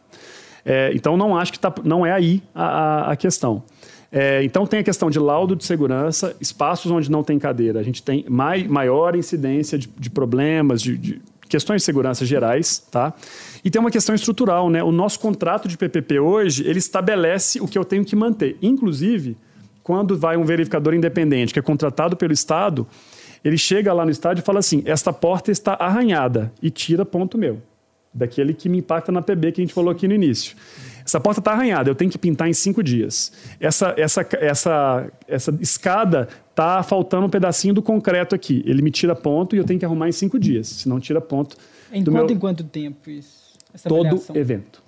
É, 0.66 0.92
então 0.94 1.16
não 1.16 1.38
acho 1.38 1.52
que 1.52 1.60
tá, 1.60 1.74
não 1.84 2.06
é 2.06 2.12
aí 2.12 2.42
a, 2.54 3.12
a, 3.12 3.16
questão. 3.16 3.64
É, 4.12 4.44
então 4.44 4.66
tem 4.66 4.80
a 4.80 4.84
questão 4.84 5.10
de 5.10 5.20
laudo 5.20 5.56
de 5.56 5.64
segurança, 5.64 6.36
espaços 6.42 6.92
onde 6.92 7.12
não 7.12 7.24
tem 7.24 7.38
cadeira, 7.38 7.80
a 7.80 7.84
gente 7.84 8.02
tem 8.02 8.26
mai, 8.28 8.68
maior 8.68 9.16
incidência 9.16 9.78
de, 9.78 9.88
de 9.88 10.10
problemas, 10.10 10.82
de, 10.82 10.98
de, 10.98 11.22
questões 11.48 11.82
de 11.82 11.86
segurança 11.86 12.26
gerais, 12.26 12.80
tá? 12.92 13.14
E 13.64 13.70
tem 13.70 13.80
uma 13.80 13.92
questão 13.92 14.16
estrutural, 14.16 14.70
né? 14.70 14.84
O 14.84 14.92
nosso 14.92 15.20
contrato 15.20 15.68
de 15.68 15.78
PPP 15.78 16.20
hoje 16.20 16.68
ele 16.68 16.80
estabelece 16.80 17.62
o 17.62 17.68
que 17.68 17.78
eu 17.78 17.86
tenho 17.86 18.04
que 18.04 18.16
manter, 18.16 18.58
inclusive 18.62 19.38
quando 19.84 20.16
vai 20.16 20.38
um 20.38 20.44
verificador 20.44 20.94
independente 20.94 21.52
que 21.52 21.58
é 21.58 21.62
contratado 21.64 22.16
pelo 22.16 22.32
Estado 22.32 22.86
ele 23.44 23.58
chega 23.58 23.94
lá 23.94 24.06
no 24.06 24.12
estádio 24.12 24.42
e 24.42 24.46
fala 24.46 24.60
assim: 24.60 24.82
esta 24.86 25.14
porta 25.14 25.52
está 25.52 25.74
arranhada 25.74 26.52
e 26.62 26.70
tira 26.70 27.06
ponto 27.06 27.38
meu. 27.38 27.62
Daquele 28.14 28.54
que 28.54 28.68
me 28.68 28.80
impacta 28.80 29.12
na 29.12 29.22
PB 29.22 29.52
que 29.52 29.62
a 29.62 29.64
gente 29.64 29.74
falou 29.74 29.92
aqui 29.92 30.08
no 30.08 30.14
início. 30.16 30.56
Essa 31.06 31.20
porta 31.20 31.40
está 31.40 31.52
arranhada, 31.52 31.90
eu 31.90 31.96
tenho 31.96 32.10
que 32.10 32.18
pintar 32.18 32.48
em 32.48 32.54
cinco 32.54 32.84
dias. 32.84 33.32
Essa, 33.60 33.94
essa, 33.98 34.28
essa, 34.40 35.12
essa 35.28 35.58
escada 35.60 36.28
está 36.50 36.84
faltando 36.84 37.26
um 37.26 37.30
pedacinho 37.30 37.74
do 37.74 37.82
concreto 37.82 38.36
aqui. 38.36 38.64
Ele 38.66 38.82
me 38.82 38.92
tira 38.92 39.16
ponto 39.16 39.56
e 39.56 39.60
eu 39.60 39.64
tenho 39.64 39.80
que 39.80 39.86
arrumar 39.86 40.10
em 40.10 40.12
cinco 40.12 40.40
dias. 40.40 40.68
Se 40.68 40.90
não 40.90 41.00
tira 41.00 41.22
ponto. 41.22 41.56
Em 41.92 42.04
quanto 42.04 42.14
meu... 42.14 42.30
em 42.30 42.40
quanto 42.40 42.64
tempo 42.64 43.10
isso? 43.10 43.40
Todo 43.88 44.22
evento 44.36 44.84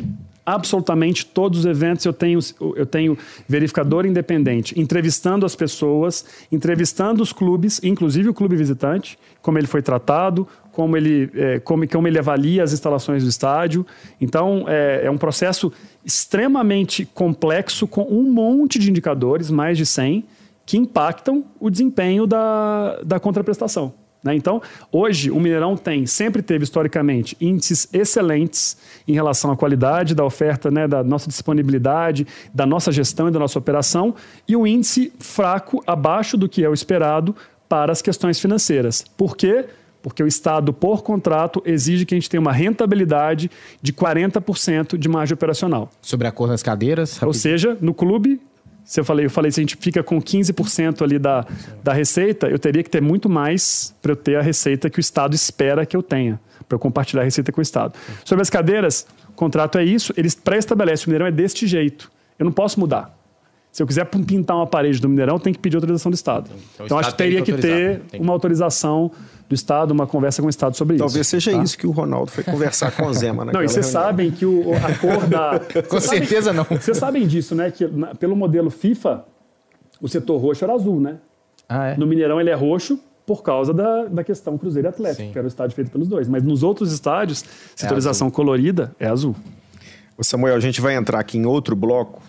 absolutamente 0.53 1.25
todos 1.25 1.59
os 1.59 1.65
eventos 1.65 2.05
eu 2.05 2.13
tenho, 2.13 2.39
eu 2.75 2.85
tenho 2.85 3.17
verificador 3.47 4.05
independente, 4.05 4.79
entrevistando 4.79 5.45
as 5.45 5.55
pessoas, 5.55 6.25
entrevistando 6.51 7.21
os 7.23 7.31
clubes, 7.31 7.79
inclusive 7.83 8.29
o 8.29 8.33
clube 8.33 8.55
visitante, 8.55 9.17
como 9.41 9.57
ele 9.57 9.67
foi 9.67 9.81
tratado, 9.81 10.47
como 10.71 10.95
ele, 10.95 11.29
é, 11.35 11.59
como, 11.59 11.87
como 11.87 12.07
ele 12.07 12.19
avalia 12.19 12.63
as 12.63 12.73
instalações 12.73 13.23
do 13.23 13.29
estádio. 13.29 13.85
Então, 14.19 14.65
é, 14.67 15.01
é 15.05 15.11
um 15.11 15.17
processo 15.17 15.71
extremamente 16.05 17.05
complexo, 17.05 17.87
com 17.87 18.03
um 18.03 18.23
monte 18.23 18.79
de 18.79 18.89
indicadores, 18.89 19.49
mais 19.49 19.77
de 19.77 19.85
100, 19.85 20.25
que 20.65 20.77
impactam 20.77 21.43
o 21.59 21.69
desempenho 21.69 22.25
da, 22.25 23.01
da 23.03 23.19
contraprestação. 23.19 23.93
Né? 24.23 24.35
Então, 24.35 24.61
hoje, 24.91 25.31
o 25.31 25.39
Mineirão 25.39 25.75
tem, 25.75 26.05
sempre 26.05 26.41
teve 26.41 26.63
historicamente, 26.63 27.35
índices 27.41 27.87
excelentes 27.91 28.77
em 29.07 29.13
relação 29.13 29.51
à 29.51 29.57
qualidade 29.57 30.13
da 30.13 30.23
oferta, 30.23 30.69
né, 30.69 30.87
da 30.87 31.03
nossa 31.03 31.27
disponibilidade, 31.27 32.27
da 32.53 32.65
nossa 32.65 32.91
gestão 32.91 33.27
e 33.27 33.31
da 33.31 33.39
nossa 33.39 33.57
operação, 33.57 34.13
e 34.47 34.55
um 34.55 34.67
índice 34.67 35.11
fraco, 35.19 35.83
abaixo 35.87 36.37
do 36.37 36.47
que 36.47 36.63
é 36.63 36.69
o 36.69 36.73
esperado 36.73 37.35
para 37.67 37.91
as 37.91 38.01
questões 38.01 38.39
financeiras. 38.39 39.03
Por 39.17 39.35
quê? 39.35 39.65
Porque 40.03 40.21
o 40.21 40.27
Estado, 40.27 40.73
por 40.73 41.03
contrato, 41.03 41.61
exige 41.65 42.05
que 42.05 42.13
a 42.13 42.17
gente 42.17 42.29
tenha 42.29 42.41
uma 42.41 42.51
rentabilidade 42.51 43.51
de 43.81 43.93
40% 43.93 44.97
de 44.97 45.07
margem 45.07 45.33
operacional. 45.33 45.89
Sobre 46.01 46.27
a 46.27 46.31
cor 46.31 46.47
das 46.47 46.63
cadeiras? 46.63 47.13
Rapidinho. 47.13 47.27
Ou 47.27 47.33
seja, 47.33 47.77
no 47.79 47.93
clube, 47.93 48.41
se 48.83 48.99
eu 48.99 49.05
falei, 49.05 49.25
eu 49.25 49.29
falei, 49.29 49.51
se 49.51 49.59
a 49.59 49.63
gente 49.63 49.77
fica 49.77 50.03
com 50.03 50.21
15% 50.21 51.01
ali 51.01 51.17
da, 51.17 51.45
da 51.83 51.93
receita, 51.93 52.47
eu 52.47 52.59
teria 52.59 52.83
que 52.83 52.89
ter 52.89 53.01
muito 53.01 53.29
mais 53.29 53.95
para 54.01 54.11
eu 54.11 54.15
ter 54.15 54.35
a 54.35 54.41
receita 54.41 54.89
que 54.89 54.99
o 54.99 55.01
Estado 55.01 55.33
espera 55.35 55.85
que 55.85 55.95
eu 55.95 56.03
tenha, 56.03 56.39
para 56.67 56.75
eu 56.75 56.79
compartilhar 56.79 57.21
a 57.21 57.25
receita 57.25 57.51
com 57.51 57.59
o 57.59 57.61
Estado. 57.61 57.93
Sobre 58.25 58.41
as 58.41 58.49
cadeiras, 58.49 59.07
o 59.29 59.33
contrato 59.33 59.77
é 59.77 59.83
isso, 59.83 60.13
eles 60.17 60.35
pré-estabelecem, 60.35 61.05
o 61.05 61.09
Mineirão 61.09 61.27
é 61.27 61.31
deste 61.31 61.67
jeito. 61.67 62.11
Eu 62.37 62.45
não 62.45 62.51
posso 62.51 62.79
mudar. 62.79 63.17
Se 63.71 63.81
eu 63.81 63.87
quiser 63.87 64.03
pintar 64.05 64.57
uma 64.57 64.67
parede 64.67 64.99
do 64.99 65.07
Mineirão, 65.07 65.39
tem 65.39 65.53
que 65.53 65.59
pedir 65.59 65.77
autorização 65.77 66.11
do 66.11 66.15
Estado. 66.15 66.49
Então, 66.73 66.85
então 66.87 66.99
acho 66.99 67.11
que 67.11 67.17
teria 67.17 67.41
que, 67.41 67.53
que 67.53 67.61
ter 67.61 68.01
uma 68.19 68.33
autorização 68.33 69.11
do 69.51 69.55
Estado, 69.55 69.91
uma 69.91 70.07
conversa 70.07 70.41
com 70.41 70.47
o 70.47 70.49
Estado 70.49 70.77
sobre 70.77 70.97
Talvez 70.97 71.27
isso. 71.27 71.31
Talvez 71.31 71.43
seja 71.43 71.57
tá? 71.57 71.63
isso 71.63 71.77
que 71.77 71.85
o 71.85 71.91
Ronaldo 71.91 72.31
foi 72.31 72.41
conversar 72.41 72.91
com 72.91 73.05
o 73.05 73.13
Zema. 73.13 73.43
Não, 73.51 73.61
e 73.61 73.67
vocês 73.67 73.85
sabem 73.85 74.31
que 74.31 74.45
o, 74.45 74.73
a 74.73 74.97
cor 74.97 75.27
da. 75.27 75.59
com 75.89 75.99
certeza 75.99 76.53
não. 76.53 76.63
Vocês 76.63 76.97
sabem 76.97 77.27
disso, 77.27 77.53
né? 77.53 77.69
Que 77.69 77.85
na, 77.85 78.15
pelo 78.15 78.33
modelo 78.33 78.69
FIFA, 78.69 79.25
o 79.99 80.07
setor 80.07 80.37
roxo 80.37 80.63
era 80.63 80.73
azul, 80.73 81.01
né? 81.01 81.17
Ah, 81.67 81.87
é? 81.87 81.97
No 81.97 82.07
Mineirão 82.07 82.39
ele 82.39 82.49
é 82.49 82.53
roxo 82.53 82.97
por 83.25 83.43
causa 83.43 83.73
da, 83.73 84.05
da 84.05 84.23
questão 84.23 84.57
Cruzeiro 84.57 84.87
Atlético, 84.87 85.23
Sim. 85.23 85.31
que 85.33 85.37
era 85.37 85.45
o 85.45 85.49
estádio 85.49 85.75
feito 85.75 85.91
pelos 85.91 86.07
dois. 86.07 86.29
Mas 86.29 86.43
nos 86.43 86.63
outros 86.63 86.93
estádios, 86.93 87.43
setorização 87.75 88.29
é 88.29 88.31
colorida 88.31 88.95
é 88.99 89.07
azul. 89.07 89.35
O 90.17 90.23
Samuel, 90.23 90.55
a 90.55 90.59
gente 90.59 90.79
vai 90.79 90.95
entrar 90.95 91.19
aqui 91.19 91.37
em 91.37 91.45
outro 91.45 91.75
bloco 91.75 92.21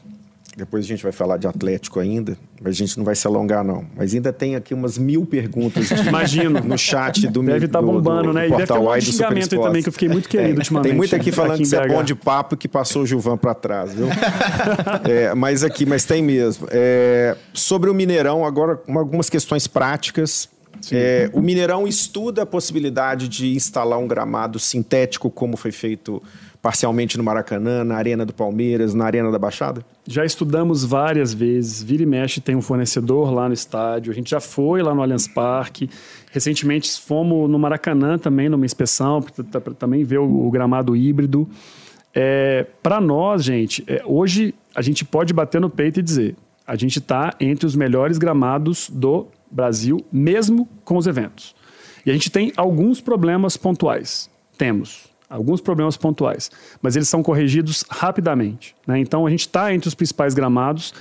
depois 0.57 0.85
a 0.85 0.89
gente 0.89 1.03
vai 1.03 1.13
falar 1.13 1.39
de 1.39 1.47
Atlético 1.47 1.99
ainda, 1.99 2.37
mas 2.61 2.75
a 2.75 2.77
gente 2.77 2.99
não 2.99 3.05
vai 3.05 3.15
se 3.15 3.27
alongar, 3.27 3.65
não. 3.65 3.87
Mas 3.97 4.15
ainda 4.15 4.33
tem 4.33 4.55
aqui 4.55 4.75
umas 4.75 4.99
mil 4.99 5.25
perguntas 5.25 5.89
de, 5.89 6.07
Imagino. 6.07 6.61
no 6.61 6.77
chat 6.77 7.27
do 7.27 7.43
Deve 7.43 7.67
estar 7.67 7.81
tá 7.81 7.85
bombando, 7.85 8.25
do, 8.25 8.29
do, 8.29 8.33
né? 8.35 8.49
Do 8.49 8.55
e 8.55 8.57
deve 8.59 8.67
ter 8.67 8.79
um 8.79 9.01
xingamento 9.01 9.55
aí 9.55 9.63
também, 9.63 9.83
que 9.83 9.89
eu 9.89 9.93
fiquei 9.93 10.09
muito 10.09 10.29
querido 10.29 10.51
é, 10.51 10.59
ultimamente. 10.59 10.89
Tem 10.89 10.97
muito 10.97 11.17
aqui 11.17 11.33
falando 11.33 11.55
aqui 11.55 11.63
que 11.63 11.69
você 11.69 11.77
é 11.77 11.89
bom 11.89 12.03
de 12.03 12.15
papo 12.15 12.57
que 12.57 12.69
passou 12.69 13.03
o 13.03 13.07
Gilvan 13.07 13.39
para 13.39 13.55
trás, 13.55 13.95
viu? 13.95 14.09
é, 15.09 15.35
mas 15.35 15.65
aqui, 15.65 15.87
mas 15.87 16.05
tem 16.05 16.23
mesmo. 16.23 16.69
É, 16.71 17.35
sobre 17.55 17.89
o 17.89 17.95
Mineirão, 17.95 18.45
agora 18.45 18.79
algumas 18.89 19.31
questões 19.31 19.67
práticas. 19.67 20.51
É, 20.91 21.31
o 21.33 21.41
Mineirão 21.41 21.87
estuda 21.87 22.43
a 22.43 22.47
possibilidade 22.47 23.29
de 23.29 23.55
instalar 23.55 23.99
um 23.99 24.07
gramado 24.07 24.59
sintético, 24.59 25.31
como 25.31 25.57
foi 25.57 25.71
feito 25.71 26.23
parcialmente 26.63 27.19
no 27.19 27.25
Maracanã, 27.25 27.83
na 27.83 27.97
Arena 27.97 28.25
do 28.25 28.33
Palmeiras, 28.33 28.95
na 28.95 29.05
Arena 29.05 29.33
da 29.33 29.39
Baixada? 29.39 29.85
Já 30.07 30.25
estudamos 30.25 30.85
várias 30.85 31.35
vezes. 31.35 31.83
Vira 31.83 32.05
e 32.05 32.07
mexe 32.07 32.41
tem 32.41 32.55
um 32.55 32.63
fornecedor 32.63 33.35
lá 33.35 33.49
no 33.49 33.55
estádio. 33.55 34.13
A 34.13 34.15
gente 34.15 34.31
já 34.31 34.39
foi 34.41 34.81
lá 34.81 34.95
no 34.95 35.03
Allianz 35.03 35.27
Parque. 35.27 35.91
Recentemente 36.31 37.01
fomos 37.01 37.51
no 37.51 37.59
Maracanã 37.59 38.17
também, 38.17 38.49
numa 38.49 38.65
inspeção, 38.65 39.21
para 39.21 39.75
também 39.75 40.05
ver 40.05 40.19
o, 40.19 40.47
o 40.47 40.51
gramado 40.53 40.95
híbrido. 40.95 41.49
É, 42.15 42.65
para 42.81 43.01
nós, 43.01 43.43
gente, 43.43 43.83
é, 43.89 44.01
hoje 44.05 44.55
a 44.73 44.83
gente 44.83 45.05
pode 45.05 45.35
bater 45.35 45.61
no 45.61 45.69
peito 45.69 45.99
e 45.99 46.03
dizer: 46.03 46.37
a 46.65 46.77
gente 46.77 47.01
está 47.01 47.35
entre 47.41 47.67
os 47.67 47.75
melhores 47.75 48.19
gramados 48.19 48.89
do 48.89 49.27
Brasil, 49.51 50.05
mesmo 50.13 50.69
com 50.85 50.97
os 50.97 51.09
eventos. 51.09 51.57
E 52.07 52.11
a 52.11 52.13
gente 52.13 52.31
tem 52.31 52.53
alguns 52.57 53.01
problemas 53.01 53.57
pontuais. 53.57 54.31
Temos 54.57 55.12
alguns 55.33 55.61
problemas 55.61 55.97
pontuais, 55.97 56.51
mas 56.83 56.95
eles 56.95 57.09
são 57.09 57.23
corrigidos 57.23 57.85
rapidamente. 57.89 58.77
Né? 58.87 58.99
Então 58.99 59.27
a 59.27 59.31
gente 59.31 59.41
está 59.41 59.75
entre 59.75 59.89
os 59.89 59.95
principais 59.95 60.35
gramados. 60.35 60.93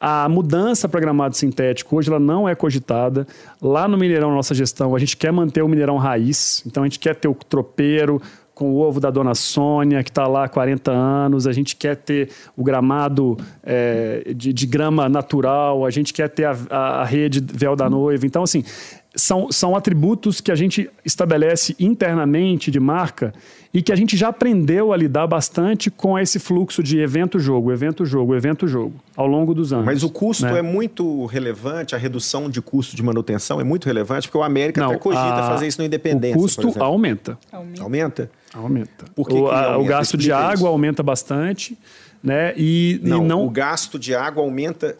A 0.00 0.28
mudança 0.28 0.88
para 0.88 1.00
gramado 1.00 1.34
sintético 1.34 1.96
hoje 1.96 2.08
ela 2.08 2.20
não 2.20 2.48
é 2.48 2.54
cogitada. 2.54 3.26
Lá 3.60 3.88
no 3.88 3.96
Mineirão, 3.96 4.32
nossa 4.32 4.54
gestão, 4.54 4.94
a 4.94 4.98
gente 4.98 5.16
quer 5.16 5.32
manter 5.32 5.62
o 5.62 5.68
Mineirão 5.68 5.96
raiz. 5.96 6.62
Então 6.66 6.82
a 6.82 6.86
gente 6.86 6.98
quer 6.98 7.16
ter 7.16 7.26
o 7.26 7.34
tropeiro 7.34 8.20
com 8.58 8.72
o 8.72 8.78
ovo 8.80 8.98
da 8.98 9.08
dona 9.08 9.36
Sônia, 9.36 10.02
que 10.02 10.10
está 10.10 10.26
lá 10.26 10.44
há 10.44 10.48
40 10.48 10.90
anos. 10.90 11.46
A 11.46 11.52
gente 11.52 11.76
quer 11.76 11.96
ter 11.96 12.30
o 12.56 12.64
gramado 12.64 13.36
é, 13.62 14.32
de, 14.34 14.52
de, 14.52 14.66
grama 14.66 15.08
natural. 15.08 15.86
A 15.86 15.90
gente 15.90 16.12
quer 16.12 16.28
ter 16.28 16.44
a, 16.44 16.56
a, 16.68 17.02
a 17.02 17.04
rede 17.04 17.40
véu 17.40 17.76
da 17.76 17.88
noiva. 17.88 18.26
Então, 18.26 18.42
assim, 18.42 18.64
são, 19.14 19.50
são 19.50 19.74
atributos 19.74 20.40
que 20.40 20.52
a 20.52 20.54
gente 20.54 20.90
estabelece 21.04 21.74
internamente 21.78 22.70
de 22.70 22.78
marca 22.78 23.32
e 23.72 23.82
que 23.82 23.92
a 23.92 23.96
gente 23.96 24.16
já 24.16 24.28
aprendeu 24.28 24.92
a 24.92 24.96
lidar 24.96 25.26
bastante 25.26 25.90
com 25.90 26.18
esse 26.18 26.38
fluxo 26.38 26.82
de 26.82 26.98
evento-jogo, 26.98 27.70
evento-jogo, 27.70 28.34
evento-jogo, 28.34 28.94
ao 29.16 29.26
longo 29.26 29.54
dos 29.54 29.72
anos. 29.72 29.84
Mas 29.84 30.02
o 30.02 30.10
custo 30.10 30.46
né? 30.46 30.58
é 30.58 30.62
muito 30.62 31.26
relevante, 31.26 31.94
a 31.94 31.98
redução 31.98 32.48
de 32.48 32.62
custo 32.62 32.96
de 32.96 33.02
manutenção 33.02 33.60
é 33.60 33.64
muito 33.64 33.86
relevante, 33.86 34.28
porque 34.28 34.38
o 34.38 34.42
América 34.42 34.80
Não, 34.80 34.90
até 34.90 34.98
cogita 34.98 35.22
a... 35.22 35.48
fazer 35.50 35.66
isso 35.66 35.80
no 35.80 35.86
Independência. 35.86 36.38
O 36.38 36.42
custo 36.42 36.82
aumenta. 36.82 37.38
Aumenta? 37.52 37.82
Aumenta. 37.82 38.30
aumenta. 38.54 39.04
Por 39.14 39.28
que 39.28 39.34
o, 39.34 39.48
que 39.48 39.54
aumenta? 39.54 39.78
o 39.78 39.84
gasto 39.84 40.16
de 40.16 40.32
água 40.32 40.54
isso? 40.54 40.66
aumenta 40.66 41.02
bastante. 41.02 41.78
Né? 42.22 42.52
E, 42.56 43.00
não, 43.02 43.24
e 43.24 43.28
não, 43.28 43.46
o 43.46 43.50
gasto 43.50 43.98
de 43.98 44.14
água 44.14 44.42
aumenta 44.42 44.96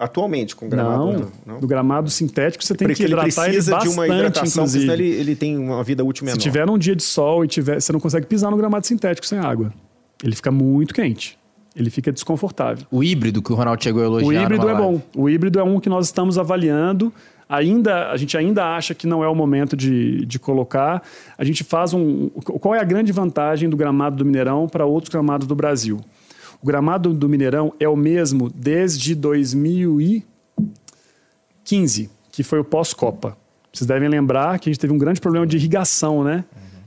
Atualmente, 0.00 0.56
com 0.56 0.66
gramado? 0.66 1.12
Não, 1.12 1.32
não. 1.44 1.60
do 1.60 1.66
gramado 1.66 2.08
sintético 2.08 2.64
você 2.64 2.74
tem 2.74 2.88
Porque 2.88 3.04
que 3.04 3.06
hidratar 3.06 3.44
ele, 3.44 3.52
precisa 3.52 3.70
ele 3.70 3.76
bastante, 3.76 3.92
de 3.92 3.98
uma 3.98 4.06
hidratação, 4.06 4.64
inclusive. 4.64 4.84
senão 4.84 4.94
ele, 4.94 5.08
ele 5.08 5.36
tem 5.36 5.58
uma 5.58 5.84
vida 5.84 6.02
útil 6.02 6.24
menor. 6.24 6.36
Se 6.36 6.40
tiver 6.40 6.66
num 6.66 6.78
dia 6.78 6.96
de 6.96 7.02
sol 7.02 7.44
e 7.44 7.48
tiver, 7.48 7.78
você 7.78 7.92
não 7.92 8.00
consegue 8.00 8.26
pisar 8.26 8.50
no 8.50 8.56
gramado 8.56 8.86
sintético 8.86 9.26
sem 9.26 9.38
água. 9.38 9.70
Ele 10.24 10.34
fica 10.34 10.50
muito 10.50 10.94
quente. 10.94 11.38
Ele 11.76 11.90
fica 11.90 12.10
desconfortável. 12.10 12.86
O 12.90 13.04
híbrido 13.04 13.42
que 13.42 13.52
o 13.52 13.54
Ronaldo 13.54 13.82
chegou 13.82 14.02
a 14.02 14.06
elogiar. 14.06 14.28
O 14.28 14.32
híbrido 14.42 14.68
é 14.70 14.74
bom. 14.74 15.02
O 15.14 15.28
híbrido 15.28 15.60
é 15.60 15.62
um 15.62 15.78
que 15.78 15.90
nós 15.90 16.06
estamos 16.06 16.38
avaliando. 16.38 17.12
Ainda, 17.46 18.10
a 18.10 18.16
gente 18.16 18.38
ainda 18.38 18.74
acha 18.74 18.94
que 18.94 19.06
não 19.06 19.22
é 19.22 19.28
o 19.28 19.34
momento 19.34 19.76
de, 19.76 20.24
de 20.24 20.38
colocar. 20.38 21.02
A 21.36 21.44
gente 21.44 21.62
faz 21.62 21.92
um. 21.92 22.28
Qual 22.28 22.74
é 22.74 22.80
a 22.80 22.84
grande 22.84 23.12
vantagem 23.12 23.68
do 23.68 23.76
gramado 23.76 24.16
do 24.16 24.24
Mineirão 24.24 24.66
para 24.66 24.86
outros 24.86 25.12
gramados 25.12 25.46
do 25.46 25.54
Brasil? 25.54 26.00
O 26.62 26.66
gramado 26.66 27.14
do 27.14 27.28
Mineirão 27.28 27.72
é 27.80 27.88
o 27.88 27.96
mesmo 27.96 28.50
desde 28.50 29.14
2015, 29.14 32.10
que 32.30 32.42
foi 32.42 32.58
o 32.58 32.64
pós-Copa. 32.64 33.34
Vocês 33.72 33.88
devem 33.88 34.08
lembrar 34.08 34.58
que 34.58 34.68
a 34.68 34.72
gente 34.72 34.80
teve 34.80 34.92
um 34.92 34.98
grande 34.98 35.22
problema 35.22 35.46
de 35.46 35.56
irrigação, 35.56 36.22
né? 36.22 36.44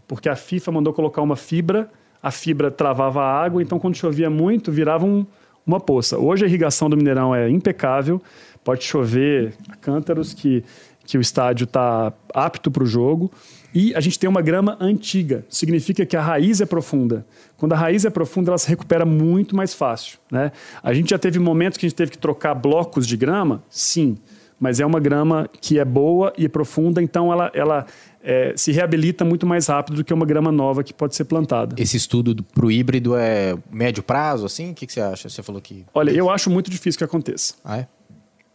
Porque 0.08 0.30
a 0.30 0.36
FIFA 0.36 0.74
mandou 0.74 0.94
colocar 0.94 1.24
uma 1.24 1.36
fibra, 1.36 1.90
a 2.22 2.30
fibra 2.30 2.70
travava 2.70 3.24
a 3.24 3.44
água, 3.44 3.64
então 3.64 3.80
quando 3.80 3.96
chovia 3.96 4.30
muito, 4.30 4.72
virava 4.72 5.06
um, 5.06 5.26
uma 5.66 5.80
poça. 5.80 6.20
Hoje 6.20 6.46
a 6.46 6.48
irrigação 6.48 6.88
do 6.88 6.96
Mineirão 6.96 7.34
é 7.34 7.50
impecável, 7.50 8.22
pode 8.64 8.84
chover 8.84 9.56
a 9.70 9.76
cântaros 9.76 10.36
que, 10.36 10.64
que 11.04 11.18
o 11.18 11.22
estádio 11.22 11.64
está 11.64 12.14
apto 12.32 12.70
para 12.70 12.84
o 12.84 12.86
jogo. 12.86 13.32
E 13.74 13.96
a 13.96 14.00
gente 14.00 14.20
tem 14.20 14.30
uma 14.30 14.42
grama 14.42 14.78
antiga, 14.80 15.44
significa 15.50 16.06
que 16.06 16.16
a 16.16 16.22
raiz 16.22 16.62
é 16.62 16.66
profunda. 16.66 17.26
Quando 17.58 17.74
a 17.74 17.76
raiz 17.76 18.06
é 18.06 18.10
profunda, 18.10 18.52
ela 18.52 18.58
se 18.58 18.70
recupera 18.70 19.06
muito 19.06 19.56
mais 19.56 19.74
fácil. 19.74 20.20
Né? 20.32 20.52
A 20.82 20.94
gente 20.94 21.10
já 21.10 21.18
teve 21.18 21.40
momentos 21.40 21.78
que 21.78 21.86
a 21.86 21.90
gente 21.90 21.98
teve 21.98 22.12
que 22.12 22.18
trocar 22.18 22.54
blocos 22.54 23.08
de 23.08 23.18
grama? 23.18 23.64
Sim, 23.70 24.18
mas 24.60 24.80
é 24.80 24.86
uma 24.86 25.00
grama 25.00 25.50
que 25.60 25.80
é 25.80 25.86
boa 25.86 26.32
e 26.38 26.46
é 26.46 26.50
profunda, 26.50 27.02
então 27.02 27.32
ela, 27.32 27.52
ela 27.54 27.86
é, 28.24 28.54
se 28.56 28.72
reabilita 28.72 29.26
muito 29.26 29.46
mais 29.46 29.68
rápido 29.68 29.96
do 29.96 30.04
que 30.04 30.14
uma 30.14 30.26
grama 30.26 30.52
nova 30.52 30.84
que 30.84 30.94
pode 30.94 31.16
ser 31.16 31.26
plantada. 31.26 31.76
Esse 31.78 31.98
estudo 31.98 32.44
para 32.44 32.66
o 32.66 32.72
híbrido 32.72 33.16
é 33.16 33.56
médio 33.72 34.02
prazo, 34.02 34.46
assim? 34.46 34.72
O 34.72 34.74
que, 34.74 34.86
que, 34.86 34.94
você 34.94 35.02
acha? 35.02 35.28
Você 35.28 35.44
falou 35.44 35.62
que. 35.62 35.86
Olha, 35.94 36.12
eu 36.12 36.30
acho 36.30 36.50
muito 36.50 36.72
difícil 36.72 36.98
que 36.98 37.04
aconteça. 37.04 37.56
Ah, 37.64 37.80
é? 37.80 37.88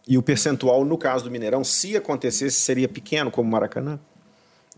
E 0.07 0.17
o 0.17 0.23
percentual, 0.23 0.83
no 0.83 0.97
caso 0.97 1.25
do 1.25 1.29
Mineirão, 1.29 1.63
se 1.63 1.95
acontecesse, 1.95 2.59
seria 2.59 2.87
pequeno, 2.87 3.29
como 3.29 3.47
Maracanã? 3.51 3.99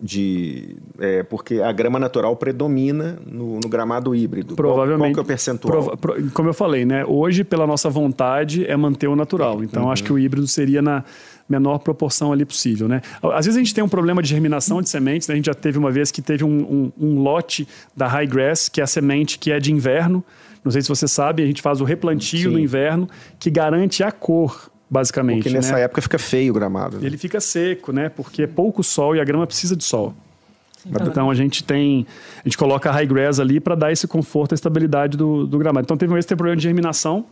De 0.01 0.75
é, 0.99 1.21
porque 1.21 1.61
a 1.61 1.71
grama 1.71 1.99
natural 1.99 2.35
predomina 2.35 3.19
no, 3.25 3.59
no 3.59 3.69
gramado 3.69 4.15
híbrido. 4.15 4.55
Provavelmente. 4.55 5.13
Qual, 5.13 5.23
qual 5.23 5.23
é 5.23 5.25
o 5.25 5.27
percentual? 5.27 5.71
Prova, 5.71 5.97
pro, 5.97 6.31
como 6.31 6.49
eu 6.49 6.53
falei, 6.53 6.85
né? 6.85 7.05
Hoje, 7.05 7.43
pela 7.43 7.67
nossa 7.67 7.89
vontade, 7.89 8.65
é 8.65 8.75
manter 8.75 9.07
o 9.07 9.15
natural. 9.15 9.63
Então, 9.63 9.83
uhum. 9.83 9.91
acho 9.91 10.03
que 10.03 10.11
o 10.11 10.17
híbrido 10.17 10.47
seria 10.47 10.81
na 10.81 11.03
menor 11.47 11.79
proporção 11.79 12.31
ali 12.31 12.45
possível, 12.45 12.87
né? 12.87 13.01
Às 13.21 13.45
vezes 13.45 13.57
a 13.57 13.59
gente 13.59 13.73
tem 13.73 13.83
um 13.83 13.89
problema 13.89 14.21
de 14.21 14.29
germinação 14.29 14.81
de 14.81 14.89
sementes. 14.89 15.27
Né? 15.27 15.33
A 15.33 15.35
gente 15.35 15.45
já 15.45 15.53
teve 15.53 15.77
uma 15.77 15.91
vez 15.91 16.09
que 16.09 16.21
teve 16.21 16.43
um, 16.43 16.91
um, 16.97 17.07
um 17.07 17.19
lote 17.21 17.67
da 17.95 18.07
high 18.07 18.25
grass, 18.25 18.69
que 18.69 18.79
é 18.79 18.83
a 18.83 18.87
semente 18.87 19.37
que 19.37 19.51
é 19.51 19.59
de 19.59 19.71
inverno. 19.71 20.23
Não 20.63 20.71
sei 20.71 20.81
se 20.81 20.89
você 20.89 21.07
sabe, 21.07 21.43
a 21.43 21.45
gente 21.45 21.61
faz 21.61 21.81
o 21.81 21.83
replantio 21.83 22.49
Sim. 22.49 22.55
no 22.55 22.59
inverno, 22.59 23.09
que 23.39 23.49
garante 23.49 24.03
a 24.03 24.11
cor 24.11 24.70
basicamente. 24.91 25.43
Porque 25.43 25.55
nessa 25.55 25.75
né? 25.75 25.83
época 25.83 26.01
fica 26.01 26.19
feio 26.19 26.51
o 26.51 26.53
gramado. 26.53 26.99
Né? 26.99 27.07
Ele 27.07 27.17
fica 27.17 27.39
seco, 27.39 27.93
né? 27.93 28.09
Porque 28.09 28.43
é 28.43 28.47
pouco 28.47 28.83
sol 28.83 29.15
e 29.15 29.21
a 29.21 29.23
grama 29.23 29.47
precisa 29.47 29.73
de 29.73 29.85
sol. 29.85 30.13
Sim, 30.83 30.89
então 31.07 31.29
a 31.29 31.35
gente 31.35 31.63
tem, 31.63 32.05
a 32.39 32.43
gente 32.43 32.57
coloca 32.57 32.89
a 32.89 32.91
high 32.91 33.05
grass 33.05 33.39
ali 33.39 33.59
para 33.59 33.75
dar 33.75 33.91
esse 33.91 34.07
conforto, 34.07 34.51
a 34.51 34.55
estabilidade 34.55 35.15
do, 35.15 35.47
do 35.47 35.57
gramado. 35.57 35.85
Então 35.85 35.95
teve 35.95 36.11
um 36.11 36.15
vez 36.15 36.25
que 36.25 36.29
teve 36.29 36.37
problema 36.37 36.57
de 36.57 36.63
germinação, 36.63 37.25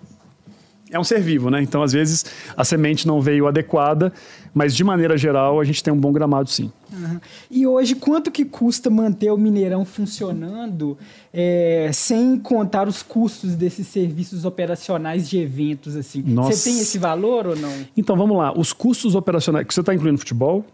é 0.92 1.00
um 1.00 1.04
ser 1.04 1.22
vivo, 1.22 1.50
né? 1.50 1.62
Então, 1.62 1.84
às 1.84 1.94
vezes, 1.94 2.26
a 2.58 2.64
semente 2.64 3.08
não 3.08 3.22
veio 3.22 3.48
adequada, 3.48 4.12
mas 4.54 4.76
de 4.76 4.84
maneira 4.84 5.18
geral, 5.18 5.60
a 5.60 5.64
gente 5.64 5.84
tem 5.84 5.94
um 5.94 6.00
bom 6.00 6.12
gramado 6.12 6.50
sim. 6.50 6.72
Uhum. 6.92 7.20
E 7.52 7.68
hoje, 7.68 7.96
quanto 7.96 8.32
que 8.32 8.44
custa 8.44 8.90
manter 8.90 9.32
o 9.32 9.38
Mineirão 9.38 9.86
funcionando 9.86 10.98
é, 11.32 11.92
sem 11.94 12.38
contar 12.40 12.88
os 12.88 13.04
custos 13.04 13.56
desses 13.56 13.88
serviços 13.88 14.46
operacionais 14.46 15.30
de 15.30 15.38
eventos, 15.38 15.96
assim? 15.96 16.24
Nossa. 16.24 16.54
Você 16.54 16.70
tem 16.72 16.80
esse 16.80 16.98
valor 16.98 17.48
ou 17.48 17.56
não? 17.56 17.72
Então, 17.96 18.16
vamos 18.18 18.36
lá. 18.38 18.52
Os 18.58 18.74
custos 18.74 19.14
operacionais, 19.14 19.68
que 19.68 19.74
você 19.74 19.82
está 19.82 19.94
incluindo 19.94 20.18
futebol? 20.18 20.66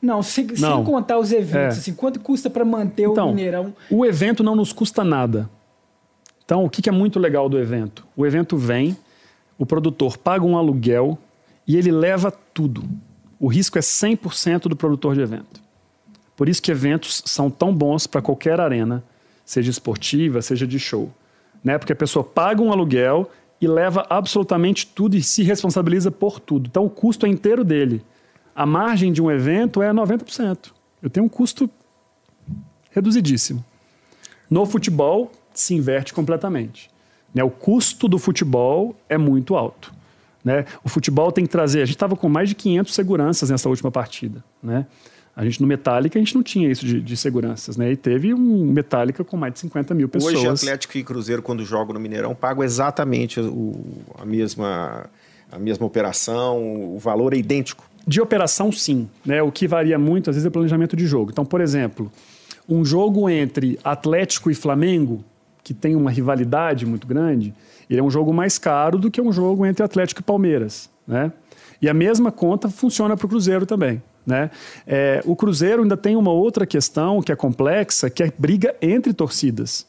Não, 0.00 0.20
sem, 0.20 0.44
não. 0.58 0.76
sem 0.76 0.84
contar 0.84 1.18
os 1.18 1.30
eventos, 1.30 1.76
é. 1.76 1.80
assim, 1.80 1.94
quanto 1.94 2.18
custa 2.18 2.50
para 2.50 2.64
manter 2.64 3.04
então, 3.04 3.28
o 3.28 3.34
Mineirão? 3.34 3.72
O 3.88 4.04
evento 4.04 4.42
não 4.42 4.56
nos 4.56 4.72
custa 4.72 5.04
nada. 5.04 5.48
Então, 6.44 6.64
o 6.64 6.68
que, 6.68 6.82
que 6.82 6.88
é 6.88 6.92
muito 6.92 7.20
legal 7.20 7.48
do 7.48 7.56
evento? 7.56 8.04
O 8.16 8.26
evento 8.26 8.56
vem 8.56 8.96
o 9.62 9.66
produtor 9.66 10.18
paga 10.18 10.44
um 10.44 10.56
aluguel 10.58 11.16
e 11.68 11.76
ele 11.76 11.92
leva 11.92 12.32
tudo. 12.32 12.82
O 13.38 13.46
risco 13.46 13.78
é 13.78 13.80
100% 13.80 14.62
do 14.62 14.74
produtor 14.74 15.14
de 15.14 15.20
evento. 15.20 15.62
Por 16.36 16.48
isso 16.48 16.60
que 16.60 16.72
eventos 16.72 17.22
são 17.26 17.48
tão 17.48 17.72
bons 17.72 18.04
para 18.04 18.20
qualquer 18.20 18.58
arena, 18.58 19.04
seja 19.44 19.70
esportiva, 19.70 20.42
seja 20.42 20.66
de 20.66 20.80
show. 20.80 21.12
Né? 21.62 21.78
Porque 21.78 21.92
a 21.92 21.96
pessoa 21.96 22.24
paga 22.24 22.60
um 22.60 22.72
aluguel 22.72 23.30
e 23.60 23.68
leva 23.68 24.04
absolutamente 24.10 24.84
tudo 24.84 25.16
e 25.16 25.22
se 25.22 25.44
responsabiliza 25.44 26.10
por 26.10 26.40
tudo. 26.40 26.66
Então 26.66 26.84
o 26.84 26.90
custo 26.90 27.24
é 27.24 27.28
inteiro 27.28 27.62
dele. 27.62 28.02
A 28.56 28.66
margem 28.66 29.12
de 29.12 29.22
um 29.22 29.30
evento 29.30 29.80
é 29.80 29.92
90%. 29.92 30.72
Eu 31.00 31.08
tenho 31.08 31.26
um 31.26 31.28
custo 31.28 31.70
reduzidíssimo. 32.90 33.64
No 34.50 34.66
futebol, 34.66 35.30
se 35.54 35.72
inverte 35.72 36.12
completamente. 36.12 36.91
Né? 37.34 37.42
O 37.42 37.50
custo 37.50 38.08
do 38.08 38.18
futebol 38.18 38.96
é 39.08 39.16
muito 39.16 39.56
alto. 39.56 39.92
Né? 40.44 40.64
O 40.82 40.88
futebol 40.88 41.30
tem 41.30 41.44
que 41.44 41.50
trazer. 41.50 41.82
A 41.82 41.84
gente 41.84 41.96
estava 41.96 42.16
com 42.16 42.28
mais 42.28 42.48
de 42.48 42.54
500 42.54 42.94
seguranças 42.94 43.50
nessa 43.50 43.68
última 43.68 43.90
partida. 43.90 44.42
Né? 44.62 44.86
A 45.34 45.44
gente 45.44 45.60
no 45.62 45.66
Metallica 45.66 46.18
a 46.18 46.22
gente 46.22 46.34
não 46.34 46.42
tinha 46.42 46.70
isso 46.70 46.84
de, 46.84 47.00
de, 47.00 47.16
seguranças, 47.16 47.76
né? 47.76 47.90
E 47.90 47.96
teve 47.96 48.34
um 48.34 48.66
Metallica 48.66 49.24
com 49.24 49.36
mais 49.36 49.54
de 49.54 49.60
50 49.60 49.94
mil 49.94 50.08
pessoas. 50.08 50.34
Hoje 50.34 50.46
Atlético 50.46 50.98
e 50.98 51.02
Cruzeiro 51.02 51.40
quando 51.40 51.64
jogam 51.64 51.94
no 51.94 52.00
Mineirão 52.00 52.34
pagam 52.34 52.62
exatamente 52.62 53.40
o, 53.40 53.82
a 54.18 54.26
mesma 54.26 55.06
a 55.50 55.58
mesma 55.58 55.86
operação, 55.86 56.94
o 56.94 56.98
valor 56.98 57.32
é 57.32 57.36
idêntico. 57.36 57.84
De 58.06 58.20
operação 58.20 58.70
sim, 58.70 59.08
né? 59.24 59.42
O 59.42 59.50
que 59.50 59.66
varia 59.66 59.98
muito 59.98 60.28
às 60.28 60.36
vezes 60.36 60.44
é 60.44 60.48
o 60.48 60.52
planejamento 60.52 60.94
de 60.94 61.06
jogo. 61.06 61.30
Então, 61.30 61.46
por 61.46 61.62
exemplo, 61.62 62.12
um 62.68 62.84
jogo 62.84 63.28
entre 63.30 63.78
Atlético 63.82 64.50
e 64.50 64.54
Flamengo 64.54 65.24
que 65.62 65.72
tem 65.72 65.94
uma 65.94 66.10
rivalidade 66.10 66.84
muito 66.84 67.06
grande, 67.06 67.54
ele 67.88 68.00
é 68.00 68.02
um 68.02 68.10
jogo 68.10 68.32
mais 68.32 68.58
caro 68.58 68.98
do 68.98 69.10
que 69.10 69.20
um 69.20 69.32
jogo 69.32 69.64
entre 69.64 69.84
Atlético 69.84 70.20
e 70.20 70.24
Palmeiras, 70.24 70.90
né? 71.06 71.32
E 71.80 71.88
a 71.88 71.94
mesma 71.94 72.30
conta 72.30 72.68
funciona 72.68 73.16
para 73.16 73.26
o 73.26 73.28
Cruzeiro 73.28 73.66
também. 73.66 74.00
Né? 74.24 74.52
É, 74.86 75.20
o 75.26 75.34
Cruzeiro 75.34 75.82
ainda 75.82 75.96
tem 75.96 76.14
uma 76.14 76.30
outra 76.30 76.64
questão 76.64 77.20
que 77.20 77.32
é 77.32 77.36
complexa, 77.36 78.08
que 78.08 78.22
é 78.22 78.32
briga 78.38 78.72
entre 78.80 79.12
torcidas. 79.12 79.84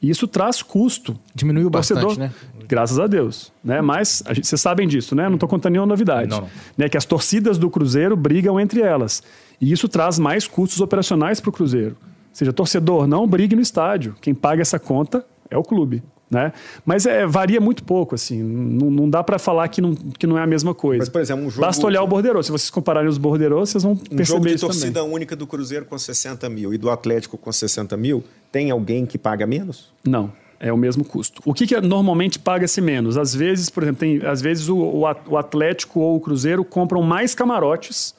E 0.00 0.08
isso 0.08 0.26
traz 0.26 0.62
custo. 0.62 1.18
Diminuiu 1.34 1.70
torcedor, 1.70 2.16
bastante, 2.16 2.18
né? 2.18 2.32
Graças 2.66 2.98
a 2.98 3.06
Deus. 3.06 3.52
Né? 3.62 3.82
Mas 3.82 4.22
gente, 4.32 4.46
vocês 4.46 4.60
sabem 4.60 4.88
disso, 4.88 5.14
né? 5.14 5.28
Não 5.28 5.34
estou 5.34 5.48
contando 5.48 5.72
nenhuma 5.72 5.86
novidade. 5.86 6.30
Não, 6.30 6.40
não. 6.40 6.48
Né? 6.78 6.88
Que 6.88 6.96
as 6.96 7.04
torcidas 7.04 7.58
do 7.58 7.68
Cruzeiro 7.68 8.16
brigam 8.16 8.58
entre 8.58 8.80
elas. 8.80 9.22
E 9.60 9.70
isso 9.70 9.86
traz 9.86 10.18
mais 10.18 10.46
custos 10.46 10.80
operacionais 10.80 11.40
para 11.40 11.50
o 11.50 11.52
Cruzeiro 11.52 11.94
seja, 12.34 12.52
torcedor, 12.52 13.06
não 13.06 13.26
brigue 13.26 13.56
no 13.56 13.62
estádio. 13.62 14.14
Quem 14.20 14.34
paga 14.34 14.60
essa 14.60 14.78
conta 14.78 15.24
é 15.50 15.56
o 15.56 15.62
clube. 15.62 16.02
Né? 16.30 16.52
Mas 16.84 17.06
é, 17.06 17.26
varia 17.26 17.60
muito 17.60 17.84
pouco, 17.84 18.14
assim. 18.14 18.42
Não, 18.42 18.90
não 18.90 19.08
dá 19.08 19.22
para 19.22 19.38
falar 19.38 19.68
que 19.68 19.80
não, 19.80 19.94
que 19.94 20.26
não 20.26 20.36
é 20.36 20.42
a 20.42 20.46
mesma 20.46 20.74
coisa. 20.74 20.98
Mas, 20.98 21.08
por 21.08 21.20
exemplo, 21.20 21.46
um 21.46 21.50
jogo... 21.50 21.60
Basta 21.60 21.86
olhar 21.86 22.02
o 22.02 22.06
bordeiro. 22.06 22.42
Se 22.42 22.50
vocês 22.50 22.70
compararem 22.70 23.08
os 23.08 23.18
borderos, 23.18 23.70
vocês 23.70 23.84
vão 23.84 23.92
um 23.92 23.96
perceber 23.96 24.24
jogo 24.24 24.48
de 24.48 24.58
torcida 24.58 25.00
também. 25.00 25.14
única 25.14 25.36
do 25.36 25.46
Cruzeiro 25.46 25.84
com 25.84 25.96
60 25.96 26.48
mil 26.48 26.74
e 26.74 26.78
do 26.78 26.90
Atlético 26.90 27.38
com 27.38 27.52
60 27.52 27.96
mil, 27.96 28.24
tem 28.50 28.70
alguém 28.70 29.06
que 29.06 29.16
paga 29.16 29.46
menos? 29.46 29.92
Não. 30.04 30.32
É 30.58 30.72
o 30.72 30.76
mesmo 30.76 31.04
custo. 31.04 31.42
O 31.44 31.52
que, 31.52 31.66
que 31.66 31.78
normalmente 31.80 32.38
paga-se 32.38 32.80
menos? 32.80 33.18
Às 33.18 33.34
vezes, 33.34 33.68
por 33.68 33.82
exemplo, 33.82 34.00
tem, 34.00 34.24
às 34.24 34.40
vezes 34.40 34.68
o, 34.68 34.78
o 34.78 35.36
Atlético 35.36 36.00
ou 36.00 36.16
o 36.16 36.20
Cruzeiro 36.20 36.64
compram 36.64 37.02
mais 37.02 37.34
camarotes 37.34 38.14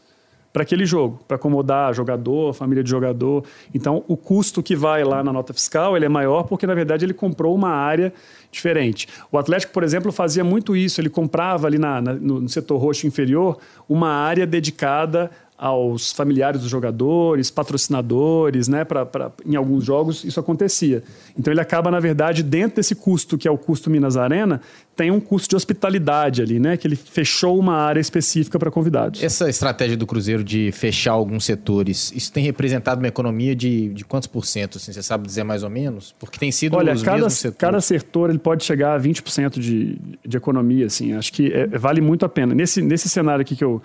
para 0.55 0.63
aquele 0.63 0.85
jogo, 0.85 1.19
para 1.27 1.35
acomodar 1.35 1.93
jogador, 1.93 2.53
família 2.53 2.81
de 2.81 2.89
jogador. 2.89 3.43
Então, 3.73 4.05
o 4.07 4.15
custo 4.15 4.63
que 4.63 4.73
vai 4.73 5.03
lá 5.03 5.21
na 5.21 5.33
nota 5.33 5.53
fiscal 5.53 5.97
ele 5.97 6.05
é 6.05 6.09
maior 6.09 6.43
porque, 6.43 6.65
na 6.65 6.73
verdade, 6.73 7.03
ele 7.03 7.13
comprou 7.13 7.53
uma 7.53 7.71
área 7.71 8.13
diferente. 8.49 9.05
O 9.29 9.37
Atlético, 9.37 9.73
por 9.73 9.83
exemplo, 9.83 10.13
fazia 10.13 10.45
muito 10.45 10.73
isso. 10.73 11.01
Ele 11.01 11.09
comprava 11.09 11.67
ali 11.67 11.77
na, 11.77 11.99
na, 12.01 12.13
no 12.13 12.47
setor 12.47 12.77
roxo 12.77 13.05
inferior 13.05 13.57
uma 13.89 14.07
área 14.07 14.47
dedicada 14.47 15.29
aos 15.57 16.11
familiares 16.11 16.61
dos 16.61 16.69
jogadores, 16.69 17.49
patrocinadores, 17.49 18.67
né? 18.67 18.83
Pra, 18.83 19.05
pra, 19.05 19.31
em 19.45 19.55
alguns 19.55 19.83
jogos 19.83 20.23
isso 20.23 20.39
acontecia. 20.39 21.03
Então 21.37 21.51
ele 21.51 21.61
acaba, 21.61 21.89
na 21.89 21.99
verdade, 21.99 22.43
dentro 22.43 22.77
desse 22.77 22.95
custo, 22.95 23.37
que 23.37 23.47
é 23.47 23.51
o 23.51 23.57
custo 23.57 23.89
Minas 23.89 24.17
Arena, 24.17 24.61
tem 24.95 25.11
um 25.11 25.19
custo 25.19 25.49
de 25.49 25.55
hospitalidade 25.55 26.41
ali, 26.41 26.59
né? 26.59 26.77
Que 26.77 26.87
ele 26.87 26.95
fechou 26.95 27.59
uma 27.59 27.75
área 27.75 27.99
específica 27.99 28.57
para 28.57 28.71
convidados. 28.71 29.21
Essa 29.21 29.49
estratégia 29.49 29.97
do 29.97 30.07
Cruzeiro 30.07 30.43
de 30.43 30.71
fechar 30.71 31.11
alguns 31.11 31.43
setores, 31.43 32.13
isso 32.15 32.31
tem 32.31 32.43
representado 32.43 32.99
uma 32.99 33.07
economia 33.07 33.55
de, 33.55 33.89
de 33.89 34.05
quantos 34.05 34.27
por 34.27 34.45
cento? 34.45 34.77
Assim, 34.77 34.93
você 34.93 35.03
sabe 35.03 35.25
dizer 35.27 35.43
mais 35.43 35.63
ou 35.63 35.69
menos? 35.69 36.15
Porque 36.17 36.39
tem 36.39 36.51
sido 36.51 36.77
Olha, 36.77 36.93
os 36.93 37.03
cada, 37.03 37.27
cada 37.57 37.81
setor 37.81 38.29
ele 38.29 38.39
pode 38.39 38.63
chegar 38.63 38.95
a 38.95 38.99
20% 38.99 39.59
de, 39.59 39.97
de 40.25 40.37
economia, 40.37 40.85
assim. 40.85 41.13
Acho 41.13 41.33
que 41.33 41.51
é, 41.51 41.67
vale 41.67 41.99
muito 41.99 42.25
a 42.25 42.29
pena. 42.29 42.55
Nesse, 42.55 42.81
nesse 42.81 43.09
cenário 43.09 43.41
aqui 43.41 43.55
que 43.55 43.63
eu 43.63 43.81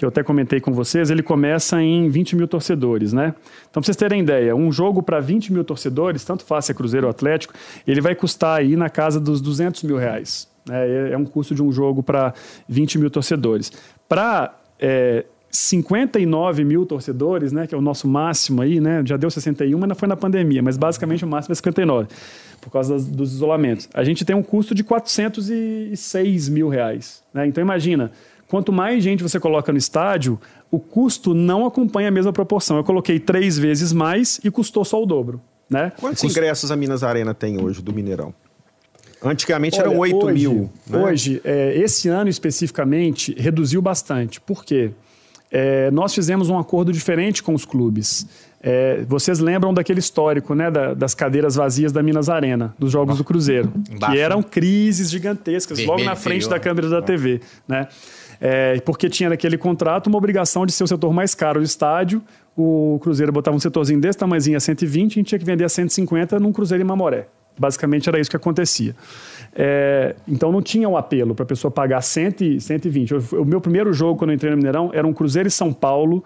que 0.00 0.04
eu 0.04 0.08
até 0.08 0.22
comentei 0.22 0.60
com 0.60 0.72
vocês, 0.72 1.10
ele 1.10 1.22
começa 1.22 1.82
em 1.82 2.08
20 2.08 2.34
mil 2.34 2.48
torcedores, 2.48 3.12
né? 3.12 3.34
Então, 3.68 3.82
para 3.82 3.82
vocês 3.82 3.96
terem 3.96 4.22
ideia, 4.22 4.56
um 4.56 4.72
jogo 4.72 5.02
para 5.02 5.20
20 5.20 5.52
mil 5.52 5.62
torcedores, 5.62 6.24
tanto 6.24 6.42
faz 6.42 6.64
se 6.64 6.72
é 6.72 6.74
Cruzeiro 6.74 7.06
ou 7.06 7.10
Atlético, 7.10 7.52
ele 7.86 8.00
vai 8.00 8.14
custar 8.14 8.60
aí 8.60 8.76
na 8.76 8.88
casa 8.88 9.20
dos 9.20 9.42
200 9.42 9.82
mil 9.82 9.98
reais. 9.98 10.48
É, 10.68 11.10
é 11.12 11.16
um 11.16 11.24
custo 11.24 11.54
de 11.54 11.62
um 11.62 11.70
jogo 11.72 12.02
para 12.02 12.34
20 12.68 12.98
mil 12.98 13.10
torcedores. 13.10 13.72
Para 14.08 14.54
é, 14.78 15.24
59 15.50 16.64
mil 16.64 16.86
torcedores, 16.86 17.52
né, 17.52 17.66
que 17.66 17.74
é 17.74 17.78
o 17.78 17.80
nosso 17.80 18.06
máximo 18.06 18.62
aí, 18.62 18.80
né? 18.80 19.02
Já 19.04 19.16
deu 19.16 19.30
61, 19.30 19.78
mas 19.78 19.88
não 19.88 19.96
foi 19.96 20.08
na 20.08 20.16
pandemia, 20.16 20.62
mas 20.62 20.76
basicamente 20.76 21.24
o 21.24 21.28
máximo 21.28 21.52
é 21.52 21.56
59, 21.56 22.08
por 22.60 22.70
causa 22.70 22.94
das, 22.94 23.06
dos 23.06 23.32
isolamentos. 23.32 23.88
A 23.94 24.04
gente 24.04 24.24
tem 24.24 24.36
um 24.36 24.42
custo 24.42 24.74
de 24.74 24.84
406 24.84 26.48
mil 26.48 26.68
reais. 26.68 27.22
Né? 27.34 27.46
Então 27.46 27.62
imagina, 27.62 28.12
Quanto 28.50 28.72
mais 28.72 29.04
gente 29.04 29.22
você 29.22 29.38
coloca 29.38 29.70
no 29.70 29.78
estádio, 29.78 30.36
o 30.72 30.80
custo 30.80 31.34
não 31.34 31.64
acompanha 31.64 32.08
a 32.08 32.10
mesma 32.10 32.32
proporção. 32.32 32.76
Eu 32.76 32.82
coloquei 32.82 33.20
três 33.20 33.56
vezes 33.56 33.92
mais 33.92 34.40
e 34.42 34.50
custou 34.50 34.84
só 34.84 35.00
o 35.00 35.06
dobro. 35.06 35.40
Né? 35.70 35.92
Quantos 36.00 36.20
custo... 36.20 36.36
ingressos 36.36 36.72
a 36.72 36.74
Minas 36.74 37.04
Arena 37.04 37.32
tem 37.32 37.62
hoje 37.62 37.80
do 37.80 37.92
Mineirão? 37.92 38.34
Antigamente 39.22 39.78
Olha, 39.78 39.88
eram 39.88 39.98
8 39.98 40.16
hoje, 40.16 40.32
mil. 40.34 40.70
Né? 40.86 40.98
Hoje, 40.98 41.40
é, 41.44 41.76
esse 41.76 42.08
ano 42.08 42.30
especificamente, 42.30 43.34
reduziu 43.38 43.82
bastante. 43.82 44.40
Por 44.40 44.64
quê? 44.64 44.90
É, 45.52 45.90
nós 45.90 46.14
fizemos 46.14 46.48
um 46.48 46.58
acordo 46.58 46.92
diferente 46.92 47.42
com 47.42 47.54
os 47.54 47.64
clubes. 47.64 48.26
É, 48.62 49.02
vocês 49.08 49.40
lembram 49.40 49.74
daquele 49.74 49.98
histórico, 49.98 50.54
né, 50.54 50.70
da, 50.70 50.94
das 50.94 51.14
cadeiras 51.14 51.56
vazias 51.56 51.92
da 51.92 52.02
Minas 52.02 52.28
Arena, 52.28 52.74
dos 52.78 52.92
jogos 52.92 53.16
do 53.18 53.24
Cruzeiro, 53.24 53.72
Embaixo. 53.90 54.14
que 54.14 54.20
eram 54.20 54.42
crises 54.42 55.10
gigantescas, 55.10 55.78
Vermelho 55.78 55.98
logo 55.98 56.08
na 56.08 56.14
frente 56.14 56.42
inferior. 56.44 56.58
da 56.58 56.62
câmera 56.62 56.88
da 56.88 57.02
TV, 57.02 57.40
né? 57.66 57.88
É, 58.40 58.80
porque 58.80 59.08
tinha 59.08 59.28
naquele 59.28 59.58
contrato 59.58 60.06
uma 60.06 60.16
obrigação 60.16 60.64
de 60.64 60.72
ser 60.72 60.84
o 60.84 60.86
setor 60.86 61.12
mais 61.12 61.34
caro 61.34 61.60
do 61.60 61.66
estádio. 61.66 62.22
O 62.56 62.98
Cruzeiro 63.02 63.30
botava 63.32 63.54
um 63.56 63.60
setorzinho 63.60 64.00
desse 64.00 64.18
tamanhozinho 64.18 64.56
a 64.56 64.60
120 64.60 64.94
e 64.94 65.18
a 65.18 65.20
gente 65.20 65.28
tinha 65.28 65.38
que 65.38 65.44
vender 65.44 65.64
a 65.64 65.68
150 65.68 66.38
num 66.38 66.52
Cruzeiro 66.52 66.82
em 66.82 66.86
Mamoré. 66.86 67.26
Basicamente 67.60 68.08
era 68.08 68.18
isso 68.18 68.30
que 68.30 68.36
acontecia. 68.36 68.96
É, 69.54 70.16
então 70.26 70.50
não 70.50 70.62
tinha 70.62 70.88
um 70.88 70.96
apelo 70.96 71.34
para 71.34 71.42
a 71.42 71.46
pessoa 71.46 71.70
pagar 71.70 72.00
100, 72.00 72.58
120. 72.58 73.14
O, 73.34 73.44
meu 73.44 73.60
primeiro 73.60 73.92
jogo, 73.92 74.18
quando 74.18 74.30
eu 74.30 74.34
entrei 74.34 74.50
no 74.50 74.56
Mineirão, 74.56 74.90
era 74.94 75.06
um 75.06 75.12
Cruzeiro 75.12 75.46
em 75.46 75.50
São 75.50 75.72
Paulo, 75.72 76.24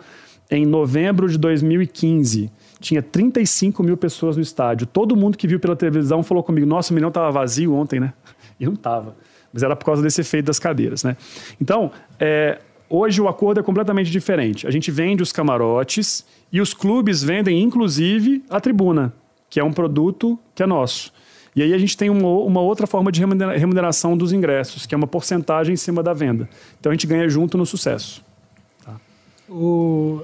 em 0.49 0.65
novembro 0.65 1.29
de 1.29 1.37
2015. 1.37 2.51
Tinha 2.79 3.03
35 3.03 3.83
mil 3.83 3.97
pessoas 3.97 4.37
no 4.37 4.43
estádio. 4.43 4.87
Todo 4.87 5.17
mundo 5.17 5.37
que 5.37 5.49
viu 5.49 5.59
pela 5.59 5.75
televisão 5.75 6.23
falou 6.23 6.45
comigo: 6.45 6.67
Nossa, 6.67 6.93
o 6.93 6.95
Mineirão 6.95 7.09
estava 7.09 7.31
vazio 7.31 7.75
ontem, 7.75 7.99
né? 7.99 8.13
E 8.61 8.65
não 8.65 8.75
estava 8.75 9.17
mas 9.55 9.63
era 9.63 9.77
por 9.77 9.85
causa 9.85 10.03
desse 10.03 10.21
efeito 10.21 10.47
das 10.47 10.59
cadeiras. 10.59 11.05
Né? 11.05 11.17
Então, 11.61 11.93
é, 12.19 12.59
hoje 12.91 13.23
o 13.23 13.29
acordo 13.29 13.61
é 13.61 13.63
completamente 13.63 14.11
diferente. 14.11 14.67
A 14.67 14.71
gente 14.71 14.91
vende 14.91 15.23
os 15.23 15.31
camarotes 15.31 16.27
e 16.51 16.61
os 16.61 16.75
clubes 16.75 17.23
vendem, 17.23 17.63
inclusive, 17.63 18.45
a 18.51 18.61
tribuna, 18.61 19.15
que 19.49 19.61
é 19.61 19.65
um 19.65 19.73
produto 19.73 20.37
que 20.57 20.63
é 20.65 20.67
nosso. 20.67 21.13
E 21.55 21.63
aí 21.63 21.73
a 21.73 21.79
gente 21.79 21.97
tem 21.97 22.11
uma, 22.11 22.29
uma, 22.29 22.61
outra 22.61 22.87
forma 22.87 23.13
de 23.13 23.21
remuneração 23.21 24.17
dos 24.17 24.33
ingressos, 24.33 24.87
que 24.87 24.95
é 24.95 24.99
uma 24.99 25.07
porcentagem 25.07 25.75
em 25.75 25.77
cima 25.77 26.03
da 26.03 26.13
venda. 26.13 26.49
Então 26.81 26.91
a 26.91 26.95
gente 26.95 27.07
ganha 27.07 27.29
junto 27.29 27.57
no 27.57 27.65
sucesso. 27.65 28.25
Tá? 28.85 28.97
O... 29.49 30.23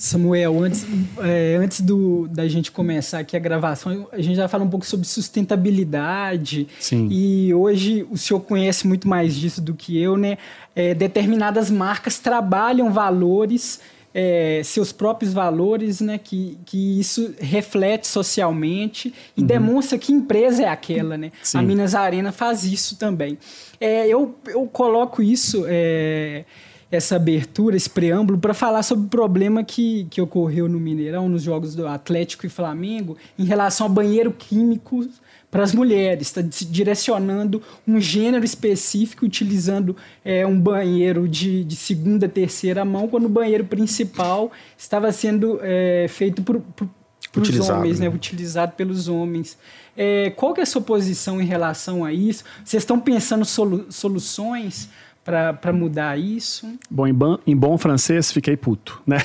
Samuel, 0.00 0.64
antes, 0.64 0.86
é, 1.18 1.56
antes 1.56 1.82
do, 1.82 2.26
da 2.28 2.48
gente 2.48 2.72
começar 2.72 3.18
aqui 3.18 3.36
a 3.36 3.38
gravação, 3.38 4.08
a 4.10 4.18
gente 4.18 4.34
já 4.34 4.48
fala 4.48 4.64
um 4.64 4.68
pouco 4.70 4.86
sobre 4.86 5.06
sustentabilidade. 5.06 6.66
Sim. 6.80 7.06
E 7.10 7.52
hoje 7.52 8.06
o 8.10 8.16
senhor 8.16 8.40
conhece 8.40 8.88
muito 8.88 9.06
mais 9.06 9.36
disso 9.36 9.60
do 9.60 9.74
que 9.74 10.00
eu, 10.00 10.16
né? 10.16 10.38
É, 10.74 10.94
determinadas 10.94 11.70
marcas 11.70 12.18
trabalham 12.18 12.90
valores, 12.90 13.78
é, 14.12 14.60
seus 14.64 14.92
próprios 14.92 15.32
valores, 15.32 16.00
né? 16.00 16.18
Que, 16.18 16.58
que 16.64 17.00
isso 17.00 17.34
reflete 17.38 18.06
socialmente 18.06 19.14
e 19.36 19.40
uhum. 19.40 19.46
demonstra 19.46 19.98
que 19.98 20.12
empresa 20.12 20.64
é 20.64 20.68
aquela, 20.68 21.16
né? 21.16 21.32
Sim. 21.42 21.58
A 21.58 21.62
Minas 21.62 21.94
Arena 21.94 22.32
faz 22.32 22.64
isso 22.64 22.96
também. 22.96 23.38
É, 23.80 24.06
eu, 24.06 24.34
eu 24.46 24.66
coloco 24.66 25.22
isso 25.22 25.64
é, 25.66 26.44
essa 26.90 27.16
abertura, 27.16 27.76
esse 27.76 27.88
preâmbulo, 27.88 28.38
para 28.38 28.52
falar 28.52 28.82
sobre 28.82 29.06
o 29.06 29.08
problema 29.08 29.62
que, 29.62 30.06
que 30.10 30.20
ocorreu 30.20 30.68
no 30.68 30.80
Mineirão, 30.80 31.28
nos 31.28 31.42
jogos 31.42 31.74
do 31.74 31.86
Atlético 31.86 32.46
e 32.46 32.48
Flamengo, 32.48 33.16
em 33.38 33.44
relação 33.44 33.86
ao 33.86 33.92
banheiro 33.92 34.32
químico 34.32 35.06
para 35.50 35.64
as 35.64 35.74
mulheres, 35.74 36.28
está 36.28 36.40
direcionando 36.42 37.60
um 37.86 38.00
gênero 38.00 38.44
específico, 38.44 39.26
utilizando 39.26 39.96
é, 40.24 40.46
um 40.46 40.58
banheiro 40.58 41.28
de, 41.28 41.64
de 41.64 41.74
segunda, 41.74 42.28
terceira 42.28 42.84
mão, 42.84 43.08
quando 43.08 43.24
o 43.24 43.28
banheiro 43.28 43.64
principal 43.64 44.52
estava 44.78 45.10
sendo 45.10 45.58
é, 45.62 46.06
feito 46.08 46.42
por, 46.42 46.60
por 46.60 46.88
para 47.32 47.42
os 47.42 47.68
homens, 47.68 48.00
né? 48.00 48.08
né? 48.08 48.14
Utilizado 48.14 48.72
pelos 48.72 49.06
homens. 49.06 49.56
É, 49.96 50.30
qual 50.30 50.52
que 50.52 50.60
é 50.60 50.62
a 50.64 50.66
sua 50.66 50.82
posição 50.82 51.40
em 51.40 51.44
relação 51.44 52.04
a 52.04 52.12
isso? 52.12 52.44
Vocês 52.64 52.82
estão 52.82 52.98
pensando 52.98 53.44
solu 53.44 53.86
soluções 53.90 54.88
para 55.24 55.72
mudar 55.72 56.18
isso? 56.18 56.66
Bom 56.90 57.06
em, 57.06 57.14
bom, 57.14 57.38
em 57.46 57.56
bom 57.56 57.76
francês, 57.76 58.32
fiquei 58.32 58.56
puto, 58.56 59.00
né? 59.06 59.18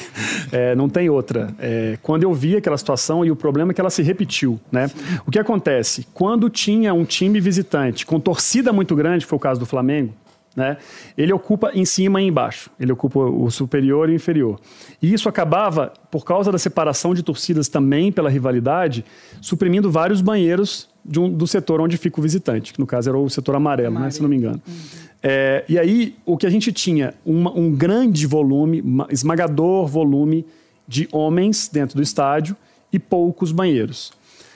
É, 0.52 0.76
não 0.76 0.88
tem 0.88 1.10
outra. 1.10 1.54
É, 1.58 1.98
quando 2.04 2.24
eu 2.24 2.34
vi 2.34 2.56
aquela 2.56 2.78
situação 2.78 3.26
e 3.26 3.32
o 3.32 3.36
problema 3.36 3.72
é 3.72 3.74
que 3.74 3.82
ela 3.82 3.90
se 3.90 4.04
repetiu, 4.04 4.60
né? 4.72 4.90
O 5.26 5.32
que 5.32 5.40
acontece? 5.40 6.06
Quando 6.14 6.50
tinha 6.50 6.94
um 6.94 7.04
time 7.04 7.40
visitante 7.40 8.06
com 8.06 8.20
torcida 8.20 8.72
muito 8.72 8.96
grande, 8.96 9.26
foi 9.26 9.38
o 9.38 9.40
caso 9.40 9.60
do 9.60 9.66
Flamengo, 9.66 10.14
né? 10.56 10.78
Ele 11.18 11.34
ocupa 11.34 11.72
em 11.74 11.84
cima 11.84 12.22
e 12.22 12.28
embaixo. 12.28 12.70
Ele 12.80 12.92
ocupa 12.92 13.20
o 13.20 13.50
superior 13.50 14.10
e 14.10 14.14
o 14.14 14.16
inferior. 14.16 14.60
E 15.02 15.14
isso 15.14 15.28
acabava, 15.28 15.92
por 16.10 16.24
causa 16.24 16.52
da 16.52 16.58
separação 16.58 17.14
de 17.14 17.22
torcidas 17.24 17.68
também 17.68 18.12
pela 18.12 18.30
rivalidade, 18.30 19.04
suprimindo 19.42 19.92
vários 19.92 20.22
banheiros 20.22 20.88
um, 21.18 21.30
do 21.30 21.46
setor 21.46 21.82
onde 21.82 21.98
fica 21.98 22.20
o 22.20 22.24
visitante, 22.24 22.74
que 22.74 22.80
no 22.80 22.88
caso 22.88 23.10
era 23.10 23.18
o 23.18 23.30
setor 23.30 23.56
amarelo, 23.56 23.90
amarelo. 23.90 24.06
Né, 24.06 24.12
se 24.12 24.22
não 24.22 24.30
me 24.30 24.38
engano. 24.38 24.62
Uhum. 24.66 25.05
É, 25.22 25.66
e 25.68 25.80
aí, 25.80 26.16
o 26.26 26.38
que 26.38 26.46
a 26.46 26.50
gente 26.50 26.72
tinha? 26.72 27.14
Uma, 27.26 27.52
um 27.58 27.72
grande 27.72 28.28
volume, 28.28 28.84
esmagador 29.10 29.88
volume 29.88 30.46
de 30.88 31.08
homens 31.12 31.68
dentro 31.68 31.96
do 31.96 32.04
estádio 32.04 32.56
e 32.92 33.00
poucos 33.00 33.52
banheiros. 33.52 34.14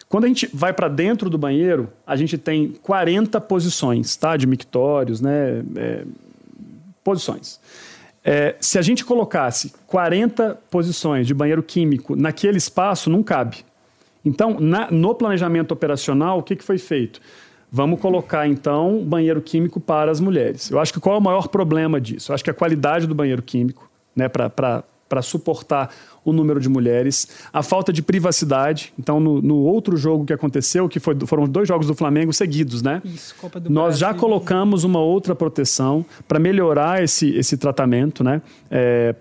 Quando 0.08 0.26
a 0.26 0.28
gente 0.28 0.50
vai 0.54 0.74
para 0.74 0.88
dentro 0.88 1.30
do 1.30 1.38
banheiro, 1.38 1.90
a 2.06 2.16
gente 2.16 2.38
tem 2.38 2.74
40 2.82 3.40
posições, 3.42 4.16
tá? 4.16 4.36
De 4.36 4.48
mictórios, 4.48 5.22
né? 5.22 5.64
É, 5.76 6.06
posições. 7.04 7.60
É, 8.24 8.56
se 8.60 8.78
a 8.78 8.82
gente 8.82 9.06
colocasse 9.06 9.74
40 9.88 10.60
posições 10.70 11.26
de 11.26 11.34
banheiro 11.34 11.64
químico 11.64 12.16
naquele 12.16 12.58
espaço, 12.58 13.10
não 13.10 13.24
cabe. 13.24 13.58
Então, 14.24 14.60
na, 14.60 14.92
no 14.92 15.16
planejamento 15.16 15.72
operacional, 15.72 16.40
o 16.40 16.44
que, 16.44 16.56
que 16.56 16.64
foi 16.64 16.78
feito? 16.78 17.22
Vamos 17.72 18.00
colocar, 18.00 18.48
então, 18.48 19.04
banheiro 19.06 19.42
químico 19.42 19.80
para 19.80 20.12
as 20.12 20.20
mulheres. 20.20 20.72
Eu 20.72 20.80
acho 20.80 20.92
que 20.92 21.00
qual 21.00 21.16
é 21.16 21.20
o 21.20 21.22
maior 21.22 21.48
problema 21.48 22.02
disso? 22.02 22.32
Eu 22.32 22.36
acho 22.36 22.44
que 22.44 22.50
a 22.50 22.54
qualidade 22.54 23.06
do 23.06 23.14
banheiro 23.14 23.42
químico, 23.42 23.90
né, 24.16 24.28
para 24.28 24.84
para 25.10 25.24
suportar 25.24 25.90
o 26.24 26.32
número 26.32 26.60
de 26.60 26.70
mulheres, 26.70 27.28
a 27.52 27.64
falta 27.64 27.92
de 27.92 28.04
privacidade. 28.04 28.94
Então, 29.00 29.20
no, 29.20 29.42
no 29.42 29.58
outro 29.58 29.98
jogo 29.98 30.24
que 30.24 30.32
aconteceu, 30.32 30.88
que 30.88 31.00
foi, 31.00 31.18
foram 31.26 31.46
dois 31.46 31.68
jogos 31.68 31.88
do 31.88 31.96
Flamengo 31.96 32.32
seguidos, 32.32 32.84
né? 32.84 33.02
Isso, 33.04 33.36
Copa 33.42 33.60
do 33.60 33.70
Nós 33.70 33.98
Brasil. 33.98 34.00
já 34.00 34.14
colocamos 34.14 34.84
uma 34.84 35.00
outra 35.00 35.34
proteção 35.34 36.06
para 36.28 36.38
melhorar 36.38 37.04
esse, 37.04 37.36
esse 37.36 37.58
tratamento, 37.58 38.24
né? 38.24 38.42
É, 38.70 39.14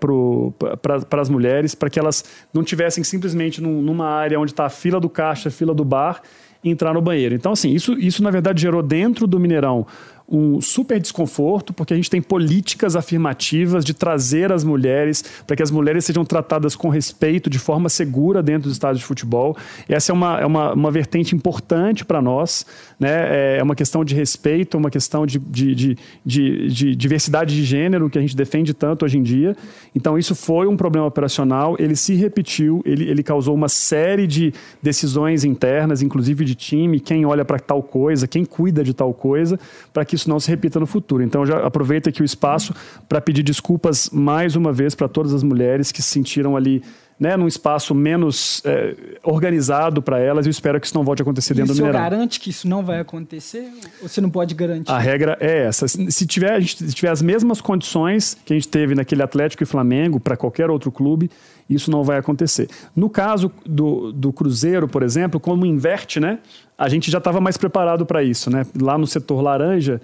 para 1.09 1.21
as 1.21 1.29
mulheres, 1.29 1.73
para 1.73 1.89
que 1.89 1.99
elas 1.99 2.23
não 2.53 2.63
tivessem 2.63 3.03
simplesmente 3.03 3.59
num, 3.59 3.81
numa 3.81 4.05
área 4.05 4.39
onde 4.39 4.51
está 4.51 4.65
a 4.65 4.69
fila 4.69 4.99
do 4.99 5.09
caixa, 5.09 5.49
a 5.49 5.51
fila 5.51 5.73
do 5.73 5.83
bar, 5.83 6.21
entrar 6.63 6.93
no 6.93 7.01
banheiro. 7.01 7.35
Então, 7.35 7.51
assim, 7.51 7.71
isso, 7.71 7.93
isso 7.93 8.21
na 8.23 8.31
verdade 8.31 8.61
gerou 8.61 8.83
dentro 8.83 9.25
do 9.25 9.39
Mineirão 9.39 9.85
um 10.31 10.61
super 10.61 10.99
desconforto, 10.99 11.73
porque 11.73 11.93
a 11.93 11.95
gente 11.95 12.09
tem 12.09 12.21
políticas 12.21 12.95
afirmativas 12.95 13.83
de 13.83 13.93
trazer 13.93 14.51
as 14.51 14.63
mulheres, 14.63 15.23
para 15.47 15.55
que 15.55 15.63
as 15.63 15.71
mulheres 15.71 16.05
sejam 16.05 16.23
tratadas 16.23 16.75
com 16.75 16.89
respeito, 16.89 17.49
de 17.49 17.57
forma 17.57 17.89
segura 17.89 18.43
dentro 18.43 18.63
dos 18.63 18.73
estádios 18.73 18.99
de 18.99 19.05
futebol. 19.05 19.57
Essa 19.87 20.11
é 20.11 20.13
uma, 20.13 20.39
é 20.39 20.45
uma, 20.45 20.73
uma 20.73 20.91
vertente 20.91 21.35
importante 21.35 22.05
para 22.05 22.21
nós, 22.21 22.65
né? 22.99 23.57
é 23.57 23.63
uma 23.63 23.75
questão 23.75 24.05
de 24.05 24.13
respeito, 24.13 24.77
uma 24.77 24.91
questão 24.91 25.25
de, 25.25 25.39
de, 25.39 25.73
de, 25.73 25.97
de, 26.23 26.67
de 26.67 26.95
diversidade 26.95 27.55
de 27.55 27.63
gênero 27.63 28.09
que 28.09 28.17
a 28.17 28.21
gente 28.21 28.35
defende 28.35 28.73
tanto 28.73 29.05
hoje 29.05 29.17
em 29.17 29.23
dia. 29.23 29.55
Então, 29.95 30.17
isso 30.17 30.35
foi 30.35 30.67
um 30.67 30.77
problema 30.77 31.07
operacional, 31.07 31.75
ele 31.79 31.95
se 31.95 32.13
repetiu, 32.13 32.81
ele, 32.85 33.09
ele 33.09 33.23
causou 33.23 33.55
uma 33.55 33.69
série 33.69 34.27
de 34.27 34.53
decisões 34.81 35.43
internas, 35.43 36.03
inclusive 36.03 36.45
de 36.45 36.53
time, 36.53 36.99
quem 36.99 37.25
olha 37.25 37.43
para 37.43 37.57
tal 37.59 37.81
coisa, 37.81 38.27
quem 38.27 38.45
cuida 38.45 38.83
de 38.83 38.93
tal 38.93 39.13
coisa, 39.13 39.59
para 39.91 40.05
que 40.05 40.18
isso 40.19 40.29
não 40.29 40.39
se 40.39 40.49
repita 40.49 40.79
no 40.79 40.85
futuro. 40.85 41.23
Então, 41.23 41.45
já 41.45 41.65
aproveito 41.65 42.09
aqui 42.09 42.21
o 42.21 42.25
espaço 42.25 42.73
para 43.07 43.19
pedir 43.19 43.43
desculpas 43.43 44.09
mais 44.11 44.55
uma 44.55 44.71
vez 44.71 44.93
para 44.93 45.07
todas 45.07 45.33
as 45.33 45.43
mulheres 45.43 45.91
que 45.91 46.01
se 46.01 46.09
sentiram 46.09 46.55
ali 46.55 46.83
né, 47.19 47.35
num 47.35 47.47
espaço 47.47 47.93
menos 47.93 48.61
é, 48.63 48.95
organizado 49.23 50.01
para 50.01 50.19
elas 50.19 50.45
e 50.45 50.49
eu 50.49 50.51
espero 50.51 50.79
que 50.79 50.87
isso 50.87 50.95
não 50.95 51.03
volte 51.03 51.21
a 51.21 51.23
acontecer 51.23 51.53
dentro 51.53 51.73
e 51.73 51.75
do 51.75 51.83
Mineirão. 51.83 51.99
Você 51.99 52.09
garante 52.09 52.39
que 52.39 52.49
isso 52.49 52.67
não 52.67 52.83
vai 52.83 52.99
acontecer? 52.99 53.69
Ou 54.01 54.07
você 54.07 54.21
não 54.21 54.29
pode 54.29 54.55
garantir? 54.55 54.89
A 54.89 54.97
regra 54.97 55.37
é 55.41 55.65
essa. 55.65 55.87
Se 55.87 56.25
tiver, 56.25 56.53
a 56.53 56.59
gente, 56.59 56.77
se 56.77 56.93
tiver 56.93 57.11
as 57.11 57.21
mesmas 57.21 57.59
condições 57.59 58.37
que 58.45 58.53
a 58.53 58.55
gente 58.55 58.69
teve 58.69 58.95
naquele 58.95 59.21
Atlético 59.21 59.63
e 59.63 59.65
Flamengo 59.65 60.19
para 60.19 60.37
qualquer 60.37 60.69
outro 60.69 60.91
clube, 60.91 61.29
isso 61.69 61.91
não 61.91 62.03
vai 62.03 62.17
acontecer. 62.17 62.69
No 62.95 63.09
caso 63.09 63.51
do, 63.65 64.13
do 64.13 64.31
Cruzeiro, 64.31 64.87
por 64.87 65.03
exemplo, 65.03 65.39
como 65.39 65.65
inverte, 65.65 66.19
né, 66.19 66.39
a 66.77 66.87
gente 66.87 67.11
já 67.11 67.17
estava 67.17 67.41
mais 67.41 67.57
preparado 67.57 68.05
para 68.05 68.23
isso. 68.23 68.49
Né? 68.49 68.65
Lá 68.81 68.97
no 68.97 69.05
setor 69.05 69.41
laranja, 69.41 69.99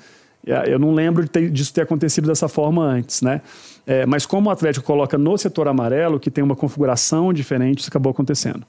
eu 0.45 0.77
não 0.77 0.93
lembro 0.93 1.23
de 1.23 1.30
ter, 1.30 1.49
disso 1.49 1.73
ter 1.73 1.81
acontecido 1.81 2.27
dessa 2.27 2.47
forma 2.47 2.84
antes, 2.84 3.22
né? 3.22 3.41
É, 3.85 4.05
mas 4.05 4.26
como 4.26 4.49
o 4.49 4.51
Atlético 4.51 4.85
coloca 4.85 5.17
no 5.17 5.38
setor 5.38 5.67
amarelo, 5.67 6.19
que 6.19 6.30
tem 6.30 6.43
uma 6.43 6.55
configuração 6.55 7.34
diferente, 7.34 7.80
isso 7.80 7.89
acabou 7.89 8.11
acontecendo. 8.11 8.65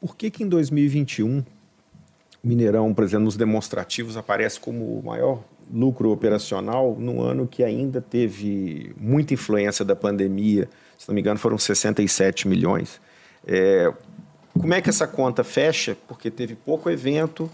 Por 0.00 0.16
que 0.16 0.30
que 0.30 0.42
em 0.44 0.48
2021 0.48 1.38
o 1.38 1.44
Mineirão, 2.46 2.92
por 2.92 3.04
exemplo, 3.04 3.24
nos 3.24 3.36
demonstrativos 3.36 4.16
aparece 4.16 4.60
como 4.60 4.98
o 4.98 5.02
maior 5.04 5.42
lucro 5.72 6.10
operacional 6.10 6.94
num 6.98 7.22
ano 7.22 7.46
que 7.46 7.64
ainda 7.64 8.00
teve 8.00 8.94
muita 9.00 9.34
influência 9.34 9.84
da 9.84 9.96
pandemia? 9.96 10.68
Se 10.98 11.08
não 11.08 11.14
me 11.14 11.20
engano, 11.20 11.38
foram 11.38 11.56
67 11.56 12.46
milhões. 12.46 13.00
É, 13.46 13.92
como 14.52 14.72
é 14.74 14.80
que 14.80 14.88
essa 14.88 15.06
conta 15.06 15.42
fecha? 15.42 15.96
Porque 16.06 16.30
teve 16.30 16.54
pouco 16.54 16.90
evento, 16.90 17.50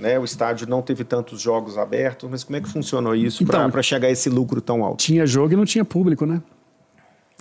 né? 0.00 0.18
O 0.18 0.24
estádio 0.24 0.66
não 0.68 0.82
teve 0.82 1.04
tantos 1.04 1.40
jogos 1.40 1.76
abertos, 1.78 2.28
mas 2.30 2.42
como 2.42 2.56
é 2.56 2.60
que 2.60 2.68
funcionou 2.68 3.14
isso 3.14 3.42
Então, 3.42 3.70
para 3.70 3.82
chegar 3.82 4.08
a 4.08 4.10
esse 4.10 4.28
lucro 4.28 4.60
tão 4.60 4.84
alto? 4.84 5.04
Tinha 5.04 5.26
jogo 5.26 5.52
e 5.52 5.56
não 5.56 5.64
tinha 5.64 5.84
público, 5.84 6.26
né? 6.26 6.40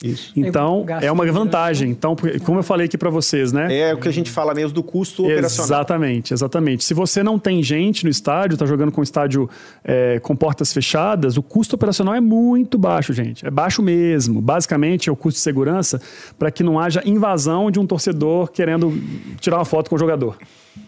Isso. 0.01 0.31
Então, 0.33 0.85
é 1.01 1.11
uma 1.11 1.29
vantagem. 1.29 1.89
Então, 1.89 2.15
porque- 2.15 2.39
como 2.39 2.59
eu 2.59 2.63
falei 2.63 2.85
aqui 2.85 2.97
para 2.97 3.09
vocês, 3.09 3.51
né? 3.51 3.75
É 3.77 3.93
o 3.93 3.97
que 3.97 4.07
a 4.07 4.11
gente 4.13 4.31
fala 4.31 4.53
mesmo 4.53 4.71
do 4.73 4.81
custo 4.81 5.23
operacional. 5.25 5.65
Exatamente, 5.65 6.33
exatamente. 6.33 6.83
Se 6.85 6.93
você 6.93 7.21
não 7.21 7.37
tem 7.37 7.61
gente 7.61 8.05
no 8.05 8.09
estádio, 8.09 8.53
está 8.55 8.65
jogando 8.65 8.93
com 8.93 9.01
o 9.01 9.03
estádio 9.03 9.49
é, 9.83 10.17
com 10.21 10.35
portas 10.37 10.71
fechadas, 10.71 11.35
o 11.35 11.43
custo 11.43 11.75
operacional 11.75 12.15
é 12.15 12.21
muito 12.21 12.77
baixo, 12.77 13.11
gente. 13.11 13.45
É 13.45 13.51
baixo 13.51 13.81
mesmo. 13.81 14.39
Basicamente, 14.39 15.09
é 15.09 15.11
o 15.11 15.17
custo 15.17 15.37
de 15.37 15.43
segurança 15.43 16.01
para 16.37 16.49
que 16.49 16.63
não 16.63 16.79
haja 16.79 17.01
invasão 17.05 17.69
de 17.69 17.77
um 17.77 17.85
torcedor 17.85 18.49
querendo 18.51 18.93
tirar 19.41 19.57
uma 19.57 19.65
foto 19.65 19.89
com 19.89 19.97
o 19.97 19.99
jogador. 19.99 20.37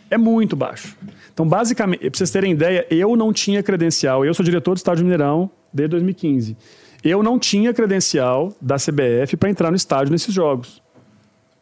É 0.10 0.18
muito 0.18 0.56
baixo. 0.56 0.96
Então, 1.42 1.50
basicamente, 1.50 2.02
para 2.02 2.18
vocês 2.20 2.30
terem 2.30 2.52
ideia, 2.52 2.86
eu 2.92 3.16
não 3.16 3.34
tinha 3.34 3.64
credencial. 3.64 4.24
Eu 4.24 4.32
sou 4.32 4.46
diretor 4.46 4.76
do 4.76 4.78
Estádio 4.78 5.04
Mineirão 5.04 5.50
desde 5.74 5.90
2015. 5.90 6.56
Eu 7.04 7.24
não 7.24 7.40
tinha 7.40 7.74
credencial 7.74 8.54
da 8.62 8.76
CBF 8.76 9.36
para 9.38 9.50
entrar 9.50 9.72
no 9.72 9.76
estádio 9.76 10.12
nesses 10.12 10.32
jogos. 10.32 10.84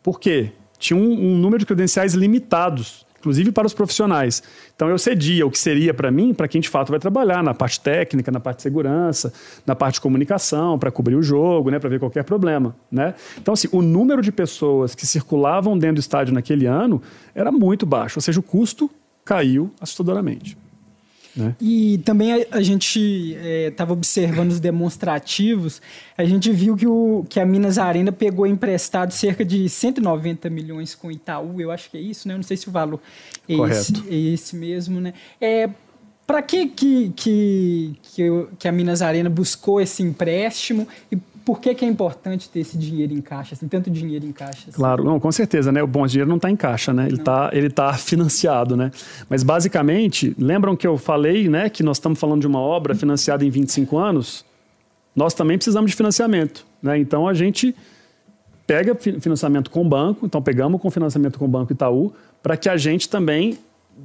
Por 0.04 0.20
quê? 0.20 0.52
Tinha 0.78 1.00
um, 1.00 1.10
um 1.10 1.38
número 1.38 1.60
de 1.60 1.66
credenciais 1.66 2.14
limitados, 2.14 3.06
inclusive 3.20 3.54
para 3.54 3.66
os 3.66 3.74
profissionais. 3.74 4.44
Então 4.76 4.90
eu 4.90 4.98
cedia 4.98 5.48
o 5.48 5.50
que 5.50 5.58
seria 5.58 5.94
para 5.94 6.12
mim, 6.12 6.34
para 6.34 6.50
quem 6.50 6.60
de 6.60 6.68
fato 6.68 6.90
vai 6.90 7.00
trabalhar 7.00 7.42
na 7.42 7.54
parte 7.54 7.80
técnica, 7.80 8.30
na 8.34 8.42
parte 8.42 8.58
de 8.58 8.64
segurança, 8.64 9.32
na 9.66 9.78
parte 9.78 9.94
de 9.94 10.02
comunicação, 10.02 10.78
para 10.78 10.92
cobrir 10.92 11.16
o 11.16 11.24
jogo, 11.24 11.70
né, 11.70 11.80
para 11.80 11.90
ver 11.90 12.00
qualquer 12.00 12.26
problema, 12.26 12.76
né? 12.92 13.16
Então 13.42 13.54
assim, 13.54 13.70
o 13.72 13.82
número 13.82 14.22
de 14.22 14.32
pessoas 14.34 14.94
que 14.94 15.08
circulavam 15.08 15.78
dentro 15.78 15.96
do 15.96 16.02
estádio 16.02 16.34
naquele 16.34 16.66
ano 16.66 17.02
era 17.34 17.50
muito 17.50 17.86
baixo, 17.86 18.18
ou 18.18 18.22
seja, 18.22 18.42
o 18.42 18.44
custo 18.44 18.92
caiu 19.30 19.70
assustadoramente. 19.80 20.58
Né? 21.36 21.56
E 21.62 22.00
também 22.00 22.34
a, 22.34 22.58
a 22.58 22.62
gente 22.64 23.00
estava 23.70 23.94
observando 23.94 24.50
os 24.50 24.60
demonstrativos, 24.60 25.80
a 26.18 26.26
gente 26.26 26.52
viu 26.52 26.76
que, 26.76 26.88
o, 26.88 27.24
que 27.30 27.40
a 27.40 27.46
Minas 27.46 27.78
Arena 27.78 28.12
pegou 28.12 28.48
emprestado 28.48 29.12
cerca 29.12 29.46
de 29.46 29.70
190 29.70 30.50
milhões 30.50 30.96
com 30.96 31.12
Itaú, 31.12 31.62
eu 31.62 31.70
acho 31.70 31.92
que 31.92 31.98
é 31.98 32.02
isso, 32.02 32.28
né? 32.28 32.34
Eu 32.34 32.38
não 32.38 32.44
sei 32.44 32.58
se 32.58 32.68
o 32.68 32.72
valor 32.72 33.00
é 33.48 33.54
esse, 33.54 33.94
é 34.10 34.16
esse 34.16 34.56
mesmo, 34.56 35.00
né? 35.00 35.14
É, 35.40 35.70
Para 36.26 36.42
que, 36.42 36.66
que, 36.66 37.14
que, 37.16 38.00
que, 38.02 38.48
que 38.58 38.68
a 38.68 38.72
Minas 38.72 39.04
Arena 39.04 39.30
buscou 39.30 39.80
esse 39.80 40.02
empréstimo 40.02 40.88
e 41.12 41.16
por 41.50 41.60
que, 41.60 41.74
que 41.74 41.84
é 41.84 41.88
importante 41.88 42.48
ter 42.48 42.60
esse 42.60 42.78
dinheiro 42.78 43.12
em 43.12 43.22
caixa, 43.22 43.56
assim, 43.56 43.68
tanto 43.68 43.90
dinheiro 43.90 44.24
em 44.24 44.32
caixa? 44.32 44.66
assim? 44.70 44.72
Claro, 44.72 45.04
não, 45.04 45.20
com 45.20 45.32
certeza, 45.32 45.72
né? 45.72 45.82
O 45.82 45.88
bom 45.88 46.06
dinheiro 46.06 46.30
não 46.30 46.36
está 46.36 46.48
em 46.48 46.56
caixa, 46.56 46.94
né? 46.94 47.08
Ele 47.08 47.16
está 47.16 47.50
ele 47.52 47.72
tá 47.72 47.92
financiado, 47.98 48.78
né? 48.78 48.92
Mas 49.28 49.42
basicamente, 49.42 50.36
lembram 50.38 50.76
que 50.76 50.86
eu 50.86 50.96
falei, 50.96 51.50
né, 51.50 51.68
que 51.68 51.82
nós 51.82 51.98
estamos 51.98 52.20
falando 52.20 52.42
de 52.42 52.46
uma 52.46 52.60
obra 52.60 52.94
financiada 52.94 53.44
em 53.44 53.50
25 53.50 53.98
anos? 53.98 54.46
Nós 55.16 55.34
também 55.34 55.58
precisamos 55.58 55.90
de 55.90 55.98
financiamento, 55.98 56.68
né? 56.84 57.00
Então 57.00 57.28
a 57.28 57.34
gente 57.34 57.76
pega 58.68 58.94
fi- 58.94 59.20
financiamento 59.20 59.72
com 59.72 59.82
o 59.82 59.90
banco, 59.90 60.28
então 60.28 60.44
pegamos 60.44 60.80
com 60.80 60.92
financiamento 60.92 61.40
com 61.40 61.46
o 61.46 61.48
Banco 61.48 61.74
Itaú, 61.74 62.14
para 62.44 62.56
que 62.56 62.70
a 62.70 62.78
gente 62.78 63.10
também 63.10 63.58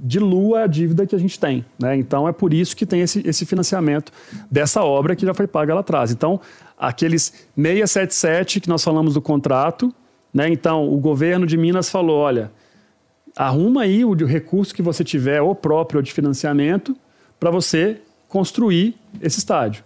dilua 0.03 0.63
a 0.63 0.67
dívida 0.67 1.07
que 1.07 1.15
a 1.15 1.19
gente 1.19 1.39
tem. 1.39 1.65
Né? 1.79 1.97
Então 1.97 2.27
é 2.27 2.33
por 2.33 2.53
isso 2.53 2.77
que 2.77 2.85
tem 2.87 3.01
esse, 3.01 3.23
esse 3.27 3.47
financiamento 3.47 4.13
dessa 4.51 4.83
obra 4.83 5.15
que 5.15 5.25
já 5.25 5.35
foi 5.35 5.47
paga 5.47 5.75
lá 5.75 5.81
atrás. 5.81 6.11
Então, 6.11 6.41
aqueles 6.79 7.33
677 7.57 8.61
que 8.61 8.69
nós 8.69 8.83
falamos 8.85 9.15
do 9.15 9.23
contrato, 9.23 9.93
né? 10.33 10.49
então 10.49 10.89
o 10.93 10.97
governo 10.99 11.47
de 11.47 11.57
Minas 11.57 11.89
falou: 11.91 12.19
olha, 12.19 12.51
arruma 13.37 13.83
aí 13.83 14.05
o 14.05 14.15
recurso 14.15 14.75
que 14.75 14.83
você 14.83 15.03
tiver, 15.05 15.41
ou 15.43 15.55
próprio 15.55 15.99
ou 15.99 16.03
de 16.03 16.13
financiamento, 16.13 16.97
para 17.39 17.51
você 17.51 18.01
construir 18.29 18.97
esse 19.21 19.39
estádio. 19.39 19.85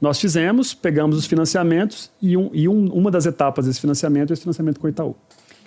Nós 0.00 0.18
fizemos, 0.18 0.72
pegamos 0.72 1.16
os 1.18 1.26
financiamentos 1.26 2.10
e, 2.22 2.34
um- 2.36 2.50
e 2.54 2.66
um- 2.68 2.90
uma 2.92 3.10
das 3.10 3.26
etapas 3.26 3.66
desse 3.66 3.80
financiamento 3.80 4.30
é 4.30 4.32
esse 4.32 4.42
financiamento 4.42 4.80
com 4.80 4.86
o 4.86 4.90
Itaú. 4.90 5.14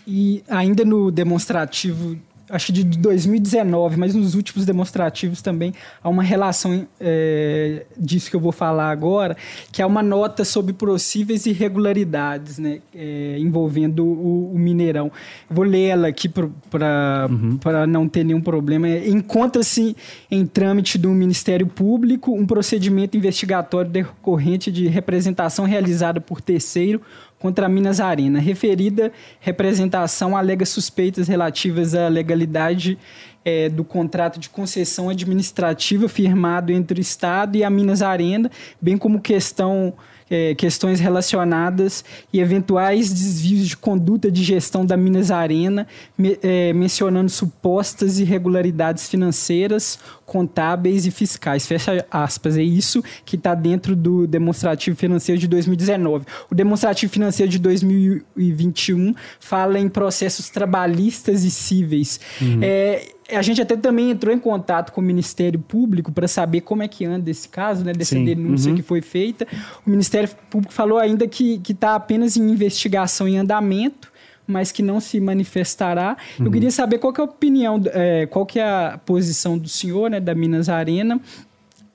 E 0.08 0.44
ainda 0.50 0.84
no 0.84 1.12
demonstrativo, 1.12 2.18
acho 2.50 2.72
de 2.72 2.84
2019, 2.84 3.98
mas 3.98 4.14
nos 4.14 4.36
últimos 4.36 4.66
demonstrativos 4.66 5.42
também, 5.42 5.74
há 6.02 6.10
uma 6.10 6.24
relação 6.24 6.86
é, 7.00 7.86
disso 7.98 8.30
que 8.30 8.36
eu 8.36 8.40
vou 8.40 8.52
falar 8.52 8.90
agora, 8.90 9.36
que 9.72 9.82
é 9.82 9.86
uma 9.86 10.04
nota 10.04 10.44
sobre 10.44 10.74
possíveis 10.74 11.46
irregularidades 11.46 12.60
né, 12.60 12.80
é, 12.94 13.38
envolvendo 13.40 14.06
o, 14.06 14.54
o 14.54 14.60
Mineirão. 14.60 15.12
Vou 15.50 15.66
ler 15.66 15.88
ela 15.88 16.08
aqui 16.08 16.30
para 16.30 17.88
não 17.88 18.08
ter 18.08 18.24
nenhum 18.24 18.42
problema. 18.42 18.88
É, 18.88 19.08
Encontra-se 19.10 19.96
em 20.30 20.46
trâmite 20.46 20.98
do 20.98 21.10
Ministério 21.12 21.68
Público 21.68 22.34
um 22.34 22.46
procedimento 22.46 23.18
investigatório 23.18 23.90
decorrente 23.90 24.72
de 24.72 24.88
representação 24.88 25.66
realizada 25.66 26.20
por 26.20 26.42
terceiro 26.42 27.02
contra 27.44 27.66
a 27.66 27.70
Minas 27.70 28.00
Arena. 28.00 28.40
Referida 28.40 29.12
representação 29.42 30.38
alega 30.38 30.66
suspeitas 30.66 31.28
relativas 31.28 31.94
à 31.94 32.08
legalidade 32.08 32.98
eh, 33.44 33.68
do 33.68 33.84
contrato 33.84 34.40
de 34.40 34.50
concessão 34.50 35.10
administrativa 35.10 36.08
firmado 36.08 36.72
entre 36.72 37.00
o 37.00 37.02
Estado 37.02 37.58
e 37.58 37.64
a 37.66 37.70
Minas 37.70 38.02
Arena, 38.02 38.50
bem 38.82 38.98
como 38.98 39.20
questão 39.20 39.94
é, 40.34 40.56
questões 40.56 41.00
relacionadas 41.00 42.04
e 42.34 42.40
eventuais 42.40 43.14
desvios 43.14 43.68
de 43.68 43.78
conduta 43.78 44.32
de 44.32 44.44
gestão 44.44 44.84
da 44.84 44.98
Minas 44.98 45.30
Arena, 45.30 45.86
me, 46.18 46.40
é, 46.42 46.74
mencionando 46.74 47.30
supostas 47.30 48.18
irregularidades 48.18 49.08
financeiras, 49.08 50.00
contábeis 50.26 51.06
e 51.06 51.12
fiscais. 51.12 51.68
Fecha 51.68 52.04
aspas. 52.10 52.58
É 52.58 52.64
isso 52.64 53.04
que 53.24 53.36
está 53.36 53.54
dentro 53.54 53.96
do 53.96 54.26
demonstrativo 54.26 54.98
financeiro 54.98 55.40
de 55.40 55.48
2019. 55.48 56.26
O 56.50 56.56
demonstrativo 56.56 57.14
financeiro 57.14 57.52
de 57.52 57.60
2021 57.60 59.14
fala 59.40 59.78
em 59.78 59.88
processos 59.88 60.50
trabalhistas 60.50 61.44
e 61.44 61.52
cíveis. 61.52 62.20
Uhum. 62.42 62.60
É, 62.64 63.13
a 63.30 63.42
gente 63.42 63.62
até 63.62 63.76
também 63.76 64.12
entrou 64.12 64.34
em 64.34 64.40
contato 64.40 64.92
com 64.92 65.02
o 65.02 65.04
Ministério 65.04 65.60
Público 65.60 66.12
para 66.12 66.28
saber 66.28 66.62
como 66.62 66.84
é 66.84 66.88
que 66.88 67.06
anda 67.06 67.30
esse 67.30 67.48
caso, 67.48 67.84
né, 67.84 67.94
dessa 67.94 68.16
Sim. 68.16 68.26
denúncia 68.26 68.70
uhum. 68.70 68.76
que 68.76 68.82
foi 68.82 69.02
feita. 69.02 69.48
O 69.86 69.90
Ministério 69.90 70.30
Público 70.50 70.74
falou 70.74 70.98
ainda 70.98 71.28
que 71.28 71.62
está 71.70 71.96
apenas 71.96 72.36
em 72.36 72.50
investigação 72.50 73.28
em 73.28 73.38
andamento, 73.38 74.12
mas 74.46 74.72
que 74.72 74.84
não 74.84 75.00
se 75.00 75.20
manifestará. 75.20 76.18
Uhum. 76.40 76.46
Eu 76.46 76.52
queria 76.52 76.72
saber 76.72 76.98
qual 76.98 77.14
que 77.14 77.22
é 77.22 77.24
a 77.24 77.26
opinião, 77.26 77.82
é, 77.88 78.26
qual 78.26 78.46
que 78.46 78.60
é 78.60 78.64
a 78.64 79.00
posição 79.06 79.58
do 79.58 79.70
senhor, 79.70 80.10
né, 80.10 80.20
da 80.20 80.36
Minas 80.36 80.68
Arena, 80.68 81.20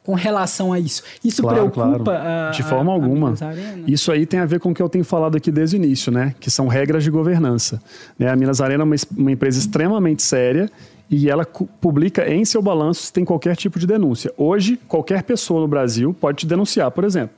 com 0.02 0.14
relação 0.14 0.72
a 0.72 0.80
isso. 0.80 1.02
Isso 1.22 1.42
claro, 1.42 1.68
preocupa 1.70 2.02
claro. 2.02 2.48
A, 2.48 2.50
De 2.50 2.62
forma 2.62 2.90
a, 2.90 2.94
alguma. 2.94 3.34
A 3.34 3.90
isso 3.90 4.10
aí 4.10 4.24
tem 4.24 4.40
a 4.40 4.46
ver 4.46 4.58
com 4.58 4.70
o 4.70 4.74
que 4.74 4.80
eu 4.80 4.88
tenho 4.88 5.04
falado 5.04 5.36
aqui 5.36 5.50
desde 5.50 5.76
o 5.76 5.84
início, 5.84 6.10
né? 6.10 6.34
Que 6.40 6.50
são 6.50 6.66
regras 6.66 7.04
de 7.04 7.10
governança. 7.10 7.78
Né? 8.18 8.26
A 8.30 8.34
Minas 8.34 8.62
Arena 8.62 8.84
é 8.84 8.86
uma, 8.86 8.96
uma 9.14 9.30
empresa 9.30 9.58
extremamente 9.58 10.22
séria 10.22 10.70
e 11.10 11.30
ela 11.30 11.44
publica 11.44 12.28
em 12.28 12.44
seu 12.44 12.60
balanço 12.60 13.04
se 13.04 13.12
tem 13.12 13.24
qualquer 13.24 13.56
tipo 13.56 13.78
de 13.78 13.86
denúncia. 13.86 14.32
Hoje, 14.36 14.78
qualquer 14.88 15.22
pessoa 15.22 15.60
no 15.60 15.68
Brasil 15.68 16.14
pode 16.14 16.38
te 16.38 16.46
denunciar, 16.46 16.90
por 16.90 17.04
exemplo, 17.04 17.34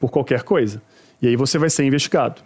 por 0.00 0.10
qualquer 0.10 0.42
coisa. 0.42 0.82
E 1.20 1.28
aí 1.28 1.36
você 1.36 1.58
vai 1.58 1.70
ser 1.70 1.84
investigado. 1.84 2.42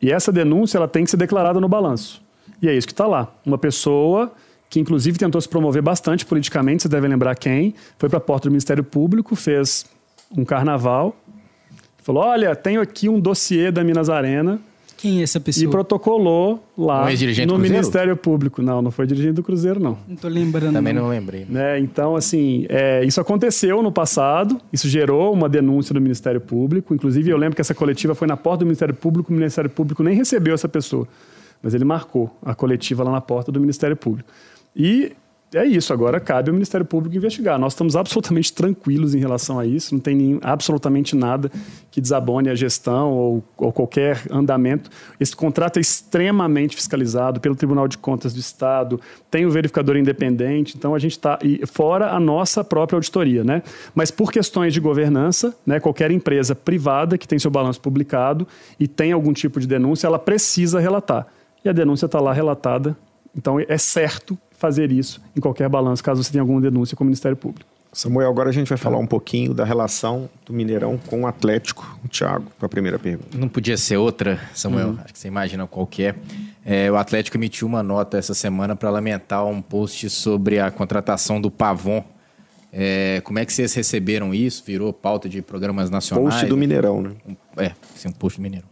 E 0.00 0.10
essa 0.10 0.32
denúncia 0.32 0.78
ela 0.78 0.88
tem 0.88 1.04
que 1.04 1.10
ser 1.10 1.16
declarada 1.16 1.60
no 1.60 1.68
balanço. 1.68 2.20
E 2.60 2.68
é 2.68 2.74
isso 2.74 2.86
que 2.86 2.92
está 2.92 3.06
lá. 3.06 3.32
Uma 3.46 3.56
pessoa 3.56 4.32
que 4.68 4.80
inclusive 4.80 5.18
tentou 5.18 5.40
se 5.40 5.48
promover 5.48 5.82
bastante 5.82 6.24
politicamente, 6.24 6.82
vocês 6.82 6.90
devem 6.90 7.10
lembrar 7.10 7.36
quem, 7.36 7.74
foi 7.98 8.08
para 8.08 8.16
a 8.16 8.20
porta 8.20 8.48
do 8.48 8.52
Ministério 8.52 8.82
Público, 8.82 9.36
fez 9.36 9.84
um 10.36 10.44
carnaval, 10.44 11.14
falou: 11.98 12.24
Olha, 12.24 12.56
tenho 12.56 12.80
aqui 12.80 13.08
um 13.08 13.20
dossiê 13.20 13.70
da 13.70 13.84
Minas 13.84 14.08
Arena 14.08 14.58
quem 15.02 15.18
é 15.18 15.24
essa 15.24 15.40
pessoa? 15.40 15.64
E 15.64 15.68
protocolou 15.68 16.62
lá 16.78 17.08
no 17.44 17.58
Ministério 17.58 18.16
Público. 18.16 18.62
Não, 18.62 18.80
não 18.80 18.92
foi 18.92 19.04
dirigente 19.04 19.34
do 19.34 19.42
Cruzeiro, 19.42 19.80
não. 19.80 19.98
Não 20.06 20.14
tô 20.14 20.28
lembrando. 20.28 20.74
Também 20.74 20.92
não, 20.92 21.08
lembrei. 21.08 21.44
Né? 21.44 21.80
Então, 21.80 22.14
assim, 22.14 22.66
é, 22.68 23.04
isso 23.04 23.20
aconteceu 23.20 23.82
no 23.82 23.90
passado, 23.90 24.60
isso 24.72 24.88
gerou 24.88 25.32
uma 25.32 25.48
denúncia 25.48 25.92
do 25.92 26.00
Ministério 26.00 26.40
Público. 26.40 26.94
Inclusive, 26.94 27.28
eu 27.28 27.36
lembro 27.36 27.56
que 27.56 27.60
essa 27.60 27.74
coletiva 27.74 28.14
foi 28.14 28.28
na 28.28 28.36
porta 28.36 28.60
do 28.60 28.66
Ministério 28.66 28.94
Público, 28.94 29.32
o 29.32 29.34
Ministério 29.34 29.68
Público 29.68 30.04
nem 30.04 30.14
recebeu 30.14 30.54
essa 30.54 30.68
pessoa. 30.68 31.08
Mas 31.60 31.74
ele 31.74 31.84
marcou 31.84 32.30
a 32.40 32.54
coletiva 32.54 33.02
lá 33.02 33.10
na 33.10 33.20
porta 33.20 33.50
do 33.50 33.58
Ministério 33.58 33.96
Público. 33.96 34.30
E 34.76 35.12
é 35.54 35.66
isso, 35.66 35.92
agora 35.92 36.18
cabe 36.18 36.48
ao 36.48 36.54
Ministério 36.54 36.86
Público 36.86 37.16
investigar. 37.16 37.58
Nós 37.58 37.72
estamos 37.72 37.94
absolutamente 37.94 38.52
tranquilos 38.54 39.14
em 39.14 39.18
relação 39.18 39.58
a 39.58 39.66
isso, 39.66 39.94
não 39.94 40.00
tem 40.00 40.14
nenhum, 40.14 40.38
absolutamente 40.42 41.14
nada 41.14 41.50
que 41.90 42.00
desabone 42.00 42.48
a 42.48 42.54
gestão 42.54 43.12
ou, 43.12 43.44
ou, 43.56 43.72
qualquer 43.72 44.22
andamento. 44.30 44.90
Esse 45.20 45.36
contrato 45.36 45.76
é 45.76 45.80
extremamente 45.80 46.74
fiscalizado 46.74 47.38
pelo 47.40 47.54
Tribunal 47.54 47.86
de 47.86 47.98
Contas 47.98 48.32
do 48.32 48.40
Estado, 48.40 49.00
tem 49.30 49.44
o 49.44 49.50
verificador 49.50 49.96
independente, 49.96 50.76
então 50.76 50.94
a 50.94 50.98
gente 50.98 51.12
está 51.12 51.38
fora 51.66 52.12
a 52.12 52.18
nossa 52.18 52.64
própria 52.64 52.96
auditoria, 52.96 53.44
né? 53.44 53.62
Mas 53.94 54.10
por 54.10 54.32
questões 54.32 54.72
de 54.72 54.80
governança, 54.80 55.54
né, 55.66 55.78
qualquer 55.78 56.10
empresa 56.10 56.54
privada 56.54 57.18
que 57.18 57.28
tem 57.28 57.38
seu 57.38 57.50
balanço 57.50 57.80
publicado 57.80 58.46
e 58.80 58.88
tem 58.88 59.12
algum 59.12 59.32
tipo 59.32 59.60
de 59.60 59.66
denúncia, 59.66 60.06
ela 60.06 60.18
precisa 60.18 60.80
relatar. 60.80 61.26
E 61.64 61.68
a 61.68 61.72
denúncia 61.72 62.06
está 62.06 62.20
lá 62.20 62.32
relatada, 62.32 62.96
então 63.36 63.60
é 63.60 63.78
certo 63.78 64.38
fazer 64.62 64.92
isso 64.92 65.20
em 65.36 65.40
qualquer 65.40 65.68
balanço, 65.68 66.04
caso 66.04 66.22
você 66.22 66.30
tenha 66.30 66.40
alguma 66.40 66.60
denúncia 66.60 66.96
com 66.96 67.02
o 67.02 67.06
Ministério 67.06 67.36
Público. 67.36 67.68
Samuel, 67.92 68.30
agora 68.30 68.48
a 68.48 68.52
gente 68.52 68.68
vai 68.68 68.78
falar 68.78 68.96
um 68.96 69.06
pouquinho 69.06 69.52
da 69.52 69.64
relação 69.64 70.30
do 70.46 70.52
Mineirão 70.52 70.96
com 70.96 71.22
o 71.22 71.26
Atlético. 71.26 71.98
O 72.02 72.08
Thiago, 72.08 72.46
para 72.56 72.66
a 72.66 72.68
primeira 72.68 72.98
pergunta. 72.98 73.36
Não 73.36 73.48
podia 73.48 73.76
ser 73.76 73.98
outra, 73.98 74.40
Samuel. 74.54 74.90
Uhum. 74.90 74.98
Acho 75.04 75.12
que 75.12 75.18
você 75.18 75.28
imagina 75.28 75.66
qual 75.66 75.86
que 75.86 76.04
é. 76.04 76.14
é. 76.64 76.90
O 76.90 76.96
Atlético 76.96 77.36
emitiu 77.36 77.66
uma 77.66 77.82
nota 77.82 78.16
essa 78.16 78.32
semana 78.32 78.74
para 78.74 78.88
lamentar 78.88 79.44
um 79.44 79.60
post 79.60 80.08
sobre 80.08 80.58
a 80.58 80.70
contratação 80.70 81.38
do 81.38 81.50
Pavon. 81.50 82.02
É, 82.72 83.20
como 83.24 83.38
é 83.38 83.44
que 83.44 83.52
vocês 83.52 83.74
receberam 83.74 84.32
isso? 84.32 84.62
Virou 84.64 84.90
pauta 84.90 85.28
de 85.28 85.42
programas 85.42 85.90
nacionais? 85.90 86.36
Post 86.36 86.46
do 86.46 86.56
Mineirão, 86.56 87.02
né? 87.02 87.10
É, 87.58 87.72
sim, 87.94 88.08
um 88.08 88.12
post 88.12 88.38
do 88.38 88.42
Mineirão. 88.42 88.71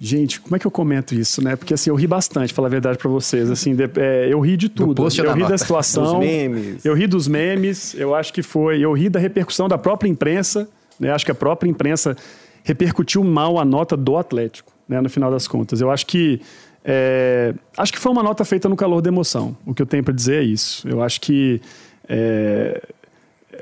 Gente, 0.00 0.40
como 0.40 0.56
é 0.56 0.58
que 0.58 0.66
eu 0.66 0.70
comento 0.70 1.14
isso, 1.14 1.42
né? 1.42 1.56
Porque 1.56 1.74
assim, 1.74 1.90
eu 1.90 1.96
ri 1.96 2.06
bastante, 2.06 2.54
falar 2.54 2.68
a 2.68 2.70
verdade 2.70 2.96
para 2.96 3.10
vocês. 3.10 3.50
Assim, 3.50 3.74
de, 3.74 3.84
é, 3.96 4.28
eu 4.30 4.40
ri 4.40 4.56
de 4.56 4.68
tudo. 4.68 5.02
eu 5.02 5.34
ri 5.34 5.40
nota. 5.40 5.52
da 5.52 5.58
situação. 5.58 6.20
memes. 6.20 6.84
Eu 6.84 6.94
ri 6.94 7.06
dos 7.06 7.28
memes. 7.28 7.94
Eu 7.94 8.14
acho 8.14 8.32
que 8.32 8.42
foi. 8.42 8.80
Eu 8.80 8.92
ri 8.92 9.08
da 9.08 9.18
repercussão 9.18 9.68
da 9.68 9.76
própria 9.76 10.08
imprensa. 10.08 10.68
Né? 10.98 11.10
Acho 11.10 11.24
que 11.24 11.30
a 11.30 11.34
própria 11.34 11.68
imprensa 11.68 12.16
repercutiu 12.62 13.22
mal 13.22 13.58
a 13.58 13.64
nota 13.64 13.96
do 13.96 14.16
Atlético, 14.16 14.72
né? 14.88 15.00
No 15.00 15.10
final 15.10 15.30
das 15.30 15.46
contas. 15.46 15.80
Eu 15.80 15.90
acho 15.90 16.06
que. 16.06 16.40
É, 16.84 17.54
acho 17.76 17.92
que 17.92 17.98
foi 17.98 18.10
uma 18.12 18.22
nota 18.22 18.44
feita 18.44 18.68
no 18.68 18.76
calor 18.76 19.02
da 19.02 19.08
emoção. 19.08 19.56
O 19.66 19.74
que 19.74 19.82
eu 19.82 19.86
tenho 19.86 20.02
para 20.02 20.14
dizer 20.14 20.42
é 20.42 20.44
isso. 20.44 20.88
Eu 20.88 21.02
acho 21.02 21.20
que. 21.20 21.60
É, 22.08 22.80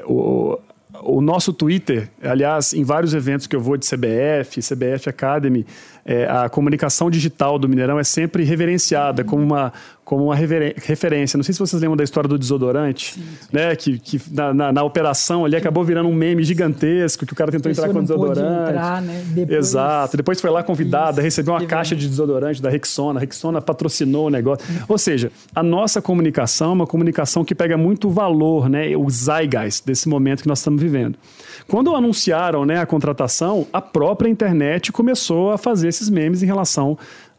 o, 0.05 0.59
o 1.03 1.21
nosso 1.21 1.53
Twitter, 1.53 2.09
aliás, 2.23 2.73
em 2.73 2.85
vários 2.85 3.15
eventos 3.15 3.47
que 3.47 3.55
eu 3.55 3.61
vou 3.61 3.77
de 3.77 3.87
CBF, 3.87 4.61
CBF 4.61 5.09
Academy, 5.09 5.67
é, 6.05 6.27
a 6.27 6.49
comunicação 6.49 7.11
digital 7.11 7.59
do 7.59 7.69
Mineirão 7.69 7.99
é 7.99 8.05
sempre 8.05 8.45
reverenciada 8.45 9.25
como 9.25 9.43
uma, 9.43 9.73
como 10.07 10.27
uma 10.27 10.37
referência. 10.37 11.37
Não 11.37 11.43
sei 11.43 11.53
se 11.53 11.59
vocês 11.59 11.83
lembram 11.83 11.97
da 11.97 12.05
história 12.05 12.29
do 12.29 12.39
desodorante, 12.39 13.15
sim, 13.15 13.23
sim. 13.23 13.49
né? 13.53 13.75
Que, 13.75 13.99
que 13.99 14.23
na, 14.31 14.55
na, 14.55 14.73
na, 14.73 14.85
operação 14.85 15.45
ali 15.45 15.57
acabou 15.57 15.83
virando 15.83 16.09
um 16.09 16.15
meme 16.15 16.45
gigantesco, 16.45 17.27
que 17.27 17.33
o 17.33 17.37
cara 17.37 17.51
tentou 17.51 17.73
entrar 17.73 17.89
com 17.89 18.01
desodorante. 18.01 18.71
Entrar, 18.71 19.03
né? 19.03 19.25
Depois... 19.31 19.59
Exato. 19.59 20.17
Depois 20.17 20.41
foi 20.41 20.49
lá 20.49 20.63
convidada, 20.63 21.21
recebeu 21.21 21.55
uma 21.55 21.67
caixa 21.67 21.97
de 21.97 22.09
desodorante 22.09 22.63
da 22.63 22.71
Rexona. 22.71 23.19
A 23.19 23.21
Rexona 23.21 23.61
patrocinou 23.61 24.29
o 24.29 24.31
negócio. 24.31 24.65
Ou 24.89 24.97
seja, 24.97 25.33
a 25.53 25.61
nossa 25.61 26.01
comunicação 26.01 26.71
é 26.71 26.75
uma 26.75 26.87
comunicação 26.87 27.45
que 27.45 27.53
pega 27.53 27.77
muito 27.77 28.09
valor, 28.09 28.69
né? 28.69 28.97
O 28.97 29.11
zeitgeist 29.11 29.85
desse 29.85 30.09
momento 30.09 30.43
que 30.43 30.49
nós 30.49 30.61
estamos 30.61 30.81
vivendo. 30.81 31.19
Quando 31.67 31.97
anunciaram 31.97 32.65
né, 32.65 32.79
a 32.79 32.87
contratação, 32.87 33.67
a 33.73 33.83
própria 33.83 34.29
internet 34.29 34.93
começou 34.93 35.51
a 35.51 35.59
fazer 35.59 35.89
esses 35.89 36.09
memes 36.09 36.45
em 36.45 36.47
relação 36.47 36.97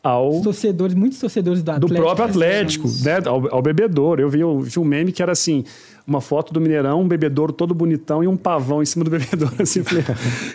ao. 0.07 0.41
torcedores, 0.41 0.95
muitos 0.95 1.19
torcedores 1.19 1.61
do 1.61 1.71
Atlético. 1.71 1.93
Do 1.93 2.01
próprio 2.01 2.25
Atlético, 2.25 2.87
né? 3.03 3.19
Ao, 3.25 3.55
ao 3.55 3.61
bebedouro. 3.61 4.21
Eu 4.21 4.29
vi, 4.29 4.39
eu 4.39 4.59
vi 4.59 4.79
um 4.79 4.83
meme 4.85 5.11
que 5.11 5.21
era 5.21 5.31
assim: 5.31 5.63
uma 6.07 6.21
foto 6.21 6.53
do 6.53 6.61
Mineirão, 6.61 7.01
um 7.01 7.07
bebedouro 7.07 7.51
todo 7.51 7.73
bonitão 7.73 8.23
e 8.23 8.27
um 8.27 8.37
pavão 8.37 8.81
em 8.81 8.85
cima 8.85 9.03
do 9.03 9.11
bebedouro, 9.11 9.55
assim, 9.59 9.83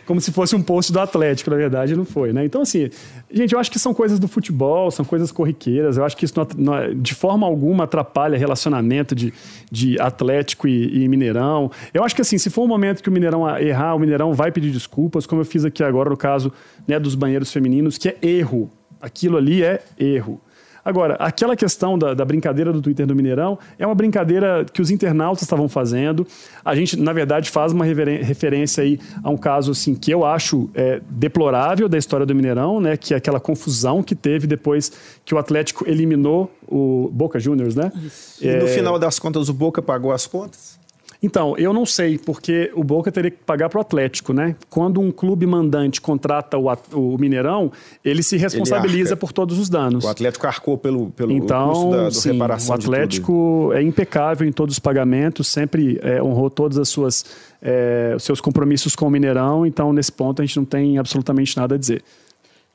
como 0.07 0.19
se 0.19 0.33
fosse 0.33 0.57
um 0.57 0.63
post 0.63 0.91
do 0.91 0.99
Atlético, 0.99 1.51
na 1.51 1.57
verdade, 1.57 1.95
não 1.95 2.07
foi, 2.07 2.33
né? 2.33 2.43
Então, 2.43 2.63
assim, 2.63 2.89
gente, 3.31 3.53
eu 3.53 3.61
acho 3.61 3.71
que 3.71 3.79
são 3.79 3.93
coisas 3.93 4.19
do 4.19 4.27
futebol, 4.27 4.91
são 4.91 5.05
coisas 5.05 5.31
corriqueiras, 5.31 5.99
eu 5.99 6.05
acho 6.05 6.17
que 6.17 6.25
isso 6.25 6.33
não, 6.37 6.47
não, 6.57 6.95
de 6.95 7.15
forma 7.15 7.47
alguma 7.47 7.85
atrapalha 7.85 8.39
relacionamento 8.39 9.15
de, 9.15 9.35
de 9.71 10.01
Atlético 10.01 10.67
e, 10.67 11.05
e, 11.05 11.09
Mineirão. 11.09 11.71
Eu 11.93 12.03
acho 12.03 12.15
que, 12.15 12.23
assim, 12.23 12.39
se 12.39 12.49
for 12.49 12.63
um 12.63 12.69
momento 12.69 13.03
que 13.03 13.11
o 13.11 13.13
Mineirão 13.13 13.47
errar, 13.59 13.95
o 13.95 13.99
Mineirão 13.99 14.33
vai 14.33 14.51
pedir 14.51 14.71
desculpas, 14.71 15.27
como 15.27 15.43
eu 15.43 15.45
fiz 15.45 15.67
aqui 15.67 15.83
agora 15.83 16.09
no 16.09 16.17
caso 16.17 16.51
né, 16.89 16.99
dos 16.99 17.15
banheiros 17.15 17.53
femininos, 17.53 17.99
que 17.99 18.09
é 18.09 18.17
erro. 18.23 18.71
Aquilo 19.03 19.37
ali 19.37 19.65
é 19.65 19.83
erro. 19.99 20.41
Agora, 20.85 21.15
aquela 21.15 21.55
questão 21.55 21.97
da, 21.97 22.13
da, 22.13 22.25
brincadeira 22.25 22.73
do 22.73 22.83
Twitter 22.83 23.07
do 23.07 23.15
Mineirão 23.15 23.57
é 23.79 23.87
uma 23.87 23.95
brincadeira 23.95 24.65
que 24.65 24.83
os 24.83 24.91
internautas 24.91 25.43
estavam 25.43 25.69
fazendo. 25.69 26.27
A 26.65 26.75
gente, 26.75 26.99
na 26.99 27.13
verdade, 27.13 27.51
faz 27.51 27.73
uma 27.73 27.85
referência 27.85 28.83
aí 28.83 28.99
a 29.23 29.31
um 29.31 29.37
caso 29.37 29.71
assim, 29.71 29.95
que 29.95 30.11
eu 30.13 30.25
acho 30.25 30.69
é, 30.75 31.01
deplorável 31.09 31.89
da 31.89 31.97
história 31.97 32.27
do 32.27 32.35
Mineirão, 32.35 32.81
né? 32.81 32.97
que 32.97 33.15
é 33.15 33.17
aquela 33.17 33.39
confusão 33.39 34.03
que 34.03 34.15
teve 34.15 34.47
depois 34.47 34.91
que 35.25 35.35
o 35.35 35.39
Atlético 35.39 35.89
eliminou 35.89 36.51
o 36.67 37.09
Boca 37.13 37.39
Juniors, 37.39 37.77
né? 37.77 37.93
Isso. 38.05 38.45
É... 38.45 38.59
E 38.59 38.61
no 38.61 38.67
final 38.67 38.99
das 38.99 39.19
contas, 39.19 39.49
o 39.49 39.55
Boca 39.55 39.81
pagou 39.81 40.11
as 40.11 40.27
contas? 40.27 40.82
Então, 41.23 41.57
eu 41.57 41.73
não 41.73 41.87
sei, 41.87 42.19
porque 42.19 42.73
o 42.75 42.83
Boca 42.83 43.13
teria 43.13 43.31
que 43.31 43.37
pagar 43.37 43.69
para 43.69 43.79
o 43.79 43.81
Atlético, 43.81 44.33
né? 44.33 44.57
Quando 44.69 45.01
um 45.01 45.13
clube 45.13 45.47
mandante 45.47 46.01
contrata 46.01 46.59
o, 46.59 46.67
o 46.95 47.17
Mineirão, 47.17 47.71
ele 48.05 48.25
se 48.25 48.37
responsabiliza 48.37 49.11
ele 49.11 49.21
por 49.21 49.33
todos 49.33 49.57
os 49.57 49.69
danos. 49.69 50.05
O 50.05 50.09
Atlético 50.09 50.49
arcou 50.49 50.77
pelo, 50.77 51.11
pelo 51.11 51.31
então, 51.31 51.69
custo 51.69 51.91
da 51.91 52.09
do 52.09 52.15
sim, 52.15 52.33
reparação. 52.33 52.75
O 52.75 52.79
Atlético 52.79 53.71
é 53.73 53.81
impecável 53.81 54.49
em 54.49 54.51
todos 54.51 54.75
os 54.75 54.79
pagamentos, 54.81 55.47
sempre 55.47 56.01
é, 56.03 56.21
honrou 56.21 56.51
todas 56.51 56.77
as 56.77 56.89
suas 56.89 57.25
é, 57.63 58.15
os 58.17 58.25
seus 58.25 58.41
compromissos 58.41 58.97
com 58.97 59.07
o 59.07 59.11
Mineirão, 59.11 59.65
então 59.65 59.93
nesse 59.93 60.11
ponto 60.11 60.43
a 60.43 60.45
gente 60.45 60.57
não 60.57 60.65
tem 60.65 60.99
absolutamente 60.99 61.57
nada 61.57 61.77
a 61.77 61.79
dizer. 61.79 62.03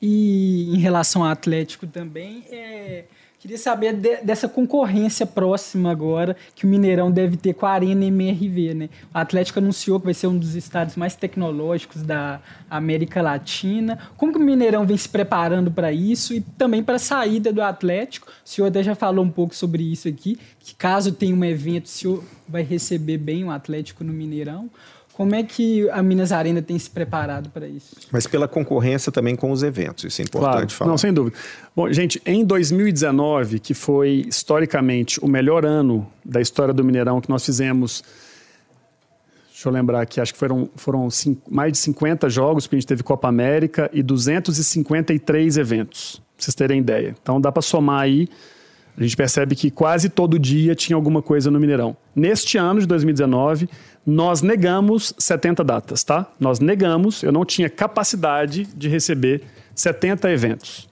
E 0.00 0.74
em 0.74 0.78
relação 0.78 1.22
ao 1.22 1.30
Atlético 1.30 1.86
também, 1.86 2.44
é 2.50 3.04
Queria 3.40 3.56
saber 3.56 3.92
de, 3.92 4.16
dessa 4.16 4.48
concorrência 4.48 5.24
próxima 5.24 5.92
agora, 5.92 6.36
que 6.56 6.66
o 6.66 6.68
Mineirão 6.68 7.08
deve 7.08 7.36
ter 7.36 7.54
com 7.54 7.66
a 7.66 7.70
Arena 7.70 8.04
MRV, 8.04 8.74
né? 8.74 8.88
O 9.14 9.18
Atlético 9.18 9.60
anunciou 9.60 10.00
que 10.00 10.06
vai 10.06 10.14
ser 10.14 10.26
um 10.26 10.36
dos 10.36 10.56
estados 10.56 10.96
mais 10.96 11.14
tecnológicos 11.14 12.02
da 12.02 12.40
América 12.68 13.22
Latina. 13.22 13.96
Como 14.16 14.32
que 14.32 14.38
o 14.38 14.42
Mineirão 14.42 14.84
vem 14.84 14.96
se 14.96 15.08
preparando 15.08 15.70
para 15.70 15.92
isso 15.92 16.34
e 16.34 16.40
também 16.40 16.82
para 16.82 16.96
a 16.96 16.98
saída 16.98 17.52
do 17.52 17.62
Atlético? 17.62 18.26
O 18.26 18.48
senhor 18.48 18.66
até 18.66 18.82
já 18.82 18.96
falou 18.96 19.24
um 19.24 19.30
pouco 19.30 19.54
sobre 19.54 19.84
isso 19.84 20.08
aqui, 20.08 20.36
que 20.58 20.74
caso 20.74 21.12
tenha 21.12 21.34
um 21.34 21.44
evento, 21.44 21.84
o 21.84 21.88
senhor 21.88 22.24
vai 22.48 22.62
receber 22.62 23.18
bem 23.18 23.44
o 23.44 23.52
Atlético 23.52 24.02
no 24.02 24.12
Mineirão. 24.12 24.68
Como 25.18 25.34
é 25.34 25.42
que 25.42 25.90
a 25.90 26.00
Minas 26.00 26.30
Arena 26.30 26.62
tem 26.62 26.78
se 26.78 26.88
preparado 26.88 27.50
para 27.50 27.66
isso? 27.66 27.96
Mas 28.12 28.24
pela 28.24 28.46
concorrência 28.46 29.10
também 29.10 29.34
com 29.34 29.50
os 29.50 29.64
eventos, 29.64 30.04
isso 30.04 30.22
é 30.22 30.24
importante 30.24 30.52
claro. 30.52 30.70
falar. 30.70 30.90
Não, 30.92 30.96
sem 30.96 31.12
dúvida. 31.12 31.36
Bom, 31.74 31.92
gente, 31.92 32.22
em 32.24 32.44
2019, 32.44 33.58
que 33.58 33.74
foi 33.74 34.24
historicamente 34.28 35.18
o 35.18 35.26
melhor 35.26 35.66
ano 35.66 36.06
da 36.24 36.40
história 36.40 36.72
do 36.72 36.84
Mineirão, 36.84 37.20
que 37.20 37.28
nós 37.28 37.44
fizemos 37.44 38.04
Deixa 39.50 39.68
eu 39.68 39.72
lembrar 39.72 40.02
aqui, 40.02 40.20
acho 40.20 40.32
que 40.32 40.38
foram, 40.38 40.70
foram 40.76 41.10
cinco, 41.10 41.52
mais 41.52 41.72
de 41.72 41.78
50 41.78 42.30
jogos, 42.30 42.64
porque 42.64 42.76
a 42.76 42.78
gente 42.78 42.86
teve 42.86 43.02
Copa 43.02 43.26
América 43.26 43.90
e 43.92 44.04
253 44.04 45.58
eventos, 45.58 46.22
pra 46.36 46.44
vocês 46.44 46.54
terem 46.54 46.78
ideia. 46.78 47.16
Então 47.20 47.40
dá 47.40 47.50
para 47.50 47.60
somar 47.60 48.02
aí, 48.02 48.28
a 48.96 49.02
gente 49.02 49.16
percebe 49.16 49.56
que 49.56 49.68
quase 49.68 50.08
todo 50.08 50.38
dia 50.38 50.76
tinha 50.76 50.94
alguma 50.94 51.20
coisa 51.20 51.50
no 51.50 51.58
Mineirão. 51.58 51.96
Neste 52.14 52.56
ano 52.56 52.78
de 52.78 52.86
2019, 52.86 53.68
nós 54.10 54.40
negamos 54.40 55.12
70 55.18 55.62
datas, 55.62 56.02
tá? 56.02 56.26
Nós 56.40 56.60
negamos, 56.60 57.22
eu 57.22 57.30
não 57.30 57.44
tinha 57.44 57.68
capacidade 57.68 58.64
de 58.64 58.88
receber 58.88 59.42
70 59.74 60.30
eventos. 60.32 60.88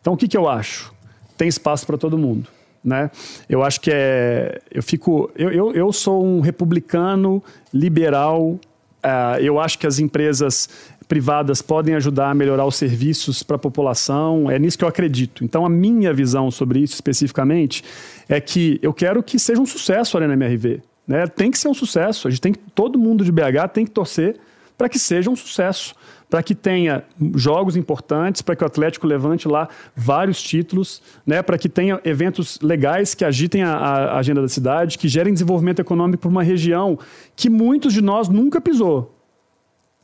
Então 0.00 0.12
o 0.12 0.16
que, 0.16 0.28
que 0.28 0.36
eu 0.36 0.48
acho? 0.48 0.94
Tem 1.36 1.48
espaço 1.48 1.84
para 1.84 1.98
todo 1.98 2.16
mundo. 2.16 2.48
Né? 2.84 3.10
Eu 3.48 3.64
acho 3.64 3.80
que 3.80 3.90
é. 3.92 4.60
Eu 4.70 4.80
fico. 4.80 5.28
Eu, 5.34 5.50
eu, 5.50 5.72
eu 5.72 5.92
sou 5.92 6.24
um 6.24 6.38
republicano 6.40 7.42
liberal. 7.74 8.50
Uh, 8.50 9.40
eu 9.40 9.58
acho 9.58 9.76
que 9.76 9.86
as 9.86 9.98
empresas 9.98 10.68
privadas 11.08 11.60
podem 11.60 11.96
ajudar 11.96 12.30
a 12.30 12.34
melhorar 12.34 12.64
os 12.64 12.76
serviços 12.76 13.42
para 13.42 13.56
a 13.56 13.58
população. 13.58 14.48
É 14.48 14.56
nisso 14.56 14.78
que 14.78 14.84
eu 14.84 14.88
acredito. 14.88 15.44
Então, 15.44 15.66
a 15.66 15.68
minha 15.68 16.14
visão 16.14 16.48
sobre 16.48 16.78
isso 16.78 16.94
especificamente 16.94 17.82
é 18.28 18.40
que 18.40 18.78
eu 18.80 18.94
quero 18.94 19.20
que 19.20 19.36
seja 19.36 19.60
um 19.60 19.66
sucesso 19.66 20.16
a 20.16 20.20
Arena 20.20 20.34
MRV. 20.34 20.80
Né? 21.06 21.26
Tem 21.26 21.50
que 21.50 21.58
ser 21.58 21.68
um 21.68 21.74
sucesso. 21.74 22.28
A 22.28 22.30
gente 22.30 22.40
tem 22.40 22.52
que, 22.52 22.58
todo 22.74 22.98
mundo 22.98 23.24
de 23.24 23.32
BH 23.32 23.68
tem 23.72 23.84
que 23.84 23.90
torcer 23.90 24.38
para 24.76 24.88
que 24.88 24.98
seja 24.98 25.30
um 25.30 25.36
sucesso, 25.36 25.94
para 26.28 26.42
que 26.42 26.54
tenha 26.54 27.04
jogos 27.34 27.76
importantes, 27.76 28.42
para 28.42 28.56
que 28.56 28.64
o 28.64 28.66
Atlético 28.66 29.06
levante 29.06 29.46
lá 29.46 29.68
vários 29.94 30.42
títulos, 30.42 31.02
né? 31.26 31.42
para 31.42 31.58
que 31.58 31.68
tenha 31.68 32.00
eventos 32.04 32.58
legais 32.60 33.14
que 33.14 33.24
agitem 33.24 33.62
a, 33.62 33.74
a 33.74 34.18
agenda 34.18 34.42
da 34.42 34.48
cidade, 34.48 34.98
que 34.98 35.08
gerem 35.08 35.32
desenvolvimento 35.32 35.80
econômico 35.80 36.22
para 36.22 36.30
uma 36.30 36.42
região 36.42 36.98
que 37.36 37.50
muitos 37.50 37.92
de 37.92 38.00
nós 38.00 38.28
nunca 38.28 38.60
pisou. 38.60 39.18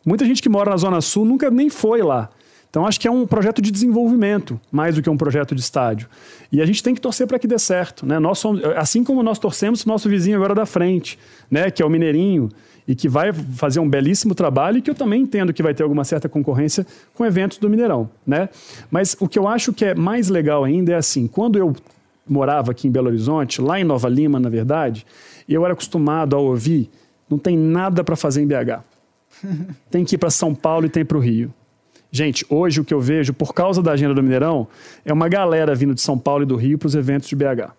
Muita 0.05 0.25
gente 0.25 0.43
que 0.43 0.49
mora 0.49 0.70
na 0.70 0.77
Zona 0.77 1.01
Sul 1.01 1.25
nunca 1.25 1.51
nem 1.51 1.69
foi 1.69 2.03
lá. 2.03 2.31
Então, 2.70 2.86
acho 2.86 3.01
que 3.01 3.09
é 3.09 3.11
um 3.11 3.27
projeto 3.27 3.62
de 3.62 3.70
desenvolvimento, 3.70 4.61
mais 4.70 4.95
do 4.95 5.03
que 5.03 5.09
um 5.09 5.16
projeto 5.16 5.55
de 5.55 5.61
estádio. 5.61 6.09
E 6.53 6.61
a 6.61 6.66
gente 6.66 6.82
tem 6.82 6.95
que 6.95 7.01
torcer 7.01 7.27
para 7.27 7.39
que 7.39 7.47
dê 7.47 7.59
certo. 7.59 8.05
Né? 8.05 8.19
Nós 8.19 8.39
somos, 8.39 8.62
assim 8.77 9.03
como 9.03 9.23
nós 9.23 9.39
torcemos 9.39 9.85
o 9.85 9.89
nosso 9.89 10.09
vizinho 10.09 10.36
agora 10.36 10.55
da 10.55 10.66
frente, 10.66 11.19
né? 11.51 11.70
que 11.70 11.82
é 11.82 11.86
o 11.86 11.89
Mineirinho, 11.89 12.51
e 12.86 12.95
que 12.95 13.09
vai 13.09 13.32
fazer 13.32 13.81
um 13.81 13.89
belíssimo 13.89 14.35
trabalho, 14.35 14.78
e 14.78 14.82
que 14.82 14.90
eu 14.90 14.95
também 14.95 15.23
entendo 15.23 15.53
que 15.53 15.62
vai 15.62 15.74
ter 15.74 15.82
alguma 15.82 16.05
certa 16.05 16.28
concorrência 16.28 16.86
com 17.15 17.24
eventos 17.24 17.59
do 17.59 17.69
Mineirão. 17.69 18.09
Né? 18.27 18.49
Mas 18.90 19.16
o 19.19 19.28
que 19.28 19.39
eu 19.39 19.49
acho 19.49 19.73
que 19.73 19.85
é 19.85 19.95
mais 19.95 20.28
legal 20.28 20.65
ainda 20.65 20.93
é 20.93 20.95
assim, 20.95 21.27
quando 21.27 21.59
eu 21.59 21.74
morava 22.27 22.70
aqui 22.73 22.86
em 22.86 22.90
Belo 22.90 23.09
Horizonte, 23.09 23.61
lá 23.61 23.81
em 23.81 23.85
Nova 23.85 24.09
Lima, 24.09 24.39
na 24.39 24.49
verdade, 24.49 25.07
eu 25.49 25.65
era 25.65 25.73
acostumado 25.73 26.36
a 26.36 26.39
ouvir, 26.39 26.90
não 27.28 27.39
tem 27.39 27.57
nada 27.57 28.05
para 28.05 28.16
fazer 28.16 28.43
em 28.43 28.47
BH. 28.47 28.82
Tem 29.90 30.05
que 30.05 30.15
ir 30.15 30.19
para 30.19 30.31
São 30.31 30.55
Paulo 30.55 30.86
e 30.86 30.89
tem 30.89 31.05
para 31.05 31.16
o 31.16 31.20
Rio. 31.20 31.53
Gente, 32.10 32.44
hoje 32.48 32.80
o 32.80 32.85
que 32.85 32.94
eu 32.94 33.01
vejo, 33.01 33.35
por 33.35 33.52
causa 33.52 33.82
da 33.82 33.93
agenda 33.93 34.14
do 34.14 34.22
Mineirão, 34.22 34.66
é 35.05 35.12
uma 35.12 35.28
galera 35.28 35.74
vindo 35.74 35.94
de 35.94 36.01
São 36.01 36.18
Paulo 36.18 36.43
e 36.43 36.47
do 36.47 36.56
Rio 36.56 36.78
para 36.78 36.86
os 36.86 36.94
eventos 36.94 37.28
de 37.28 37.36
BH. 37.36 37.72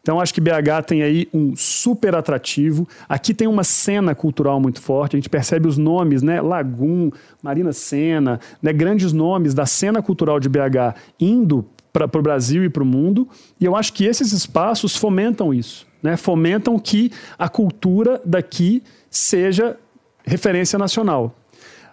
Então, 0.00 0.20
acho 0.20 0.32
que 0.32 0.40
BH 0.40 0.84
tem 0.86 1.02
aí 1.02 1.28
um 1.34 1.56
super 1.56 2.14
atrativo. 2.14 2.86
Aqui 3.08 3.34
tem 3.34 3.48
uma 3.48 3.64
cena 3.64 4.14
cultural 4.14 4.60
muito 4.60 4.80
forte. 4.80 5.16
A 5.16 5.18
gente 5.18 5.28
percebe 5.28 5.66
os 5.66 5.76
nomes, 5.76 6.22
né? 6.22 6.40
Lagum, 6.40 7.10
Marina 7.42 7.72
Sena, 7.72 8.38
né? 8.62 8.72
grandes 8.72 9.12
nomes 9.12 9.52
da 9.52 9.66
cena 9.66 10.00
cultural 10.00 10.38
de 10.38 10.48
BH 10.48 10.94
indo 11.18 11.66
para 11.92 12.06
o 12.20 12.22
Brasil 12.22 12.64
e 12.64 12.68
para 12.68 12.84
o 12.84 12.86
mundo. 12.86 13.28
E 13.58 13.64
eu 13.64 13.74
acho 13.74 13.92
que 13.92 14.04
esses 14.04 14.30
espaços 14.30 14.96
fomentam 14.96 15.52
isso. 15.52 15.88
Né? 16.00 16.16
Fomentam 16.16 16.78
que 16.78 17.10
a 17.36 17.48
cultura 17.48 18.22
daqui 18.24 18.84
seja 19.10 19.76
referência 20.24 20.78
nacional. 20.78 21.34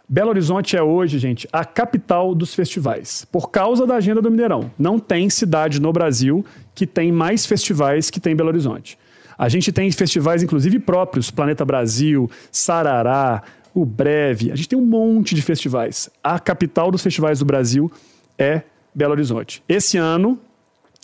Belo 0.07 0.30
Horizonte 0.30 0.75
é 0.75 0.84
hoje, 0.84 1.17
gente, 1.17 1.47
a 1.51 1.63
capital 1.63 2.35
dos 2.35 2.53
festivais, 2.53 3.25
por 3.31 3.49
causa 3.49 3.88
da 3.88 3.95
agenda 3.95 4.21
do 4.21 4.30
Mineirão. 4.30 4.69
Não 4.77 4.99
tem 4.99 5.30
cidade 5.30 5.81
no 5.81 5.93
Brasil 5.93 6.45
que 6.75 6.85
tem 6.85 7.11
mais 7.11 7.45
festivais 7.45 8.09
que 8.09 8.19
tem 8.19 8.35
Belo 8.35 8.49
Horizonte. 8.49 8.97
A 9.38 9.47
gente 9.47 9.71
tem 9.71 9.89
festivais, 9.91 10.43
inclusive 10.43 10.77
próprios, 10.77 11.31
Planeta 11.31 11.63
Brasil, 11.63 12.30
Sarará, 12.51 13.43
o 13.73 13.85
Breve. 13.85 14.51
A 14.51 14.55
gente 14.55 14.69
tem 14.69 14.77
um 14.77 14.85
monte 14.85 15.34
de 15.34 15.41
festivais. 15.41 16.09
A 16.21 16.38
capital 16.38 16.91
dos 16.91 17.01
festivais 17.01 17.39
do 17.39 17.45
Brasil 17.45 17.91
é 18.38 18.61
Belo 18.93 19.13
Horizonte. 19.13 19.63
Esse 19.67 19.97
ano, 19.97 20.38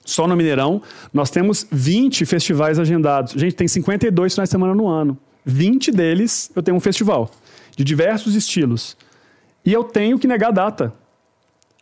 só 0.05 0.27
no 0.27 0.35
Mineirão, 0.35 0.81
nós 1.13 1.31
temos 1.31 1.65
20 1.71 2.25
festivais 2.25 2.77
agendados. 2.77 3.31
Gente 3.31 3.55
tem 3.55 3.67
52 3.67 4.33
finais 4.33 4.49
de 4.49 4.51
semana 4.51 4.75
no 4.75 4.87
ano. 4.87 5.17
20 5.45 5.91
deles 5.91 6.51
eu 6.53 6.61
tenho 6.61 6.75
um 6.75 6.81
festival 6.81 7.31
de 7.79 7.85
diversos 7.85 8.35
estilos. 8.35 8.97
E 9.65 9.71
eu 9.71 9.85
tenho 9.85 10.19
que 10.19 10.27
negar 10.27 10.51
data. 10.51 10.93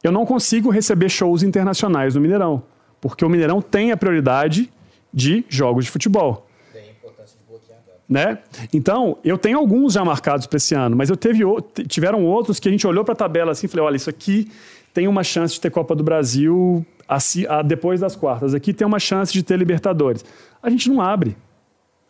Eu 0.03 0.11
não 0.11 0.27
consigo 0.27 0.69
receber 0.69 1.09
shows 1.09 1.41
internacionais 1.41 2.13
no 2.13 2.21
Mineirão, 2.21 2.61
porque 3.01 3.25
o 3.25 3.29
Mineirão 3.29 3.63
tem 3.63 3.91
a 3.91 3.97
prioridade 3.97 4.71
de 5.11 5.43
jogos 5.49 5.85
de 5.85 5.89
futebol. 5.91 6.47
Tem 6.71 6.83
a 6.83 6.91
importância 6.91 7.35
de 7.35 7.43
bloquear 7.49 7.79
data. 7.79 7.99
Né? 8.07 8.37
Então, 8.71 9.17
eu 9.23 9.39
tenho 9.39 9.57
alguns 9.57 9.93
já 9.93 10.05
marcados 10.05 10.45
para 10.45 10.57
esse 10.57 10.75
ano, 10.75 10.95
mas 10.95 11.09
eu 11.09 11.17
teve, 11.17 11.43
tiveram 11.87 12.23
outros 12.23 12.59
que 12.59 12.69
a 12.69 12.71
gente 12.71 12.85
olhou 12.85 13.03
para 13.03 13.13
a 13.13 13.17
tabela 13.17 13.53
assim 13.53 13.65
e 13.65 13.69
falei: 13.69 13.87
olha, 13.87 13.95
isso 13.95 14.11
aqui 14.11 14.51
tem 14.93 15.07
uma 15.07 15.23
chance 15.23 15.55
de 15.55 15.61
ter 15.61 15.71
Copa 15.71 15.95
do 15.95 16.03
Brasil 16.03 16.85
assim, 17.07 17.43
depois 17.65 18.01
das 18.01 18.15
quartas. 18.15 18.53
Aqui 18.53 18.71
tem 18.71 18.85
uma 18.85 18.99
chance 18.99 19.33
de 19.33 19.41
ter 19.41 19.57
Libertadores. 19.57 20.23
A 20.61 20.69
gente 20.69 20.91
não 20.91 21.01
abre. 21.01 21.35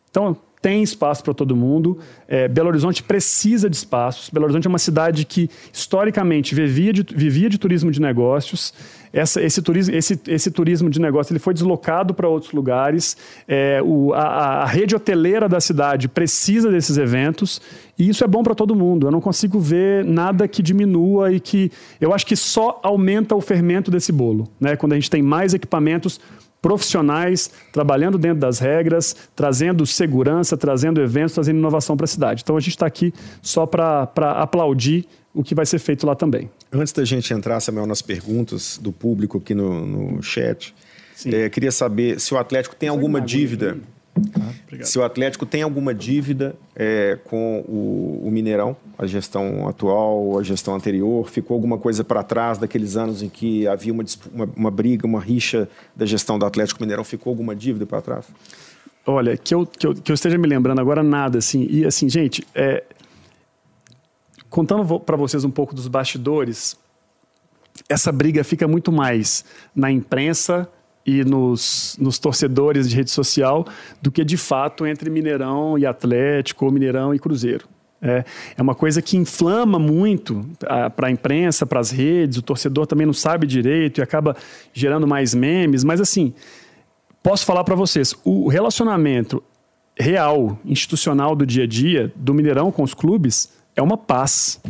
Então, 0.10 0.36
tem 0.68 0.84
espaço 0.84 1.24
para 1.24 1.34
todo 1.34 1.56
mundo. 1.56 1.98
É, 2.28 2.46
Belo 2.46 2.68
Horizonte 2.68 3.02
precisa 3.02 3.70
de 3.70 3.78
espaços. 3.78 4.30
Belo 4.30 4.44
Horizonte 4.44 4.68
é 4.68 4.70
uma 4.70 4.78
cidade 4.78 5.24
que, 5.24 5.50
historicamente, 5.72 6.54
vivia 6.54 6.92
de, 6.92 7.06
vivia 7.16 7.50
de 7.50 7.58
turismo 7.58 7.90
de 7.90 8.02
negócios. 8.02 8.74
Essa, 9.14 9.42
esse, 9.42 9.62
turismo, 9.62 9.96
esse, 9.96 10.20
esse 10.28 10.52
turismo 10.52 10.90
de 10.90 11.00
negócio 11.00 11.32
ele 11.32 11.40
foi 11.40 11.54
deslocado 11.54 12.14
para 12.14 12.28
outros 12.28 12.52
lugares. 12.52 13.16
É, 13.48 13.82
o, 13.82 14.14
a, 14.14 14.64
a, 14.64 14.66
rede 14.66 14.94
hoteleira 14.94 15.48
da 15.48 15.62
cidade 15.62 16.10
precisa 16.10 16.70
desses 16.70 16.98
eventos. 16.98 17.62
E 17.98 18.10
isso 18.10 18.26
é 18.26 18.28
bom 18.28 18.44
para 18.44 18.54
todo 18.54 18.76
mundo. 18.76 19.08
Eu 19.08 19.12
não 19.12 19.22
consigo 19.22 19.62
ver 19.62 20.04
nada 20.04 20.50
que 20.50 20.62
diminua 20.62 21.32
e 21.32 21.40
que. 21.40 21.72
Eu 22.02 22.14
acho 22.14 22.26
que 22.26 22.36
só 22.36 22.82
aumenta 22.84 23.34
o 23.34 23.40
fermento 23.40 23.90
desse 23.90 24.12
bolo. 24.12 24.50
Né? 24.60 24.76
Quando 24.76 24.92
a 24.92 24.96
gente 24.96 25.10
tem 25.10 25.22
mais 25.22 25.54
equipamentos 25.54 26.20
profissionais 26.62 27.50
trabalhando 27.72 28.18
dentro 28.18 28.40
das 28.40 28.60
regras, 28.60 29.16
trazendo 29.36 29.86
segurança, 29.86 30.58
trazendo 30.58 31.02
eventos, 31.02 31.34
trazendo 31.34 31.58
inovação 31.58 31.96
para 31.96 32.06
a 32.06 32.08
cidade. 32.08 32.42
Então 32.44 32.58
a 32.58 32.60
gente 32.60 32.72
está 32.72 32.86
aqui 32.86 33.14
só 33.42 33.66
para 33.66 34.10
aplaudir 34.42 35.08
o 35.34 35.44
que 35.44 35.54
vai 35.54 35.66
ser 35.66 35.80
feito 35.80 36.06
lá 36.06 36.16
também. 36.16 36.50
Antes 36.72 36.92
da 36.94 37.06
gente 37.06 37.32
entrar, 37.34 37.60
Samuel, 37.60 37.86
nas 37.86 38.02
perguntas 38.02 38.80
do 38.82 38.92
público 38.92 39.38
aqui 39.38 39.54
no, 39.54 39.86
no 39.86 40.24
chat, 40.24 40.74
é, 41.26 41.50
queria 41.50 41.72
saber 41.72 42.20
se 42.20 42.34
o 42.34 42.38
Atlético 42.38 42.76
tem 42.76 42.90
alguma 42.90 43.22
dívida. 43.22 43.78
Ah, 44.36 44.52
se 44.84 44.98
o 44.98 45.04
Atlético 45.04 45.46
tem 45.46 45.62
alguma 45.62 45.94
dívida 45.94 46.56
é, 46.76 47.20
com 47.26 47.64
o, 47.68 48.28
o, 48.28 48.32
Mineirão, 48.32 48.76
a 48.98 49.06
gestão 49.06 49.68
atual, 49.68 50.40
a 50.40 50.44
gestão 50.44 50.74
anterior, 50.74 51.30
ficou 51.30 51.56
alguma 51.56 51.78
coisa 51.78 52.04
para 52.04 52.24
trás 52.24 52.58
daqueles 52.58 52.98
anos 52.98 53.22
em 53.22 53.30
que 53.30 53.68
havia 53.68 53.94
uma, 53.94 54.04
uma, 54.34 54.50
uma, 54.56 54.72
briga, 54.72 55.06
uma 55.06 55.20
rixa 55.20 55.70
da 55.96 56.06
gestão 56.06 56.40
do 56.40 56.46
Atlético 56.46 56.82
Mineirão, 56.82 57.04
ficou 57.04 57.32
alguma 57.32 57.56
dívida 57.56 57.86
para 57.86 58.02
trás? 58.02 58.26
Olha, 59.06 59.38
que 59.38 59.54
eu, 59.54 59.66
que, 59.66 59.86
eu, 59.86 59.94
que 59.94 60.12
eu 60.12 60.16
esteja 60.16 60.38
me 60.38 60.48
lembrando 60.48 60.82
agora, 60.82 61.04
nada, 61.04 61.38
assim. 61.38 61.68
E 61.70 61.86
assim, 61.86 62.10
gente, 62.10 62.46
é, 62.56 62.84
contando 64.50 65.00
para 65.00 65.16
vocês 65.16 65.46
um 65.46 65.52
pouco 65.52 65.76
dos 65.76 65.88
bastidores, 65.88 66.76
essa 67.88 68.12
briga 68.12 68.44
fica 68.44 68.68
muito 68.68 68.92
mais 68.92 69.46
na 69.76 69.92
imprensa 69.92 70.68
e 71.06 71.24
nos, 71.24 71.96
nos 72.02 72.20
torcedores 72.20 72.90
de 72.90 72.96
rede 72.96 73.12
social 73.12 73.66
do 74.02 74.12
que 74.12 74.26
de 74.26 74.36
fato 74.36 74.86
entre 74.86 75.10
Mineirão 75.10 75.78
e 75.78 75.86
Atlético 75.86 76.66
ou 76.66 76.72
Mineirão 76.72 77.14
e 77.14 77.20
Cruzeiro. 77.20 77.66
É, 78.02 78.24
é 78.56 78.62
uma 78.62 78.76
coisa 78.76 79.02
que 79.02 79.18
inflama 79.18 79.80
muito 79.80 80.46
para 80.96 81.08
a 81.08 81.12
imprensa, 81.12 81.66
para 81.66 81.80
as 81.80 81.90
redes, 81.90 82.38
o 82.38 82.42
torcedor 82.42 82.86
também 82.86 83.06
não 83.08 83.14
sabe 83.14 83.48
direito 83.48 84.00
e 84.00 84.02
acaba 84.02 84.36
gerando 84.72 85.08
mais 85.08 85.34
memes. 85.34 85.84
Mas, 85.84 86.00
assim, 86.00 86.34
posso 87.24 87.46
falar 87.46 87.64
para 87.64 87.76
vocês: 87.76 88.14
o 88.24 88.48
relacionamento 88.48 89.44
real, 90.00 90.60
institucional 90.64 91.36
do 91.36 91.46
dia 91.46 91.64
a 91.64 91.68
dia 91.68 92.12
do 92.16 92.34
Mineirão 92.34 92.72
com 92.72 92.84
os 92.84 92.94
clubes 92.94 93.52
é 93.76 93.82
uma 93.82 93.98
paz. 93.98 94.62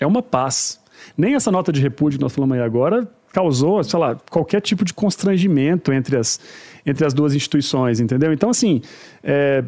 É 0.00 0.06
uma 0.06 0.22
paz. 0.22 0.80
Nem 1.16 1.34
essa 1.34 1.50
nota 1.50 1.72
de 1.72 1.80
repúdio 1.80 2.18
que 2.18 2.22
nós 2.22 2.34
falamos 2.34 2.56
aí 2.56 2.62
agora 2.62 3.08
causou, 3.32 3.82
sei 3.84 3.98
lá, 3.98 4.16
qualquer 4.30 4.60
tipo 4.60 4.84
de 4.84 4.94
constrangimento 4.94 5.92
entre 5.92 6.16
as, 6.16 6.40
entre 6.86 7.06
as 7.06 7.12
duas 7.12 7.34
instituições, 7.34 8.00
entendeu? 8.00 8.32
Então, 8.32 8.50
assim, 8.50 8.80
é, 9.22 9.62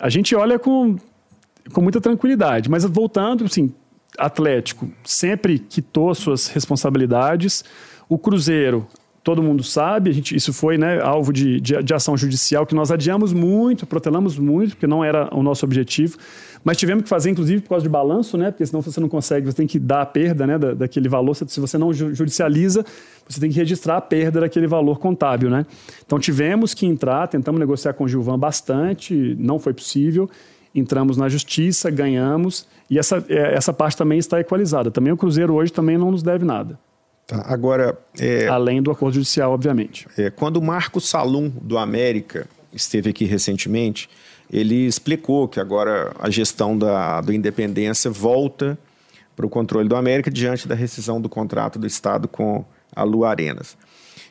a 0.00 0.08
gente 0.08 0.34
olha 0.34 0.58
com 0.58 0.96
com 1.72 1.80
muita 1.80 2.00
tranquilidade. 2.00 2.68
Mas 2.68 2.84
voltando, 2.84 3.44
assim, 3.44 3.72
Atlético 4.18 4.88
sempre 5.02 5.58
quitou 5.58 6.14
suas 6.14 6.48
responsabilidades. 6.48 7.64
O 8.08 8.18
Cruzeiro, 8.18 8.86
todo 9.22 9.42
mundo 9.42 9.62
sabe, 9.62 10.10
a 10.10 10.12
gente, 10.12 10.36
isso 10.36 10.52
foi 10.52 10.76
né, 10.76 11.00
alvo 11.00 11.32
de, 11.32 11.60
de, 11.60 11.82
de, 11.82 11.94
ação 11.94 12.16
judicial 12.16 12.66
que 12.66 12.74
nós 12.74 12.90
adiamos 12.90 13.32
muito, 13.32 13.86
protelamos 13.86 14.38
muito, 14.38 14.72
porque 14.72 14.86
não 14.86 15.02
era 15.02 15.34
o 15.34 15.42
nosso 15.42 15.64
objetivo. 15.64 16.18
Mas 16.62 16.76
tivemos 16.78 17.02
que 17.02 17.08
fazer, 17.08 17.30
inclusive, 17.30 17.60
por 17.62 17.70
causa 17.70 17.82
de 17.82 17.88
balanço, 17.88 18.38
né? 18.38 18.50
Porque 18.50 18.64
senão 18.64 18.80
você 18.80 18.98
não 18.98 19.08
consegue, 19.08 19.46
você 19.46 19.56
tem 19.56 19.66
que 19.66 19.78
dar 19.78 20.00
a 20.00 20.06
perda 20.06 20.46
né, 20.46 20.58
da, 20.58 20.72
daquele 20.72 21.08
valor. 21.08 21.34
Se 21.34 21.60
você 21.60 21.76
não 21.76 21.92
judicializa, 21.92 22.84
você 23.28 23.38
tem 23.38 23.50
que 23.50 23.56
registrar 23.56 23.98
a 23.98 24.00
perda 24.00 24.40
daquele 24.40 24.66
valor 24.66 24.98
contábil, 24.98 25.50
né? 25.50 25.66
Então 26.06 26.18
tivemos 26.18 26.72
que 26.72 26.86
entrar, 26.86 27.26
tentamos 27.28 27.58
negociar 27.58 27.92
com 27.92 28.04
o 28.04 28.08
Gilvan 28.08 28.38
bastante, 28.38 29.36
não 29.38 29.58
foi 29.58 29.74
possível 29.74 30.30
entramos 30.74 31.16
na 31.16 31.28
justiça, 31.28 31.90
ganhamos, 31.90 32.66
e 32.90 32.98
essa, 32.98 33.24
é, 33.28 33.54
essa 33.54 33.72
parte 33.72 33.96
também 33.96 34.18
está 34.18 34.40
equalizada. 34.40 34.90
Também 34.90 35.12
o 35.12 35.16
Cruzeiro 35.16 35.54
hoje 35.54 35.72
também 35.72 35.96
não 35.96 36.10
nos 36.10 36.22
deve 36.22 36.44
nada. 36.44 36.78
Tá, 37.26 37.42
agora... 37.46 37.98
É, 38.18 38.48
Além 38.48 38.82
do 38.82 38.90
acordo 38.90 39.14
judicial, 39.14 39.52
obviamente. 39.52 40.06
É, 40.18 40.30
quando 40.30 40.56
o 40.56 40.62
Marco 40.62 41.00
Salum, 41.00 41.50
do 41.62 41.78
América, 41.78 42.46
esteve 42.72 43.10
aqui 43.10 43.24
recentemente, 43.24 44.10
ele 44.52 44.86
explicou 44.86 45.48
que 45.48 45.58
agora 45.58 46.12
a 46.18 46.28
gestão 46.28 46.76
da, 46.76 47.20
do 47.20 47.32
Independência 47.32 48.10
volta 48.10 48.76
para 49.34 49.46
o 49.46 49.48
controle 49.48 49.88
do 49.88 49.96
América 49.96 50.30
diante 50.30 50.68
da 50.68 50.74
rescisão 50.74 51.20
do 51.20 51.28
contrato 51.28 51.78
do 51.78 51.86
Estado 51.86 52.28
com 52.28 52.64
a 52.94 53.02
Lu 53.02 53.24
Arenas. 53.24 53.76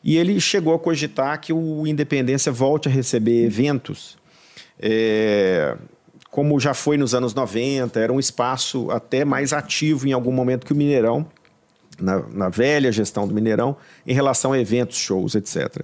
E 0.03 0.17
ele 0.17 0.39
chegou 0.39 0.73
a 0.73 0.79
cogitar 0.79 1.39
que 1.39 1.51
o 1.51 1.87
Independência 1.87 2.51
volte 2.51 2.87
a 2.87 2.91
receber 2.91 3.45
eventos 3.45 4.17
é, 4.79 5.77
como 6.34 6.60
já 6.60 6.73
foi 6.73 6.97
nos 6.97 7.14
anos 7.14 7.35
90, 7.35 7.99
era 7.99 8.11
um 8.11 8.19
espaço 8.19 8.89
até 8.89 9.23
mais 9.23 9.53
ativo 9.53 10.07
em 10.07 10.14
algum 10.14 10.31
momento 10.31 10.65
que 10.65 10.73
o 10.73 10.76
Mineirão, 10.76 11.27
na, 12.01 12.23
na 12.27 12.49
velha 12.49 12.91
gestão 12.91 13.27
do 13.27 13.35
Mineirão, 13.35 13.77
em 14.05 14.15
relação 14.15 14.51
a 14.51 14.60
eventos, 14.60 14.97
shows, 14.97 15.35
etc. 15.35 15.84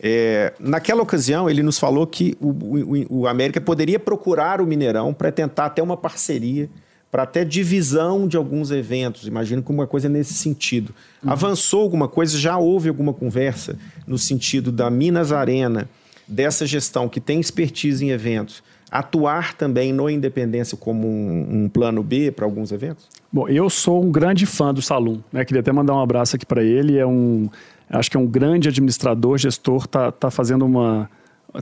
É, 0.00 0.54
naquela 0.58 1.02
ocasião, 1.02 1.50
ele 1.50 1.62
nos 1.62 1.78
falou 1.78 2.06
que 2.06 2.34
o, 2.40 2.48
o, 2.48 3.20
o 3.20 3.26
América 3.26 3.60
poderia 3.60 3.98
procurar 3.98 4.58
o 4.62 4.66
Mineirão 4.66 5.12
para 5.12 5.30
tentar 5.30 5.66
até 5.66 5.82
uma 5.82 5.98
parceria, 5.98 6.70
para 7.10 7.24
até 7.24 7.44
divisão 7.44 8.26
de 8.26 8.38
alguns 8.38 8.70
eventos. 8.70 9.26
Imagino 9.26 9.62
que 9.62 9.70
uma 9.70 9.86
coisa 9.86 10.08
nesse 10.08 10.32
sentido. 10.32 10.94
Uhum. 11.22 11.30
Avançou 11.30 11.82
alguma 11.82 12.08
coisa, 12.08 12.38
já 12.38 12.56
houve 12.56 12.88
alguma 12.88 13.12
conversa 13.12 13.76
no 14.06 14.16
sentido 14.16 14.72
da 14.72 14.88
Minas 14.88 15.30
Arena, 15.30 15.90
dessa 16.26 16.64
gestão 16.64 17.06
que 17.06 17.20
tem 17.20 17.38
expertise 17.38 18.02
em 18.02 18.08
eventos, 18.08 18.62
atuar 18.94 19.54
também 19.54 19.92
no 19.92 20.08
Independência 20.08 20.78
como 20.78 21.08
um, 21.08 21.64
um 21.64 21.68
plano 21.68 22.00
B 22.00 22.30
para 22.30 22.44
alguns 22.44 22.70
eventos? 22.70 23.08
Bom, 23.32 23.48
eu 23.48 23.68
sou 23.68 24.04
um 24.04 24.08
grande 24.12 24.46
fã 24.46 24.72
do 24.72 24.80
Salum, 24.80 25.20
né? 25.32 25.44
Queria 25.44 25.58
até 25.58 25.72
mandar 25.72 25.94
um 25.94 26.00
abraço 26.00 26.36
aqui 26.36 26.46
para 26.46 26.62
ele. 26.62 26.96
É 26.96 27.04
um, 27.04 27.50
acho 27.90 28.08
que 28.08 28.16
é 28.16 28.20
um 28.20 28.26
grande 28.26 28.68
administrador, 28.68 29.36
gestor, 29.36 29.88
tá, 29.88 30.12
tá 30.12 30.30
fazendo 30.30 30.64
uma 30.64 31.10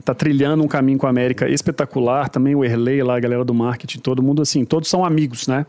tá 0.01 0.13
trilhando 0.13 0.63
um 0.63 0.67
caminho 0.67 0.97
com 0.97 1.05
a 1.05 1.09
América 1.09 1.47
espetacular. 1.47 2.29
Também 2.29 2.55
o 2.55 2.63
Erley 2.63 3.03
lá, 3.03 3.17
a 3.17 3.19
galera 3.19 3.45
do 3.45 3.53
marketing, 3.53 3.99
todo 3.99 4.23
mundo 4.23 4.41
assim, 4.41 4.65
todos 4.65 4.89
são 4.89 5.05
amigos, 5.05 5.47
né? 5.47 5.65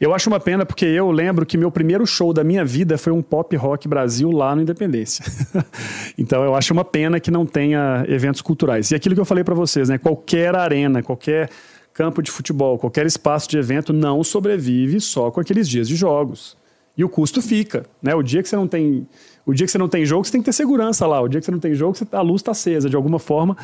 Eu 0.00 0.14
acho 0.14 0.28
uma 0.28 0.38
pena 0.38 0.64
porque 0.64 0.84
eu 0.84 1.10
lembro 1.10 1.44
que 1.44 1.58
meu 1.58 1.70
primeiro 1.70 2.06
show 2.06 2.32
da 2.32 2.44
minha 2.44 2.64
vida 2.64 2.96
foi 2.96 3.12
um 3.12 3.22
pop 3.22 3.54
rock 3.56 3.88
Brasil 3.88 4.30
lá 4.30 4.54
no 4.54 4.62
Independência. 4.62 5.24
então 6.16 6.44
eu 6.44 6.54
acho 6.54 6.72
uma 6.72 6.84
pena 6.84 7.18
que 7.18 7.30
não 7.30 7.44
tenha 7.44 8.04
eventos 8.08 8.40
culturais. 8.40 8.90
E 8.90 8.94
aquilo 8.94 9.14
que 9.14 9.20
eu 9.20 9.24
falei 9.24 9.42
para 9.42 9.54
vocês, 9.54 9.88
né? 9.88 9.98
Qualquer 9.98 10.54
arena, 10.54 11.02
qualquer 11.02 11.50
campo 11.92 12.22
de 12.22 12.30
futebol, 12.30 12.78
qualquer 12.78 13.06
espaço 13.06 13.48
de 13.48 13.56
evento 13.56 13.92
não 13.92 14.22
sobrevive 14.24 15.00
só 15.00 15.30
com 15.30 15.40
aqueles 15.40 15.68
dias 15.68 15.88
de 15.88 15.96
jogos. 15.96 16.56
E 16.96 17.04
o 17.04 17.08
custo 17.08 17.42
fica, 17.42 17.86
né? 18.00 18.14
O 18.14 18.22
dia 18.22 18.42
que 18.42 18.48
você 18.48 18.56
não 18.56 18.68
tem 18.68 19.06
o 19.46 19.52
dia 19.52 19.66
que 19.66 19.72
você 19.72 19.78
não 19.78 19.88
tem 19.88 20.06
jogo, 20.06 20.24
você 20.24 20.32
tem 20.32 20.40
que 20.40 20.46
ter 20.46 20.52
segurança 20.52 21.06
lá. 21.06 21.20
O 21.20 21.28
dia 21.28 21.40
que 21.40 21.44
você 21.44 21.52
não 21.52 21.58
tem 21.58 21.74
jogo, 21.74 21.96
a 22.12 22.20
luz 22.20 22.40
está 22.40 22.52
acesa. 22.52 22.88
De 22.88 22.96
alguma 22.96 23.18
forma, 23.18 23.56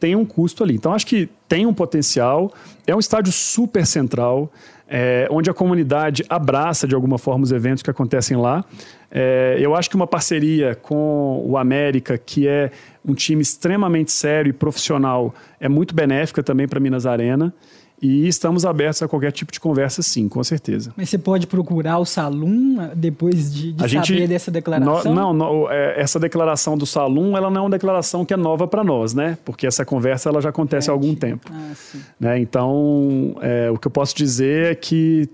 tem 0.00 0.16
um 0.16 0.24
custo 0.24 0.62
ali. 0.64 0.74
Então, 0.74 0.94
acho 0.94 1.06
que 1.06 1.28
tem 1.48 1.66
um 1.66 1.74
potencial. 1.74 2.52
É 2.86 2.94
um 2.94 2.98
estádio 2.98 3.32
super 3.32 3.86
central, 3.86 4.50
é, 4.88 5.28
onde 5.30 5.50
a 5.50 5.54
comunidade 5.54 6.24
abraça, 6.28 6.86
de 6.86 6.94
alguma 6.94 7.18
forma, 7.18 7.44
os 7.44 7.52
eventos 7.52 7.82
que 7.82 7.90
acontecem 7.90 8.36
lá. 8.36 8.64
É, 9.10 9.56
eu 9.60 9.74
acho 9.74 9.90
que 9.90 9.96
uma 9.96 10.06
parceria 10.06 10.74
com 10.74 11.42
o 11.46 11.56
América, 11.58 12.16
que 12.16 12.48
é 12.48 12.70
um 13.04 13.14
time 13.14 13.42
extremamente 13.42 14.12
sério 14.12 14.50
e 14.50 14.52
profissional, 14.52 15.34
é 15.60 15.68
muito 15.68 15.94
benéfica 15.94 16.42
também 16.42 16.66
para 16.66 16.80
Minas 16.80 17.04
Arena. 17.04 17.52
E 18.00 18.28
estamos 18.28 18.66
abertos 18.66 19.02
a 19.02 19.08
qualquer 19.08 19.32
tipo 19.32 19.50
de 19.50 19.58
conversa, 19.58 20.02
sim, 20.02 20.28
com 20.28 20.44
certeza. 20.44 20.92
Mas 20.96 21.08
você 21.08 21.16
pode 21.16 21.46
procurar 21.46 21.98
o 21.98 22.04
Salum 22.04 22.78
ah, 22.78 22.90
depois 22.94 23.52
de, 23.52 23.72
de 23.72 23.78
saber 23.78 24.06
gente, 24.06 24.26
dessa 24.26 24.50
declaração? 24.50 25.14
No, 25.14 25.20
não, 25.20 25.32
no, 25.32 25.70
é, 25.70 25.98
essa 26.00 26.20
declaração 26.20 26.76
do 26.76 26.84
Salum, 26.84 27.36
ela 27.36 27.48
não 27.48 27.62
é 27.62 27.64
uma 27.64 27.70
declaração 27.70 28.24
que 28.24 28.34
é 28.34 28.36
nova 28.36 28.68
para 28.68 28.84
nós, 28.84 29.14
né? 29.14 29.38
Porque 29.44 29.66
essa 29.66 29.84
conversa 29.84 30.28
ela 30.28 30.42
já 30.42 30.50
acontece 30.50 30.88
é, 30.88 30.90
há 30.90 30.94
algum 30.94 31.14
tempo. 31.14 31.50
Ah, 31.50 31.72
né? 32.20 32.38
Então, 32.38 33.36
é, 33.40 33.70
o 33.70 33.78
que 33.78 33.86
eu 33.86 33.90
posso 33.90 34.14
dizer 34.14 34.72
é 34.72 34.74
que 34.74 35.28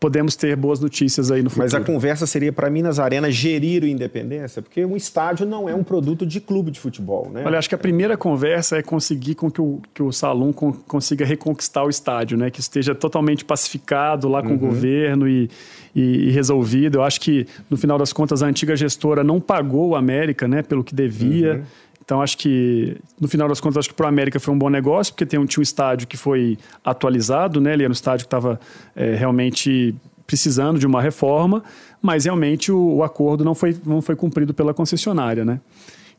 podemos 0.00 0.34
ter 0.34 0.56
boas 0.56 0.80
notícias 0.80 1.30
aí 1.30 1.42
no 1.42 1.50
futuro. 1.50 1.66
Mas 1.66 1.74
a 1.74 1.80
conversa 1.84 2.26
seria 2.26 2.50
para 2.50 2.70
Minas 2.70 2.98
Arena 2.98 3.30
gerir 3.30 3.82
o 3.82 3.86
Independência? 3.86 4.62
Porque 4.62 4.82
um 4.82 4.96
estádio 4.96 5.46
não 5.46 5.68
é 5.68 5.74
um 5.74 5.84
produto 5.84 6.24
de 6.26 6.40
clube 6.40 6.70
de 6.70 6.80
futebol, 6.80 7.30
né? 7.30 7.42
Olha, 7.44 7.58
acho 7.58 7.68
que 7.68 7.74
a 7.74 7.78
primeira 7.78 8.16
conversa 8.16 8.78
é 8.78 8.82
conseguir 8.82 9.34
com 9.34 9.50
que 9.50 9.60
o, 9.60 9.78
que 9.92 10.02
o 10.02 10.10
Salum 10.10 10.52
consiga 10.52 11.26
reconquistar 11.26 11.84
o 11.84 11.90
estádio, 11.90 12.38
né? 12.38 12.50
Que 12.50 12.60
esteja 12.60 12.94
totalmente 12.94 13.44
pacificado 13.44 14.26
lá 14.26 14.42
com 14.42 14.48
uhum. 14.48 14.54
o 14.54 14.58
governo 14.58 15.28
e, 15.28 15.50
e, 15.94 16.28
e, 16.28 16.30
resolvido. 16.30 16.96
Eu 16.98 17.02
acho 17.02 17.20
que, 17.20 17.46
no 17.68 17.76
final 17.76 17.98
das 17.98 18.10
contas, 18.10 18.42
a 18.42 18.46
antiga 18.46 18.74
gestora 18.74 19.22
não 19.22 19.38
pagou 19.38 19.90
o 19.90 19.96
América, 19.96 20.48
né? 20.48 20.62
Pelo 20.62 20.82
que 20.82 20.94
devia. 20.94 21.56
Uhum. 21.56 21.62
Então, 22.10 22.20
acho 22.20 22.38
que, 22.38 22.96
no 23.20 23.28
final 23.28 23.46
das 23.46 23.60
contas, 23.60 23.76
acho 23.76 23.90
que 23.90 23.94
para 23.94 24.06
o 24.06 24.08
América 24.08 24.40
foi 24.40 24.52
um 24.52 24.58
bom 24.58 24.68
negócio, 24.68 25.14
porque 25.14 25.24
tem 25.24 25.38
um, 25.38 25.46
tinha 25.46 25.60
um 25.60 25.62
estádio 25.62 26.08
que 26.08 26.16
foi 26.16 26.58
atualizado, 26.84 27.60
né? 27.60 27.72
Ele 27.72 27.84
era 27.84 27.90
um 27.90 27.92
estádio 27.92 28.24
que 28.24 28.26
estava 28.26 28.58
é, 28.96 29.14
realmente 29.14 29.94
precisando 30.26 30.76
de 30.76 30.88
uma 30.88 31.00
reforma, 31.00 31.62
mas 32.02 32.24
realmente 32.24 32.72
o, 32.72 32.96
o, 32.96 33.04
acordo 33.04 33.44
não 33.44 33.54
foi, 33.54 33.76
não 33.86 34.02
foi 34.02 34.16
cumprido 34.16 34.52
pela 34.52 34.74
concessionária, 34.74 35.44
né? 35.44 35.60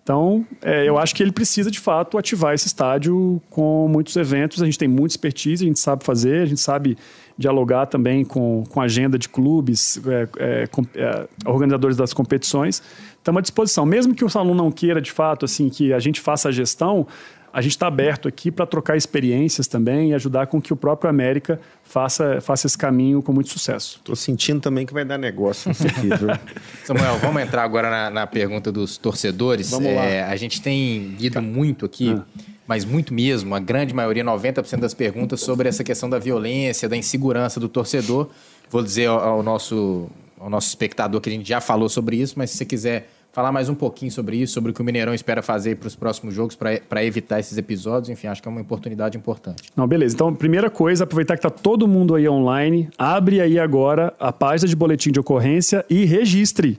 Então, 0.03 0.45
é, 0.61 0.87
eu 0.87 0.97
acho 0.97 1.13
que 1.13 1.21
ele 1.21 1.31
precisa, 1.31 1.69
de 1.69 1.79
fato, 1.79 2.17
ativar 2.17 2.53
esse 2.53 2.67
estádio 2.67 3.41
com 3.49 3.87
muitos 3.87 4.15
eventos. 4.15 4.61
A 4.61 4.65
gente 4.65 4.77
tem 4.77 4.87
muita 4.87 5.13
expertise, 5.13 5.63
a 5.63 5.67
gente 5.67 5.79
sabe 5.79 6.03
fazer, 6.03 6.41
a 6.41 6.45
gente 6.45 6.59
sabe 6.59 6.97
dialogar 7.37 7.85
também 7.85 8.25
com, 8.25 8.63
com 8.67 8.81
agenda 8.81 9.17
de 9.17 9.29
clubes, 9.29 10.01
é, 10.07 10.27
é, 10.63 10.67
com, 10.67 10.81
é, 10.95 11.27
organizadores 11.45 11.95
das 11.95 12.13
competições 12.13 12.81
estamos 13.21 13.39
à 13.39 13.41
disposição. 13.41 13.85
Mesmo 13.85 14.13
que 14.13 14.25
o 14.25 14.27
aluno 14.33 14.63
não 14.63 14.71
queira, 14.71 15.01
de 15.01 15.11
fato, 15.11 15.45
assim, 15.45 15.69
que 15.69 15.93
a 15.93 15.99
gente 15.99 16.19
faça 16.19 16.49
a 16.49 16.51
gestão, 16.51 17.07
a 17.53 17.61
gente 17.61 17.71
está 17.71 17.87
aberto 17.87 18.27
aqui 18.27 18.49
para 18.49 18.65
trocar 18.65 18.95
experiências 18.95 19.67
também 19.67 20.11
e 20.11 20.13
ajudar 20.13 20.47
com 20.47 20.61
que 20.61 20.71
o 20.71 20.75
próprio 20.75 21.09
América 21.09 21.59
faça, 21.83 22.39
faça 22.39 22.67
esse 22.67 22.77
caminho 22.77 23.21
com 23.21 23.33
muito 23.33 23.49
sucesso. 23.49 23.97
Estou 23.97 24.15
sentindo 24.15 24.61
também 24.61 24.85
que 24.85 24.93
vai 24.93 25.03
dar 25.03 25.17
negócio 25.17 25.71
isso 25.71 25.85
aqui, 25.85 26.07
viu? 26.07 26.29
Samuel, 26.85 27.17
vamos 27.19 27.41
entrar 27.41 27.63
agora 27.63 27.89
na, 27.89 28.09
na 28.09 28.27
pergunta 28.27 28.71
dos 28.71 28.97
torcedores. 28.97 29.69
Vamos 29.69 29.89
é, 29.89 30.21
lá. 30.21 30.31
A 30.31 30.35
gente 30.35 30.61
tem 30.61 31.15
lido 31.19 31.41
muito 31.41 31.85
aqui, 31.85 32.11
ah. 32.11 32.23
mas 32.65 32.85
muito 32.85 33.13
mesmo, 33.13 33.53
a 33.53 33.59
grande 33.59 33.93
maioria, 33.93 34.23
90% 34.23 34.79
das 34.79 34.93
perguntas 34.93 35.41
sobre 35.41 35.67
essa 35.67 35.83
questão 35.83 36.09
da 36.09 36.19
violência, 36.19 36.87
da 36.87 36.95
insegurança 36.95 37.59
do 37.59 37.67
torcedor. 37.67 38.29
Vou 38.69 38.81
dizer 38.81 39.07
ao, 39.07 39.19
ao 39.19 39.43
nosso 39.43 40.09
ao 40.39 40.49
nosso 40.49 40.69
espectador 40.69 41.21
que 41.21 41.29
a 41.29 41.31
gente 41.31 41.47
já 41.47 41.61
falou 41.61 41.87
sobre 41.87 42.15
isso, 42.15 42.33
mas 42.35 42.49
se 42.49 42.57
você 42.57 42.65
quiser 42.65 43.07
falar 43.31 43.51
mais 43.51 43.69
um 43.69 43.75
pouquinho 43.75 44.11
sobre 44.11 44.37
isso, 44.37 44.53
sobre 44.53 44.71
o 44.71 44.73
que 44.73 44.81
o 44.81 44.83
Mineirão 44.83 45.13
espera 45.13 45.41
fazer 45.41 45.77
para 45.77 45.87
os 45.87 45.95
próximos 45.95 46.33
jogos, 46.33 46.55
para 46.55 47.03
evitar 47.03 47.39
esses 47.39 47.57
episódios, 47.57 48.09
enfim, 48.09 48.27
acho 48.27 48.41
que 48.41 48.47
é 48.47 48.51
uma 48.51 48.61
oportunidade 48.61 49.17
importante. 49.17 49.63
Não, 49.75 49.87
beleza. 49.87 50.15
Então, 50.15 50.33
primeira 50.35 50.69
coisa, 50.69 51.05
aproveitar 51.05 51.35
que 51.35 51.39
está 51.45 51.49
todo 51.49 51.87
mundo 51.87 52.15
aí 52.15 52.27
online, 52.27 52.89
abre 52.97 53.39
aí 53.39 53.57
agora 53.57 54.13
a 54.19 54.33
página 54.33 54.67
de 54.67 54.75
boletim 54.75 55.11
de 55.11 55.19
ocorrência 55.19 55.85
e 55.89 56.03
registre. 56.03 56.77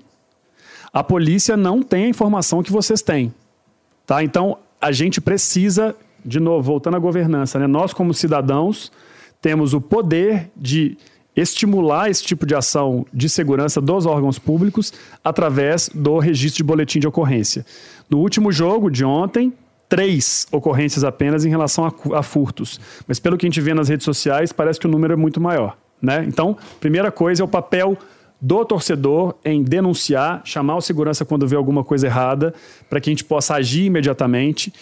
A 0.92 1.02
polícia 1.02 1.56
não 1.56 1.82
tem 1.82 2.04
a 2.04 2.08
informação 2.08 2.62
que 2.62 2.70
vocês 2.70 3.00
têm, 3.00 3.32
tá? 4.06 4.22
Então, 4.22 4.58
a 4.78 4.92
gente 4.92 5.22
precisa, 5.22 5.96
de 6.22 6.38
novo, 6.38 6.62
voltando 6.62 6.98
à 6.98 7.00
governança, 7.00 7.58
né? 7.58 7.66
Nós 7.66 7.94
como 7.94 8.12
cidadãos 8.12 8.92
temos 9.40 9.72
o 9.72 9.80
poder 9.80 10.50
de 10.54 10.98
estimular 11.34 12.10
esse 12.10 12.22
tipo 12.22 12.44
de 12.44 12.54
ação 12.54 13.06
de 13.12 13.28
segurança 13.28 13.80
dos 13.80 14.06
órgãos 14.06 14.38
públicos 14.38 14.92
através 15.24 15.88
do 15.94 16.18
registro 16.18 16.58
de 16.58 16.64
boletim 16.64 16.98
de 16.98 17.08
ocorrência. 17.08 17.64
No 18.08 18.18
último 18.18 18.52
jogo 18.52 18.90
de 18.90 19.04
ontem, 19.04 19.52
três 19.88 20.46
ocorrências 20.50 21.04
apenas 21.04 21.44
em 21.44 21.48
relação 21.48 21.84
a, 21.84 22.18
a, 22.18 22.22
furtos. 22.22 22.80
Mas 23.06 23.18
pelo 23.18 23.36
que 23.36 23.46
a 23.46 23.48
gente 23.48 23.60
vê 23.60 23.74
nas 23.74 23.88
redes 23.88 24.04
sociais, 24.04 24.52
parece 24.52 24.80
que 24.80 24.86
o 24.86 24.90
número 24.90 25.12
é 25.12 25.16
muito 25.16 25.40
maior. 25.40 25.76
Né? 26.00 26.24
Então, 26.26 26.56
primeira 26.80 27.10
coisa 27.10 27.42
é 27.42 27.44
o 27.44 27.48
papel 27.48 27.96
do 28.40 28.64
torcedor 28.64 29.36
em 29.44 29.62
denunciar, 29.62 30.42
chamar 30.44 30.76
o 30.76 30.80
segurança 30.80 31.24
quando 31.24 31.46
vê 31.46 31.54
alguma 31.54 31.84
coisa 31.84 32.08
errada, 32.08 32.52
para 32.90 33.00
que 33.00 33.08
a 33.08 33.12
gente 33.12 33.22
possa 33.22 33.54
agir 33.54 33.84
imediatamente. 33.84 34.72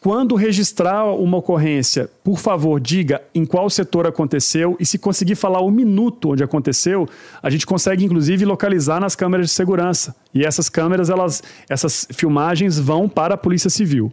Quando 0.00 0.36
registrar 0.36 1.06
uma 1.06 1.38
ocorrência, 1.38 2.08
por 2.22 2.38
favor, 2.38 2.78
diga 2.78 3.22
em 3.34 3.44
qual 3.44 3.68
setor 3.68 4.06
aconteceu 4.06 4.76
e 4.78 4.86
se 4.86 4.98
conseguir 4.98 5.34
falar 5.34 5.60
o 5.60 5.70
minuto 5.70 6.30
onde 6.30 6.44
aconteceu, 6.44 7.08
a 7.42 7.50
gente 7.50 7.66
consegue 7.66 8.04
inclusive 8.04 8.44
localizar 8.44 9.00
nas 9.00 9.16
câmeras 9.16 9.46
de 9.46 9.52
segurança. 9.52 10.14
E 10.32 10.44
essas 10.44 10.68
câmeras, 10.68 11.10
elas, 11.10 11.42
essas 11.68 12.06
filmagens 12.12 12.78
vão 12.78 13.08
para 13.08 13.34
a 13.34 13.38
Polícia 13.38 13.70
Civil. 13.70 14.12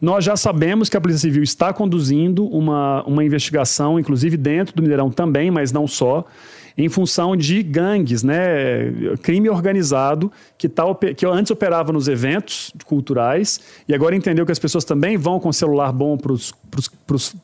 Nós 0.00 0.24
já 0.24 0.36
sabemos 0.36 0.88
que 0.88 0.96
a 0.96 1.00
Polícia 1.00 1.22
Civil 1.22 1.42
está 1.42 1.72
conduzindo 1.72 2.46
uma, 2.46 3.02
uma 3.04 3.24
investigação, 3.24 3.98
inclusive 3.98 4.36
dentro 4.36 4.74
do 4.76 4.82
Mineirão 4.82 5.10
também, 5.10 5.50
mas 5.50 5.72
não 5.72 5.86
só 5.86 6.24
em 6.76 6.88
função 6.88 7.34
de 7.34 7.62
gangues, 7.62 8.22
né? 8.22 8.92
crime 9.22 9.48
organizado 9.48 10.30
que, 10.58 10.68
tá, 10.68 10.82
que 11.16 11.24
antes 11.24 11.50
operava 11.50 11.90
nos 11.90 12.06
eventos 12.06 12.70
culturais 12.84 13.60
e 13.88 13.94
agora 13.94 14.14
entendeu 14.14 14.44
que 14.44 14.52
as 14.52 14.58
pessoas 14.58 14.84
também 14.84 15.16
vão 15.16 15.40
com 15.40 15.50
celular 15.52 15.90
bom 15.90 16.18
para 16.18 16.32
os 16.32 16.52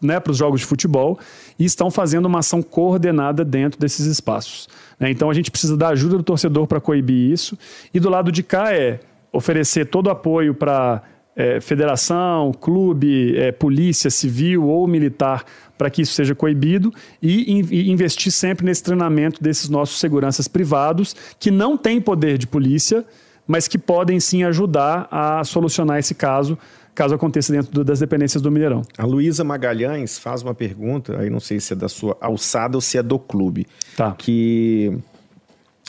né, 0.02 0.20
jogos 0.32 0.60
de 0.60 0.66
futebol 0.66 1.18
e 1.58 1.64
estão 1.64 1.90
fazendo 1.90 2.26
uma 2.26 2.40
ação 2.40 2.62
coordenada 2.62 3.44
dentro 3.44 3.80
desses 3.80 4.04
espaços. 4.04 4.68
Né? 5.00 5.10
Então 5.10 5.30
a 5.30 5.34
gente 5.34 5.50
precisa 5.50 5.76
da 5.76 5.88
ajuda 5.88 6.18
do 6.18 6.22
torcedor 6.22 6.66
para 6.66 6.80
coibir 6.80 7.32
isso 7.32 7.58
e 7.94 7.98
do 7.98 8.10
lado 8.10 8.30
de 8.30 8.42
cá 8.42 8.74
é 8.74 9.00
oferecer 9.32 9.86
todo 9.86 10.08
o 10.08 10.10
apoio 10.10 10.54
para 10.54 11.02
é, 11.34 11.60
federação, 11.60 12.52
clube, 12.52 13.36
é, 13.36 13.52
polícia 13.52 14.10
civil 14.10 14.64
ou 14.64 14.86
militar 14.86 15.44
para 15.78 15.90
que 15.90 16.02
isso 16.02 16.12
seja 16.12 16.34
coibido 16.34 16.92
e, 17.20 17.60
e, 17.70 17.90
investir 17.90 18.30
sempre 18.30 18.64
nesse 18.64 18.82
treinamento 18.82 19.42
desses 19.42 19.68
nossos 19.68 19.98
seguranças 19.98 20.46
privados 20.46 21.16
que 21.40 21.50
não 21.50 21.76
têm 21.76 22.00
poder 22.00 22.38
de 22.38 22.46
polícia, 22.46 23.04
mas 23.46 23.66
que 23.66 23.78
podem 23.78 24.20
sim 24.20 24.44
ajudar 24.44 25.08
a 25.10 25.42
solucionar 25.44 25.98
esse 25.98 26.14
caso 26.14 26.56
caso 26.94 27.14
aconteça 27.14 27.52
dentro 27.52 27.72
do, 27.72 27.82
das 27.82 28.00
dependências 28.00 28.42
do 28.42 28.50
Mineirão. 28.50 28.82
A 28.98 29.06
Luísa 29.06 29.42
Magalhães 29.42 30.18
faz 30.18 30.42
uma 30.42 30.54
pergunta, 30.54 31.18
aí 31.18 31.30
não 31.30 31.40
sei 31.40 31.58
se 31.58 31.72
é 31.72 31.76
da 31.76 31.88
sua 31.88 32.16
alçada 32.20 32.76
ou 32.76 32.80
se 32.82 32.98
é 32.98 33.02
do 33.02 33.18
clube, 33.18 33.66
tá. 33.96 34.12
que 34.12 34.92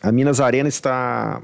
a 0.01 0.11
Minas 0.11 0.39
Arena 0.39 0.69
está 0.69 1.41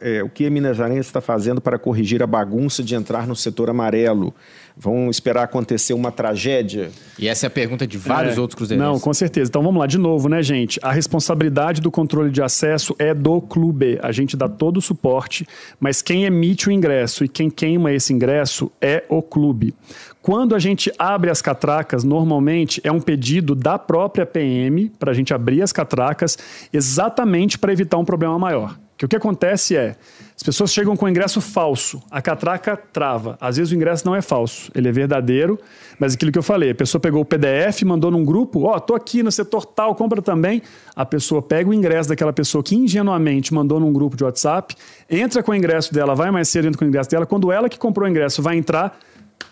é, 0.00 0.22
o 0.22 0.28
que 0.28 0.46
a 0.46 0.50
Minas 0.50 0.76
Gerais 0.76 1.06
está 1.06 1.20
fazendo 1.20 1.60
para 1.60 1.78
corrigir 1.78 2.22
a 2.22 2.26
bagunça 2.26 2.82
de 2.82 2.94
entrar 2.94 3.26
no 3.26 3.36
setor 3.36 3.70
amarelo? 3.70 4.34
Vão 4.76 5.10
esperar 5.10 5.42
acontecer 5.42 5.92
uma 5.92 6.12
tragédia? 6.12 6.90
E 7.18 7.26
essa 7.26 7.46
é 7.46 7.48
a 7.48 7.50
pergunta 7.50 7.86
de 7.86 7.98
vários 7.98 8.36
é, 8.36 8.40
outros 8.40 8.56
cruzeirenses. 8.56 8.92
Não, 8.92 9.00
com 9.00 9.12
certeza. 9.12 9.48
Então 9.48 9.62
vamos 9.62 9.80
lá, 9.80 9.86
de 9.86 9.98
novo, 9.98 10.28
né, 10.28 10.42
gente? 10.42 10.78
A 10.82 10.92
responsabilidade 10.92 11.80
do 11.80 11.90
controle 11.90 12.30
de 12.30 12.40
acesso 12.40 12.94
é 12.98 13.12
do 13.12 13.40
clube. 13.40 13.98
A 14.02 14.12
gente 14.12 14.36
dá 14.36 14.48
todo 14.48 14.76
o 14.76 14.82
suporte, 14.82 15.46
mas 15.80 16.00
quem 16.00 16.24
emite 16.24 16.68
o 16.68 16.72
ingresso 16.72 17.24
e 17.24 17.28
quem 17.28 17.50
queima 17.50 17.92
esse 17.92 18.12
ingresso 18.12 18.70
é 18.80 19.04
o 19.08 19.20
clube. 19.20 19.74
Quando 20.22 20.54
a 20.54 20.58
gente 20.58 20.92
abre 20.98 21.30
as 21.30 21.40
catracas, 21.40 22.04
normalmente 22.04 22.80
é 22.84 22.92
um 22.92 23.00
pedido 23.00 23.54
da 23.54 23.78
própria 23.78 24.26
PM 24.26 24.90
para 24.98 25.10
a 25.10 25.14
gente 25.14 25.32
abrir 25.32 25.62
as 25.62 25.72
catracas, 25.72 26.36
exatamente 26.72 27.58
para 27.58 27.72
evitar 27.72 27.98
um 27.98 28.04
problema 28.04 28.38
maior. 28.38 28.78
Que 28.98 29.04
o 29.04 29.08
que 29.08 29.14
acontece 29.14 29.76
é, 29.76 29.94
as 30.34 30.42
pessoas 30.42 30.72
chegam 30.72 30.96
com 30.96 31.08
ingresso 31.08 31.40
falso, 31.40 32.02
a 32.10 32.20
catraca 32.20 32.76
trava. 32.76 33.38
Às 33.40 33.56
vezes 33.56 33.72
o 33.72 33.76
ingresso 33.76 34.04
não 34.04 34.12
é 34.12 34.20
falso, 34.20 34.72
ele 34.74 34.88
é 34.88 34.92
verdadeiro, 34.92 35.56
mas 36.00 36.14
aquilo 36.14 36.32
que 36.32 36.38
eu 36.38 36.42
falei, 36.42 36.70
a 36.70 36.74
pessoa 36.74 37.00
pegou 37.00 37.22
o 37.22 37.24
PDF, 37.24 37.82
mandou 37.84 38.10
num 38.10 38.24
grupo, 38.24 38.64
ó, 38.64 38.74
oh, 38.74 38.80
tô 38.80 38.96
aqui 38.96 39.22
no 39.22 39.30
setor 39.30 39.64
tal, 39.64 39.94
compra 39.94 40.20
também. 40.20 40.60
A 40.96 41.06
pessoa 41.06 41.40
pega 41.40 41.70
o 41.70 41.72
ingresso 41.72 42.08
daquela 42.08 42.32
pessoa 42.32 42.62
que 42.62 42.74
ingenuamente 42.74 43.54
mandou 43.54 43.78
num 43.78 43.92
grupo 43.92 44.16
de 44.16 44.24
WhatsApp, 44.24 44.74
entra 45.08 45.44
com 45.44 45.52
o 45.52 45.54
ingresso 45.54 45.94
dela, 45.94 46.16
vai 46.16 46.32
mais 46.32 46.48
cedo, 46.48 46.66
entra 46.66 46.76
com 46.76 46.84
o 46.84 46.88
ingresso 46.88 47.08
dela. 47.08 47.24
Quando 47.24 47.52
ela 47.52 47.68
que 47.68 47.78
comprou 47.78 48.04
o 48.04 48.10
ingresso 48.10 48.42
vai 48.42 48.56
entrar, 48.56 48.98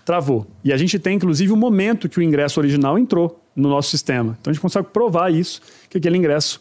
travou. 0.05 0.45
E 0.65 0.73
a 0.73 0.77
gente 0.77 0.99
tem, 0.99 1.15
inclusive, 1.15 1.53
o 1.53 1.57
momento 1.57 2.09
que 2.09 2.19
o 2.19 2.23
ingresso 2.23 2.59
original 2.59 2.99
entrou 2.99 3.41
no 3.55 3.69
nosso 3.69 3.91
sistema. 3.91 4.37
Então 4.41 4.51
a 4.51 4.55
gente 4.55 4.61
consegue 4.61 4.89
provar 4.93 5.33
isso, 5.33 5.61
que 5.89 5.99
aquele 5.99 6.19
ingresso 6.19 6.61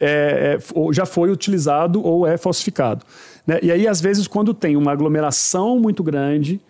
é, 0.00 0.58
é, 0.58 0.92
já 0.92 1.06
foi 1.06 1.30
utilizado 1.30 2.04
ou 2.04 2.26
é 2.26 2.36
falsificado. 2.36 3.04
Né? 3.46 3.58
E 3.62 3.70
aí, 3.70 3.86
às 3.86 4.00
vezes, 4.00 4.26
quando 4.26 4.52
tem 4.52 4.76
uma 4.76 4.92
aglomeração 4.92 5.78
muito 5.78 6.02
grande, 6.02 6.60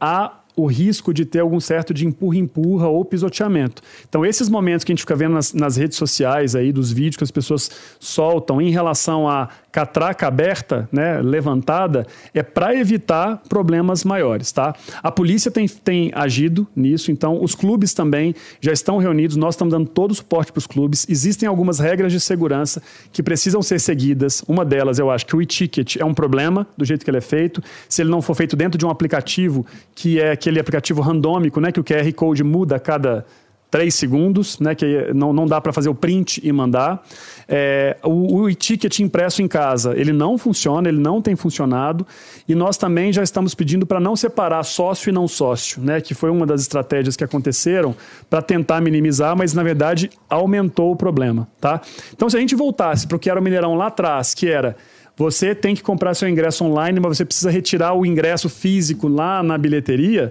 há 0.00 0.38
o 0.54 0.66
risco 0.66 1.14
de 1.14 1.24
ter 1.24 1.40
algum 1.40 1.60
certo 1.60 1.94
de 1.94 2.06
empurra-empurra 2.06 2.86
ou 2.88 3.04
pisoteamento. 3.04 3.82
Então, 4.08 4.24
esses 4.24 4.48
momentos 4.48 4.84
que 4.84 4.92
a 4.92 4.94
gente 4.94 5.02
fica 5.02 5.16
vendo 5.16 5.32
nas, 5.32 5.54
nas, 5.54 5.76
redes 5.76 5.96
sociais 5.96 6.54
aí, 6.54 6.72
dos 6.72 6.92
vídeos 6.92 7.16
que 7.16 7.24
as 7.24 7.30
pessoas 7.30 7.70
soltam 7.98 8.60
em 8.60 8.70
relação 8.70 9.26
a 9.26 9.48
catraca 9.72 10.26
aberta, 10.26 10.86
né, 10.92 11.22
levantada, 11.22 12.06
é 12.34 12.42
para 12.42 12.76
evitar 12.76 13.42
problemas 13.48 14.04
maiores, 14.04 14.52
tá? 14.52 14.74
A 15.02 15.10
polícia 15.10 15.50
tem, 15.50 15.66
tem 15.66 16.12
agido 16.14 16.68
nisso, 16.76 17.10
então 17.10 17.42
os 17.42 17.54
clubes 17.54 17.94
também 17.94 18.34
já 18.60 18.70
estão 18.70 18.98
reunidos, 18.98 19.34
nós 19.34 19.54
estamos 19.54 19.72
dando 19.72 19.88
todo 19.88 20.10
o 20.10 20.14
suporte 20.14 20.52
para 20.52 20.58
os 20.58 20.66
clubes. 20.66 21.06
Existem 21.08 21.48
algumas 21.48 21.78
regras 21.78 22.12
de 22.12 22.20
segurança 22.20 22.82
que 23.10 23.22
precisam 23.22 23.62
ser 23.62 23.80
seguidas. 23.80 24.44
Uma 24.46 24.62
delas, 24.62 24.98
eu 24.98 25.10
acho 25.10 25.24
que 25.24 25.34
o 25.34 25.40
e-ticket 25.40 25.96
é 25.96 26.04
um 26.04 26.12
problema 26.12 26.66
do 26.76 26.84
jeito 26.84 27.02
que 27.02 27.10
ele 27.10 27.18
é 27.18 27.22
feito. 27.22 27.62
Se 27.88 28.02
ele 28.02 28.10
não 28.10 28.20
for 28.20 28.34
feito 28.34 28.54
dentro 28.54 28.76
de 28.76 28.84
um 28.84 28.90
aplicativo 28.90 29.64
que 29.94 30.20
é 30.20 30.32
aquele 30.32 30.60
aplicativo 30.60 31.00
randômico, 31.00 31.60
né, 31.60 31.72
que 31.72 31.80
o 31.80 31.84
QR 31.84 32.12
Code 32.14 32.44
muda 32.44 32.76
a 32.76 32.80
cada 32.80 33.24
três 33.72 33.94
segundos, 33.94 34.60
né, 34.60 34.74
que 34.74 35.14
não, 35.14 35.32
não 35.32 35.46
dá 35.46 35.58
para 35.58 35.72
fazer 35.72 35.88
o 35.88 35.94
print 35.94 36.42
e 36.44 36.52
mandar. 36.52 37.02
É, 37.48 37.96
o, 38.04 38.42
o 38.42 38.50
e-ticket 38.50 39.00
impresso 39.00 39.40
em 39.40 39.48
casa, 39.48 39.94
ele 39.96 40.12
não 40.12 40.36
funciona, 40.36 40.90
ele 40.90 41.00
não 41.00 41.22
tem 41.22 41.34
funcionado, 41.34 42.06
e 42.46 42.54
nós 42.54 42.76
também 42.76 43.10
já 43.14 43.22
estamos 43.22 43.54
pedindo 43.54 43.86
para 43.86 43.98
não 43.98 44.14
separar 44.14 44.62
sócio 44.62 45.08
e 45.08 45.12
não 45.12 45.26
sócio, 45.26 45.80
né, 45.82 46.02
que 46.02 46.12
foi 46.12 46.28
uma 46.28 46.44
das 46.44 46.60
estratégias 46.60 47.16
que 47.16 47.24
aconteceram 47.24 47.96
para 48.28 48.42
tentar 48.42 48.82
minimizar, 48.82 49.34
mas 49.34 49.54
na 49.54 49.62
verdade 49.62 50.10
aumentou 50.28 50.92
o 50.92 50.96
problema. 50.96 51.48
Tá? 51.58 51.80
Então, 52.12 52.28
se 52.28 52.36
a 52.36 52.40
gente 52.40 52.54
voltasse 52.54 53.06
para 53.06 53.16
o 53.16 53.18
que 53.18 53.30
era 53.30 53.40
o 53.40 53.42
Mineirão 53.42 53.74
lá 53.74 53.86
atrás, 53.86 54.34
que 54.34 54.48
era 54.48 54.76
você 55.16 55.54
tem 55.54 55.74
que 55.74 55.82
comprar 55.82 56.12
seu 56.14 56.28
ingresso 56.28 56.62
online, 56.64 57.00
mas 57.00 57.16
você 57.16 57.24
precisa 57.24 57.50
retirar 57.50 57.94
o 57.94 58.04
ingresso 58.04 58.50
físico 58.50 59.08
lá 59.08 59.42
na 59.42 59.56
bilheteria 59.56 60.30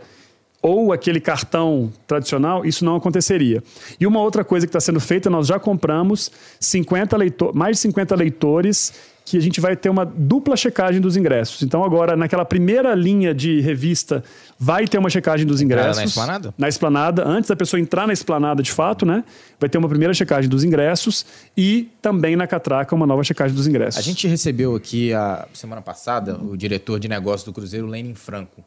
ou 0.61 0.93
aquele 0.93 1.19
cartão 1.19 1.91
tradicional, 2.05 2.65
isso 2.65 2.85
não 2.85 2.95
aconteceria. 2.95 3.63
E 3.99 4.05
uma 4.05 4.21
outra 4.21 4.43
coisa 4.43 4.65
que 4.67 4.69
está 4.69 4.79
sendo 4.79 4.99
feita, 4.99 5.29
nós 5.29 5.47
já 5.47 5.59
compramos 5.59 6.31
50 6.59 7.17
leitor, 7.17 7.55
mais 7.55 7.77
de 7.77 7.81
50 7.81 8.15
leitores 8.15 8.93
que 9.23 9.37
a 9.37 9.39
gente 9.39 9.61
vai 9.61 9.75
ter 9.75 9.89
uma 9.89 10.03
dupla 10.03 10.57
checagem 10.57 10.99
dos 10.99 11.15
ingressos. 11.15 11.61
Então, 11.61 11.83
agora, 11.83 12.15
naquela 12.15 12.43
primeira 12.43 12.93
linha 12.95 13.33
de 13.33 13.61
revista, 13.61 14.23
vai 14.59 14.87
ter 14.87 14.97
uma 14.97 15.09
checagem 15.09 15.45
dos 15.45 15.61
ingressos. 15.61 15.97
Na 15.97 16.03
esplanada? 16.03 16.53
Na 16.57 16.67
esplanada, 16.67 17.27
antes 17.27 17.49
da 17.49 17.55
pessoa 17.55 17.79
entrar 17.79 18.07
na 18.07 18.13
esplanada 18.13 18.63
de 18.63 18.71
fato, 18.71 19.05
né? 19.05 19.23
Vai 19.59 19.69
ter 19.69 19.77
uma 19.77 19.87
primeira 19.87 20.13
checagem 20.13 20.49
dos 20.49 20.63
ingressos 20.63 21.25
e 21.55 21.89
também 22.01 22.35
na 22.35 22.47
catraca 22.47 22.95
uma 22.95 23.05
nova 23.05 23.23
checagem 23.23 23.55
dos 23.55 23.67
ingressos. 23.67 23.99
A 23.99 24.01
gente 24.03 24.27
recebeu 24.27 24.75
aqui, 24.75 25.13
a 25.13 25.47
semana 25.53 25.81
passada, 25.81 26.37
o 26.37 26.57
diretor 26.57 26.99
de 26.99 27.07
negócios 27.07 27.43
do 27.43 27.53
Cruzeiro, 27.53 27.87
Lenin 27.87 28.15
Franco. 28.15 28.63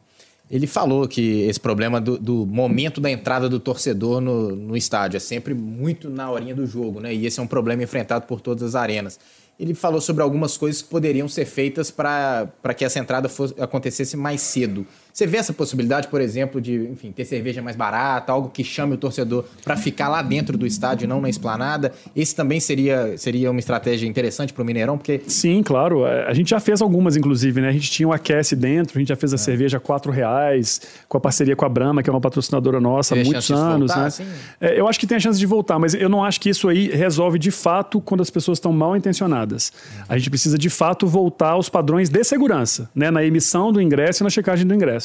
Ele 0.51 0.67
falou 0.67 1.09
que 1.09 1.43
esse 1.43 1.59
problema 1.59 2.01
do, 2.01 2.19
do 2.19 2.47
momento 2.47 3.01
da 3.01 3.11
entrada 3.11 3.49
do 3.49 3.59
torcedor 3.59 4.21
no, 4.21 4.55
no, 4.55 4.77
estádio 4.77 5.17
é 5.17 5.21
sempre 5.21 5.55
muito 5.55 6.11
na 6.11 6.31
horinha 6.31 6.55
do 6.55 6.67
jogo, 6.67 7.01
né? 7.01 7.15
E 7.15 7.27
esse 7.27 7.41
é 7.41 7.43
um 7.43 7.47
problema 7.47 7.83
enfrentado 7.83 8.27
por 8.27 8.41
todas 8.41 8.63
as 8.63 8.75
arenas 8.75 9.19
ele 9.59 9.75
falou 9.75 10.01
sobre 10.01 10.23
algumas 10.23 10.57
coisas 10.57 10.83
que 10.83 10.89
poderiam 10.89 11.29
ser 11.29 11.45
feitas 11.45 11.91
para 11.91 12.75
que 12.77 12.85
essa 12.85 12.99
entrada 12.99 13.29
fosse, 13.29 13.55
acontecesse 13.61 14.17
mais 14.17 14.41
cedo. 14.41 14.87
Você 15.15 15.29
vê 15.29 15.37
essa 15.37 15.53
possibilidade, 15.53 16.09
por 16.09 16.21
exemplo, 16.21 16.61
de 16.61 16.75
enfim, 16.75 17.13
ter 17.13 17.25
cerveja 17.25 17.63
mais 17.63 17.77
barata, 17.77 18.33
algo 18.33 18.49
que 18.49 18.65
chame 18.65 18.95
o 18.95 18.97
torcedor 18.97 19.45
para 19.63 19.77
ficar 19.77 20.09
lá 20.09 20.21
dentro 20.21 20.59
do 20.59 20.67
estádio, 20.67 21.07
não 21.07 21.21
na 21.21 21.29
esplanada? 21.29 21.93
Esse 22.17 22.35
também 22.35 22.59
seria, 22.59 23.17
seria 23.17 23.49
uma 23.49 23.61
estratégia 23.61 24.09
interessante 24.09 24.53
para 24.53 24.61
o 24.61 24.67
Mineirão? 24.67 24.99
Porque... 24.99 25.23
Sim, 25.29 25.63
claro. 25.63 26.05
É, 26.05 26.27
a 26.27 26.35
gente 26.35 26.51
já 26.51 26.59
fez 26.59 26.83
algumas, 26.83 27.17
inclusive. 27.17 27.61
Né? 27.61 27.69
A 27.69 27.73
gente 27.73 27.89
tinha 27.93 28.09
o 28.09 28.13
Aquece 28.13 28.57
dentro, 28.57 28.99
a 28.99 28.99
gente 28.99 29.07
já 29.07 29.15
fez 29.15 29.33
a 29.33 29.37
é. 29.37 29.39
cerveja 29.39 29.81
a 29.81 29.81
R$ 29.81 30.11
reais 30.11 30.81
com 31.09 31.17
a 31.17 31.21
parceria 31.21 31.55
com 31.55 31.65
a 31.65 31.69
Brahma, 31.69 32.03
que 32.03 32.11
é 32.11 32.13
uma 32.13 32.21
patrocinadora 32.21 32.81
nossa 32.81 33.15
há 33.15 33.19
muitos 33.23 33.49
anos. 33.53 33.93
Voltar, 33.93 34.01
né? 34.01 34.07
Assim? 34.09 34.25
É, 34.61 34.81
eu 34.81 34.89
acho 34.89 34.99
que 34.99 35.07
tem 35.07 35.17
a 35.17 35.21
chance 35.21 35.39
de 35.39 35.47
voltar, 35.47 35.79
mas 35.79 35.95
eu 35.95 36.09
não 36.09 36.25
acho 36.25 36.41
que 36.41 36.51
isso 36.51 36.69
aí 36.69 36.89
resolve 36.89 37.39
de 37.39 37.53
fato 37.53 38.01
quando 38.01 38.21
as 38.21 38.31
pessoas 38.31 38.59
estão 38.59 38.73
mal 38.73 38.97
intencionadas. 38.97 39.73
A 40.09 40.19
gente 40.19 40.29
precisa 40.29 40.59
de 40.59 40.69
fato 40.69 41.07
voltar 41.07 41.51
aos 41.51 41.69
padrões 41.69 42.09
de 42.09 42.25
segurança, 42.25 42.91
né? 42.93 43.13
na 43.13 43.23
emissão 43.23 43.73
do 43.73 43.81
ingresso 43.81 44.21
e 44.21 44.25
na 44.25 44.31
checagem 44.31 44.67
do 44.67 44.75
ingresso. 44.75 45.04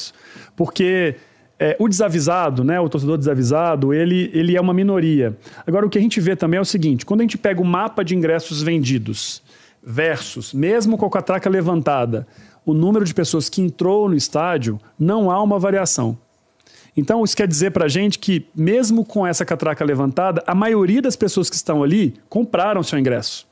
Porque 0.56 1.16
é, 1.60 1.76
o 1.78 1.88
desavisado, 1.88 2.64
né, 2.64 2.80
o 2.80 2.88
torcedor 2.88 3.18
desavisado, 3.18 3.94
ele, 3.94 4.32
ele 4.34 4.56
é 4.56 4.62
uma 4.62 4.74
minoria. 4.74 5.38
Agora, 5.68 5.86
o 5.86 5.90
que 5.90 5.98
a 5.98 6.02
gente 6.02 6.20
vê 6.22 6.36
também 6.36 6.58
é 6.58 6.62
o 6.62 6.66
seguinte: 6.66 7.06
quando 7.06 7.20
a 7.20 7.24
gente 7.24 7.38
pega 7.38 7.62
o 7.62 7.66
mapa 7.66 8.04
de 8.04 8.16
ingressos 8.16 8.62
vendidos 8.62 9.44
versus, 9.84 10.54
mesmo 10.54 10.98
com 10.98 11.06
a 11.06 11.10
catraca 11.10 11.50
levantada, 11.50 12.26
o 12.66 12.74
número 12.74 13.04
de 13.04 13.14
pessoas 13.14 13.50
que 13.50 13.62
entrou 13.62 14.08
no 14.08 14.16
estádio, 14.16 14.80
não 14.98 15.30
há 15.30 15.42
uma 15.42 15.60
variação. 15.60 16.18
Então, 16.96 17.24
isso 17.24 17.36
quer 17.36 17.48
dizer 17.48 17.72
para 17.72 17.86
a 17.86 17.90
gente 17.90 18.20
que, 18.20 18.46
mesmo 18.56 19.06
com 19.06 19.26
essa 19.26 19.46
catraca 19.46 19.86
levantada, 19.86 20.44
a 20.46 20.56
maioria 20.56 21.02
das 21.02 21.16
pessoas 21.16 21.50
que 21.50 21.56
estão 21.56 21.84
ali 21.84 22.16
compraram 22.28 22.84
seu 22.84 23.00
ingresso. 23.00 23.48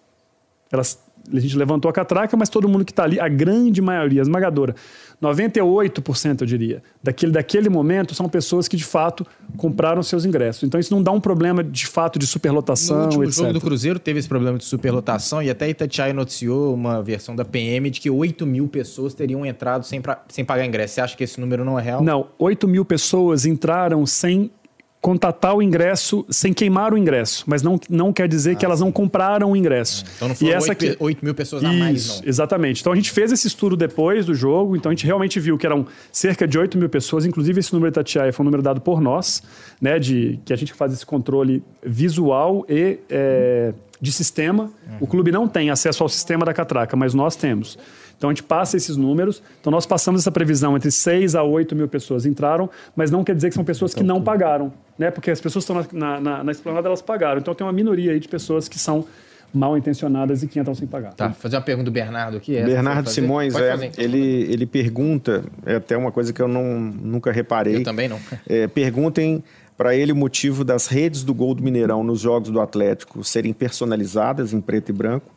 Elas 0.72 1.00
a 1.34 1.40
gente 1.40 1.58
levantou 1.58 1.90
a 1.90 1.94
catraca, 1.94 2.36
mas 2.38 2.50
todo 2.50 2.68
mundo 2.70 2.86
que 2.86 2.92
está 2.92 3.04
ali, 3.04 3.20
a 3.20 3.28
grande 3.28 3.82
maioria, 3.82 4.22
esmagadora, 4.22 4.76
98% 5.22 6.42
eu 6.42 6.48
diria, 6.48 6.84
daquele, 7.02 7.32
daquele 7.32 7.70
momento 7.70 8.14
são 8.14 8.30
pessoas 8.30 8.68
que 8.68 8.78
de 8.78 8.84
fato 8.84 9.26
compraram 9.58 10.04
seus 10.04 10.26
ingressos. 10.26 10.64
Então 10.64 10.80
isso 10.80 10.94
não 10.94 11.02
dá 11.02 11.12
um 11.12 11.20
problema 11.20 11.64
de 11.64 11.88
fato 11.88 12.20
de 12.20 12.28
superlotação, 12.28 12.98
no 12.98 13.04
último 13.06 13.24
etc. 13.24 13.36
jogo 13.36 13.54
do 13.54 13.62
Cruzeiro 13.62 14.00
teve 14.00 14.20
esse 14.20 14.28
problema 14.28 14.58
de 14.58 14.66
superlotação 14.66 15.42
e 15.42 15.50
até 15.50 15.68
Itatiaia 15.70 16.14
noticiou 16.14 16.74
uma 16.74 17.02
versão 17.02 17.36
da 17.36 17.44
PM 17.44 17.90
de 17.90 18.00
que 18.00 18.10
8 18.10 18.46
mil 18.46 18.68
pessoas 18.68 19.14
teriam 19.14 19.46
entrado 19.46 19.84
sem, 19.84 20.00
pra, 20.02 20.24
sem 20.30 20.46
pagar 20.46 20.66
ingresso. 20.66 20.96
Você 20.96 21.02
acha 21.02 21.18
que 21.18 21.24
esse 21.24 21.40
número 21.40 21.66
não 21.66 21.80
é 21.80 21.82
real? 21.82 22.04
Não, 22.04 22.28
8 22.38 22.68
mil 22.68 22.86
pessoas 22.86 23.46
entraram 23.46 24.06
sem 24.06 24.52
contatar 25.00 25.56
o 25.56 25.62
ingresso 25.62 26.26
sem 26.30 26.52
queimar 26.52 26.94
o 26.94 26.98
ingresso, 26.98 27.44
mas 27.48 27.62
não, 27.62 27.80
não 27.90 28.12
quer 28.12 28.28
dizer 28.28 28.52
ah, 28.52 28.56
que 28.56 28.66
elas 28.66 28.80
não 28.80 28.92
compraram 28.92 29.52
o 29.52 29.56
ingresso. 29.56 30.04
É, 30.04 30.10
então 30.16 30.28
não 30.28 30.36
foram 30.36 30.52
e 30.52 30.54
essa 30.54 30.70
8, 30.70 30.78
que... 30.78 30.98
8 31.00 31.26
mil 31.26 31.36
pessoas 31.36 31.64
a 31.64 31.72
mais, 31.72 32.20
não. 32.22 32.28
Exatamente. 32.28 32.82
Então 32.82 32.92
a 32.92 32.96
gente 32.96 33.12
fez 33.12 33.32
esse 33.32 33.48
estudo 33.48 33.78
depois 33.78 34.26
do 34.26 34.34
jogo, 34.34 34.76
então 34.76 34.92
a 34.92 34.96
gente 34.96 35.06
realmente 35.06 35.40
viu 35.40 35.58
que 35.58 35.66
eram 35.66 35.86
cerca 36.12 36.48
de 36.48 36.58
8 36.58 36.78
mil 36.78 36.90
pessoas, 36.90 37.26
inclusive 37.26 37.60
esse 37.60 37.72
número 37.74 37.92
da 37.92 38.02
Tatiaia 38.02 38.34
foi 38.34 38.44
um 38.44 38.46
número 38.46 38.64
dado 38.64 38.82
por 38.82 39.00
nós, 39.00 39.44
né, 39.80 40.00
de, 40.00 40.40
que 40.44 40.52
a 40.52 40.56
gente 40.56 40.74
faz 40.74 40.92
esse 40.92 41.06
controle 41.06 41.64
visual 41.84 42.66
e 42.68 43.00
é, 43.10 43.74
de 44.02 44.12
sistema. 44.12 44.64
Uhum. 44.64 44.98
O 45.02 45.08
clube 45.08 45.32
não 45.32 45.48
tem 45.48 45.70
acesso 45.70 46.04
ao 46.04 46.10
sistema 46.10 46.46
da 46.46 46.54
catraca, 46.54 46.96
mas 46.96 47.14
nós 47.14 47.36
temos. 47.36 47.78
Então 48.18 48.30
a 48.30 48.34
gente 48.34 48.44
passa 48.44 48.76
esses 48.76 48.98
números. 48.98 49.42
Então 49.62 49.72
nós 49.72 49.86
passamos 49.86 50.22
essa 50.22 50.32
previsão 50.32 50.76
entre 50.76 50.92
6 50.92 51.36
a 51.36 51.44
8 51.44 51.76
mil 51.76 51.88
pessoas 51.88 52.26
entraram, 52.26 52.70
mas 52.96 53.12
não 53.12 53.24
quer 53.24 53.36
dizer 53.36 53.50
que 53.50 53.56
são 53.56 53.64
pessoas 53.64 53.94
que 53.94 54.04
não 54.04 54.22
pagaram, 54.22 54.74
né? 54.98 55.12
Porque 55.12 55.30
as 55.30 55.40
pessoas 55.40 55.66
que 55.66 55.72
estão 55.72 56.00
na, 56.00 56.20
na, 56.20 56.44
na 56.44 56.52
esplanada, 56.52 56.88
elas 56.88 57.02
pagaram. 57.02 57.40
Então 57.40 57.54
tem 57.54 57.66
uma 57.66 57.74
minoria 57.74 58.12
aí 58.12 58.20
de 58.20 58.28
pessoas 58.28 58.68
que 58.68 58.80
são 58.80 59.06
mal 59.54 59.78
intencionadas 59.78 60.44
e 60.44 60.48
que 60.48 60.60
entram 60.60 60.76
sem 60.76 60.88
pagar. 60.88 61.14
Tá, 61.14 61.32
fazer 61.32 61.56
uma 61.56 61.62
pergunta 61.62 61.86
do 61.86 61.92
Bernardo 61.92 62.38
aqui. 62.38 62.54
Bernardo 62.62 63.10
Simões, 63.10 63.56
é, 63.56 63.92
ele, 63.98 64.52
ele 64.52 64.66
pergunta, 64.66 65.44
é 65.66 65.76
até 65.76 65.96
uma 65.96 66.12
coisa 66.12 66.34
que 66.34 66.42
eu 66.42 66.48
não, 66.48 66.80
nunca 66.80 67.32
reparei. 67.32 67.78
Eu 67.78 67.84
também 67.84 68.10
não. 68.10 68.20
É, 68.48 68.68
perguntem 68.68 69.44
para 69.78 69.96
ele 69.96 70.12
o 70.12 70.16
motivo 70.16 70.64
das 70.64 70.88
redes 70.88 71.24
do 71.24 71.34
gol 71.34 71.54
do 71.54 71.62
Mineirão 71.62 72.04
nos 72.04 72.22
jogos 72.22 72.50
do 72.50 72.60
Atlético 72.60 73.24
serem 73.24 73.54
personalizadas 73.54 74.54
em 74.54 74.62
preto 74.62 74.90
e 74.90 74.94
branco 74.94 75.37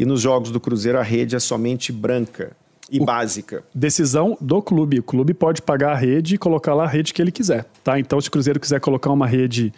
e 0.00 0.06
nos 0.06 0.22
jogos 0.22 0.50
do 0.50 0.58
Cruzeiro 0.58 0.98
a 0.98 1.02
rede 1.02 1.36
é 1.36 1.38
somente 1.38 1.92
branca 1.92 2.52
e 2.90 2.98
o, 2.98 3.04
básica. 3.04 3.62
Decisão 3.74 4.34
do 4.40 4.62
clube. 4.62 4.98
O 4.98 5.02
clube 5.02 5.34
pode 5.34 5.60
pagar 5.60 5.92
a 5.92 5.94
rede 5.94 6.36
e 6.36 6.38
colocar 6.38 6.72
lá 6.72 6.84
a 6.84 6.88
rede 6.88 7.12
que 7.12 7.20
ele 7.20 7.30
quiser, 7.30 7.66
tá? 7.84 8.00
Então, 8.00 8.18
se 8.18 8.26
o 8.28 8.30
Cruzeiro 8.30 8.58
quiser 8.58 8.80
colocar 8.80 9.10
uma 9.10 9.26
rede 9.26 9.74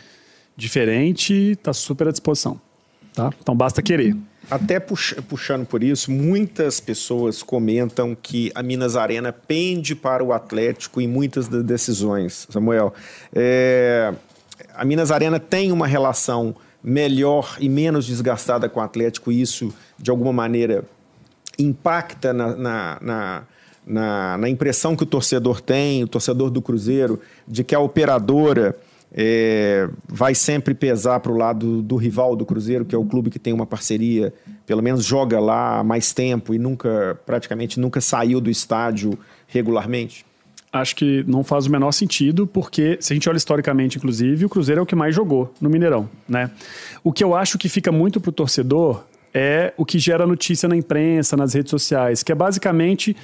diferente, 0.56 1.34
está 1.34 1.72
super 1.72 2.06
à 2.06 2.12
disposição, 2.12 2.60
tá? 3.12 3.32
Então, 3.40 3.52
basta 3.56 3.82
querer. 3.82 4.16
Até 4.48 4.78
puxando 4.78 5.66
por 5.66 5.82
isso, 5.82 6.08
muitas 6.12 6.78
pessoas 6.78 7.42
comentam 7.42 8.14
que 8.14 8.52
a 8.54 8.62
Minas 8.62 8.94
Arena 8.94 9.32
pende 9.32 9.96
para 9.96 10.22
o 10.22 10.32
Atlético 10.32 11.00
em 11.00 11.08
muitas 11.08 11.48
das 11.48 11.64
decisões, 11.64 12.46
Samuel. 12.48 12.94
É, 13.34 14.14
a 14.72 14.84
Minas 14.84 15.10
Arena 15.10 15.40
tem 15.40 15.72
uma 15.72 15.88
relação 15.88 16.54
melhor 16.82 17.56
e 17.60 17.68
menos 17.68 18.06
desgastada 18.06 18.68
com 18.68 18.80
o 18.80 18.82
Atlético, 18.82 19.30
isso, 19.30 19.72
de 19.98 20.10
alguma 20.10 20.32
maneira, 20.32 20.84
impacta 21.58 22.32
na, 22.32 22.56
na, 22.56 22.98
na, 23.00 23.42
na, 23.86 24.38
na 24.38 24.48
impressão 24.48 24.96
que 24.96 25.02
o 25.02 25.06
torcedor 25.06 25.60
tem, 25.60 26.02
o 26.02 26.08
torcedor 26.08 26.50
do 26.50 26.60
Cruzeiro, 26.60 27.20
de 27.46 27.62
que 27.62 27.74
a 27.74 27.80
operadora 27.80 28.76
é, 29.14 29.88
vai 30.08 30.34
sempre 30.34 30.74
pesar 30.74 31.20
para 31.20 31.30
o 31.30 31.36
lado 31.36 31.82
do 31.82 31.96
rival 31.96 32.34
do 32.34 32.46
Cruzeiro, 32.46 32.84
que 32.84 32.94
é 32.94 32.98
o 32.98 33.04
clube 33.04 33.30
que 33.30 33.38
tem 33.38 33.52
uma 33.52 33.66
parceria, 33.66 34.32
pelo 34.66 34.82
menos 34.82 35.04
joga 35.04 35.38
lá 35.38 35.80
há 35.80 35.84
mais 35.84 36.12
tempo 36.12 36.54
e 36.54 36.58
nunca, 36.58 37.20
praticamente 37.26 37.78
nunca 37.78 38.00
saiu 38.00 38.40
do 38.40 38.50
estádio 38.50 39.18
regularmente? 39.46 40.24
Acho 40.72 40.96
que 40.96 41.22
não 41.28 41.44
faz 41.44 41.66
o 41.66 41.70
menor 41.70 41.92
sentido, 41.92 42.46
porque 42.46 42.96
se 43.00 43.12
a 43.12 43.14
gente 43.14 43.28
olha 43.28 43.36
historicamente, 43.36 43.98
inclusive, 43.98 44.46
o 44.46 44.48
Cruzeiro 44.48 44.80
é 44.80 44.82
o 44.82 44.86
que 44.86 44.94
mais 44.94 45.14
jogou 45.14 45.52
no 45.60 45.68
Mineirão, 45.68 46.08
né? 46.26 46.50
O 47.04 47.12
que 47.12 47.22
eu 47.22 47.34
acho 47.34 47.58
que 47.58 47.68
fica 47.68 47.92
muito 47.92 48.20
pro 48.20 48.32
torcedor 48.32 49.04
é 49.34 49.74
o 49.76 49.84
que 49.84 49.98
gera 49.98 50.26
notícia 50.26 50.68
na 50.68 50.76
imprensa, 50.76 51.36
nas 51.36 51.54
redes 51.54 51.70
sociais, 51.70 52.22
que 52.22 52.32
é 52.32 52.34
basicamente 52.34 53.14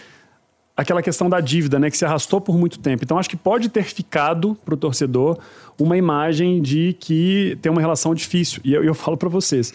aquela 0.77 1.03
questão 1.03 1.29
da 1.29 1.41
dívida, 1.41 1.79
né, 1.79 1.91
que 1.91 1.97
se 1.97 2.05
arrastou 2.05 2.41
por 2.41 2.57
muito 2.57 2.79
tempo. 2.79 3.03
Então 3.03 3.19
acho 3.19 3.29
que 3.29 3.37
pode 3.37 3.69
ter 3.69 3.83
ficado 3.83 4.57
pro 4.65 4.77
torcedor 4.77 5.39
uma 5.79 5.97
imagem 5.97 6.63
de 6.63 6.97
que 7.01 7.59
tem 7.61 7.71
uma 7.71 7.81
relação 7.81 8.15
difícil. 8.15 8.61
E 8.65 8.73
eu, 8.73 8.85
eu 8.85 8.95
falo 8.95 9.17
para 9.17 9.29
vocês, 9.29 9.75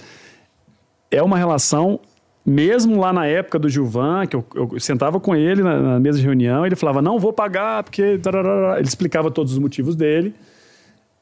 é 1.12 1.22
uma 1.22 1.38
relação 1.38 2.00
mesmo 2.45 2.99
lá 2.99 3.14
na 3.14 3.26
época 3.26 3.57
do 3.57 3.70
Gilvan, 3.70 4.26
que 4.28 4.36
eu, 4.36 4.45
eu 4.56 4.80
sentava 4.80 5.20
com 5.20 5.36
ele 5.36 5.64
na, 5.64 5.80
na, 5.80 5.99
mesa 5.99 6.20
de 6.20 6.26
reunião, 6.26 6.65
ele 6.65 6.76
falava, 6.76 7.02
não 7.02 7.18
vou 7.18 7.32
pagar, 7.32 7.84
porque... 7.84 8.02
Ele 8.02 8.88
explicava 8.88 9.32
todos 9.32 9.53
os 9.53 9.60
motivos 9.60 9.95
dele, 9.95 10.34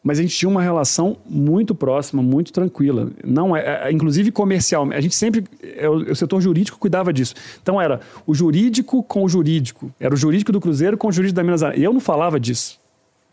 mas 0.04 0.18
a 0.18 0.24
gente 0.24 0.36
tinha 0.36 0.50
uma 0.50 0.64
relação 0.64 1.18
muito 1.30 1.76
próxima, 1.76 2.24
muito 2.24 2.52
tranquila. 2.52 3.12
Não 3.24 3.56
é, 3.56 3.88
é 3.88 3.92
inclusive 3.92 4.32
comercial. 4.32 4.90
A 4.92 5.00
gente 5.00 5.14
sempre, 5.14 5.44
é, 5.62 5.88
o, 5.88 6.12
o, 6.12 6.16
setor 6.16 6.42
jurídico 6.42 6.80
cuidava 6.80 7.14
disso. 7.14 7.36
Então 7.62 7.80
era 7.80 8.00
o 8.26 8.34
jurídico 8.34 9.04
com 9.04 9.24
o 9.24 9.30
jurídico. 9.30 9.94
Era 10.00 10.14
o 10.14 10.18
jurídico 10.18 10.52
do 10.52 10.60
Cruzeiro 10.60 10.98
com 10.98 11.10
o 11.10 11.12
jurídico 11.12 11.36
da 11.36 11.44
Minas 11.44 11.60
Gerais. 11.60 11.80
Eu 11.80 11.94
não 11.94 12.00
falava 12.00 12.40
disso. 12.40 12.80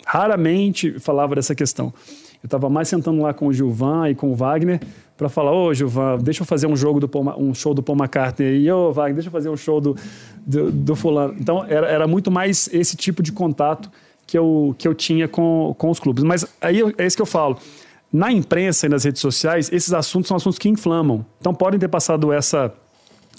Raramente 0.04 0.98
falava 0.98 1.34
dessa 1.34 1.54
questão. 1.54 1.92
Eu 2.42 2.46
estava 2.46 2.68
mais 2.68 2.88
sentando 2.88 3.20
lá 3.20 3.34
com 3.34 3.48
o 3.48 3.52
Gilvan 3.52 4.08
e 4.08 4.14
com 4.14 4.30
o 4.30 4.34
Wagner 4.34 4.80
para 5.16 5.28
falar, 5.28 5.52
ô 5.52 5.74
Gilvan, 5.74 6.18
deixa 6.18 6.42
eu 6.42 6.46
fazer 6.46 6.68
um 6.68 6.76
jogo 6.76 7.00
do 7.00 7.08
Paul, 7.08 7.34
um 7.36 7.52
show 7.52 7.74
do 7.74 7.82
Paul 7.82 7.98
McCartney 7.98 8.48
aí, 8.48 8.70
ô 8.70 8.92
Wagner, 8.92 9.14
deixa 9.14 9.28
eu 9.28 9.32
fazer 9.32 9.48
um 9.48 9.56
show 9.56 9.80
do, 9.80 9.96
do, 10.46 10.70
do 10.70 10.94
fulano. 10.94 11.34
Então 11.38 11.64
era, 11.64 11.88
era 11.88 12.06
muito 12.06 12.30
mais 12.30 12.68
esse 12.72 12.96
tipo 12.96 13.22
de 13.22 13.32
contato 13.32 13.90
que 14.26 14.38
eu, 14.38 14.74
que 14.78 14.86
eu 14.86 14.94
tinha 14.94 15.26
com, 15.26 15.74
com 15.76 15.90
os 15.90 15.98
clubes. 15.98 16.22
Mas 16.22 16.46
aí 16.60 16.82
é 16.96 17.06
isso 17.06 17.16
que 17.16 17.22
eu 17.22 17.26
falo. 17.26 17.58
Na 18.12 18.30
imprensa 18.30 18.86
e 18.86 18.88
nas 18.88 19.04
redes 19.04 19.20
sociais, 19.20 19.70
esses 19.72 19.92
assuntos 19.92 20.28
são 20.28 20.36
assuntos 20.36 20.58
que 20.58 20.68
inflamam. 20.68 21.26
Então 21.40 21.52
podem 21.52 21.80
ter 21.80 21.88
passado 21.88 22.32
essa, 22.32 22.72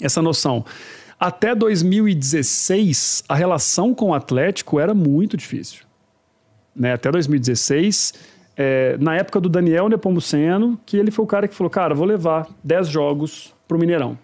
essa 0.00 0.20
noção. 0.20 0.64
Até 1.18 1.54
2016, 1.54 3.24
a 3.28 3.34
relação 3.34 3.94
com 3.94 4.10
o 4.10 4.14
Atlético 4.14 4.80
era 4.80 4.94
muito 4.94 5.36
difícil. 5.36 5.84
Né? 6.74 6.92
Até 6.92 7.10
2016, 7.10 8.14
é, 8.62 8.98
na 9.00 9.16
época 9.16 9.40
do 9.40 9.48
Daniel 9.48 9.88
Nepomuceno, 9.88 10.78
que 10.84 10.98
ele 10.98 11.10
foi 11.10 11.24
o 11.24 11.26
cara 11.26 11.48
que 11.48 11.54
falou, 11.54 11.70
cara, 11.70 11.94
vou 11.94 12.06
levar 12.06 12.46
10 12.62 12.88
jogos 12.88 13.54
para 13.66 13.74
o 13.74 13.80
Mineirão. 13.80 14.18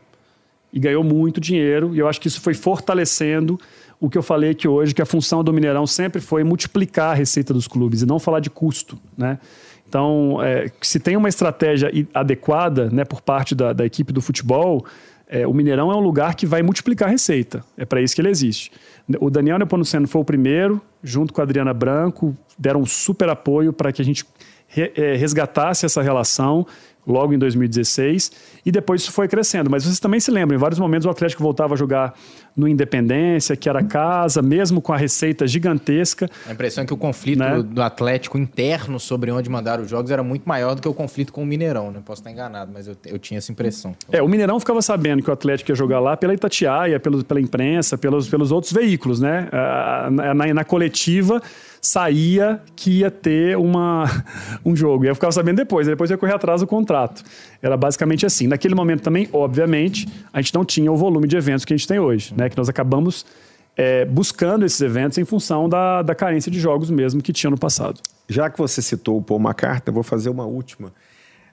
E 0.71 0.79
ganhou 0.79 1.03
muito 1.03 1.41
dinheiro, 1.41 1.95
e 1.95 2.01
eu 2.01 2.07
acho 2.07 2.21
que 2.21 2.29
isso 2.29 2.39
foi 2.43 2.53
fortalecendo 2.53 3.59
o 3.99 4.11
que 4.11 4.19
eu 4.19 4.23
falei 4.23 4.51
aqui 4.51 4.69
hoje, 4.69 4.95
que 4.95 5.01
a 5.01 5.07
função 5.07 5.43
do 5.43 5.55
Mineirão 5.55 5.87
sempre 5.87 6.21
foi 6.21 6.45
multiplicar 6.45 7.13
a 7.13 7.15
receita 7.15 7.55
dos 7.55 7.67
clubes 7.67 8.03
e 8.03 8.07
não 8.07 8.19
falar 8.19 8.41
de 8.41 8.51
custo, 8.51 8.99
né? 9.17 9.39
Então, 9.89 10.37
é, 10.43 10.71
se 10.83 11.01
tem 11.01 11.17
uma 11.17 11.31
estratégia 11.31 11.91
adequada 12.13 12.91
né, 12.91 13.07
por 13.07 13.23
parte 13.23 13.55
da, 13.55 13.73
da 13.73 13.87
equipe 13.87 14.13
do 14.13 14.21
futebol, 14.21 14.85
é, 15.27 15.47
o 15.47 15.55
Mineirão 15.55 15.91
é 15.91 15.97
um 15.97 16.01
lugar 16.01 16.35
que 16.35 16.45
vai 16.45 16.63
multiplicar 16.63 17.09
a 17.09 17.11
receita. 17.11 17.65
É 17.75 17.87
para 17.87 18.03
isso 18.03 18.15
que 18.15 18.21
ele 18.21 18.29
existe. 18.29 18.71
O 19.21 19.31
Daniel 19.31 19.59
Nepomuceno 19.59 20.09
foi 20.09 20.21
o 20.21 20.25
primeiro, 20.25 20.81
junto 21.03 21.33
com 21.33 21.41
a 21.41 21.45
Adriana 21.45 21.73
Branco, 21.73 22.37
deram 22.59 22.81
um 22.81 22.87
super 22.87 23.29
apoio 23.29 23.73
para 23.73 23.93
que 23.93 24.03
a 24.03 24.05
gente 24.05 24.27
é, 24.77 25.15
resgatasse 25.15 25.87
essa 25.87 26.03
relação 26.03 26.67
logo 27.07 27.33
em 27.33 27.39
2016, 27.39 28.33
e 28.65 28.73
depois 28.73 29.03
isso 29.03 29.13
foi 29.13 29.29
crescendo. 29.29 29.71
Mas 29.71 29.85
vocês 29.85 30.01
também 30.01 30.19
se 30.19 30.31
lembram, 30.31 30.57
em 30.57 30.61
vários 30.61 30.79
momentos 30.81 31.07
o 31.07 31.11
Atlético 31.11 31.43
voltava 31.43 31.75
a 31.75 31.77
jogar 31.77 32.15
no 32.57 32.67
Independência, 32.67 33.55
que 33.55 33.69
era 33.69 33.85
casa, 33.85 34.43
mesmo 34.43 34.81
com 34.81 34.93
a 34.93 34.97
receita 34.97 35.47
gigantesca. 35.47 36.29
A 36.47 36.53
impressão 36.53 36.83
é 36.83 36.87
que 36.87 36.95
o 36.95 36.97
conflito 36.97 37.39
né? 37.39 37.63
do 37.63 37.83
Atlético 37.83 38.39
interno 38.39 38.99
sobre 38.99 39.31
onde 39.31 39.49
mandar 39.49 39.79
os 39.79 39.89
jogos 39.89 40.11
era 40.11 40.23
muito 40.23 40.49
maior 40.49 40.75
do 40.75 40.83
que 40.83 40.89
o 40.89 40.95
conflito 40.95 41.33
com 41.33 41.43
o 41.43 41.47
Mineirão, 41.47 41.91
né? 41.91 42.01
Posso 42.05 42.21
estar 42.21 42.31
enganado, 42.31 42.71
mas 42.73 42.89
eu, 42.89 42.97
eu 43.05 43.19
tinha 43.19 43.39
essa 43.39 43.53
impressão. 43.53 43.95
É, 44.11 44.23
o 44.23 44.29
Mineirão 44.29 44.59
ficava 44.59 44.81
sabendo 44.83 45.23
que 45.23 45.31
o 45.31 45.33
Atlético 45.33 45.71
ia 45.71 45.77
jogar 45.77 46.01
lá 46.01 46.17
pela 46.17 46.35
Itatiaia, 46.35 46.99
pelo, 46.99 47.23
pela 47.23 47.41
imprensa, 47.41 47.97
pelos, 47.97 48.29
pelos 48.29 48.51
outros 48.51 48.73
veículos, 48.73 49.21
né? 49.21 49.49
Na, 50.11 50.35
na, 50.35 50.55
na 50.55 50.65
coletiva 50.65 51.43
saía 51.87 52.61
que 52.75 52.99
ia 52.99 53.11
ter 53.13 53.57
uma, 53.57 54.05
um 54.65 54.75
jogo. 54.75 55.05
E 55.05 55.09
eu 55.09 55.15
ficava 55.15 55.31
sabendo 55.31 55.59
depois, 55.59 55.87
depois 55.87 56.11
ia 56.11 56.19
correr 56.19 56.35
atrás 56.35 56.61
do 56.61 56.67
contrato. 56.67 57.23
Era 57.63 57.77
basicamente 57.77 58.27
assim. 58.27 58.49
Naquele 58.49 58.75
momento 58.75 59.03
também, 59.03 59.29
obviamente, 59.33 60.09
a 60.33 60.41
gente 60.41 60.53
não 60.53 60.65
tinha 60.65 60.91
o 60.91 60.97
volume 60.97 61.29
de 61.29 61.37
eventos 61.37 61.65
que 61.65 61.73
a 61.73 61.77
gente 61.77 61.87
tem 61.87 62.01
hoje, 62.01 62.35
né? 62.37 62.49
Que 62.49 62.57
nós 62.57 62.69
acabamos 62.69 63.25
é, 63.77 64.05
buscando 64.05 64.65
esses 64.65 64.81
eventos 64.81 65.17
em 65.19 65.25
função 65.25 65.69
da, 65.69 66.03
da 66.03 66.13
carência 66.13 66.51
de 66.51 66.59
jogos 66.59 66.91
mesmo 66.91 67.23
que 67.23 67.33
tinha 67.33 67.51
no 67.51 67.59
passado. 67.59 68.01
Já 68.29 68.51
que 68.51 68.59
você 68.59 68.83
citou 68.83 69.19
o 69.19 69.23
Paul 69.23 69.41
McCartney, 69.41 69.85
eu 69.87 69.95
vou 69.95 70.03
fazer 70.03 70.29
uma 70.29 70.45
última. 70.45 70.93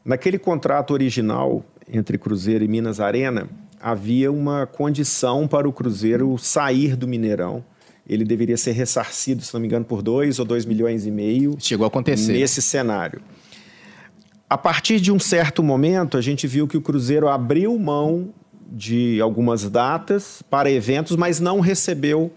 Naquele 0.04 0.40
contrato 0.40 0.92
original 0.92 1.64
entre 1.88 2.18
Cruzeiro 2.18 2.64
e 2.64 2.68
Minas 2.68 3.00
Arena, 3.00 3.48
havia 3.80 4.32
uma 4.32 4.66
condição 4.66 5.48
para 5.48 5.70
o 5.70 5.74
Cruzeiro 5.74 6.36
sair 6.40 6.96
do 6.96 7.08
Mineirão. 7.08 7.64
Ele 8.08 8.26
deveria 8.26 8.58
ser 8.58 8.72
ressarcido, 8.72 9.42
se 9.42 9.54
não 9.54 9.62
me 9.62 9.68
engano, 9.68 9.86
por 9.86 10.02
dois 10.02 10.40
ou 10.40 10.46
dois 10.46 10.66
milhões 10.66 11.06
e 11.06 11.12
meio. 11.12 11.56
Chegou 11.60 11.86
a 11.86 11.88
acontecer. 11.88 12.34
Nesse 12.34 12.62
cenário. 12.62 13.22
A 14.50 14.58
partir 14.58 15.00
de 15.00 15.12
um 15.12 15.20
certo 15.20 15.64
momento, 15.64 16.18
a 16.18 16.22
gente 16.22 16.46
viu 16.46 16.68
que 16.68 16.78
o 16.78 16.82
Cruzeiro 16.82 17.28
abriu 17.28 17.78
mão 17.80 18.30
de 18.72 19.20
algumas 19.22 19.70
datas 19.70 20.44
para 20.50 20.70
eventos, 20.70 21.16
mas 21.16 21.40
não 21.40 21.60
recebeu 21.60 22.32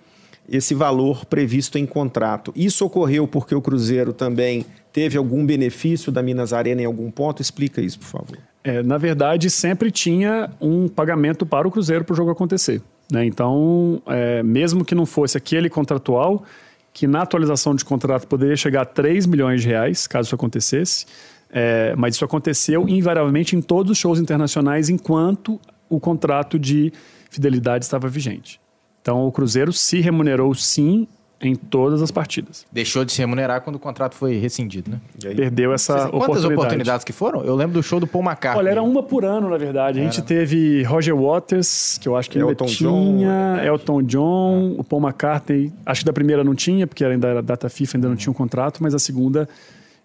esse 0.48 0.74
valor 0.74 1.24
previsto 1.24 1.76
em 1.76 1.84
contrato. 1.84 2.52
Isso 2.54 2.84
ocorreu 2.84 3.26
porque 3.26 3.54
o 3.54 3.60
Cruzeiro 3.60 4.12
também 4.12 4.64
teve 4.92 5.18
algum 5.18 5.44
benefício 5.44 6.12
da 6.12 6.22
Minas 6.22 6.52
Arena 6.52 6.82
em 6.82 6.84
algum 6.84 7.10
ponto? 7.10 7.42
Explica 7.42 7.80
isso, 7.80 7.98
por 7.98 8.06
favor. 8.06 8.38
É, 8.62 8.82
na 8.82 8.98
verdade, 8.98 9.50
sempre 9.50 9.90
tinha 9.90 10.50
um 10.60 10.88
pagamento 10.88 11.44
para 11.44 11.66
o 11.66 11.70
Cruzeiro 11.70 12.04
para 12.04 12.14
o 12.14 12.16
jogo 12.16 12.30
acontecer. 12.30 12.80
Né? 13.10 13.24
Então, 13.24 14.02
é, 14.06 14.42
mesmo 14.42 14.84
que 14.84 14.94
não 14.94 15.06
fosse 15.06 15.36
aquele 15.36 15.68
contratual, 15.68 16.44
que 16.92 17.06
na 17.06 17.22
atualização 17.22 17.74
de 17.74 17.84
contrato 17.84 18.26
poderia 18.26 18.56
chegar 18.56 18.82
a 18.82 18.86
3 18.86 19.26
milhões 19.26 19.62
de 19.62 19.68
reais, 19.68 20.06
caso 20.06 20.28
isso 20.28 20.34
acontecesse, 20.34 21.06
é, 21.50 21.94
mas 21.96 22.14
isso 22.14 22.24
aconteceu 22.24 22.88
invariavelmente 22.88 23.54
em 23.54 23.60
todos 23.60 23.92
os 23.92 23.98
shows 23.98 24.18
internacionais 24.18 24.88
enquanto 24.88 25.60
o 25.88 26.00
contrato 26.00 26.58
de 26.58 26.92
fidelidade 27.30 27.84
estava 27.84 28.08
vigente. 28.08 28.60
Então 29.00 29.26
o 29.26 29.30
Cruzeiro 29.30 29.72
se 29.72 30.00
remunerou 30.00 30.52
sim 30.54 31.06
em 31.40 31.54
todas 31.54 32.00
as 32.00 32.10
partidas. 32.10 32.64
Deixou 32.72 33.04
de 33.04 33.12
se 33.12 33.18
remunerar 33.18 33.60
quando 33.60 33.76
o 33.76 33.78
contrato 33.78 34.14
foi 34.14 34.38
rescindido, 34.38 34.90
né? 34.90 35.00
Perdeu 35.20 35.72
essa 35.72 35.92
Vocês, 35.92 36.06
oportunidade. 36.06 36.26
Quantas 36.26 36.44
oportunidades 36.44 37.04
que 37.04 37.12
foram? 37.12 37.44
Eu 37.44 37.54
lembro 37.54 37.74
do 37.74 37.82
show 37.82 38.00
do 38.00 38.06
Paul 38.06 38.24
McCartney. 38.24 38.64
Olha, 38.64 38.70
era 38.70 38.82
uma 38.82 39.02
por 39.02 39.24
ano, 39.24 39.50
na 39.50 39.58
verdade. 39.58 40.00
A 40.00 40.02
gente 40.02 40.22
teve 40.22 40.82
Roger 40.84 41.14
Waters, 41.14 41.98
que 42.00 42.08
eu 42.08 42.16
acho 42.16 42.30
que 42.30 42.38
Elton 42.38 42.64
ainda 42.64 42.76
tinha, 42.76 42.88
John, 42.88 43.64
Elton 43.64 44.02
John, 44.02 44.74
o 44.78 44.84
Paul 44.84 45.02
McCartney. 45.02 45.72
Acho 45.84 46.00
que 46.00 46.06
da 46.06 46.12
primeira 46.12 46.42
não 46.42 46.54
tinha, 46.54 46.86
porque 46.86 47.04
ainda 47.04 47.28
era 47.28 47.42
data 47.42 47.68
FIFA, 47.68 47.98
ainda 47.98 48.08
não 48.08 48.16
tinha 48.16 48.30
um 48.30 48.34
contrato, 48.34 48.82
mas 48.82 48.94
a 48.94 48.98
segunda 48.98 49.46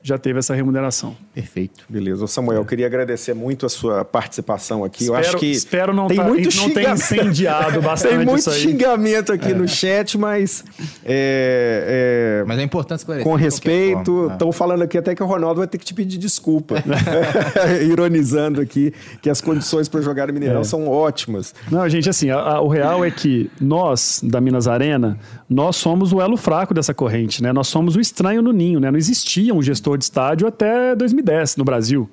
já 0.04 0.18
teve 0.18 0.40
essa 0.40 0.54
remuneração. 0.56 1.16
Perfeito. 1.34 1.86
Beleza. 1.88 2.26
Samuel, 2.28 2.60
eu 2.60 2.66
queria 2.66 2.88
agradecer 2.88 3.34
muito 3.34 3.66
a 3.66 3.70
sua 3.70 4.04
participação 4.04 4.84
aqui. 4.84 5.04
Espero, 5.04 5.24
eu 5.24 5.30
acho 5.30 5.38
que 5.38 5.52
espero 5.52 5.94
não, 5.94 6.08
tem 6.08 6.18
tá, 6.18 6.24
muito 6.24 6.56
não 6.58 6.70
ter 6.72 6.90
incendiado 6.90 7.82
bastante 7.84 8.18
Tem 8.18 8.26
muito 8.26 8.52
xingamento 8.52 9.32
aqui 9.32 9.52
é. 9.52 9.54
no 9.54 9.68
chat, 9.68 10.18
mas... 10.18 10.64
É, 11.06 12.42
é, 12.42 12.44
mas 12.48 12.60
é 12.60 12.64
importante 12.64 13.00
esclarecer. 13.00 13.30
Com 13.30 13.36
respeito. 13.36 14.30
Estão 14.32 14.50
é. 14.50 14.52
falando 14.52 14.82
aqui 14.82 14.98
até 14.98 15.14
que 15.14 15.22
o 15.22 15.26
Ronaldo 15.26 15.60
vai 15.60 15.68
ter 15.68 15.78
que 15.78 15.86
te 15.86 15.94
pedir 15.94 16.18
desculpa. 16.18 16.76
Ironizando 17.88 18.60
aqui 18.60 18.94
que 19.22 19.30
as 19.30 19.40
condições 19.40 19.88
para 19.88 20.02
jogar 20.02 20.28
no 20.28 20.34
Mineirão 20.34 20.62
é. 20.62 20.64
são 20.64 20.88
ótimas. 20.88 21.54
Não, 21.70 21.88
gente, 21.88 22.10
assim, 22.10 22.30
a, 22.30 22.40
a, 22.40 22.62
o 22.62 22.68
real 22.68 23.06
é 23.06 23.12
que 23.12 23.50
nós, 23.60 24.22
da 24.24 24.42
Minas 24.42 24.68
Arena, 24.68 25.18
nós 25.50 25.76
somos 25.76 26.12
o 26.12 26.22
elo 26.22 26.38
fraco 26.38 26.74
dessa 26.74 26.94
corrente, 26.94 27.44
né? 27.44 27.54
Nós 27.54 27.68
somos 27.68 27.96
o 27.96 28.00
estranho 28.00 28.42
no 28.42 28.52
ninho, 28.52 28.80
né? 28.80 28.90
Não 28.90 28.98
existia 28.98 29.54
um 29.54 29.62
gestor 29.62 29.91
de 29.98 30.04
estádio 30.04 30.48
até 30.48 30.96
2010 30.96 31.58
no 31.58 31.64
Brasil. 31.64 32.10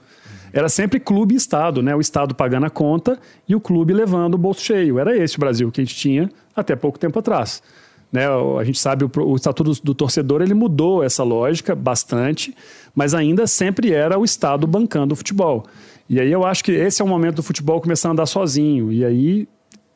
Era 0.52 0.68
sempre 0.68 0.98
clube 0.98 1.34
e 1.34 1.36
Estado, 1.36 1.82
né? 1.82 1.94
O 1.94 2.00
Estado 2.00 2.34
pagando 2.34 2.66
a 2.66 2.70
conta 2.70 3.18
e 3.48 3.55
o 3.55 3.60
clube 3.60 3.92
levando 3.92 4.34
o 4.34 4.38
bolso 4.38 4.62
cheio. 4.62 4.98
Era 4.98 5.16
esse 5.16 5.36
o 5.36 5.40
Brasil 5.40 5.70
que 5.70 5.80
a 5.80 5.84
gente 5.84 5.94
tinha 5.94 6.30
até 6.56 6.74
pouco 6.74 6.98
tempo 6.98 7.18
atrás. 7.18 7.62
Né? 8.10 8.26
A 8.26 8.64
gente 8.64 8.78
sabe 8.78 9.05
o, 9.05 9.10
o 9.24 9.36
estatuto 9.36 9.72
do, 9.72 9.80
do 9.82 9.94
torcedor 9.94 10.40
ele 10.40 10.55
mudou 10.55 11.05
essa 11.05 11.22
lógica 11.22 11.74
bastante, 11.74 12.55
mas 12.94 13.12
ainda 13.14 13.46
sempre 13.46 13.92
era 13.92 14.18
o 14.18 14.24
Estado 14.24 14.66
bancando 14.66 15.12
o 15.12 15.16
futebol. 15.16 15.66
E 16.09 16.18
aí 16.18 16.32
eu 16.32 16.44
acho 16.44 16.64
que 16.64 16.72
esse 16.72 17.02
é 17.02 17.05
o 17.05 17.09
momento 17.09 17.36
do 17.36 17.42
futebol 17.42 17.80
começar 17.80 18.09
a 18.09 18.12
andar 18.12 18.26
sozinho. 18.26 18.90
E 18.90 19.05
aí 19.05 19.46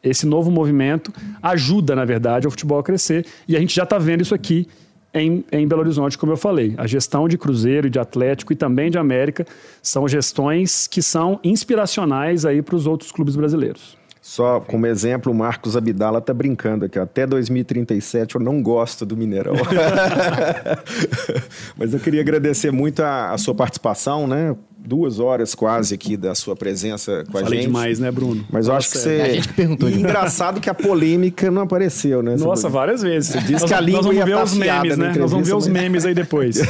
esse 0.03 0.27
novo 0.27 0.51
movimento 0.51 1.13
ajuda, 1.43 1.95
na 1.95 2.05
verdade, 2.05 2.47
o 2.47 2.51
futebol 2.51 2.79
a 2.79 2.83
crescer. 2.83 3.25
E 3.49 3.57
a 3.57 3.61
gente 3.61 3.75
já 3.75 3.85
está 3.85 3.99
vendo 3.99 4.21
isso 4.21 4.35
aqui 4.35 4.69
em, 5.15 5.45
em 5.53 5.67
Belo 5.67 5.83
Horizonte, 5.83 6.17
como 6.17 6.33
eu 6.33 6.37
falei. 6.37 6.75
A 6.79 6.87
gestão 6.87 7.29
de 7.29 7.37
Cruzeiro, 7.37 7.91
de 7.91 7.99
Atlético 7.99 8.53
e 8.53 8.57
também 8.57 8.91
de 8.91 8.99
América 8.99 9.47
são 9.83 10.09
gestões 10.09 10.87
que 10.87 11.03
são 11.03 11.39
inspiracionais 11.45 12.45
aí 12.45 12.63
para 12.63 12.77
os 12.77 12.87
outros 12.87 13.13
clubes 13.13 13.37
brasileiros. 13.37 13.97
Só 14.23 14.61
como 14.61 14.87
exemplo, 14.87 15.33
o 15.33 15.35
Marcos 15.35 15.77
Abdala 15.77 16.19
está 16.21 16.33
brincando 16.33 16.85
aqui. 16.85 16.97
Até 16.97 17.27
2037 17.27 18.37
eu 18.37 18.41
não 18.41 18.63
gosto 18.63 19.05
do 19.05 19.17
Mineirão. 19.17 19.55
Mas 21.77 21.93
eu 21.93 21.99
queria 21.99 22.21
agradecer 22.21 22.71
muito 22.71 23.03
a, 23.03 23.33
a 23.33 23.39
sua 23.39 23.53
participação, 23.53 24.29
né? 24.29 24.55
Duas 24.85 25.19
horas 25.21 25.55
quase 25.55 25.95
aqui 25.95 26.17
da 26.17 26.35
sua 26.35 26.57
presença 26.57 27.25
com 27.31 27.39
a 27.39 27.43
Falei 27.43 27.61
gente. 27.61 27.69
demais, 27.69 27.99
né, 27.99 28.11
Bruno? 28.11 28.45
Mas 28.51 28.67
eu 28.67 28.75
acho 28.75 28.91
que 28.91 28.99
você. 28.99 29.17
É 29.17 29.23
a 29.23 29.35
gente 29.35 29.49
que 29.49 29.55
perguntou. 29.55 29.89
E 29.89 29.95
engraçado 29.95 30.61
que 30.61 30.69
a 30.69 30.75
polêmica 30.75 31.51
não 31.51 31.63
apareceu, 31.63 32.23
né? 32.23 32.37
Nossa, 32.37 32.69
várias 32.69 33.03
vezes. 33.03 33.31
Você 33.31 33.39
disse 33.41 33.53
nós, 33.53 33.65
que 33.65 33.75
a 33.75 33.81
língua 33.81 34.03
nós 34.03 34.15
vamos 34.15 34.25
ver 34.25 34.43
os 34.43 34.55
memes, 34.55 34.99
né? 34.99 35.15
Nós 35.17 35.31
vamos 35.31 35.49
ver 35.49 35.55
os 35.55 35.69
memes 35.69 36.05
aí 36.05 36.15
depois. 36.15 36.61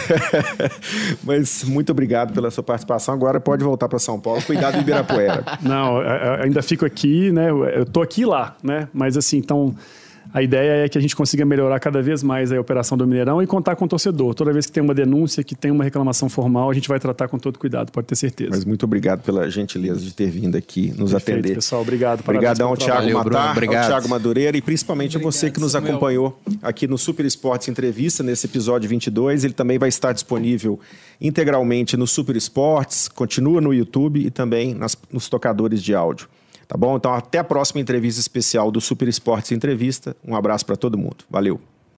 mas 1.25 1.65
muito 1.65 1.91
obrigado 1.93 2.33
pela 2.33 2.51
sua 2.51 2.63
participação. 2.63 3.15
Agora 3.15 3.41
pode 3.41 3.65
voltar 3.65 3.89
para 3.89 3.99
São 3.99 4.21
Paulo. 4.21 4.43
Cuidado 4.43 4.75
do 4.75 4.81
Ibirapuera. 4.81 5.45
Não, 5.63 5.99
ainda 6.41 6.63
fico 6.63 6.85
aqui, 6.85 7.33
né? 7.33 7.51
Eu 7.51 7.87
tô 7.87 8.03
aqui 8.03 8.25
lá, 8.25 8.57
né? 8.63 8.89
Mas 8.93 9.17
assim, 9.17 9.39
então 9.39 9.75
a 10.33 10.43
ideia 10.43 10.85
é 10.85 10.89
que 10.89 10.97
a 10.97 11.01
gente 11.01 11.15
consiga 11.15 11.45
melhorar 11.45 11.79
cada 11.79 12.01
vez 12.01 12.23
mais 12.23 12.51
a 12.51 12.61
operação 12.61 12.97
do 12.97 13.07
Mineirão 13.07 13.43
e 13.43 13.47
contar 13.47 13.77
com 13.77 13.85
o 13.85 13.89
torcedor. 13.89 14.35
Toda 14.35 14.53
vez 14.53 14.65
que 14.67 14.73
tem 14.73 14.83
uma 14.83 14.95
denúncia, 14.95 15.45
que 15.45 15.55
tem 15.55 15.71
uma 15.71 15.85
reclamação 15.85 16.29
formal, 16.29 16.71
a 16.71 16.75
gente 16.75 16.89
vai 16.89 16.99
tratar 16.99 17.29
com 17.29 17.39
todo 17.39 17.59
cuidado, 17.59 17.93
pode 17.93 18.07
ter 18.07 18.17
certeza. 18.17 18.51
Mas 18.51 18.65
muito 18.65 18.85
obrigado 18.85 19.23
pela 19.23 19.51
gentileza 19.51 20.01
de 20.01 20.15
ter 20.15 20.31
vindo 20.31 20.57
aqui 20.57 20.93
nos 20.97 21.13
Perfeito, 21.13 21.41
atender. 21.41 21.55
pessoal. 21.57 21.83
Obrigado. 21.83 22.21
Obrigadão 22.21 22.69
ao 22.71 22.77
Thiago 22.77 23.01
Valeu, 23.01 23.19
Matar, 23.19 23.53
obrigado. 23.53 23.83
ao 23.85 23.91
Thiago 23.91 24.09
Madureira 24.09 24.57
e 24.57 24.63
principalmente 24.63 25.17
obrigado, 25.17 25.29
a 25.29 25.33
você 25.33 25.51
que 25.51 25.61
nos 25.61 25.73
Samuel. 25.73 25.93
acompanhou 25.93 26.41
aqui 26.63 26.89
no 26.89 26.97
Super 26.97 27.27
Esportes 27.27 27.69
Entrevista, 27.69 28.23
nesse 28.23 28.47
episódio 28.47 28.89
22. 28.89 29.45
Ele 29.45 29.53
também 29.53 29.79
vai 29.79 29.91
estar 29.91 30.13
disponível 30.13 30.81
integralmente 31.21 31.97
no 31.97 32.07
Super 32.07 32.37
Esportes, 32.37 33.07
continua 33.07 33.61
no 33.61 33.73
YouTube 33.73 34.25
e 34.25 34.31
também 34.31 34.75
nas, 34.75 34.97
nos 35.13 35.29
tocadores 35.29 35.83
de 35.83 35.95
áudio. 35.95 36.27
Tá 36.73 36.79
bom? 36.79 36.97
Então, 36.97 37.13
até 37.13 37.37
a 37.37 37.45
próxima 37.45 37.83
entrevista 37.83 38.19
especial 38.19 38.71
do 38.71 38.81
Super 38.81 39.07
Esportes 39.07 39.53
Entrevista. 39.53 40.17
Um 40.27 40.35
abraço 40.35 40.65
para 40.65 40.75
todo 40.75 40.97
mundo. 40.97 41.19
Valeu. 41.29 41.61